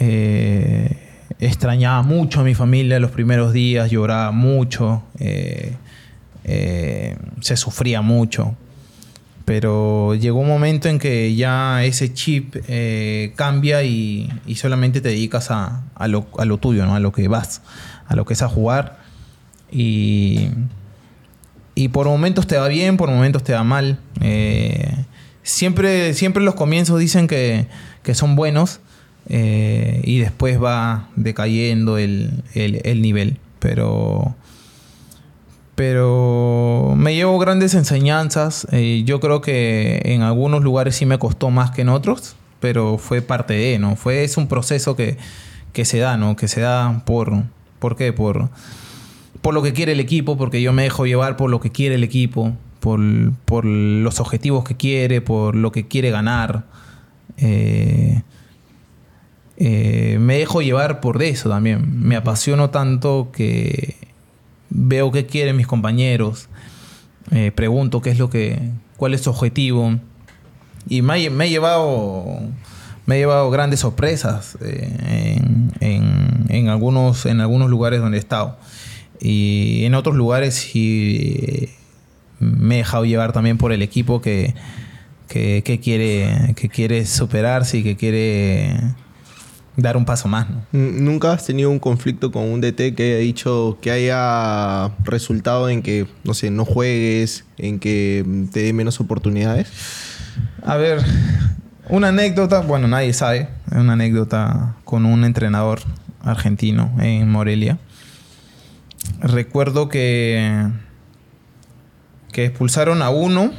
Eh, 0.00 0.96
extrañaba 1.40 2.02
mucho 2.02 2.40
a 2.40 2.44
mi 2.44 2.54
familia 2.54 2.98
los 3.00 3.10
primeros 3.10 3.52
días, 3.52 3.90
lloraba 3.90 4.30
mucho, 4.32 5.02
eh, 5.18 5.76
se 7.40 7.56
sufría 7.56 8.00
mucho 8.00 8.56
pero 9.48 10.14
llegó 10.14 10.40
un 10.40 10.46
momento 10.46 10.90
en 10.90 10.98
que 10.98 11.34
ya 11.34 11.82
ese 11.82 12.12
chip 12.12 12.54
eh, 12.68 13.32
cambia 13.34 13.82
y, 13.82 14.28
solamente 14.56 15.00
te 15.00 15.08
dedicas 15.08 15.50
a, 15.50 15.84
lo, 16.06 16.26
tuyo, 16.58 16.84
¿no? 16.84 16.94
a 16.94 17.00
lo 17.00 17.12
que 17.12 17.28
vas, 17.28 17.62
a 18.06 18.14
lo 18.14 18.26
que 18.26 18.34
es 18.34 18.42
a 18.42 18.48
jugar. 18.48 18.98
Y, 19.72 20.48
y 21.78 21.88
por 21.88 22.06
momentos 22.06 22.46
te 22.46 22.56
va 22.56 22.68
bien, 22.68 22.96
por 22.96 23.10
momentos 23.10 23.44
te 23.44 23.52
va 23.52 23.64
mal. 23.64 23.98
Eh, 24.20 24.94
siempre, 25.42 26.12
siempre 26.14 26.42
los 26.42 26.54
comienzos 26.54 26.98
dicen 26.98 27.26
que, 27.26 27.66
son 28.14 28.36
buenos 28.36 28.80
eh, 29.28 30.00
y 30.02 30.18
después 30.18 30.62
va 30.62 31.08
decayendo 31.14 31.98
el, 31.98 32.42
el 32.54 33.02
nivel. 33.02 33.38
Pero 33.58 34.34
pero 35.78 36.94
me 36.96 37.14
llevo 37.14 37.38
grandes 37.38 37.72
enseñanzas. 37.74 38.66
Eh, 38.72 39.04
yo 39.06 39.20
creo 39.20 39.40
que 39.40 40.02
en 40.06 40.22
algunos 40.22 40.64
lugares 40.64 40.96
sí 40.96 41.06
me 41.06 41.20
costó 41.20 41.50
más 41.50 41.70
que 41.70 41.82
en 41.82 41.88
otros, 41.90 42.34
pero 42.58 42.98
fue 42.98 43.22
parte 43.22 43.54
de, 43.54 43.78
¿no? 43.78 43.94
Fue, 43.94 44.24
es 44.24 44.36
un 44.36 44.48
proceso 44.48 44.96
que, 44.96 45.16
se 45.84 45.98
da, 45.98 46.16
¿no? 46.16 46.34
Que 46.34 46.48
se 46.48 46.62
da 46.62 47.04
por, 47.06 47.44
¿por 47.78 47.94
qué? 47.94 48.12
Por, 48.12 48.48
por 49.40 49.54
lo 49.54 49.62
que 49.62 49.72
quiere 49.72 49.92
el 49.92 50.00
equipo, 50.00 50.36
porque 50.36 50.60
yo 50.62 50.72
me 50.72 50.82
dejo 50.82 51.06
llevar 51.06 51.36
por 51.36 51.50
lo 51.50 51.60
que 51.60 51.70
quiere 51.70 51.94
el 51.94 52.04
equipo, 52.04 52.54
por, 52.80 52.98
los 53.64 54.20
objetivos 54.20 54.64
que 54.64 54.76
quiere, 54.76 55.20
por 55.20 55.54
lo 55.54 55.72
que 55.72 55.86
quiere 55.86 56.10
ganar. 56.10 56.64
Eh, 57.36 58.22
eh, 59.56 60.18
me 60.20 60.38
dejo 60.38 60.62
llevar 60.62 61.00
por 61.00 61.22
eso 61.22 61.48
también. 61.48 62.06
Me 62.06 62.16
apasiono 62.16 62.70
tanto 62.70 63.30
que 63.32 63.96
veo 64.70 65.10
qué 65.10 65.26
quieren 65.26 65.56
mis 65.56 65.66
compañeros, 65.66 66.48
eh, 67.30 67.50
pregunto 67.54 68.00
qué 68.00 68.10
es 68.10 68.18
lo 68.18 68.30
que, 68.30 68.70
cuál 68.96 69.14
es 69.14 69.22
su 69.22 69.30
objetivo. 69.30 69.96
Y 70.88 71.02
me, 71.02 71.16
he 71.16 71.50
llevado 71.50 72.40
me 73.06 73.16
he 73.16 73.18
llevado 73.18 73.50
grandes 73.50 73.80
sorpresas 73.80 74.56
eh, 74.60 75.40
en, 75.80 76.68
algunos, 76.68 77.26
en 77.26 77.40
algunos 77.40 77.70
lugares 77.70 78.00
donde 78.00 78.18
he 78.18 78.20
estado. 78.20 78.58
Y 79.20 79.84
en 79.84 79.94
otros 79.94 80.16
lugares 80.16 80.54
sí 80.54 81.68
me 82.38 82.76
he 82.76 82.78
dejado 82.78 83.04
llevar 83.04 83.32
también 83.32 83.58
por 83.58 83.72
el 83.72 83.82
equipo 83.82 84.20
que, 84.20 84.54
que, 85.28 85.62
que 85.64 85.80
quiere, 85.80 86.54
que 86.56 86.68
quiere 86.68 87.04
superarse 87.06 87.78
y 87.78 87.82
que 87.82 87.96
quiere 87.96 88.94
dar 89.78 89.96
un 89.96 90.04
paso 90.04 90.28
más. 90.28 90.48
¿no? 90.50 90.62
¿Nunca 90.72 91.32
has 91.32 91.46
tenido 91.46 91.70
un 91.70 91.78
conflicto 91.78 92.30
con 92.30 92.42
un 92.42 92.60
DT 92.60 92.94
que 92.94 93.14
haya 93.14 93.18
dicho 93.18 93.78
que 93.80 93.90
haya 93.90 94.90
resultado 95.04 95.68
en 95.68 95.82
que, 95.82 96.06
no 96.24 96.34
sé, 96.34 96.50
no 96.50 96.64
juegues, 96.64 97.44
en 97.56 97.78
que 97.78 98.24
te 98.52 98.64
dé 98.64 98.72
menos 98.72 99.00
oportunidades? 99.00 99.68
A 100.62 100.76
ver, 100.76 101.00
una 101.88 102.08
anécdota, 102.08 102.60
bueno, 102.60 102.88
nadie 102.88 103.12
sabe, 103.12 103.48
una 103.70 103.94
anécdota 103.94 104.76
con 104.84 105.06
un 105.06 105.24
entrenador 105.24 105.80
argentino 106.22 106.92
en 107.00 107.30
Morelia. 107.30 107.78
Recuerdo 109.20 109.88
que, 109.88 110.68
que 112.32 112.44
expulsaron 112.44 113.02
a 113.02 113.10
uno 113.10 113.52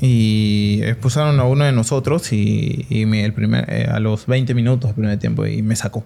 y 0.00 0.80
expulsaron 0.84 1.40
a 1.40 1.44
uno 1.44 1.64
de 1.64 1.72
nosotros 1.72 2.32
y, 2.32 2.86
el 2.90 3.32
primer, 3.32 3.66
eh, 3.68 3.88
a 3.90 4.00
los 4.00 4.26
20 4.26 4.54
minutos 4.54 4.88
del 4.88 4.94
primer 4.94 5.18
tiempo 5.18 5.46
y 5.46 5.62
me 5.62 5.76
sacó. 5.76 6.04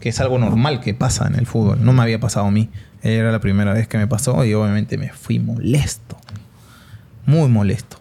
Que 0.00 0.08
es 0.08 0.20
algo 0.20 0.38
normal 0.38 0.80
que 0.80 0.94
pasa 0.94 1.26
en 1.26 1.34
el 1.34 1.46
fútbol. 1.46 1.84
No 1.84 1.92
me 1.92 2.02
había 2.02 2.18
pasado 2.18 2.46
a 2.46 2.50
mí. 2.50 2.70
Era 3.02 3.30
la 3.30 3.40
primera 3.40 3.74
vez 3.74 3.86
que 3.86 3.98
me 3.98 4.06
pasó 4.06 4.44
y 4.44 4.54
obviamente 4.54 4.96
me 4.96 5.10
fui 5.10 5.38
molesto. 5.38 6.16
Muy 7.26 7.48
molesto. 7.48 7.98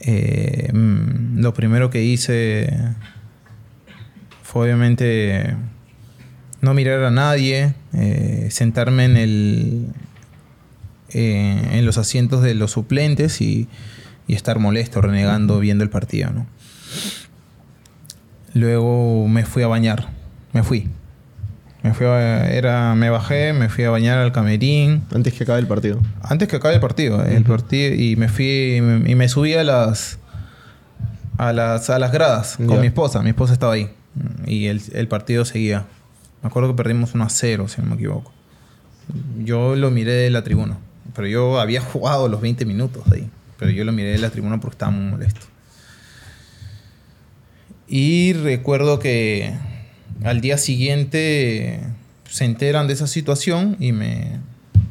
Eh, 0.00 0.70
mm, 0.72 1.38
lo 1.40 1.54
primero 1.54 1.90
que 1.90 2.02
hice 2.02 2.94
fue 4.42 4.64
obviamente 4.64 5.54
no 6.60 6.74
mirar 6.74 7.02
a 7.04 7.10
nadie, 7.10 7.74
eh, 7.94 8.48
sentarme 8.50 9.04
en 9.04 9.16
el 9.16 9.86
en 11.12 11.84
los 11.86 11.98
asientos 11.98 12.40
de 12.40 12.54
los 12.54 12.70
suplentes 12.70 13.40
y 13.40 13.68
y 14.30 14.34
estar 14.34 14.60
molesto, 14.60 15.00
renegando, 15.00 15.58
viendo 15.58 15.82
el 15.82 15.90
partido, 15.90 16.30
¿no? 16.30 16.46
Luego 18.54 19.26
me 19.26 19.44
fui 19.44 19.64
a 19.64 19.66
bañar, 19.66 20.10
me 20.52 20.62
fui. 20.62 20.88
Me, 21.82 21.94
fui 21.94 22.06
era, 22.06 22.94
me 22.94 23.10
bajé, 23.10 23.52
me 23.52 23.68
fui 23.68 23.82
a 23.82 23.90
bañar 23.90 24.18
al 24.18 24.30
camerín. 24.30 25.02
Antes 25.12 25.34
que 25.34 25.42
acabe 25.42 25.58
el 25.58 25.66
partido. 25.66 26.00
Antes 26.22 26.46
que 26.46 26.54
acabe 26.54 26.74
el 26.74 26.80
partido. 26.80 27.24
El 27.24 27.42
partido 27.42 27.92
y 27.92 28.14
me 28.14 28.28
fui 28.28 28.76
y 28.76 29.14
me, 29.16 29.28
subí 29.28 29.54
a 29.54 29.64
las, 29.64 30.20
a 31.36 31.52
las, 31.52 31.90
a 31.90 31.98
las 31.98 32.12
gradas 32.12 32.56
con 32.64 32.80
mi 32.80 32.86
esposa. 32.86 33.22
Mi 33.22 33.30
esposa 33.30 33.52
estaba 33.52 33.72
ahí. 33.72 33.90
Y 34.46 34.66
el, 34.66 34.80
el 34.92 35.08
partido 35.08 35.44
seguía. 35.44 35.86
Me 36.42 36.48
acuerdo 36.48 36.70
que 36.70 36.76
perdimos 36.76 37.14
1 37.14 37.24
a 37.24 37.28
0, 37.28 37.68
si 37.68 37.80
no 37.80 37.88
me 37.88 37.94
equivoco. 37.96 38.32
Yo 39.38 39.76
lo 39.76 39.90
miré 39.90 40.12
de 40.12 40.30
la 40.30 40.42
tribuna. 40.42 40.78
Pero 41.14 41.26
yo 41.28 41.60
había 41.60 41.80
jugado 41.92 42.28
los 42.28 42.40
20 42.40 42.64
minutos 42.64 43.04
ahí. 43.12 43.28
Pero 43.58 43.70
yo 43.70 43.84
lo 43.84 43.92
miré 43.92 44.10
de 44.10 44.18
la 44.18 44.30
tribuna 44.30 44.60
porque 44.60 44.74
estaba 44.74 44.92
muy 44.92 45.10
molesto. 45.10 45.46
Y 47.86 48.32
recuerdo 48.34 49.00
que 49.00 49.52
al 50.22 50.40
día 50.40 50.58
siguiente 50.58 51.80
se 52.28 52.44
enteran 52.44 52.86
de 52.86 52.92
esa 52.92 53.08
situación 53.08 53.76
y 53.80 53.92
me, 53.92 54.38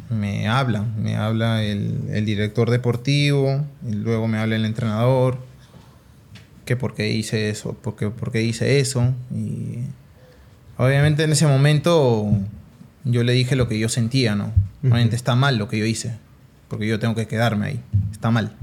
me 0.09 0.47
hablan. 0.47 1.01
Me 1.01 1.15
habla 1.15 1.63
el, 1.63 2.25
director 2.25 2.69
deportivo, 2.69 3.65
y 3.87 3.93
luego 3.93 4.27
me 4.27 4.37
habla 4.37 4.55
el 4.55 4.65
entrenador, 4.65 5.37
que 6.65 6.75
por 6.75 6.93
qué 6.93 7.11
hice 7.11 7.49
eso, 7.49 7.73
por 7.73 7.95
qué, 8.31 8.43
hice 8.43 8.79
eso. 8.79 9.13
Y 9.33 9.79
obviamente 10.79 11.23
en 11.23 11.31
ese 11.31 11.45
momento 11.45 12.27
yo 13.03 13.23
le 13.23 13.33
dije 13.33 13.55
lo 13.55 13.67
que 13.67 13.77
yo 13.77 13.89
sentía, 13.89 14.33
¿no? 14.33 14.51
Obviamente 14.81 15.15
está 15.15 15.35
mal 15.35 15.57
lo 15.57 15.67
que 15.67 15.77
yo 15.77 15.85
hice, 15.85 16.17
porque 16.67 16.87
yo 16.87 16.97
tengo 16.97 17.13
que 17.13 17.27
quedarme 17.27 17.67
ahí, 17.67 17.79
está 18.11 18.31
mal. 18.31 18.55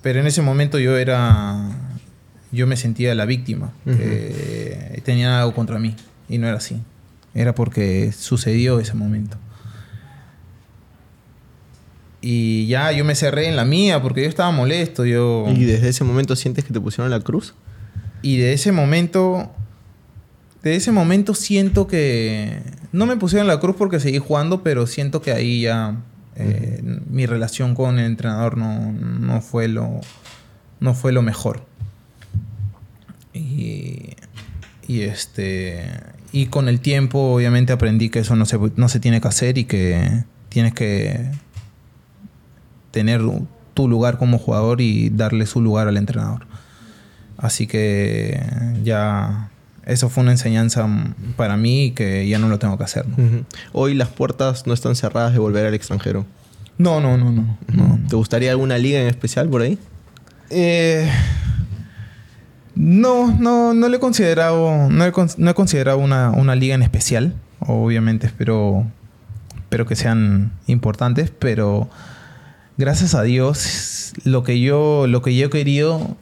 Pero 0.00 0.20
en 0.20 0.26
ese 0.26 0.40
momento 0.40 0.78
yo 0.78 0.96
era 0.96 1.58
yo 2.52 2.66
me 2.66 2.76
sentía 2.76 3.14
la 3.14 3.26
víctima, 3.26 3.72
que 3.84 5.02
tenían 5.04 5.32
algo 5.32 5.54
contra 5.54 5.78
mí. 5.78 5.94
Y 6.28 6.38
no 6.38 6.46
era 6.46 6.58
así. 6.58 6.80
Era 7.34 7.54
porque 7.54 8.12
sucedió 8.12 8.80
ese 8.80 8.94
momento. 8.94 9.36
Y 12.20 12.66
ya 12.66 12.92
yo 12.92 13.04
me 13.04 13.14
cerré 13.14 13.48
en 13.48 13.56
la 13.56 13.64
mía 13.64 14.02
porque 14.02 14.22
yo 14.22 14.28
estaba 14.28 14.50
molesto. 14.50 15.04
Yo... 15.04 15.46
¿Y 15.48 15.64
desde 15.64 15.88
ese 15.88 16.04
momento 16.04 16.36
sientes 16.36 16.64
que 16.64 16.72
te 16.72 16.80
pusieron 16.80 17.10
la 17.10 17.20
cruz? 17.20 17.54
Y 18.22 18.36
de 18.36 18.52
ese 18.52 18.72
momento. 18.72 19.52
De 20.62 20.76
ese 20.76 20.92
momento 20.92 21.34
siento 21.34 21.86
que. 21.86 22.62
No 22.92 23.06
me 23.06 23.16
pusieron 23.16 23.46
la 23.46 23.60
cruz 23.60 23.76
porque 23.76 24.00
seguí 24.00 24.18
jugando, 24.18 24.62
pero 24.62 24.86
siento 24.86 25.22
que 25.22 25.32
ahí 25.32 25.62
ya. 25.62 25.96
Eh, 26.36 26.80
mi 27.10 27.26
relación 27.26 27.74
con 27.74 27.98
el 27.98 28.06
entrenador 28.06 28.56
no, 28.56 28.92
no, 28.92 29.40
fue 29.40 29.68
lo. 29.68 30.00
No 30.80 30.94
fue 30.94 31.12
lo 31.12 31.22
mejor. 31.22 31.66
Y, 33.32 34.16
este, 34.88 35.88
y 36.32 36.46
con 36.46 36.68
el 36.68 36.80
tiempo, 36.80 37.34
obviamente, 37.34 37.72
aprendí 37.72 38.10
que 38.10 38.20
eso 38.20 38.34
no 38.34 38.44
se, 38.44 38.58
no 38.76 38.88
se 38.88 38.98
tiene 38.98 39.20
que 39.20 39.28
hacer 39.28 39.56
y 39.56 39.64
que 39.64 40.24
tienes 40.48 40.74
que 40.74 41.30
tener 42.90 43.22
tu 43.74 43.88
lugar 43.88 44.18
como 44.18 44.38
jugador 44.38 44.80
y 44.80 45.10
darle 45.10 45.46
su 45.46 45.60
lugar 45.60 45.86
al 45.86 45.96
entrenador. 45.96 46.46
Así 47.36 47.66
que 47.66 48.42
ya 48.82 49.50
eso 49.90 50.08
fue 50.08 50.22
una 50.22 50.32
enseñanza 50.32 50.88
para 51.36 51.56
mí 51.56 51.92
que 51.92 52.26
ya 52.28 52.38
no 52.38 52.48
lo 52.48 52.58
tengo 52.58 52.78
que 52.78 52.84
hacer. 52.84 53.04
Hoy 53.72 53.94
las 53.94 54.08
puertas 54.08 54.66
no 54.66 54.72
están 54.72 54.94
cerradas 54.94 55.32
de 55.32 55.38
volver 55.38 55.66
al 55.66 55.74
extranjero. 55.74 56.24
No, 56.78 57.00
no, 57.00 57.18
no, 57.18 57.30
no. 57.32 57.58
no. 57.74 57.98
¿Te 58.08 58.16
gustaría 58.16 58.52
alguna 58.52 58.78
liga 58.78 59.00
en 59.00 59.08
especial 59.08 59.48
por 59.48 59.62
ahí? 59.62 59.78
Eh, 60.48 61.10
no, 62.74 63.32
no, 63.38 63.74
no 63.74 63.88
le 63.88 63.96
he 63.96 64.00
considerado, 64.00 64.88
no 64.88 65.04
he, 65.04 65.12
no 65.36 65.50
he 65.50 65.54
considerado 65.54 65.98
una, 65.98 66.30
una, 66.30 66.54
liga 66.54 66.74
en 66.74 66.82
especial. 66.82 67.34
Obviamente 67.58 68.26
espero, 68.26 68.86
espero 69.56 69.86
que 69.86 69.96
sean 69.96 70.52
importantes, 70.66 71.30
pero 71.36 71.90
gracias 72.78 73.14
a 73.14 73.22
Dios, 73.22 74.12
lo 74.24 74.42
que 74.44 74.60
yo, 74.60 75.06
lo 75.06 75.20
que 75.20 75.36
yo 75.36 75.46
he 75.46 75.50
querido, 75.50 76.16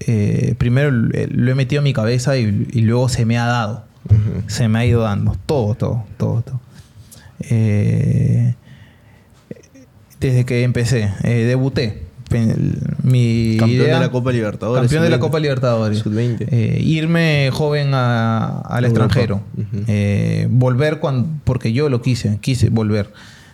eh, 0.00 0.54
primero 0.58 0.90
lo 0.90 1.50
he 1.50 1.54
metido 1.54 1.80
en 1.80 1.84
mi 1.84 1.92
cabeza 1.92 2.36
y, 2.36 2.50
luego 2.80 3.08
se 3.08 3.24
me 3.24 3.38
ha 3.38 3.46
dado. 3.46 3.84
Se 4.46 4.68
me 4.68 4.78
ha 4.78 4.86
ido 4.86 5.02
dando. 5.02 5.36
Todo, 5.46 5.74
todo, 5.74 6.04
todo, 6.16 6.42
todo. 6.42 6.60
Eh, 7.40 8.54
desde 10.20 10.44
que 10.44 10.62
empecé, 10.62 11.12
eh, 11.22 11.44
debuté 11.44 12.08
mi 13.02 13.56
campeón 13.58 13.86
de 13.86 14.00
la 14.00 14.10
Copa 14.10 14.32
Libertadores. 14.32 14.82
Campeón 14.82 15.02
de 15.02 15.10
la 15.10 15.18
Copa 15.18 15.38
Libertadores. 15.40 16.04
Eh, 16.06 16.80
irme 16.82 17.50
joven 17.52 17.94
al 17.94 18.84
extranjero. 18.84 19.40
Eh, 19.86 20.46
volver 20.50 20.98
cuando, 20.98 21.28
porque 21.44 21.72
yo 21.72 21.88
lo 21.88 22.02
quise, 22.02 22.38
quise 22.40 22.68
volver. 22.70 23.12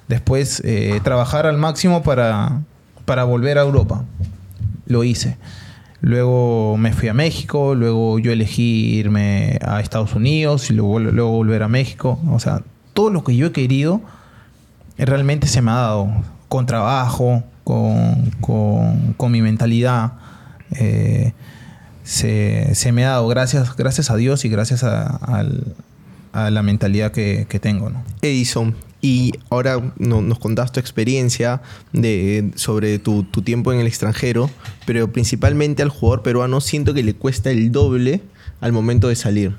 Después 0.08 0.60
eh, 0.64 1.00
trabajar 1.02 1.46
al 1.46 1.56
máximo 1.56 2.02
para, 2.02 2.62
para 3.04 3.24
volver 3.24 3.58
a 3.58 3.62
Europa. 3.62 4.04
Lo 4.86 5.04
hice. 5.04 5.36
Luego 6.04 6.76
me 6.76 6.92
fui 6.92 7.08
a 7.08 7.14
México, 7.14 7.74
luego 7.74 8.18
yo 8.18 8.30
elegí 8.30 8.98
irme 8.98 9.58
a 9.62 9.80
Estados 9.80 10.14
Unidos 10.14 10.70
y 10.70 10.74
luego, 10.74 11.00
luego 11.00 11.30
volver 11.30 11.62
a 11.62 11.68
México. 11.68 12.20
O 12.30 12.38
sea, 12.38 12.60
todo 12.92 13.08
lo 13.08 13.24
que 13.24 13.34
yo 13.34 13.46
he 13.46 13.52
querido 13.52 14.02
realmente 14.98 15.46
se 15.46 15.62
me 15.62 15.70
ha 15.70 15.76
dado. 15.76 16.08
Con 16.50 16.66
trabajo, 16.66 17.42
con, 17.64 19.32
mi 19.32 19.40
mentalidad. 19.40 20.12
Eh, 20.72 21.32
se, 22.02 22.92
me 22.92 23.06
ha 23.06 23.12
dado 23.12 23.26
gracias, 23.28 23.74
gracias 23.74 24.10
a 24.10 24.16
Dios 24.16 24.44
y 24.44 24.50
gracias 24.50 24.84
a, 24.84 25.42
la 26.34 26.62
mentalidad 26.62 27.12
que, 27.12 27.60
tengo. 27.62 27.88
¿no? 27.88 28.04
Edison, 28.20 28.74
y 29.04 29.32
ahora 29.50 29.92
nos 29.98 30.38
contás 30.38 30.72
tu 30.72 30.80
experiencia 30.80 31.60
de, 31.92 32.52
sobre 32.54 32.98
tu, 32.98 33.24
tiempo 33.44 33.70
en 33.70 33.80
el 33.80 33.86
extranjero, 33.86 34.48
pero 34.86 35.12
principalmente 35.12 35.82
al 35.82 35.90
jugador 35.90 36.22
peruano 36.22 36.62
siento 36.62 36.94
que 36.94 37.02
le 37.02 37.12
cuesta 37.12 37.50
el 37.50 37.70
doble 37.70 38.22
al 38.62 38.72
momento 38.72 39.08
de 39.08 39.16
salir. 39.16 39.56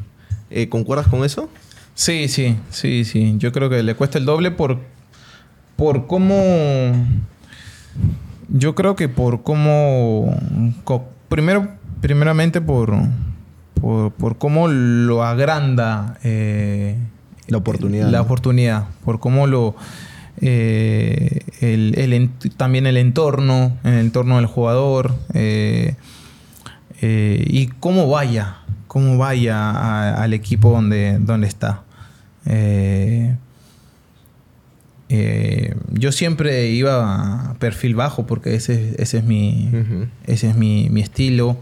Eh, 0.50 0.68
¿Concuerdas 0.68 1.08
con 1.10 1.24
eso? 1.24 1.48
Sí, 1.94 2.28
sí, 2.28 2.58
sí, 2.72 3.06
sí. 3.06 3.36
Yo 3.38 3.52
creo 3.52 3.70
que 3.70 3.84
le 3.84 3.94
cuesta 3.94 4.18
el 4.18 4.26
doble 4.26 4.50
por, 4.50 4.80
por 5.76 6.08
cómo 6.08 6.34
yo 8.50 8.74
creo 8.74 8.96
que 8.96 9.10
por 9.10 9.44
cómo... 9.44 10.36
primero, 11.30 11.68
primeramente 12.02 12.62
por, 12.62 12.96
por, 13.80 14.38
cómo 14.40 14.70
lo 14.70 15.24
agranda... 15.24 16.18
Eh, 16.24 16.98
la 17.48 17.58
oportunidad. 17.58 18.10
La 18.10 18.22
oportunidad. 18.22 18.86
Por 19.04 19.20
cómo 19.20 19.48
lo... 19.48 19.76
Eh, 20.42 21.40
el, 21.62 22.30
también 22.58 22.88
el 22.88 22.98
entorno, 22.98 23.78
el 23.84 24.00
entorno 24.00 24.38
del 24.38 24.46
jugador. 24.46 25.16
Eh, 25.34 25.96
y 27.02 27.68
cómo 27.80 28.10
vaya. 28.10 28.58
Cómo 28.88 29.18
vaya 29.18 30.14
al 30.22 30.34
equipo 30.34 30.72
donde, 30.72 31.20
donde 31.20 31.48
está. 31.48 31.84
Eh, 35.10 35.76
yo 35.92 36.12
siempre 36.12 36.70
iba 36.70 37.52
a 37.52 37.54
perfil 37.56 37.96
bajo 37.96 38.26
porque 38.26 38.56
ese, 38.56 38.96
ese 38.98 39.20
es 39.20 39.24
mi, 39.24 39.70
ese 40.26 40.50
es 40.50 40.56
mi, 40.56 40.90
estilo. 41.00 41.58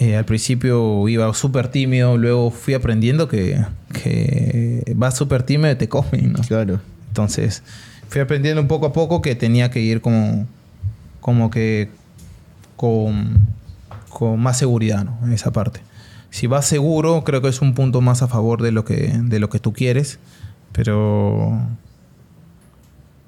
Eh, 0.00 0.16
al 0.16 0.24
principio 0.24 1.08
iba 1.08 1.32
súper 1.34 1.68
tímido, 1.68 2.16
luego 2.16 2.52
fui 2.52 2.74
aprendiendo 2.74 3.26
que, 3.26 3.64
que 3.92 4.84
vas 4.94 5.16
súper 5.16 5.42
tímido 5.42 5.72
y 5.72 5.74
te 5.74 5.88
comen. 5.88 6.34
Claro. 6.46 6.80
Entonces 7.08 7.64
fui 8.08 8.20
aprendiendo 8.20 8.66
poco 8.68 8.86
a 8.86 8.92
poco 8.92 9.20
que 9.22 9.34
tenía 9.34 9.70
que 9.72 9.80
ir 9.80 10.00
como, 10.00 10.46
como 11.20 11.50
que 11.50 11.90
con, 12.76 13.40
con 14.08 14.40
más 14.40 14.56
seguridad 14.56 15.04
en 15.24 15.32
esa 15.32 15.50
parte. 15.52 15.80
Si 16.30 16.46
vas 16.46 16.66
seguro, 16.66 17.24
creo 17.24 17.42
que 17.42 17.48
es 17.48 17.60
un 17.60 17.74
punto 17.74 18.00
más 18.00 18.22
a 18.22 18.28
favor 18.28 18.62
de 18.62 18.70
lo 18.70 18.84
que, 18.84 19.12
de 19.20 19.40
lo 19.40 19.50
que 19.50 19.58
tú 19.58 19.72
quieres, 19.72 20.20
pero 20.72 21.60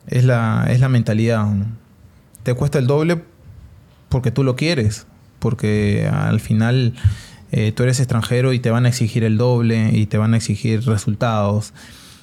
es 0.07 0.25
la, 0.25 0.67
es 0.71 0.79
la 0.79 0.89
mentalidad. 0.89 1.49
Te 2.45 2.55
cuesta 2.55 2.79
el 2.79 2.87
doble 2.87 3.23
porque 4.09 4.31
tú 4.31 4.45
lo 4.45 4.55
quieres, 4.55 5.07
porque 5.41 6.09
al 6.12 6.39
final 6.39 6.95
eh, 7.51 7.73
tú 7.73 7.83
eres 7.83 7.99
extranjero 7.99 8.53
y 8.53 8.61
te 8.61 8.71
van 8.71 8.87
a 8.87 8.89
exigir 8.89 9.25
el 9.25 9.37
doble 9.37 9.91
y 9.93 10.07
te 10.07 10.19
van 10.19 10.35
a 10.35 10.37
exigir 10.37 10.85
resultados. 10.85 11.73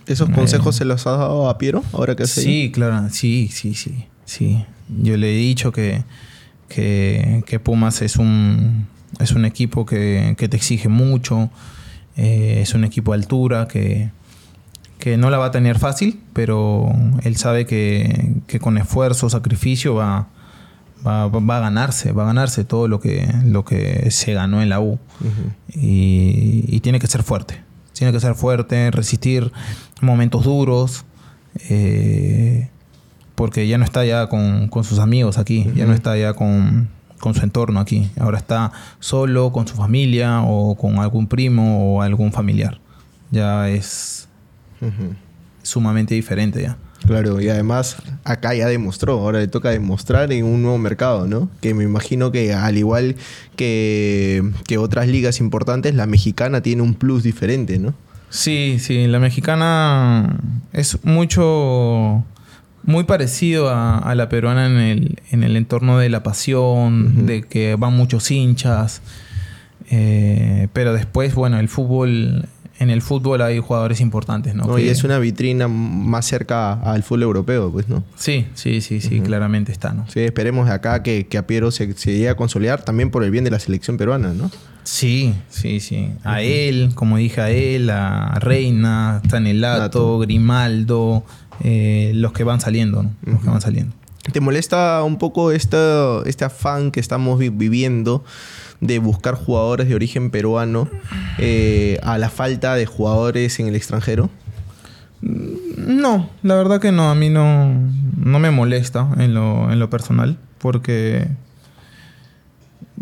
¿Esos 0.06 0.30
consejos 0.30 0.76
eh, 0.76 0.77
se 0.80 0.85
los 0.85 1.06
has 1.06 1.19
dado 1.19 1.49
a 1.49 1.57
Piero 1.57 1.84
ahora 1.91 2.15
que 2.15 2.26
Sí, 2.27 2.72
claro, 2.73 3.10
sí, 3.11 3.49
sí, 3.52 3.73
sí, 3.73 4.06
sí. 4.23 4.64
Yo 5.02 5.18
le 5.18 5.34
he 5.34 5.38
dicho 5.38 5.73
que, 5.73 6.06
que, 6.69 7.60
Pumas 7.61 8.02
es 8.02 8.15
un, 8.15 8.88
es 9.19 9.34
un 9.34 9.44
equipo 9.44 9.85
que, 9.85 10.34
te 10.38 10.56
exige 10.56 10.88
mucho, 10.88 11.49
eh, 12.15 12.60
es 12.61 12.73
un 12.73 12.85
equipo 12.85 13.11
de 13.11 13.18
altura 13.18 13.68
que, 13.68 14.11
que 14.98 15.18
no 15.18 15.30
la 15.30 15.38
va 15.38 15.48
a 15.48 15.52
tener 15.52 15.77
fácil, 15.77 16.19
pero 16.34 16.89
él 17.23 17.35
sabe 17.35 17.65
que, 17.65 18.41
con 18.61 18.77
esfuerzo, 18.77 19.30
sacrificio 19.30 19.95
va, 19.95 20.27
va, 21.06 21.26
a 21.26 21.60
ganarse, 21.60 22.11
va 22.11 22.24
a 22.24 22.26
ganarse 22.28 22.64
todo 22.64 22.88
lo 22.88 22.99
que, 22.99 23.28
lo 23.45 23.65
que 23.65 24.10
se 24.11 24.34
ganó 24.34 24.61
en 24.61 24.69
la 24.69 24.80
U. 24.80 24.99
y, 25.74 26.80
tiene 26.82 26.99
que 26.99 27.07
ser 27.07 27.24
fuerte. 27.24 27.61
tiene 27.94 28.14
que 28.14 28.19
ser 28.19 28.36
fuerte, 28.36 28.91
resistir 28.91 29.52
momentos 30.02 30.45
duros. 30.45 31.06
Eh, 31.69 32.69
porque 33.36 33.68
ya 33.68 33.78
no 33.78 33.84
está 33.84 34.03
ya 34.03 34.28
con, 34.28 34.69
sus 34.84 34.98
amigos 34.98 35.38
aquí, 35.38 35.69
ya 35.76 35.86
no 35.86 35.94
está 35.94 36.18
ya 36.18 36.34
con, 36.34 36.90
su 37.22 37.44
entorno 37.44 37.80
aquí. 37.80 38.10
Ahora 38.19 38.38
está 38.38 38.72
solo 38.99 39.52
con 39.52 39.68
su 39.68 39.76
familia 39.76 40.41
o 40.41 40.76
con 40.76 40.98
algún 40.98 41.28
primo 41.28 41.98
o 41.98 42.02
algún 42.02 42.32
familiar. 42.32 42.80
Ya 43.30 43.69
es 43.69 44.28
sumamente 45.61 46.15
diferente 46.15 46.61
ya. 46.61 46.78
Claro, 47.06 47.40
y 47.40 47.49
además 47.49 47.98
acá 48.24 48.53
ya 48.53 48.68
demostró, 48.68 49.14
ahora 49.14 49.40
le 49.40 49.48
toca 49.48 49.69
demostrar 49.69 50.32
en 50.34 50.45
un 50.45 50.61
nuevo 50.61 50.78
mercado, 50.78 51.28
¿no? 51.28 51.49
Que 51.61 51.74
me 51.74 51.84
imagino 51.84 52.32
que 52.32 52.53
al 52.53 52.78
igual 52.78 53.15
que, 53.56 54.44
que 54.68 54.78
otras 54.78 55.07
ligas 55.07 55.40
importantes, 55.40 55.95
la 55.95 56.07
mexicana 56.07 56.61
tiene 56.61 56.82
un 56.82 56.95
plus 56.95 57.24
diferente, 57.24 57.80
¿no? 57.80 57.94
Sí, 58.30 58.78
sí, 58.80 59.07
la 59.07 59.19
mexicana 59.19 60.38
es 60.74 61.03
mucho 61.06 62.26
muy 62.84 63.03
parecido 63.03 63.69
a, 63.69 64.15
la 64.15 64.30
peruana 64.30 64.65
en 64.65 64.78
el, 64.78 65.19
en 65.32 65.44
el, 65.44 65.57
entorno 65.57 65.98
de 65.98 66.10
la 66.10 66.24
pasión, 66.24 67.26
de 67.26 67.44
que 67.44 67.76
van 67.76 67.94
muchos 67.94 68.32
hinchas. 68.32 69.02
Eh, 69.90 70.68
pero 70.74 70.94
después, 70.94 71.36
bueno, 71.36 71.60
el 71.60 71.68
fútbol, 71.68 72.48
en 72.79 72.89
el 72.89 73.01
fútbol 73.01 73.41
hay 73.41 73.59
jugadores 73.59 74.01
importantes, 74.01 74.53
¿no? 74.53 74.77
y 74.77 74.87
es 74.89 75.03
una 75.03 75.17
vitrina 75.19 75.67
más 75.67 76.25
cerca 76.25 76.73
al 76.73 77.03
fútbol 77.03 77.23
europeo, 77.23 77.71
pues, 77.71 77.89
¿no? 77.89 78.03
Sí, 78.15 78.47
sí, 78.53 78.81
sí, 78.81 79.01
sí, 79.01 79.19
claramente 79.21 79.71
está, 79.71 79.93
¿no? 79.93 80.05
Sí, 80.09 80.19
esperemos 80.19 80.67
de 80.67 80.73
acá 80.73 81.01
que, 81.01 81.25
que 81.27 81.37
a 81.37 81.47
Piero 81.47 81.71
se, 81.71 81.93
se 81.93 82.11
llegue 82.13 82.29
a 82.29 82.35
consolidar 82.35 82.83
también 82.83 83.09
por 83.09 83.23
el 83.23 83.31
bien 83.31 83.43
de 83.43 83.51
la 83.51 83.59
selección 83.59 83.97
peruana, 83.97 84.33
¿no? 84.33 84.51
Sí, 84.83 85.33
sí, 85.49 85.79
sí. 85.79 86.11
A 86.23 86.41
él, 86.41 86.91
como 86.95 87.17
dije, 87.17 87.41
a 87.41 87.49
él, 87.49 87.89
a 87.89 88.37
Reina, 88.39 89.21
Tanelato, 89.29 90.19
Grimaldo, 90.19 91.25
eh, 91.63 92.11
los 92.13 92.31
que 92.31 92.43
van 92.43 92.61
saliendo, 92.61 93.03
¿no? 93.03 93.11
Los 93.23 93.41
que 93.41 93.49
van 93.49 93.59
saliendo. 93.59 93.93
¿Te 94.31 94.39
molesta 94.39 95.03
un 95.03 95.17
poco 95.17 95.51
este, 95.51 95.77
este 96.25 96.45
afán 96.45 96.91
que 96.91 96.99
estamos 96.99 97.39
viviendo 97.39 98.23
de 98.81 98.99
buscar 98.99 99.35
jugadores 99.35 99.87
de 99.87 99.95
origen 99.95 100.29
peruano 100.29 100.87
eh, 101.37 101.99
a 102.03 102.17
la 102.17 102.29
falta 102.29 102.75
de 102.75 102.85
jugadores 102.85 103.59
en 103.59 103.67
el 103.67 103.75
extranjero? 103.75 104.29
No, 105.21 106.29
la 106.43 106.55
verdad 106.55 106.79
que 106.79 106.91
no. 106.91 107.09
A 107.09 107.15
mí 107.15 107.29
no, 107.29 107.71
no 108.17 108.39
me 108.39 108.51
molesta 108.51 109.07
en 109.17 109.33
lo, 109.33 109.71
en 109.71 109.79
lo 109.79 109.89
personal 109.89 110.37
porque 110.59 111.27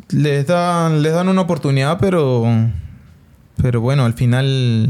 les 0.09 0.45
dan, 0.47 1.01
les 1.01 1.13
dan 1.13 1.29
una 1.29 1.41
oportunidad, 1.41 1.97
pero, 1.99 2.45
pero 3.57 3.81
bueno, 3.81 4.05
al 4.05 4.13
final 4.13 4.89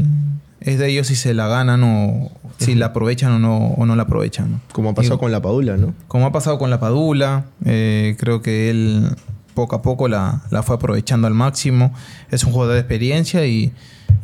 es 0.60 0.78
de 0.78 0.88
ellos 0.88 1.06
si 1.06 1.16
se 1.16 1.34
la 1.34 1.48
ganan 1.48 1.82
o 1.84 2.30
si 2.58 2.74
la 2.74 2.86
aprovechan 2.86 3.32
o 3.32 3.38
no, 3.38 3.56
o 3.56 3.86
no 3.86 3.96
la 3.96 4.04
aprovechan. 4.04 4.60
Como 4.72 4.90
ha 4.90 4.94
pasado 4.94 5.18
con 5.18 5.32
la 5.32 5.42
Padula, 5.42 5.76
¿no? 5.76 5.94
Como 6.08 6.26
ha 6.26 6.32
pasado 6.32 6.58
con 6.58 6.70
la 6.70 6.80
Padula, 6.80 7.46
eh, 7.64 8.16
creo 8.18 8.42
que 8.42 8.70
él 8.70 9.08
poco 9.56 9.74
a 9.74 9.82
poco 9.82 10.06
la, 10.06 10.42
fue 10.62 10.76
aprovechando 10.76 11.26
al 11.26 11.34
máximo. 11.34 11.92
Es 12.30 12.44
un 12.44 12.52
jugador 12.52 12.74
de 12.74 12.80
experiencia 12.80 13.44
y, 13.44 13.72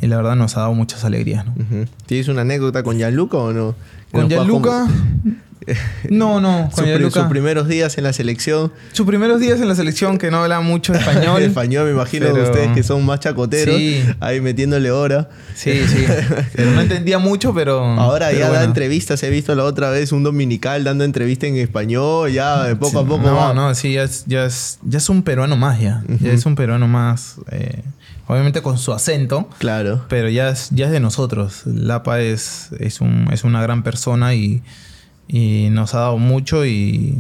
la 0.01 0.17
verdad 0.17 0.37
nos 0.37 0.57
ha 0.57 0.61
dado 0.61 0.75
muchas 0.75 1.05
alegrías. 1.05 1.45
¿Tienes 2.07 2.29
una 2.29 2.43
anécdota 2.43 2.85
con 2.85 2.99
Gianluca 2.99 3.39
o 3.39 3.53
no? 3.53 3.75
Con 4.13 4.29
Gianluca... 4.29 4.87
No, 6.10 6.40
no, 6.40 6.70
sus 6.74 7.24
primeros 7.26 7.68
días 7.68 7.97
en 7.98 8.05
la 8.05 8.12
selección. 8.12 8.72
Sus 8.93 9.06
primeros 9.06 9.40
días 9.40 9.60
en 9.60 9.68
la 9.68 9.74
selección, 9.74 10.18
que 10.18 10.30
no 10.30 10.43
habla 10.43 10.60
mucho 10.60 10.93
español. 10.94 11.43
español, 11.43 11.86
me 11.86 11.93
imagino 11.93 12.32
ustedes 12.32 12.74
que 12.74 12.82
son 12.82 13.05
más 13.05 13.20
chacoteros, 13.20 13.76
ahí 14.20 14.40
metiéndole 14.40 14.90
hora. 14.90 15.28
Sí, 15.55 15.82
sí. 15.86 16.05
pero 16.55 16.70
no 16.72 16.80
entendía 16.80 17.18
mucho, 17.18 17.55
pero. 17.55 17.82
Ahora 17.82 18.32
ya 18.32 18.51
da 18.51 18.64
entrevistas. 18.64 19.22
He 19.22 19.30
visto 19.30 19.55
la 19.55 19.64
otra 19.64 19.90
vez 19.90 20.12
un 20.12 20.22
dominical 20.22 20.84
dando 20.84 21.05
entrevista 21.05 21.47
en 21.47 21.56
español, 21.56 22.30
ya 22.30 22.64
de 22.64 22.76
poco 22.76 23.01
a 23.01 23.06
poco. 23.06 23.22
No, 23.22 23.55
no, 23.55 23.74
sí, 23.74 23.94
ya 23.94 24.05
es, 24.05 24.24
ya, 24.26 24.44
es, 24.47 24.78
ya 24.82 24.98
es 24.98 25.09
un 25.09 25.22
peruano 25.22 25.56
más, 25.56 25.80
ya. 25.80 26.02
Ya 26.20 26.32
es 26.32 26.47
un 26.47 26.55
peruano 26.55 26.89
más. 26.89 27.36
Eh, 27.51 27.82
obviamente 28.26 28.62
con 28.62 28.78
su 28.78 28.93
acento. 28.93 29.48
Claro. 29.59 30.05
Pero 30.09 30.28
ya 30.28 30.51
es, 30.51 30.70
ya 30.70 30.86
es 30.86 30.93
de 30.93 31.01
nosotros. 31.01 31.62
Lapa 31.66 32.20
es, 32.20 32.70
es, 32.78 33.01
un, 33.01 33.28
es 33.32 33.44
una 33.44 33.62
gran 33.62 33.82
persona 33.82 34.34
y 34.34 34.62
y 35.33 35.69
nos 35.71 35.95
ha 35.95 36.01
dado 36.01 36.19
mucho 36.19 36.67
y, 36.67 37.19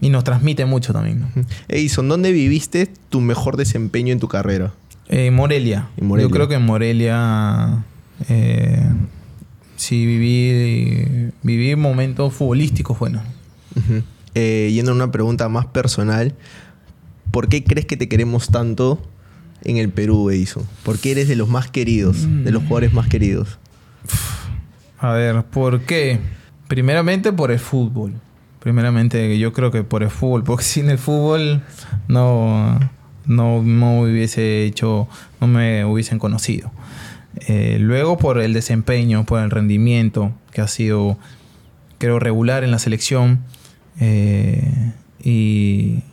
nos 0.00 0.24
transmite 0.24 0.64
mucho 0.64 0.92
también. 0.92 1.26
Edison, 1.68 2.08
¿dónde 2.08 2.32
viviste 2.32 2.88
tu 3.08 3.20
mejor 3.20 3.56
desempeño 3.56 4.12
en 4.12 4.20
tu 4.20 4.28
carrera? 4.28 4.72
Eh, 5.08 5.30
Morelia. 5.30 5.88
Yo 5.98 6.30
creo 6.30 6.48
que 6.48 6.54
en 6.54 6.62
Morelia 6.62 7.84
eh, 8.28 8.88
sí 9.76 10.06
viví, 10.06 11.32
viví 11.42 11.76
momentos 11.76 12.32
futbolísticos 12.32 12.98
buenos. 12.98 13.22
Eh, 14.34 14.70
yendo 14.72 14.92
a 14.92 14.94
una 14.94 15.10
pregunta 15.12 15.48
más 15.48 15.66
personal, 15.66 16.34
¿por 17.30 17.48
qué 17.48 17.62
crees 17.64 17.86
que 17.86 17.96
te 17.96 18.08
queremos 18.08 18.48
tanto 18.48 19.02
en 19.62 19.76
el 19.76 19.88
Perú, 19.88 20.30
Edison? 20.30 20.64
¿Por 20.84 20.98
qué 20.98 21.12
eres 21.12 21.28
de 21.28 21.36
los 21.36 21.48
más 21.48 21.70
queridos, 21.70 22.16
de 22.44 22.50
los 22.50 22.62
jugadores 22.62 22.92
más 22.92 23.08
queridos? 23.08 23.58
A 24.98 25.12
ver, 25.12 25.44
¿por 25.44 25.82
qué? 25.82 26.20
Primeramente 26.72 27.34
por 27.34 27.50
el 27.50 27.58
fútbol. 27.58 28.14
Primeramente 28.58 29.38
yo 29.38 29.52
creo 29.52 29.70
que 29.70 29.84
por 29.84 30.02
el 30.02 30.08
fútbol, 30.08 30.42
porque 30.42 30.64
sin 30.64 30.88
el 30.88 30.96
fútbol 30.96 31.62
no, 32.08 32.80
no, 33.26 33.58
hubiese 34.00 34.64
hecho, 34.64 35.06
no 35.38 35.48
me 35.48 35.84
hubiesen 35.84 36.18
conocido. 36.18 36.72
Eh, 37.46 37.76
luego 37.78 38.16
por 38.16 38.38
el 38.38 38.54
desempeño, 38.54 39.26
por 39.26 39.42
el 39.42 39.50
rendimiento, 39.50 40.32
que 40.50 40.62
ha 40.62 40.66
sido, 40.66 41.18
creo, 41.98 42.18
regular 42.18 42.64
en 42.64 42.70
la 42.70 42.78
selección. 42.78 43.40
Eh, 44.00 44.92
y, 45.22 46.04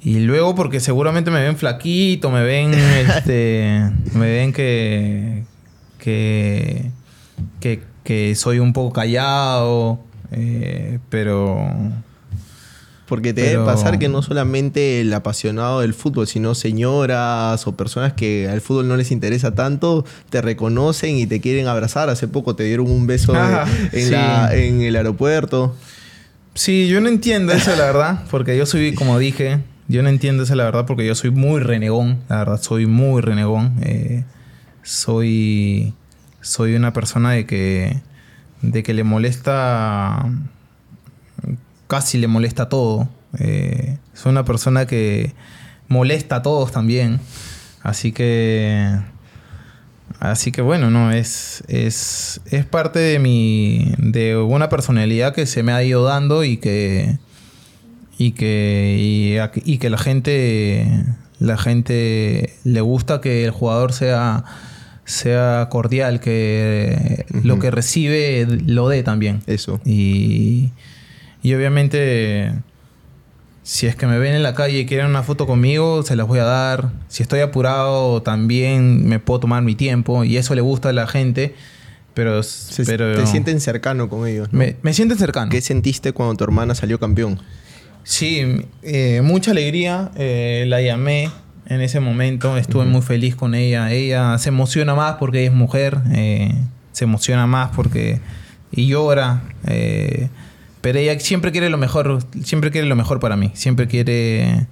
y 0.00 0.20
luego 0.20 0.54
porque 0.54 0.80
seguramente 0.80 1.30
me 1.30 1.42
ven 1.42 1.58
flaquito, 1.58 2.30
me 2.30 2.44
ven, 2.44 2.72
este, 3.06 3.90
me 4.14 4.30
ven 4.30 4.54
que, 4.54 5.44
que, 5.98 6.92
que 7.60 7.82
que 8.08 8.34
soy 8.36 8.58
un 8.58 8.72
poco 8.72 8.94
callado, 8.94 9.98
eh, 10.32 10.98
pero... 11.10 11.68
Porque 13.04 13.34
te 13.34 13.42
debe 13.42 13.66
pasar 13.66 13.98
que 13.98 14.08
no 14.08 14.22
solamente 14.22 15.02
el 15.02 15.12
apasionado 15.12 15.80
del 15.80 15.92
fútbol, 15.92 16.26
sino 16.26 16.54
señoras 16.54 17.66
o 17.66 17.76
personas 17.76 18.14
que 18.14 18.48
al 18.48 18.62
fútbol 18.62 18.88
no 18.88 18.96
les 18.96 19.10
interesa 19.10 19.54
tanto, 19.54 20.06
te 20.30 20.40
reconocen 20.40 21.16
y 21.16 21.26
te 21.26 21.42
quieren 21.42 21.66
abrazar. 21.66 22.08
Hace 22.08 22.28
poco 22.28 22.56
te 22.56 22.64
dieron 22.64 22.90
un 22.90 23.06
beso 23.06 23.34
ah, 23.36 23.66
en, 23.92 24.80
el 24.80 24.96
aeropuerto. 24.96 25.74
Sí, 26.54 26.88
yo 26.88 27.02
no 27.02 27.08
entiendo 27.08 27.52
eso, 27.52 27.76
la 27.76 27.84
verdad, 27.84 28.24
porque 28.30 28.56
yo 28.56 28.64
soy, 28.64 28.94
como 28.94 29.18
dije, 29.18 29.58
yo 29.88 30.02
no 30.02 30.08
entiendo 30.08 30.44
eso, 30.44 30.54
la 30.54 30.64
verdad, 30.64 30.86
porque 30.86 31.06
yo 31.06 31.14
soy 31.14 31.30
muy 31.30 31.60
renegón, 31.60 32.20
la 32.30 32.38
verdad, 32.38 32.62
soy 32.62 32.86
muy 32.86 33.20
renegón. 33.20 33.74
Eh, 33.82 34.24
soy 34.82 35.92
soy 36.40 36.74
una 36.74 36.92
persona 36.92 37.32
de 37.32 37.46
que, 37.46 38.00
de 38.62 38.82
que 38.82 38.94
le 38.94 39.04
molesta, 39.04 40.30
casi 41.86 42.18
le 42.18 42.28
molesta 42.28 42.68
todo. 42.68 43.08
Eh, 43.38 43.98
soy 44.14 44.30
una 44.30 44.44
persona 44.44 44.86
que 44.86 45.34
molesta 45.88 46.36
a 46.36 46.42
todos 46.42 46.72
también. 46.72 47.20
Así 47.82 48.12
que, 48.12 48.98
así 50.20 50.52
que 50.52 50.62
bueno, 50.62 50.90
no, 50.90 51.12
es, 51.12 51.64
es, 51.68 52.40
es 52.50 52.64
parte 52.66 52.98
de 52.98 53.18
mi, 53.18 53.94
de 53.98 54.36
una 54.36 54.68
personalidad 54.68 55.34
que 55.34 55.46
se 55.46 55.62
me 55.62 55.72
ha 55.72 55.82
ido 55.82 56.04
dando 56.04 56.44
y 56.44 56.56
que, 56.58 57.18
y 58.18 58.32
que, 58.32 59.50
y 59.64 59.78
que 59.78 59.90
la 59.90 59.98
gente, 59.98 61.04
la 61.38 61.56
gente 61.56 62.54
le 62.64 62.80
gusta 62.80 63.20
que 63.20 63.44
el 63.44 63.50
jugador 63.50 63.92
sea 63.92 64.44
sea 65.08 65.68
cordial, 65.70 66.20
que 66.20 67.24
lo 67.42 67.58
que 67.58 67.70
recibe 67.70 68.46
lo 68.66 68.88
dé 68.90 69.02
también. 69.02 69.40
Eso. 69.46 69.80
Y, 69.86 70.70
y 71.42 71.54
obviamente, 71.54 72.52
si 73.62 73.86
es 73.86 73.96
que 73.96 74.06
me 74.06 74.18
ven 74.18 74.34
en 74.34 74.42
la 74.42 74.54
calle 74.54 74.80
y 74.80 74.86
quieren 74.86 75.06
una 75.06 75.22
foto 75.22 75.46
conmigo, 75.46 76.02
se 76.02 76.14
las 76.14 76.26
voy 76.26 76.40
a 76.40 76.44
dar. 76.44 76.90
Si 77.08 77.22
estoy 77.22 77.40
apurado, 77.40 78.22
también 78.22 79.08
me 79.08 79.18
puedo 79.18 79.40
tomar 79.40 79.62
mi 79.62 79.74
tiempo. 79.74 80.24
Y 80.24 80.36
eso 80.36 80.54
le 80.54 80.60
gusta 80.60 80.90
a 80.90 80.92
la 80.92 81.06
gente. 81.06 81.54
Pero, 82.12 82.42
pero 82.84 83.14
te 83.16 83.26
sienten 83.26 83.60
cercano 83.60 84.10
con 84.10 84.26
ellos. 84.26 84.52
Me, 84.52 84.76
me 84.82 84.92
sienten 84.92 85.16
cercano. 85.16 85.50
¿Qué 85.50 85.62
sentiste 85.62 86.12
cuando 86.12 86.34
tu 86.34 86.44
hermana 86.44 86.74
salió 86.74 87.00
campeón? 87.00 87.40
Sí, 88.02 88.42
eh, 88.82 89.22
mucha 89.24 89.52
alegría. 89.52 90.10
Eh, 90.16 90.64
la 90.68 90.82
llamé 90.82 91.30
en 91.68 91.80
ese 91.80 92.00
momento. 92.00 92.56
Estuve 92.56 92.84
muy 92.84 93.02
feliz 93.02 93.36
con 93.36 93.54
ella. 93.54 93.92
Ella 93.92 94.38
se 94.38 94.48
emociona 94.48 94.94
más 94.94 95.16
porque 95.16 95.40
ella 95.40 95.50
es 95.50 95.54
mujer. 95.54 95.98
Eh, 96.12 96.54
se 96.92 97.04
emociona 97.04 97.46
más 97.46 97.70
porque... 97.74 98.20
Y 98.70 98.86
llora. 98.88 99.42
Eh, 99.66 100.28
pero 100.80 100.98
ella 100.98 101.18
siempre 101.20 101.52
quiere 101.52 101.70
lo 101.70 101.78
mejor. 101.78 102.20
Siempre 102.42 102.70
quiere 102.70 102.86
lo 102.86 102.96
mejor 102.96 103.20
para 103.20 103.36
mí. 103.36 103.50
Siempre 103.54 103.86
quiere... 103.86 104.66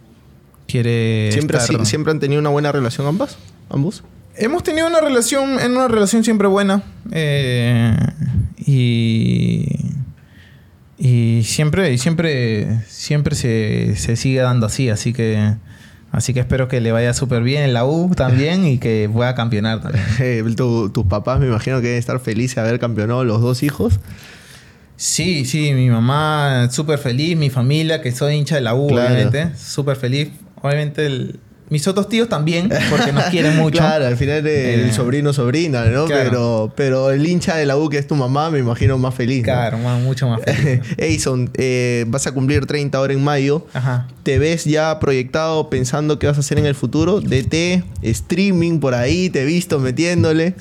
Quiere 0.67 1.31
¿Siempre, 1.31 1.61
¿Siempre 1.85 2.11
han 2.11 2.19
tenido 2.19 2.41
una 2.41 2.51
buena 2.51 2.73
relación 2.73 3.07
ambas? 3.07 3.39
¿Ambos? 3.71 4.03
Hemos 4.35 4.65
tenido 4.65 4.89
una 4.89 5.01
relación, 5.01 5.61
en 5.61 5.77
una 5.77 5.87
relación 5.87 6.25
siempre 6.25 6.49
buena. 6.49 6.83
Eh, 7.13 7.97
y. 8.59 9.65
Y 10.99 11.43
siempre, 11.45 11.97
siempre, 11.99 12.81
siempre 12.89 13.37
se, 13.37 13.95
se 13.95 14.17
sigue 14.17 14.41
dando 14.41 14.67
así, 14.67 14.91
así 14.91 15.13
que. 15.13 15.55
Así 16.17 16.33
que 16.33 16.41
espero 16.41 16.67
que 16.67 16.81
le 16.81 16.93
vaya 16.93 17.13
súper 17.13 17.43
bien 17.43 17.63
en 17.63 17.75
la 17.75 17.85
U 17.85 18.11
también 18.17 18.67
y 18.67 18.79
que 18.79 19.09
pueda 19.13 19.35
campeonar 19.35 19.83
también. 19.83 20.03
Eh, 20.19 20.43
tu- 20.57 20.89
tus 20.89 21.05
papás 21.05 21.39
me 21.39 21.47
imagino 21.47 21.77
que 21.83 21.89
deben 21.89 21.99
estar 21.99 22.19
felices 22.21 22.55
de 22.57 22.63
haber 22.63 22.81
campeonado 22.81 23.23
los 23.23 23.43
dos 23.43 23.63
hijos. 23.63 24.01
Sí, 24.97 25.45
sí, 25.45 25.73
mi 25.75 25.91
mamá 25.91 26.69
súper 26.71 26.99
feliz, 26.99 27.37
mi 27.37 27.51
familia, 27.51 28.01
que 28.01 28.13
soy 28.13 28.35
hincha 28.35 28.55
de 28.55 28.63
la 28.63 28.75
U, 28.75 28.87
Claro. 28.89 29.13
obviamente, 29.13 29.55
súper 29.59 29.97
feliz. 29.97 30.31
Obviamente 30.63 31.05
el- 31.05 31.39
mis 31.69 31.87
otros 31.89 32.09
tíos 32.09 32.29
también, 32.29 32.69
porque 32.91 33.13
nos 33.13 33.25
quieren 33.25 33.57
mucho. 33.59 33.79
Claro, 33.79 34.07
al 34.07 34.17
final 34.17 34.47
el 34.47 34.89
Eh, 34.89 34.93
sobrino 34.93 35.33
sobrina, 35.33 35.87
¿no? 35.87 36.05
claro. 36.07 36.31
Pero, 36.31 36.73
pero 36.77 37.11
el 37.11 37.27
hincha 37.27 37.57
de 37.57 37.67
la 37.67 37.77
U 37.77 37.89
que 37.89 37.99
es 37.99 38.07
tu 38.07 38.15
mamá, 38.15 38.51
me 38.51 38.59
imagino 38.61 38.97
más 38.99 39.15
feliz. 39.15 39.39
¿no? 39.39 39.45
Claro, 39.53 39.79
mucho 39.79 40.29
más 40.29 40.41
feliz. 40.43 40.81
Edison, 40.97 41.51
eh, 41.55 42.05
vas 42.09 42.27
a 42.27 42.33
cumplir 42.33 42.67
30 42.67 42.97
ahora 42.97 43.13
en 43.13 43.23
mayo. 43.25 43.67
Ajá. 43.75 44.07
¿Te 44.23 44.39
ves 44.39 44.65
ya 44.65 44.99
proyectado 45.01 45.69
pensando 45.71 46.19
qué 46.19 46.27
vas 46.27 46.37
a 46.37 46.41
hacer 46.41 46.59
en 46.59 46.67
el 46.67 46.75
futuro? 46.75 47.21
DT, 47.21 47.83
streaming 48.03 48.79
por 48.79 48.95
ahí, 48.95 49.29
te 49.31 49.43
he 49.43 49.45
visto 49.45 49.79
metiéndole. 49.81 50.55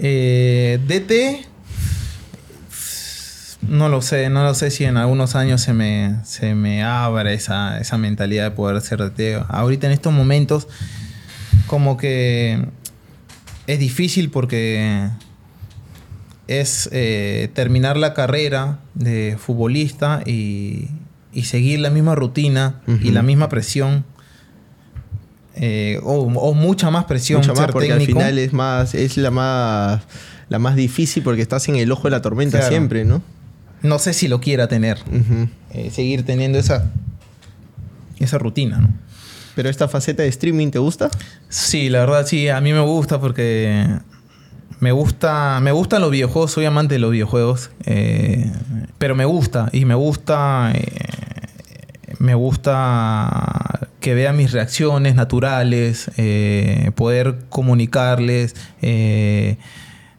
Eh, 0.00 0.78
DT, 0.86 1.46
no 3.68 3.88
lo 3.88 4.02
sé, 4.02 4.28
no 4.30 4.42
lo 4.44 4.54
sé 4.54 4.70
si 4.70 4.84
en 4.84 4.96
algunos 4.96 5.34
años 5.34 5.60
se 5.60 5.72
me, 5.72 6.16
se 6.24 6.54
me 6.54 6.82
abra 6.82 7.32
esa, 7.32 7.78
esa 7.78 7.98
mentalidad 7.98 8.44
de 8.44 8.50
poder 8.50 8.80
ser 8.80 8.98
DT. 8.98 9.44
Ahorita 9.48 9.86
en 9.86 9.92
estos 9.92 10.12
momentos, 10.12 10.68
como 11.66 11.96
que 11.96 12.64
es 13.66 13.78
difícil 13.78 14.30
porque 14.30 15.08
es 16.46 16.88
eh, 16.92 17.50
terminar 17.54 17.96
la 17.96 18.14
carrera 18.14 18.78
de 18.94 19.36
futbolista 19.38 20.22
y, 20.24 20.88
y 21.32 21.44
seguir 21.44 21.80
la 21.80 21.90
misma 21.90 22.14
rutina 22.14 22.80
y 23.02 23.10
la 23.10 23.22
misma 23.22 23.48
presión. 23.48 24.04
eh, 25.56 26.00
o, 26.04 26.12
o 26.22 26.54
mucha 26.54 26.90
más 26.90 27.04
presión. 27.04 27.40
Mucho 27.40 27.54
más 27.54 27.70
porque 27.70 27.92
al 27.92 28.00
final 28.00 28.38
es 28.38 28.52
más, 28.52 28.94
es 28.94 29.16
la 29.18 29.30
más, 29.30 30.02
la 30.48 30.58
más 30.58 30.74
difícil 30.76 31.22
porque 31.22 31.42
estás 31.42 31.68
en 31.68 31.76
el 31.76 31.92
ojo 31.92 32.04
de 32.04 32.10
la 32.12 32.22
tormenta 32.22 32.58
Claro. 32.58 32.70
siempre, 32.72 33.04
¿no? 33.04 33.20
No 33.82 33.98
sé 33.98 34.12
si 34.12 34.28
lo 34.28 34.40
quiera 34.40 34.68
tener. 34.68 34.98
Eh, 35.72 35.90
seguir 35.90 36.24
teniendo 36.24 36.58
esa, 36.58 36.90
esa 38.18 38.38
rutina, 38.38 38.78
¿no? 38.78 38.88
Pero 39.54 39.68
esta 39.68 39.88
faceta 39.88 40.22
de 40.22 40.28
streaming, 40.28 40.70
¿te 40.70 40.78
gusta? 40.78 41.10
Sí, 41.48 41.88
la 41.88 42.00
verdad 42.00 42.24
sí, 42.26 42.48
a 42.48 42.60
mí 42.60 42.72
me 42.72 42.80
gusta 42.80 43.20
porque 43.20 43.84
me 44.80 44.92
gusta, 44.92 45.58
me 45.60 45.72
gustan 45.72 46.00
los 46.00 46.10
videojuegos, 46.10 46.52
soy 46.52 46.64
amante 46.64 46.94
de 46.94 46.98
los 47.00 47.10
videojuegos, 47.10 47.70
eh, 47.84 48.52
pero 48.98 49.16
me 49.16 49.24
gusta 49.24 49.68
y 49.72 49.84
me 49.84 49.96
gusta, 49.96 50.70
eh, 50.72 50.86
me 52.20 52.34
gusta 52.34 53.88
que 53.98 54.14
vean 54.14 54.36
mis 54.36 54.52
reacciones 54.52 55.16
naturales, 55.16 56.10
eh, 56.16 56.92
poder 56.94 57.38
comunicarles, 57.48 58.54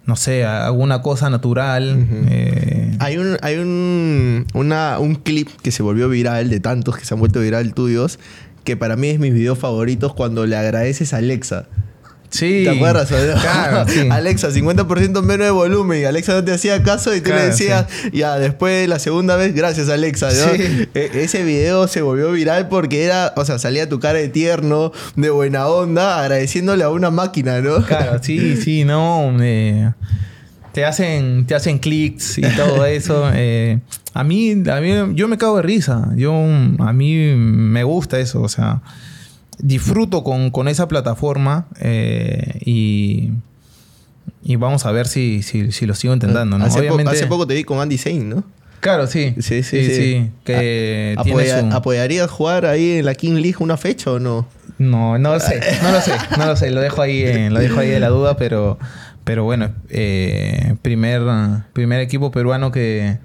no 0.10 0.16
sé, 0.18 0.44
alguna 0.44 1.02
cosa 1.02 1.30
natural. 1.30 2.06
Eh, 2.30 2.96
Hay 3.00 3.18
un, 3.18 3.38
hay 3.42 3.56
un, 3.58 4.46
una- 4.54 5.00
un 5.00 5.16
clip 5.16 5.48
que 5.62 5.72
se 5.72 5.84
volvió 5.84 6.10
viral 6.10 6.50
de 6.50 6.60
tantos 6.60 6.98
que 6.98 7.06
se 7.06 7.14
han 7.14 7.20
vuelto 7.22 7.40
viral 7.40 7.74
tuyos, 7.74 8.20
que 8.66 8.76
para 8.76 8.96
mí 8.98 9.08
es 9.10 9.20
mis 9.20 9.34
videos 9.34 9.58
favoritos 9.60 10.14
cuando 10.14 10.46
le 10.46 10.58
agradeces 10.58 11.14
a 11.14 11.18
Alexa. 11.18 11.68
Sí, 12.30 12.62
¿Te 12.64 12.70
acuerdas? 12.70 13.10
Claro, 13.42 13.86
sí. 13.90 14.08
Alexa, 14.10 14.50
50% 14.52 15.22
menos 15.22 15.46
de 15.46 15.52
volumen 15.52 16.02
y 16.02 16.06
Alexa 16.06 16.34
no 16.34 16.44
te 16.44 16.52
hacía 16.54 16.82
caso 16.84 17.14
y 17.16 17.20
tú 17.22 17.30
le 17.30 17.36
Claro, 17.36 17.50
decías, 17.50 17.86
ya, 18.14 18.38
después 18.38 18.88
la 18.88 19.00
segunda 19.00 19.36
vez, 19.36 19.54
gracias 19.54 19.90
Alexa. 19.90 20.28
¿no? 20.28 20.56
Sí. 20.56 20.88
E- 20.94 21.12
ese 21.16 21.44
video 21.44 21.88
se 21.88 22.02
volvió 22.02 22.32
viral 22.32 22.68
porque 22.70 23.04
era, 23.04 23.34
o 23.36 23.46
sea, 23.46 23.60
salía 23.60 23.88
tu 23.90 24.00
cara 24.00 24.20
de 24.20 24.30
tierno, 24.30 24.92
de 25.16 25.30
buena 25.30 25.68
onda, 25.68 26.20
agradeciéndole 26.22 26.84
a 26.84 26.90
una 26.90 27.10
máquina, 27.12 27.62
¿no? 27.62 27.84
Claro, 27.86 28.20
sí, 28.22 28.56
sí, 28.64 28.86
no. 28.86 29.36
eh, 29.42 29.92
te 30.74 30.86
hacen, 30.86 31.46
te 31.48 31.56
hacen 31.56 31.80
clics 31.80 32.38
y 32.38 32.42
todo 32.56 32.86
eso. 32.86 33.30
eh, 33.34 33.80
a 34.14 34.24
mí, 34.24 34.52
a 34.70 34.80
mí, 34.82 35.16
yo 35.16 35.28
me 35.28 35.38
cago 35.38 35.58
de 35.58 35.64
risa. 35.64 36.10
Yo, 36.16 36.32
a 36.34 36.94
mí 36.94 37.16
me 37.36 37.84
gusta 37.84 38.20
eso. 38.20 38.42
O 38.42 38.50
sea, 38.50 38.82
disfruto 39.60 40.24
con, 40.24 40.50
con 40.52 40.68
esa 40.68 40.88
plataforma 40.88 41.68
eh, 41.80 42.60
y, 42.66 43.32
y 44.44 44.56
vamos 44.56 44.86
a 44.86 44.92
ver 44.92 45.08
si, 45.08 45.42
si, 45.44 45.72
si 45.72 45.86
lo 45.86 45.94
sigo 45.96 46.14
intentando. 46.14 46.58
¿no? 46.58 46.66
hace, 46.66 46.80
po- 46.80 46.86
Obviamente. 46.96 47.12
hace 47.12 47.28
poco 47.28 47.46
te 47.48 47.54
vi 47.54 47.64
con 47.64 47.80
Andy 47.80 47.98
Zane, 47.98 48.20
¿no? 48.24 48.44
Claro, 48.80 49.08
sí. 49.08 49.36
Sí, 49.40 49.62
sí, 49.64 49.84
sí. 49.94 50.32
que 50.46 51.14
apoya- 51.18 51.70
¿Apoyarías 51.76 52.32
jugar 52.32 52.66
ahí 52.66 53.00
en 53.00 53.06
la 53.06 53.14
King 53.14 53.34
League 53.34 53.58
una 53.60 53.76
fecha 53.76 54.12
o 54.12 54.20
no? 54.20 54.48
No, 54.78 55.18
no 55.18 55.34
lo 55.34 55.40
sé, 55.42 55.60
no 55.84 55.92
lo 55.92 56.00
sé, 56.00 56.14
no 56.38 56.46
lo 56.46 56.56
sé, 56.56 56.72
lo 56.72 56.80
dejo 56.80 57.02
ahí, 57.02 57.24
en- 57.24 57.54
lo 57.54 57.60
dejo 57.60 57.82
ahí 57.82 57.90
de 57.90 58.00
la 58.00 58.08
duda, 58.08 58.38
pero, 58.38 58.80
pero 59.26 59.44
bueno, 59.44 59.72
eh, 59.90 60.76
primer, 60.82 61.22
primer 61.74 62.00
equipo 62.00 62.32
peruano 62.32 62.72
que, 62.72 63.18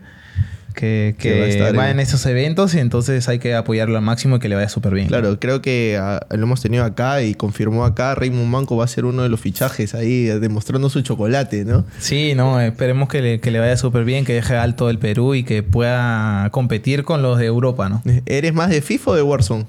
que, 0.75 1.15
Que 1.19 1.39
va 1.39 1.45
a 1.45 1.49
que 1.49 1.53
estar 1.53 1.79
va 1.79 1.85
en- 1.91 1.93
en 1.97 2.01
esos 2.01 2.27
eventos 2.27 2.75
y 2.75 2.81
entonces 2.81 3.29
hay 3.29 3.39
que 3.39 3.55
apoyarlo 3.55 3.97
al 3.97 4.03
máximo 4.03 4.37
y 4.37 4.39
que 4.41 4.49
le 4.49 4.57
vaya 4.57 4.69
súper 4.69 4.93
bien. 4.95 5.07
Claro, 5.07 5.39
creo 5.41 5.63
que 5.63 5.97
ah, 6.01 6.27
lo 6.31 6.43
hemos 6.43 6.61
tenido 6.61 6.85
acá 6.85 7.23
y 7.23 7.35
confirmó 7.35 7.85
acá, 7.85 8.15
Raymond 8.15 8.49
Manco 8.49 8.77
va 8.77 8.85
a 8.85 8.89
ser 8.89 9.05
uno 9.05 9.23
de 9.23 9.29
los 9.29 9.41
fichajes 9.41 9.95
ahí, 9.95 10.29
eh, 10.29 10.39
demostrando 10.41 10.91
su 10.91 11.01
chocolate, 11.03 11.65
¿no? 11.65 11.85
Sí, 11.99 12.35
no, 12.35 12.61
esperemos 12.61 13.09
que 13.09 13.23
le, 13.23 13.41
que 13.41 13.51
le 13.51 13.61
vaya 13.61 13.77
súper 13.77 14.05
bien, 14.05 14.25
que 14.25 14.35
deje 14.35 14.57
alto 14.57 14.91
el 14.91 14.99
Perú 14.99 15.35
y 15.35 15.45
que 15.45 15.63
pueda 15.63 16.49
competir 16.51 17.05
con 17.05 17.23
los 17.23 17.39
de 17.39 17.47
Europa, 17.47 17.89
¿no? 17.89 18.03
¿Eres 18.27 18.53
más 18.53 18.71
de 18.71 18.83
FIFA 18.83 19.11
o 19.13 19.15
de 19.15 19.23
Warzone? 19.23 19.67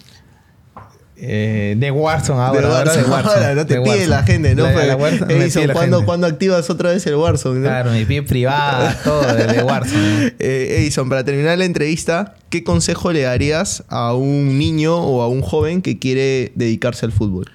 Eh, 1.18 1.76
de 1.78 1.92
Warzone 1.92 2.42
ahora, 2.42 2.60
de 2.62 2.68
ahora 2.68 2.94
de 2.96 3.04
Warzone. 3.04 3.36
Ahora, 3.36 3.56
no 3.56 3.66
te 3.66 3.76
de 3.76 3.80
pide 3.80 3.90
Warzone. 3.92 4.08
la 4.10 4.24
gente, 4.24 4.56
¿no? 4.56 4.64
La- 4.70 4.86
la 4.86 4.96
Warzone 4.98 5.34
me 5.34 5.44
Edison, 5.46 5.64
¿cuándo, 5.72 5.98
gente. 5.98 6.06
cuándo 6.08 6.28
activas 6.28 6.70
otra 6.70 6.92
vez 6.92 7.08
el 7.08 7.16
Warzone? 7.16 7.60
no? 7.62 7.68
Claro, 7.68 7.92
mi 7.92 8.04
pie 8.04 8.22
privada, 8.24 8.94
todo 9.04 9.22
de, 9.34 9.48
de 9.48 9.64
Warzone. 9.64 10.34
Eh, 10.40 10.76
Edison, 10.80 11.08
para 11.08 11.24
terminar 11.24 11.58
la 11.58 11.64
entrevista, 11.66 12.36
¿qué 12.50 12.64
consejo 12.66 13.14
le 13.14 13.22
darías 13.22 13.86
a 13.88 14.14
un 14.14 14.58
niño 14.60 14.98
o 14.98 15.22
a 15.22 15.30
un 15.30 15.42
joven 15.42 15.82
que 15.82 16.00
quiere 16.00 16.52
dedicarse 16.56 17.06
al 17.06 17.14
fútbol? 17.14 17.50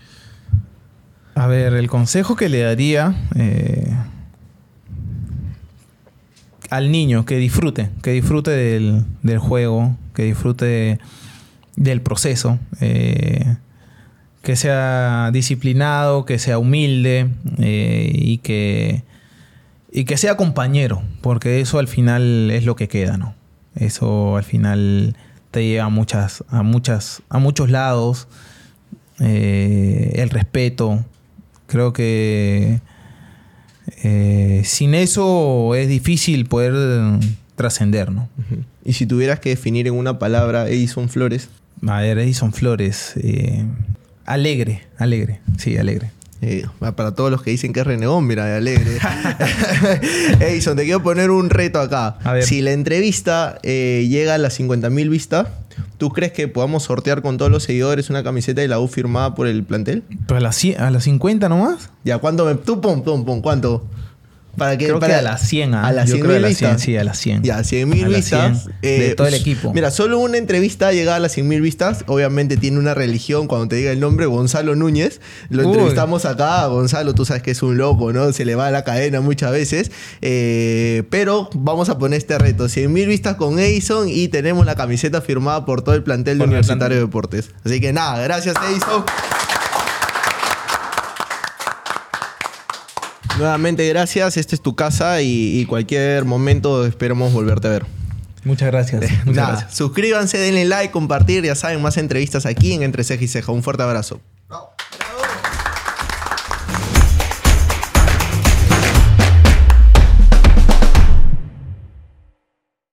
A 1.34 1.46
ver, 1.46 1.74
el 1.74 1.88
consejo 1.88 2.36
que 2.36 2.48
le 2.48 2.60
daría 2.60 3.14
eh, 3.36 3.92
al 6.70 6.90
niño, 6.92 7.24
que 7.24 7.36
disfrute, 7.36 7.90
que 8.02 8.12
disfrute 8.12 8.50
del, 8.52 9.04
del 9.22 9.38
juego, 9.38 9.96
que 10.14 10.22
disfrute 10.24 10.98
del 11.76 12.02
proceso, 12.02 12.58
eh, 12.80 13.56
que 14.42 14.56
sea 14.56 15.30
disciplinado, 15.32 16.24
que 16.24 16.38
sea 16.38 16.58
humilde 16.58 17.28
eh, 17.58 18.10
y, 18.14 18.38
que, 18.38 19.02
y 19.92 20.04
que 20.04 20.16
sea 20.16 20.36
compañero, 20.36 21.02
porque 21.20 21.60
eso 21.60 21.78
al 21.78 21.88
final 21.88 22.50
es 22.50 22.64
lo 22.64 22.76
que 22.76 22.88
queda, 22.88 23.16
¿no? 23.16 23.34
Eso 23.74 24.36
al 24.36 24.44
final 24.44 25.16
te 25.50 25.64
lleva 25.64 25.84
a 25.84 25.88
muchas, 25.88 26.44
a 26.48 26.62
muchas, 26.62 27.22
a 27.28 27.38
muchos 27.38 27.70
lados. 27.70 28.28
Eh, 29.20 30.12
el 30.16 30.30
respeto. 30.30 31.04
Creo 31.66 31.92
que 31.92 32.80
sin 34.64 34.94
eso 34.94 35.74
es 35.74 35.88
difícil 35.88 36.46
poder 36.46 37.20
trascender, 37.54 38.10
¿no? 38.10 38.28
Y 38.84 38.94
si 38.94 39.06
tuvieras 39.06 39.38
que 39.38 39.50
definir 39.50 39.86
en 39.86 39.94
una 39.94 40.18
palabra 40.18 40.68
Edison 40.68 41.08
Flores, 41.08 41.48
A 41.86 42.00
ver, 42.00 42.18
Edison 42.18 42.52
Flores. 42.52 43.12
eh, 43.16 43.64
alegre, 44.26 44.82
alegre. 44.98 45.40
Sí, 45.58 45.76
alegre. 45.76 46.10
eh, 46.42 46.64
para 46.96 47.14
todos 47.14 47.30
los 47.30 47.42
que 47.42 47.50
dicen 47.50 47.72
que 47.72 47.80
es 47.80 47.86
renegón, 47.86 48.26
mira, 48.26 48.44
de 48.46 48.56
alegre. 48.56 48.98
Edison, 50.40 50.76
te 50.76 50.84
quiero 50.84 51.02
poner 51.02 51.30
un 51.30 51.50
reto 51.50 51.80
acá. 51.80 52.18
A 52.24 52.32
ver. 52.34 52.44
Si 52.44 52.60
la 52.62 52.72
entrevista 52.72 53.58
eh, 53.62 54.06
llega 54.08 54.34
a 54.34 54.38
las 54.38 54.58
50.000 54.58 55.08
vistas, 55.08 55.48
¿tú 55.98 56.10
crees 56.10 56.32
que 56.32 56.48
podamos 56.48 56.84
sortear 56.84 57.22
con 57.22 57.38
todos 57.38 57.50
los 57.50 57.62
seguidores 57.64 58.10
una 58.10 58.22
camiseta 58.22 58.60
de 58.60 58.68
la 58.68 58.78
U 58.80 58.88
firmada 58.88 59.34
por 59.34 59.46
el 59.46 59.64
plantel? 59.64 60.02
Pero 60.26 60.38
a 60.38 60.40
las, 60.40 60.62
a 60.78 60.90
las 60.90 61.04
50 61.04 61.48
nomás. 61.48 61.90
Ya, 62.04 62.18
¿cuánto 62.18 62.44
me... 62.46 62.54
Tú, 62.54 62.80
pum, 62.80 63.02
pum, 63.02 63.24
pum, 63.24 63.40
¿cuánto? 63.42 63.86
Para 64.56 64.76
que, 64.76 64.86
Creo 64.86 64.98
para- 65.00 65.14
que 65.14 65.18
a 65.20 65.22
las 65.22 65.40
100. 65.48 65.74
ah. 65.74 65.86
A 65.86 65.92
las 65.92 66.06
Yo 66.08 66.14
100 66.16 66.20
creo 66.26 66.36
mil 66.36 66.44
a 66.44 66.48
las 66.48 66.58
100, 66.58 66.70
vistas. 66.70 66.82
sí, 66.84 66.96
a 66.96 67.04
las 67.04 67.18
100. 67.18 67.42
Ya, 67.42 67.64
100 67.64 67.88
mil 67.88 68.04
A 68.04 68.08
vistas. 68.08 68.62
100 68.64 68.74
eh, 68.82 69.00
de 69.08 69.14
todo 69.14 69.26
el 69.28 69.34
equipo. 69.34 69.72
Mira, 69.72 69.90
solo 69.90 70.18
una 70.18 70.36
entrevista 70.38 70.92
llega 70.92 71.14
a 71.16 71.18
las 71.18 71.32
100 71.32 71.48
mil 71.48 71.60
vistas. 71.60 72.04
Obviamente 72.08 72.56
tiene 72.56 72.78
una 72.78 72.92
religión. 72.94 73.46
Cuando 73.46 73.68
te 73.68 73.76
diga 73.76 73.90
el 73.92 74.00
nombre, 74.00 74.26
Gonzalo 74.26 74.74
Núñez. 74.76 75.20
Lo 75.48 75.62
Uy. 75.62 75.68
entrevistamos 75.72 76.24
acá. 76.24 76.66
Gonzalo, 76.66 77.14
tú 77.14 77.24
sabes 77.24 77.42
que 77.42 77.52
es 77.52 77.62
un 77.62 77.78
loco, 77.78 78.12
¿no? 78.12 78.32
Se 78.32 78.44
le 78.44 78.54
va 78.54 78.70
la 78.70 78.84
cadena 78.84 79.20
muchas 79.20 79.52
veces. 79.52 79.90
Eh, 80.20 81.04
pero 81.10 81.48
vamos 81.54 81.88
a 81.88 81.98
poner 81.98 82.18
este 82.18 82.36
reto: 82.38 82.68
100 82.68 82.92
mil 82.92 83.06
vistas 83.08 83.36
con 83.36 83.58
Edison 83.58 84.08
y 84.08 84.28
tenemos 84.28 84.66
la 84.66 84.74
camiseta 84.74 85.20
firmada 85.20 85.64
por 85.64 85.82
todo 85.82 85.94
el 85.94 86.02
plantel 86.02 86.38
de 86.38 86.44
Universitario 86.44 86.96
de 86.96 87.02
Deportes. 87.04 87.50
Así 87.64 87.80
que 87.80 87.92
nada, 87.92 88.20
gracias, 88.22 88.56
Edison. 88.70 89.04
Nuevamente, 93.40 93.88
gracias. 93.88 94.36
Esta 94.36 94.54
es 94.54 94.60
tu 94.60 94.76
casa 94.76 95.22
y, 95.22 95.58
y 95.60 95.64
cualquier 95.66 96.24
momento 96.24 96.86
esperamos 96.86 97.32
volverte 97.32 97.68
a 97.68 97.70
ver. 97.70 97.86
Muchas 98.44 98.70
gracias. 98.70 99.00
Muchas 99.02 99.26
Nada, 99.26 99.48
gracias. 99.52 99.74
suscríbanse, 99.74 100.38
denle 100.38 100.64
like, 100.64 100.90
compartir. 100.92 101.44
Ya 101.44 101.54
saben, 101.54 101.80
más 101.82 101.96
entrevistas 101.96 102.46
aquí 102.46 102.72
en 102.72 102.82
Entre 102.82 103.04
Ceja 103.04 103.24
y 103.24 103.28
Ceja. 103.28 103.52
Un 103.52 103.62
fuerte 103.62 103.82
abrazo. 103.82 104.20